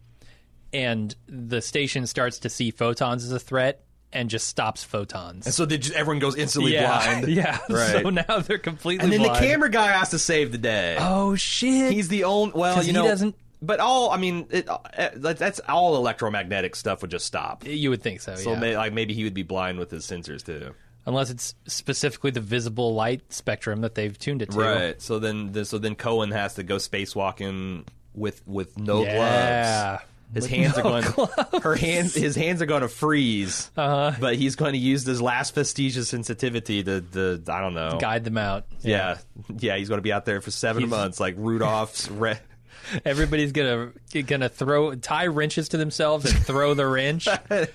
and 0.72 1.14
the 1.26 1.60
station 1.60 2.06
starts 2.06 2.38
to 2.40 2.48
see 2.50 2.70
photons 2.70 3.24
as 3.24 3.32
a 3.32 3.38
threat 3.38 3.82
and 4.12 4.28
just 4.28 4.48
stops 4.48 4.82
photons. 4.82 5.46
And 5.46 5.54
so 5.54 5.64
they 5.66 5.78
just, 5.78 5.94
everyone 5.94 6.18
goes 6.18 6.34
instantly 6.36 6.72
yeah, 6.74 6.86
blind. 7.20 7.28
yeah. 7.32 7.58
Right. 7.70 8.02
So 8.02 8.10
now 8.10 8.38
they're 8.40 8.58
completely 8.58 9.04
and 9.04 9.12
then 9.12 9.20
blind. 9.20 9.36
the 9.36 9.46
camera 9.48 9.70
guy 9.70 9.86
has 9.92 10.10
to 10.10 10.18
save 10.18 10.50
the 10.52 10.58
day. 10.58 10.96
Oh 10.98 11.36
shit! 11.36 11.92
He's 11.92 12.08
the 12.08 12.24
only. 12.24 12.52
Well, 12.54 12.82
you 12.82 12.92
know, 12.92 13.02
he 13.02 13.08
doesn't- 13.08 13.36
But 13.62 13.78
all 13.78 14.10
I 14.10 14.16
mean, 14.16 14.46
it, 14.50 14.68
uh, 14.68 14.78
that's 15.14 15.60
all 15.68 15.96
electromagnetic 15.96 16.74
stuff 16.74 17.02
would 17.02 17.10
just 17.10 17.24
stop. 17.26 17.64
you 17.66 17.90
would 17.90 18.02
think 18.02 18.20
so, 18.20 18.34
So 18.36 18.52
yeah. 18.52 18.58
may, 18.58 18.76
like 18.76 18.92
maybe 18.92 19.14
he 19.14 19.22
would 19.24 19.34
be 19.34 19.42
blind 19.44 19.78
with 19.78 19.90
his 19.90 20.04
sensors 20.06 20.44
too. 20.44 20.74
Unless 21.06 21.30
it's 21.30 21.54
specifically 21.66 22.30
the 22.30 22.40
visible 22.40 22.94
light 22.94 23.32
spectrum 23.32 23.80
that 23.82 23.94
they've 23.94 24.18
tuned 24.18 24.42
it 24.42 24.50
to. 24.50 24.58
Right. 24.58 25.00
So 25.00 25.18
then, 25.18 25.52
the, 25.52 25.64
so 25.64 25.78
then 25.78 25.94
Cohen 25.94 26.30
has 26.30 26.54
to 26.54 26.62
go 26.62 26.76
spacewalking 26.76 27.86
with 28.14 28.46
with 28.46 28.78
no 28.78 29.02
Yeah. 29.04 29.14
gloves. 29.16 30.04
His 30.32 30.44
With 30.44 30.50
hands 30.52 30.76
no 30.76 30.82
are 30.94 31.02
going. 31.02 31.60
Her 31.62 31.74
hands. 31.74 32.14
His 32.14 32.36
hands 32.36 32.62
are 32.62 32.66
going 32.66 32.82
to 32.82 32.88
freeze. 32.88 33.70
Uh-huh. 33.76 34.12
But 34.20 34.36
he's 34.36 34.54
going 34.56 34.74
to 34.74 34.78
use 34.78 35.02
this 35.04 35.20
last 35.20 35.54
vestigious 35.54 36.08
sensitivity 36.08 36.84
to 36.84 37.00
the. 37.00 37.42
I 37.48 37.60
don't 37.60 37.74
know. 37.74 37.98
Guide 38.00 38.22
them 38.24 38.38
out. 38.38 38.66
Yeah. 38.82 39.18
Yeah. 39.58 39.76
He's 39.76 39.88
going 39.88 39.98
to 39.98 40.02
be 40.02 40.12
out 40.12 40.24
there 40.26 40.40
for 40.40 40.50
seven 40.52 40.82
He's- 40.82 40.90
months, 40.90 41.18
like 41.20 41.34
Rudolph's. 41.36 42.08
Re- 42.10 42.38
Everybody's 43.04 43.52
gonna 43.52 43.92
gonna 44.26 44.48
throw 44.48 44.94
tie 44.94 45.26
wrenches 45.26 45.68
to 45.70 45.76
themselves 45.76 46.24
and 46.30 46.38
throw 46.44 46.74
the 46.74 46.86
wrench, 46.86 47.26
and 47.50 47.68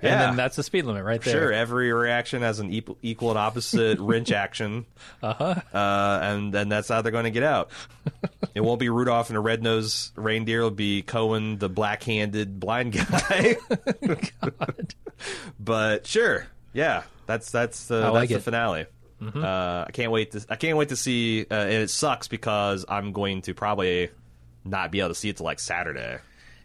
then 0.00 0.36
that's 0.36 0.56
the 0.56 0.62
speed 0.62 0.84
limit 0.84 1.04
right 1.04 1.20
there. 1.22 1.32
Sure, 1.34 1.52
every 1.52 1.92
reaction 1.92 2.42
has 2.42 2.60
an 2.60 2.70
equal, 2.72 2.98
equal 3.02 3.30
and 3.30 3.38
opposite 3.38 3.98
wrench 4.00 4.32
action, 4.32 4.86
Uh-huh. 5.22 5.54
uh, 5.74 6.20
and 6.22 6.52
then 6.52 6.68
that's 6.68 6.88
how 6.88 7.02
they're 7.02 7.12
going 7.12 7.24
to 7.24 7.30
get 7.30 7.42
out. 7.42 7.70
it 8.54 8.60
won't 8.60 8.80
be 8.80 8.88
Rudolph 8.88 9.28
and 9.30 9.36
a 9.36 9.40
red-nosed 9.40 10.12
reindeer. 10.16 10.58
It'll 10.58 10.70
be 10.70 11.02
Cohen, 11.02 11.58
the 11.58 11.68
black-handed 11.68 12.58
blind 12.60 12.92
guy. 12.92 13.56
but 15.58 16.06
sure, 16.06 16.46
yeah, 16.72 17.02
that's 17.26 17.50
that's 17.50 17.90
uh, 17.90 18.00
that's 18.00 18.14
like 18.14 18.28
the 18.28 18.34
it. 18.36 18.38
Mm-hmm. 18.38 18.44
finale. 18.44 18.86
Uh, 19.22 19.84
I 19.86 19.90
can't 19.92 20.10
wait 20.12 20.30
to 20.32 20.44
I 20.48 20.56
can't 20.56 20.78
wait 20.78 20.88
to 20.90 20.96
see, 20.96 21.42
uh, 21.50 21.54
and 21.54 21.74
it 21.74 21.90
sucks 21.90 22.26
because 22.28 22.86
I'm 22.88 23.12
going 23.12 23.42
to 23.42 23.54
probably 23.54 24.08
not 24.64 24.90
be 24.90 25.00
able 25.00 25.10
to 25.10 25.14
see 25.14 25.28
it 25.28 25.36
till 25.36 25.44
like 25.44 25.60
Saturday. 25.60 26.18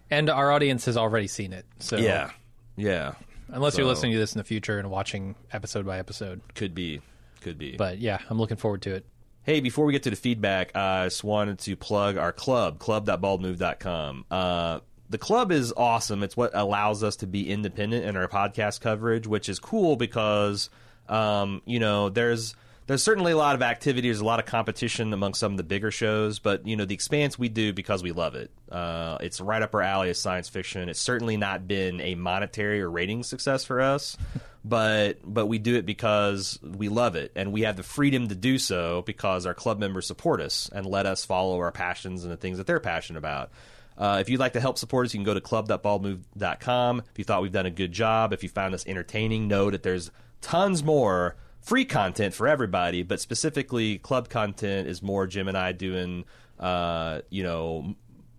And 0.10 0.30
our 0.30 0.52
audience 0.52 0.86
has 0.86 0.98
already 0.98 1.28
seen 1.28 1.54
it. 1.54 1.66
So 1.80 1.98
Yeah, 1.98 2.32
yeah, 2.76 3.14
unless 3.50 3.78
you're 3.78 3.88
listening 3.88 4.14
to 4.14 4.20
this 4.20 4.34
in 4.34 4.38
the 4.38 4.44
future 4.44 4.78
and 4.78 4.90
watching 4.90 5.36
episode 5.52 5.86
by 5.86 6.00
episode. 6.00 6.42
could 6.54 6.76
be, 6.76 7.02
could 7.42 7.58
be. 7.58 7.76
But 7.76 8.00
yeah, 8.00 8.20
I'm 8.30 8.38
looking 8.38 8.58
forward 8.58 8.82
to 8.84 8.94
it. 8.94 9.06
Hey, 9.44 9.60
before 9.60 9.86
we 9.86 9.94
get 9.94 10.04
to 10.04 10.10
the 10.10 10.16
feedback, 10.16 10.72
uh, 10.74 10.80
I 10.80 11.06
just 11.06 11.24
wanted 11.24 11.60
to 11.60 11.76
plug 11.76 12.18
our 12.18 12.32
club, 12.32 12.80
club.baldmove.com. 12.80 14.26
Uh, 14.32 14.80
the 15.10 15.20
club 15.20 15.52
is 15.52 15.72
awesome. 15.72 16.24
It's 16.24 16.36
what 16.36 16.52
allows 16.56 17.04
us 17.04 17.18
to 17.18 17.28
be 17.28 17.52
independent 17.52 18.06
in 18.06 18.18
our 18.18 18.28
podcast 18.28 18.82
coverage, 18.82 19.28
which 19.28 19.48
is 19.48 19.60
cool 19.60 19.98
because, 19.98 20.72
um, 21.08 21.62
you 21.66 21.80
know, 21.80 22.10
there's 22.10 22.56
there's 22.88 23.02
certainly 23.02 23.32
a 23.32 23.38
lot 23.38 23.56
of 23.56 23.64
activity. 23.64 24.08
There's 24.08 24.20
a 24.20 24.26
lot 24.26 24.40
of 24.40 24.46
competition 24.46 25.12
among 25.12 25.34
some 25.34 25.54
of 25.54 25.58
the 25.58 25.64
bigger 25.64 25.90
shows, 25.90 26.38
but 26.40 26.68
you 26.68 26.76
know, 26.76 26.86
the 26.86 26.94
Expanse 26.94 27.38
we 27.40 27.50
do 27.50 27.74
because 27.74 28.04
we 28.04 28.12
love 28.12 28.36
it. 28.36 28.52
Uh, 28.72 29.18
it's 29.22 29.42
right 29.42 29.62
up 29.62 29.74
our 29.74 29.82
alley 29.82 30.10
as 30.10 30.20
science 30.20 30.50
fiction. 30.50 30.88
It's 30.88 31.00
certainly 31.00 31.36
not 31.36 31.68
been 31.68 32.00
a 32.00 32.16
monetary 32.16 32.82
or 32.82 32.90
rating 32.90 33.24
success 33.24 33.66
for 33.66 33.82
us, 33.82 34.18
but 34.66 35.18
but 35.24 35.48
we 35.48 35.58
do 35.58 35.76
it 35.76 35.86
because 35.86 36.60
we 36.62 36.90
love 36.90 37.16
it, 37.16 37.32
and 37.36 37.52
we 37.52 37.62
have 37.62 37.76
the 37.76 37.84
freedom 37.84 38.28
to 38.28 38.36
do 38.36 38.60
so 38.60 39.02
because 39.02 39.46
our 39.46 39.56
club 39.56 39.80
members 39.80 40.06
support 40.06 40.40
us 40.40 40.70
and 40.72 40.86
let 40.86 41.08
us 41.08 41.26
follow 41.26 41.60
our 41.60 41.72
passions 41.72 42.24
and 42.24 42.32
the 42.32 42.38
things 42.38 42.60
that 42.60 42.68
they're 42.68 42.80
passionate 42.80 43.18
about. 43.18 43.52
Uh, 43.98 44.18
if 44.20 44.30
you'd 44.30 44.42
like 44.42 44.54
to 44.54 44.60
help 44.60 44.78
support 44.78 45.06
us, 45.06 45.14
you 45.14 45.20
can 45.20 45.26
go 45.26 45.34
to 45.34 45.42
club.baldmove.com. 45.42 47.02
If 47.12 47.18
you 47.18 47.24
thought 47.24 47.42
we've 47.42 47.52
done 47.52 47.66
a 47.66 47.72
good 47.72 47.94
job, 47.94 48.34
if 48.34 48.44
you 48.44 48.50
found 48.50 48.74
us 48.74 48.86
entertaining, 48.86 49.48
know 49.48 49.72
that 49.72 49.84
there's 49.84 50.12
tons 50.42 50.84
more 50.84 51.38
free 51.66 51.84
content 51.84 52.34
for 52.34 52.48
everybody, 52.48 53.02
but 53.02 53.20
specifically 53.20 53.98
club 53.98 54.30
content 54.30 54.88
is 54.88 55.02
more 55.02 55.26
Jim 55.26 55.48
and 55.48 55.58
I 55.58 55.72
doing, 55.72 56.24
uh, 56.60 57.22
you 57.30 57.42
know, 57.42 57.96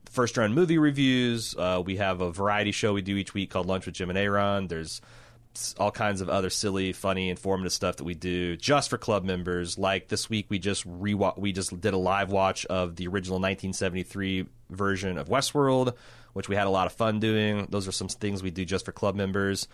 first 0.09 0.37
run 0.37 0.55
movie 0.55 0.79
reviews. 0.79 1.55
Uh, 1.57 1.83
we 1.85 1.97
have 1.97 2.21
a 2.21 2.31
variety 2.31 2.71
show 2.71 2.95
we 2.95 3.03
do 3.03 3.17
each 3.17 3.35
week 3.35 3.51
called 3.51 3.67
Lunch 3.67 3.85
with 3.85 3.97
Jim 3.97 4.11
and 4.11 4.19
Aaron. 4.19 4.69
There's 4.69 5.01
all 5.77 5.91
kinds 5.91 6.21
of 6.21 6.29
other 6.29 6.51
silly, 6.51 6.93
funny, 6.93 7.29
informative 7.29 7.73
stuff 7.73 7.97
that 7.97 8.05
we 8.05 8.15
do 8.15 8.57
just 8.57 8.91
for 8.91 8.99
club 8.99 9.25
members. 9.25 9.77
Like 9.77 10.07
this 10.07 10.31
week, 10.31 10.47
we 10.49 10.61
just 10.61 10.85
re 10.87 11.15
we 11.37 11.53
just 11.53 11.81
did 11.81 11.95
a 11.95 11.99
live 11.99 12.31
watch 12.31 12.65
of 12.67 12.95
the 12.95 13.09
original 13.09 13.37
1973 13.37 14.47
version 14.71 15.19
of 15.19 15.29
Westworld, 15.29 15.95
which 16.33 16.49
we 16.49 16.55
had 16.55 16.69
a 16.69 16.71
lot 16.71 16.87
of 16.87 16.93
fun 16.93 17.19
doing. 17.19 17.67
Those 17.71 17.89
are 17.89 17.93
some 17.93 18.09
things 18.09 18.41
we 18.41 18.53
do 18.53 18.65
just 18.65 18.85
for 18.85 18.93
club 18.93 19.17
members. 19.17 19.67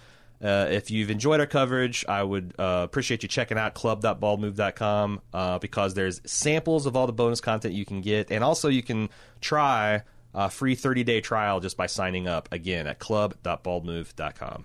Uh, 0.43 0.67
if 0.71 0.91
you've 0.91 1.11
enjoyed 1.11 1.39
our 1.39 1.47
coverage, 1.47 2.05
I 2.09 2.23
would 2.23 2.53
uh, 2.59 2.81
appreciate 2.85 3.23
you 3.23 3.29
checking 3.29 3.57
out 3.59 3.75
club.baldmove.com 3.75 5.21
uh, 5.33 5.59
because 5.61 5.95
there's 5.95 6.21
samples 6.25 6.87
of 6.87 6.97
all 6.97 7.07
the 7.07 7.13
bonus 7.13 7.41
content 7.41 7.75
you 7.75 7.85
can 7.85 8.01
get, 8.01 8.31
and 8.33 8.43
also 8.43 8.69
you 8.69 8.83
can 8.83 9.09
try 9.41 10.03
a 10.35 10.51
free 10.51 10.75
30 10.75 11.05
day 11.05 11.21
trial 11.21 11.61
just 11.61 11.77
by 11.77 11.87
signing 11.87 12.27
up 12.27 12.49
again 12.53 12.87
at 12.87 12.99
club.baldmove.com. 12.99 14.65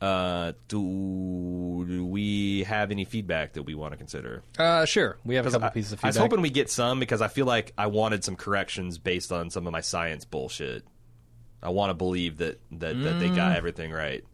Uh, 0.00 0.52
do, 0.68 1.84
do 1.86 2.06
we 2.06 2.62
have 2.62 2.90
any 2.90 3.04
feedback 3.04 3.52
that 3.52 3.64
we 3.64 3.74
want 3.74 3.92
to 3.92 3.98
consider? 3.98 4.42
Uh, 4.58 4.86
sure. 4.86 5.18
We 5.26 5.34
have 5.34 5.46
a 5.46 5.50
couple 5.50 5.66
I, 5.66 5.70
pieces 5.70 5.92
of 5.92 5.98
feedback. 5.98 6.06
I 6.06 6.08
was 6.08 6.16
hoping 6.16 6.40
we 6.40 6.48
get 6.48 6.70
some 6.70 6.98
because 7.00 7.20
I 7.20 7.28
feel 7.28 7.44
like 7.44 7.74
I 7.76 7.88
wanted 7.88 8.24
some 8.24 8.36
corrections 8.36 8.96
based 8.96 9.30
on 9.30 9.50
some 9.50 9.66
of 9.66 9.72
my 9.74 9.82
science 9.82 10.24
bullshit. 10.24 10.84
I 11.62 11.68
want 11.68 11.90
to 11.90 11.94
believe 11.94 12.38
that, 12.38 12.58
that, 12.70 13.02
that 13.02 13.18
they 13.20 13.28
Mm. 13.28 13.36
got 13.36 13.56
everything 13.56 13.92
right. 13.92 14.24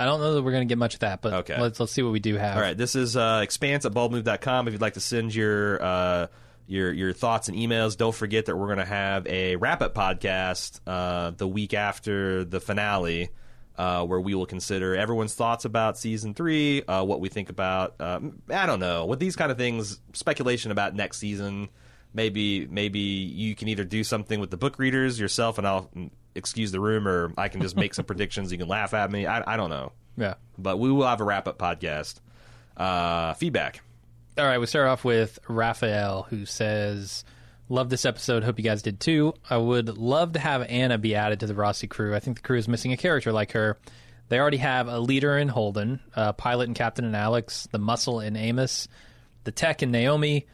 I 0.00 0.06
don't 0.06 0.18
know 0.20 0.34
that 0.34 0.42
we're 0.42 0.50
going 0.52 0.66
to 0.66 0.72
get 0.72 0.78
much 0.78 0.94
of 0.94 1.00
that, 1.00 1.20
but 1.20 1.32
Okay. 1.34 1.60
let's 1.60 1.78
let's 1.78 1.92
see 1.92 2.02
what 2.02 2.10
we 2.12 2.20
do 2.20 2.34
have. 2.36 2.56
All 2.56 2.62
right, 2.62 2.76
this 2.76 2.96
is 2.96 3.16
uh, 3.16 3.40
expanse 3.42 3.84
at 3.84 3.92
baldmove.com. 3.92 4.66
If 4.66 4.72
you'd 4.72 4.80
like 4.80 4.94
to 4.94 5.00
send 5.00 5.34
your 5.34 5.82
uh, 5.82 6.26
your 6.66 6.90
your 6.92 7.12
thoughts 7.12 7.48
and 7.48 7.56
emails, 7.56 7.96
don't 7.96 8.14
forget 8.14 8.46
that 8.46 8.56
we're 8.56 8.66
going 8.68 8.78
to 8.78 8.84
have 8.84 9.26
a 9.26 9.56
wrap 9.56 9.82
up 9.82 9.94
podcast 9.94 10.80
uh, 10.86 11.32
the 11.36 11.46
week 11.46 11.74
after 11.74 12.44
the 12.44 12.60
finale, 12.60 13.28
uh, 13.76 14.04
where 14.06 14.20
we 14.20 14.34
will 14.34 14.46
consider 14.46 14.96
everyone's 14.96 15.34
thoughts 15.34 15.64
about 15.66 15.98
season 15.98 16.32
three, 16.32 16.82
uh, 16.84 17.04
what 17.04 17.20
we 17.20 17.28
think 17.28 17.50
about. 17.50 17.94
Um, 18.00 18.40
I 18.48 18.64
don't 18.66 18.80
know 18.80 19.04
with 19.04 19.18
these 19.20 19.36
kind 19.36 19.52
of 19.52 19.58
things, 19.58 20.00
speculation 20.14 20.70
about 20.70 20.94
next 20.94 21.18
season. 21.18 21.68
Maybe 22.14 22.66
maybe 22.66 22.98
you 22.98 23.54
can 23.54 23.68
either 23.68 23.84
do 23.84 24.02
something 24.02 24.40
with 24.40 24.50
the 24.50 24.56
book 24.56 24.78
readers 24.78 25.20
yourself, 25.20 25.58
and 25.58 25.66
I'll 25.66 25.90
excuse 26.40 26.72
the 26.72 26.80
room, 26.80 27.06
or 27.06 27.32
I 27.38 27.46
can 27.48 27.60
just 27.62 27.76
make 27.76 27.94
some 27.94 28.04
predictions. 28.10 28.50
You 28.50 28.58
can 28.58 28.66
laugh 28.66 28.92
at 28.94 29.10
me. 29.12 29.26
I, 29.26 29.54
I 29.54 29.56
don't 29.56 29.70
know 29.70 29.92
Yeah. 30.16 30.34
but 30.58 30.78
we 30.78 30.90
will 30.90 31.06
have 31.06 31.20
a 31.20 31.24
wrap 31.24 31.46
up 31.46 31.56
podcast. 31.58 32.16
Uh, 32.76 33.34
feedback. 33.34 33.80
All 34.38 34.44
right, 34.46 34.58
we 34.58 34.66
start 34.66 34.88
off 34.88 35.04
with 35.04 35.38
Raphael, 35.48 36.22
who 36.30 36.46
says, 36.46 37.24
Love 37.68 37.88
this 37.90 38.04
episode. 38.04 38.42
Hope 38.42 38.58
you 38.58 38.64
guys 38.64 38.82
did 38.82 38.98
too. 38.98 39.34
I 39.48 39.56
would 39.56 39.96
love 39.98 40.32
to 40.32 40.38
have 40.40 40.62
Anna 40.62 40.98
be 40.98 41.14
added 41.14 41.40
to 41.40 41.46
the 41.46 41.54
Roci 41.54 41.88
crew. 41.88 42.14
I 42.16 42.18
think 42.20 42.38
the 42.38 42.42
crew 42.42 42.58
is 42.58 42.66
missing 42.66 42.92
a 42.92 42.96
character 42.96 43.32
like 43.32 43.52
her. 43.52 43.78
They 44.28 44.40
already 44.40 44.56
have 44.58 44.88
a 44.88 44.98
leader 44.98 45.36
in 45.38 45.48
Holden, 45.48 46.00
a 46.14 46.32
pilot 46.32 46.68
and 46.68 46.74
captain 46.74 47.04
in 47.04 47.14
Alex, 47.14 47.68
the 47.70 47.78
muscle 47.78 48.20
in 48.20 48.34
Amos, 48.36 48.88
the 49.44 49.52
tech 49.52 49.82
in 49.82 49.90
Naomi, 49.90 50.46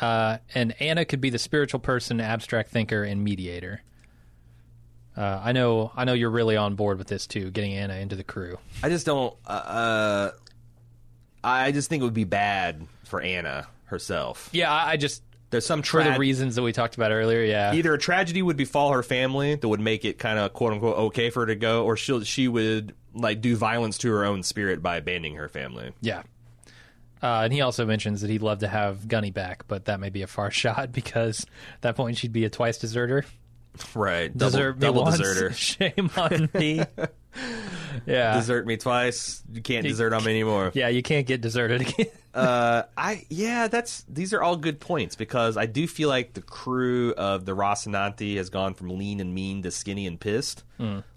uh, 0.00 0.38
and 0.54 0.74
Anna 0.80 1.04
could 1.04 1.20
be 1.20 1.30
the 1.30 1.38
spiritual 1.38 1.80
person, 1.80 2.20
abstract 2.20 2.70
thinker, 2.70 3.02
and 3.02 3.22
mediator. 3.24 3.82
Uh, 5.16 5.40
I 5.42 5.52
know, 5.52 5.92
I 5.94 6.04
know 6.04 6.14
you're 6.14 6.30
really 6.30 6.56
on 6.56 6.74
board 6.74 6.98
with 6.98 7.06
this 7.06 7.26
too, 7.26 7.50
getting 7.50 7.74
Anna 7.74 7.94
into 7.96 8.16
the 8.16 8.24
crew. 8.24 8.58
I 8.82 8.88
just 8.88 9.04
don't. 9.04 9.34
Uh, 9.46 9.50
uh, 9.50 10.30
I 11.44 11.72
just 11.72 11.88
think 11.88 12.00
it 12.00 12.04
would 12.04 12.14
be 12.14 12.24
bad 12.24 12.86
for 13.04 13.20
Anna 13.20 13.66
herself. 13.86 14.48
Yeah, 14.52 14.72
I, 14.72 14.92
I 14.92 14.96
just 14.96 15.22
There's 15.50 15.66
some 15.66 15.82
for 15.82 16.02
the 16.02 16.18
reasons 16.18 16.54
that 16.54 16.62
we 16.62 16.72
talked 16.72 16.94
about 16.94 17.12
earlier. 17.12 17.42
Yeah, 17.42 17.74
either 17.74 17.92
a 17.92 17.98
tragedy 17.98 18.40
would 18.42 18.56
befall 18.56 18.92
her 18.92 19.02
family 19.02 19.54
that 19.54 19.68
would 19.68 19.80
make 19.80 20.04
it 20.04 20.18
kind 20.18 20.38
of 20.38 20.52
quote 20.54 20.72
unquote 20.72 20.96
okay 20.96 21.30
for 21.30 21.40
her 21.40 21.46
to 21.46 21.56
go, 21.56 21.84
or 21.84 21.96
she 21.96 22.24
she 22.24 22.48
would 22.48 22.94
like 23.14 23.40
do 23.40 23.56
violence 23.56 23.98
to 23.98 24.10
her 24.10 24.24
own 24.24 24.42
spirit 24.42 24.82
by 24.82 24.96
abandoning 24.96 25.34
her 25.36 25.48
family. 25.48 25.92
Yeah. 26.00 26.22
Uh, 27.22 27.42
and 27.44 27.52
he 27.52 27.60
also 27.60 27.86
mentions 27.86 28.22
that 28.22 28.30
he'd 28.30 28.42
love 28.42 28.58
to 28.60 28.68
have 28.68 29.06
Gunny 29.06 29.30
back, 29.30 29.68
but 29.68 29.84
that 29.84 30.00
may 30.00 30.10
be 30.10 30.22
a 30.22 30.26
far 30.26 30.50
shot 30.50 30.90
because 30.90 31.46
at 31.74 31.82
that 31.82 31.96
point 31.96 32.16
she'd 32.16 32.32
be 32.32 32.44
a 32.44 32.50
twice 32.50 32.78
deserter. 32.78 33.24
Right, 33.94 34.36
double, 34.36 34.50
Desert 34.50 34.76
me 34.76 34.80
double 34.80 35.02
once, 35.02 35.18
deserter. 35.18 35.52
Shame 35.54 36.10
on 36.16 36.48
me. 36.54 36.82
Yeah. 38.06 38.34
desert 38.34 38.66
me 38.66 38.76
twice. 38.76 39.42
You 39.52 39.62
can't 39.62 39.86
desert 39.86 40.12
on 40.12 40.24
me 40.24 40.32
anymore. 40.32 40.70
Yeah, 40.74 40.88
you 40.88 41.02
can't 41.02 41.26
get 41.26 41.40
deserted 41.40 41.82
again. 41.82 42.06
Uh, 42.34 42.84
I 42.96 43.26
yeah, 43.28 43.68
that's 43.68 44.04
these 44.08 44.32
are 44.32 44.42
all 44.42 44.56
good 44.56 44.80
points 44.80 45.16
because 45.16 45.58
I 45.58 45.66
do 45.66 45.86
feel 45.86 46.08
like 46.08 46.32
the 46.32 46.40
crew 46.40 47.12
of 47.12 47.44
the 47.44 47.52
Rocinante 47.54 48.36
has 48.36 48.48
gone 48.48 48.72
from 48.72 48.88
lean 48.96 49.20
and 49.20 49.34
mean 49.34 49.62
to 49.64 49.70
skinny 49.70 50.06
and 50.06 50.18
pissed. 50.18 50.64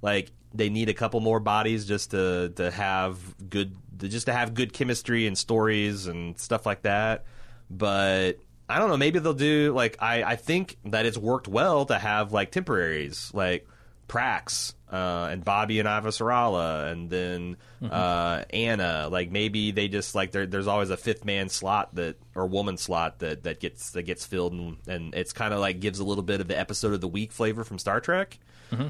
Like 0.02 0.32
they 0.54 0.70
need 0.70 0.90
a 0.90 0.94
couple 0.94 1.22
more 1.22 1.40
bodies 1.40 1.86
just 1.86 2.12
to 2.12 2.50
to 2.58 2.70
have 2.70 3.18
good 3.50 3.78
just 3.98 4.26
to 4.26 4.34
have 4.34 4.54
good 4.54 4.74
chemistry 4.74 5.26
and 5.26 5.38
stories 5.38 6.08
and 6.08 6.38
stuff 6.38 6.66
like 6.66 6.82
that. 6.82 7.24
But 7.70 8.40
I 8.68 8.80
don't 8.80 8.90
know. 8.90 8.98
Maybe 8.98 9.20
they'll 9.20 9.34
do 9.34 9.74
like 9.74 9.98
I 10.00 10.24
I 10.24 10.36
think 10.36 10.78
that 10.86 11.06
it's 11.06 11.18
worked 11.18 11.48
well 11.48 11.86
to 11.86 11.98
have 11.98 12.32
like 12.34 12.52
temporaries 12.52 13.32
like 13.34 13.68
Prax 14.08 14.74
uh, 14.92 15.30
and 15.32 15.44
Bobby 15.44 15.80
and 15.80 15.88
Avasarala, 15.88 16.92
and 16.92 17.10
then 17.10 17.58
uh, 17.84 18.44
Anna. 18.52 19.10
Like 19.12 19.32
maybe 19.32 19.72
they 19.72 19.88
just 19.88 20.16
like 20.16 20.32
there's 20.32 20.68
always 20.68 20.90
a 20.90 20.98
fifth 20.98 21.26
man 21.26 21.50
slot 21.50 21.96
that 21.96 22.18
or 22.34 22.48
woman 22.48 22.78
slot 22.78 23.20
that, 23.20 23.44
that 23.44 23.60
gets 23.60 23.92
that 23.92 24.04
gets 24.04 24.26
filled, 24.26 24.54
and, 24.54 24.78
and 24.88 25.16
it's 25.16 25.34
kind 25.34 25.54
of 25.54 25.60
like 25.60 25.80
gives 25.80 26.00
a 26.00 26.04
little 26.04 26.24
bit 26.24 26.42
of 26.42 26.48
the 26.48 26.58
episode 26.58 26.94
of 26.94 27.02
the 27.02 27.08
week 27.08 27.32
flavor 27.32 27.64
from 27.64 27.80
Star 27.80 28.00
Trek. 28.00 28.38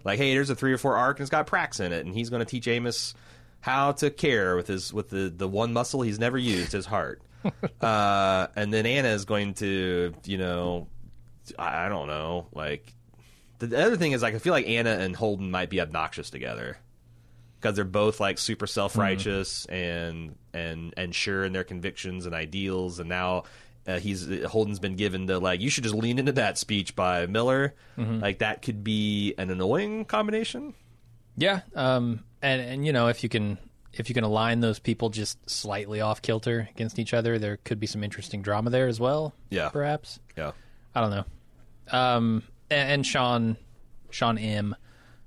Like, 0.03 0.17
hey, 0.17 0.33
there's 0.33 0.49
a 0.49 0.55
three 0.55 0.73
or 0.73 0.77
four 0.77 0.95
arc, 0.95 1.19
and 1.19 1.23
it's 1.23 1.29
got 1.29 1.47
Prax 1.47 1.79
in 1.79 1.91
it, 1.91 2.05
and 2.05 2.15
he's 2.15 2.29
going 2.29 2.39
to 2.39 2.45
teach 2.45 2.67
Amos 2.67 3.13
how 3.61 3.91
to 3.93 4.09
care 4.09 4.55
with 4.55 4.67
his 4.67 4.93
with 4.93 5.09
the 5.09 5.33
the 5.35 5.47
one 5.47 5.73
muscle 5.73 6.01
he's 6.01 6.19
never 6.19 6.37
used, 6.37 6.71
his 6.71 6.85
heart. 6.85 7.21
uh, 7.81 8.47
and 8.55 8.73
then 8.73 8.85
Anna 8.85 9.09
is 9.09 9.25
going 9.25 9.53
to, 9.55 10.13
you 10.25 10.37
know, 10.37 10.87
I 11.59 11.89
don't 11.89 12.07
know, 12.07 12.47
like 12.53 12.93
the 13.59 13.85
other 13.85 13.97
thing 13.97 14.11
is 14.11 14.21
like 14.21 14.35
I 14.35 14.39
feel 14.39 14.53
like 14.53 14.67
Anna 14.67 14.91
and 14.91 15.15
Holden 15.15 15.51
might 15.51 15.69
be 15.69 15.81
obnoxious 15.81 16.29
together. 16.29 16.77
Because 17.59 17.77
they're 17.77 17.85
both 17.85 18.19
like 18.19 18.37
super 18.37 18.67
self 18.67 18.95
righteous 18.95 19.65
and 19.65 20.35
and 20.53 20.93
and 20.97 21.15
sure 21.15 21.43
in 21.43 21.53
their 21.53 21.63
convictions 21.63 22.25
and 22.25 22.35
ideals, 22.35 22.99
and 22.99 23.09
now. 23.09 23.43
Uh, 23.87 23.99
he's 23.99 24.27
Holden's 24.45 24.79
been 24.79 24.95
given 24.95 25.27
the 25.27 25.39
like 25.39 25.61
you 25.61 25.69
should 25.69 25.83
just 25.83 25.93
lean 25.93 26.17
into 26.17 26.31
that 26.31 26.57
speech 26.57 26.95
by 26.95 27.27
Miller. 27.27 27.75
Like 28.19 28.39
that 28.39 28.63
could 28.63 28.83
be 28.83 29.35
an 29.37 29.51
annoying 29.51 30.05
combination. 30.05 30.73
Yeah, 31.37 31.61
um, 31.75 32.23
and 32.41 32.61
and 32.61 32.85
you 32.85 32.93
know 32.93 33.09
if 33.09 33.21
you 33.21 33.29
can 33.29 33.59
if 33.95 34.09
you 34.09 34.15
can 34.15 34.23
align 34.23 34.59
those 34.59 34.79
people 34.79 35.09
just 35.09 35.49
slightly 35.49 36.01
off 36.01 36.21
kilter 36.21 36.69
against 36.75 36.99
each 36.99 37.13
other, 37.13 37.39
there 37.39 37.57
could 37.57 37.79
be 37.79 37.87
some 37.87 38.03
interesting 38.03 38.41
drama 38.41 38.69
there 38.69 38.87
as 38.87 38.99
well. 38.99 39.33
Yeah. 39.49 39.69
perhaps. 39.69 40.19
yeah 40.37 40.51
I 40.93 41.01
don't 41.01 41.11
know. 41.11 41.25
Um, 41.91 42.43
and, 42.69 42.91
and 42.91 43.05
Sean, 43.05 43.57
Sean 44.09 44.37
M, 44.37 44.75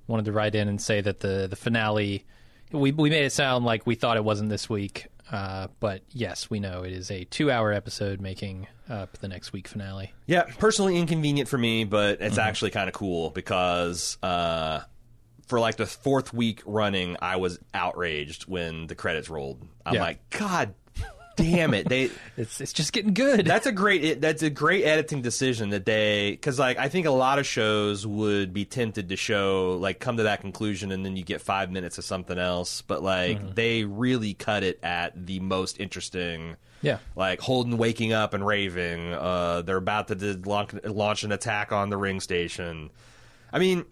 wanted 0.07 0.25
to 0.25 0.31
write 0.31 0.55
in 0.55 0.67
and 0.67 0.81
say 0.81 1.01
that 1.01 1.19
the 1.19 1.47
the 1.49 1.55
finale, 1.55 2.25
we 2.71 2.91
we 2.91 3.09
made 3.09 3.23
it 3.25 3.31
sound 3.31 3.65
like 3.65 3.85
we 3.85 3.95
thought 3.95 4.17
it 4.17 4.23
wasn't 4.23 4.49
this 4.49 4.69
week, 4.69 5.07
uh, 5.31 5.67
but 5.79 6.01
yes, 6.09 6.49
we 6.49 6.59
know 6.59 6.83
it 6.83 6.91
is 6.91 7.11
a 7.11 7.23
two 7.25 7.51
hour 7.51 7.71
episode 7.71 8.19
making 8.19 8.67
up 8.89 9.17
the 9.19 9.27
next 9.27 9.53
week 9.53 9.67
finale. 9.67 10.11
Yeah, 10.25 10.43
personally 10.57 10.97
inconvenient 10.97 11.47
for 11.47 11.57
me, 11.57 11.83
but 11.83 12.21
it's 12.21 12.39
actually 12.39 12.71
kind 12.71 12.87
of 12.87 12.93
cool 12.93 13.29
because 13.29 14.17
uh, 14.23 14.81
for 15.49 15.59
like 15.59 15.75
the 15.77 15.85
fourth 15.87 16.33
week 16.33 16.61
running, 16.65 17.17
I 17.21 17.35
was 17.35 17.59
outraged 17.73 18.43
when 18.47 18.87
the 18.87 18.95
credits 18.95 19.29
rolled. 19.29 19.67
I'm 19.85 19.95
Yeah. 19.95 20.01
like, 20.01 20.29
God 20.29 20.75
damn 21.35 21.73
it! 21.73 21.87
They 21.87 22.11
It's 22.37 22.61
it's 22.61 22.73
just 22.73 22.93
getting 22.93 23.13
good. 23.13 23.45
that's 23.45 23.65
a 23.65 23.71
great 23.71 24.03
it, 24.03 24.21
that's 24.21 24.43
a 24.43 24.49
great 24.49 24.83
editing 24.85 25.21
decision 25.21 25.69
that 25.69 25.85
they 25.85 26.31
because 26.31 26.59
like 26.59 26.77
I 26.77 26.87
think 26.89 27.07
a 27.07 27.11
lot 27.11 27.39
of 27.39 27.47
shows 27.47 28.05
would 28.05 28.53
be 28.53 28.63
tempted 28.65 29.09
to 29.09 29.15
show 29.15 29.77
like 29.81 29.99
come 29.99 30.17
to 30.17 30.23
that 30.23 30.41
conclusion 30.41 30.91
and 30.91 31.03
then 31.05 31.15
you 31.15 31.23
get 31.23 31.41
five 31.41 31.71
minutes 31.71 31.97
of 31.97 32.05
something 32.05 32.37
else, 32.37 32.81
but 32.83 33.01
like 33.01 33.55
they 33.55 33.85
really 33.85 34.33
cut 34.35 34.63
it 34.63 34.79
at 34.83 35.25
the 35.25 35.39
most 35.39 35.79
interesting 35.79 36.57
yeah. 36.81 36.99
like 37.15 37.39
Holden 37.41 37.77
waking 37.77 38.13
up 38.13 38.33
and 38.33 38.45
raving. 38.45 39.13
Uh, 39.13 39.61
they're 39.63 39.77
about 39.77 40.07
to 40.09 40.39
launch, 40.45 40.73
launch 40.85 41.23
an 41.23 41.31
attack 41.31 41.71
on 41.71 41.89
the 41.89 41.97
ring 41.97 42.19
station. 42.21 42.89
I 43.51 43.59
mean, 43.59 43.85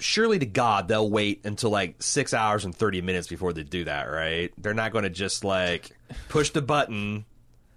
surely 0.00 0.38
to 0.38 0.46
God 0.46 0.88
they'll 0.88 1.10
wait 1.10 1.44
until 1.44 1.70
like 1.70 2.02
six 2.02 2.32
hours 2.34 2.64
and 2.64 2.74
thirty 2.74 3.00
minutes 3.00 3.28
before 3.28 3.52
they 3.52 3.62
do 3.62 3.84
that, 3.84 4.04
right? 4.04 4.52
They're 4.58 4.74
not 4.74 4.92
going 4.92 5.04
to 5.04 5.10
just 5.10 5.44
like 5.44 5.90
push 6.28 6.50
the 6.50 6.62
button. 6.62 7.24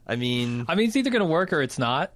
I 0.07 0.15
mean, 0.15 0.65
I 0.67 0.75
mean, 0.75 0.87
it's 0.87 0.95
either 0.95 1.09
going 1.09 1.21
to 1.21 1.25
work 1.25 1.53
or 1.53 1.61
it's 1.61 1.79
not. 1.79 2.11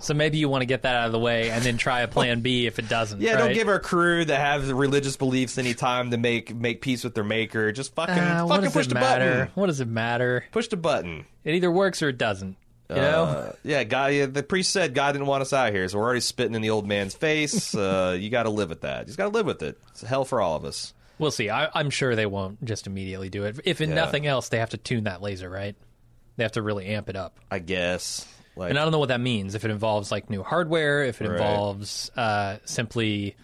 So 0.00 0.14
maybe 0.14 0.38
you 0.38 0.48
want 0.48 0.62
to 0.62 0.66
get 0.66 0.82
that 0.82 0.94
out 0.94 1.06
of 1.06 1.12
the 1.12 1.18
way 1.18 1.50
and 1.50 1.64
then 1.64 1.76
try 1.76 2.02
a 2.02 2.08
plan 2.08 2.40
B 2.40 2.66
if 2.66 2.78
it 2.78 2.88
doesn't. 2.88 3.20
yeah, 3.20 3.32
right? 3.32 3.38
don't 3.38 3.54
give 3.54 3.68
our 3.68 3.80
crew 3.80 4.24
that 4.24 4.38
have 4.38 4.68
religious 4.70 5.16
beliefs 5.16 5.58
any 5.58 5.74
time 5.74 6.10
to 6.12 6.16
make 6.18 6.54
make 6.54 6.82
peace 6.82 7.02
with 7.02 7.14
their 7.14 7.24
maker. 7.24 7.72
Just 7.72 7.94
fucking 7.94 8.14
uh, 8.16 8.44
what 8.44 8.56
fucking 8.56 8.70
push 8.70 8.86
the 8.86 8.94
matter? 8.94 9.30
button. 9.30 9.50
What 9.54 9.66
does 9.66 9.80
it 9.80 9.88
matter? 9.88 10.44
Push 10.52 10.68
the 10.68 10.76
button. 10.76 11.26
It 11.42 11.54
either 11.54 11.70
works 11.70 12.02
or 12.02 12.10
it 12.10 12.18
doesn't. 12.18 12.56
You 12.90 12.96
know. 12.96 13.24
Uh, 13.24 13.52
yeah, 13.64 13.84
God. 13.84 14.12
Yeah, 14.12 14.26
the 14.26 14.42
priest 14.42 14.70
said 14.70 14.94
God 14.94 15.12
didn't 15.12 15.26
want 15.26 15.42
us 15.42 15.52
out 15.52 15.72
here, 15.72 15.86
so 15.88 15.98
we're 15.98 16.04
already 16.04 16.20
spitting 16.20 16.54
in 16.54 16.62
the 16.62 16.70
old 16.70 16.86
man's 16.86 17.14
face. 17.14 17.74
uh, 17.74 18.16
you 18.18 18.30
got 18.30 18.44
to 18.44 18.50
live 18.50 18.70
with 18.70 18.80
that. 18.80 19.00
You 19.00 19.06
just 19.06 19.18
got 19.18 19.24
to 19.24 19.30
live 19.36 19.46
with 19.46 19.62
it. 19.62 19.78
It's 19.90 20.00
hell 20.02 20.24
for 20.24 20.40
all 20.40 20.56
of 20.56 20.64
us. 20.64 20.94
We'll 21.18 21.30
see. 21.30 21.50
I, 21.50 21.68
I'm 21.74 21.90
sure 21.90 22.14
they 22.16 22.26
won't 22.26 22.64
just 22.64 22.86
immediately 22.86 23.28
do 23.28 23.44
it. 23.44 23.60
If 23.64 23.80
in 23.80 23.90
Yeah. 23.90 23.96
nothing 23.96 24.26
else, 24.26 24.48
they 24.48 24.58
have 24.58 24.70
to 24.70 24.76
tune 24.78 25.04
that 25.04 25.20
laser, 25.20 25.50
right? 25.50 25.74
They 26.36 26.44
have 26.44 26.52
to 26.52 26.62
really 26.62 26.86
amp 26.86 27.08
it 27.08 27.16
up. 27.16 27.38
I 27.50 27.58
guess. 27.58 28.26
Like, 28.56 28.70
And 28.70 28.78
I 28.78 28.82
don't 28.84 28.92
know 28.92 28.98
what 29.00 29.08
that 29.10 29.20
means. 29.20 29.54
If 29.54 29.64
it 29.64 29.70
involves 29.70 30.10
like 30.12 30.30
new 30.30 30.42
hardware, 30.42 31.02
if 31.04 31.20
it 31.20 31.28
Right. 31.28 31.32
involves 31.40 32.10
uh, 32.16 32.58
simply 32.64 33.36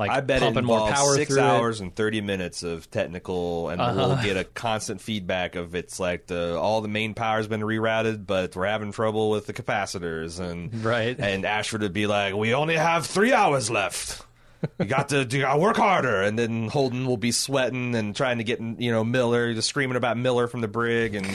like 0.00 0.10
I 0.10 0.20
bet 0.20 0.38
it 0.42 0.46
pumping 0.46 0.64
more 0.64 0.90
power 0.90 1.14
six 1.14 1.32
through 1.32 1.42
hours 1.42 1.80
and 1.80 1.94
thirty 1.94 2.20
minutes 2.20 2.64
of 2.64 2.90
technical, 2.90 3.68
and 3.68 3.80
we'll 3.80 4.12
Uh-huh. 4.12 4.22
get 4.24 4.36
a 4.36 4.42
constant 4.44 5.00
feedback 5.00 5.54
of 5.54 5.74
it's 5.76 6.00
like 6.00 6.26
the 6.26 6.58
all 6.58 6.80
the 6.80 6.88
main 6.88 7.14
power's 7.14 7.46
been 7.46 7.60
rerouted, 7.60 8.26
but 8.26 8.56
we're 8.56 8.66
having 8.66 8.90
trouble 8.90 9.30
with 9.30 9.46
the 9.46 9.52
capacitors, 9.52 10.40
and 10.40 10.84
Right. 10.84 11.16
And 11.18 11.44
Ashford 11.44 11.82
would 11.82 11.92
be 11.92 12.06
like, 12.08 12.34
"We 12.34 12.52
only 12.54 12.76
have 12.76 13.06
three 13.06 13.32
hours 13.32 13.70
left." 13.70 14.22
You 14.78 14.84
got 14.84 15.08
to 15.10 15.20
you 15.30 15.40
got 15.40 15.54
to 15.54 15.58
work 15.58 15.76
harder, 15.78 16.20
and 16.22 16.38
then 16.38 16.68
Holden 16.68 17.06
will 17.06 17.16
be 17.16 17.32
sweating 17.32 17.94
and 17.94 18.14
trying 18.14 18.38
to 18.38 18.44
get 18.44 18.60
you 18.60 18.90
know 18.90 19.04
Miller, 19.04 19.54
just 19.54 19.68
screaming 19.68 19.96
about 19.96 20.18
Miller 20.18 20.48
from 20.48 20.60
the 20.60 20.68
brig, 20.68 21.14
and 21.14 21.26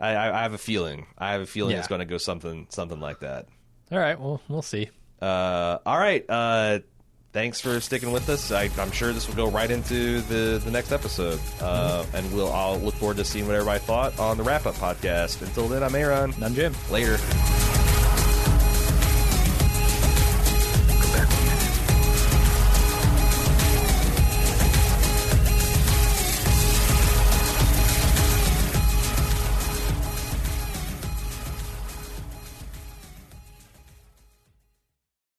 I, 0.00 0.14
I, 0.14 0.38
I 0.38 0.42
have 0.44 0.54
a 0.54 0.58
feeling, 0.58 1.06
I 1.18 1.32
have 1.32 1.40
a 1.42 1.46
feeling 1.46 1.72
Yeah. 1.72 1.80
it's 1.80 1.88
going 1.88 1.98
to 1.98 2.04
go 2.06 2.16
something 2.16 2.66
something 2.70 3.00
like 3.00 3.20
that. 3.20 3.48
All 3.92 3.98
right. 3.98 4.18
Well, 4.18 4.40
we'll 4.48 4.62
see. 4.62 4.88
Uh, 5.20 5.78
all 5.84 5.98
right. 5.98 6.24
Uh, 6.28 6.78
thanks 7.32 7.60
for 7.60 7.80
sticking 7.80 8.12
with 8.12 8.28
us. 8.28 8.52
I, 8.52 8.70
I'm 8.78 8.90
sure 8.90 9.12
this 9.12 9.28
will 9.28 9.34
go 9.36 9.50
right 9.50 9.70
into 9.70 10.20
the, 10.22 10.60
the 10.64 10.70
next 10.70 10.92
episode, 10.92 11.40
uh, 11.60 12.04
and 12.14 12.32
we'll 12.32 12.52
I'll 12.52 12.78
look 12.78 12.94
forward 12.94 13.16
to 13.18 13.24
seeing 13.24 13.46
what 13.46 13.54
everybody 13.54 13.80
thought 13.80 14.18
on 14.18 14.36
the 14.36 14.42
wrap 14.42 14.66
up 14.66 14.74
podcast. 14.74 15.42
Until 15.42 15.68
then, 15.68 15.82
I'm 15.82 15.94
Aaron. 15.94 16.34
None, 16.38 16.54
Jim. 16.54 16.74
Later. 16.90 17.18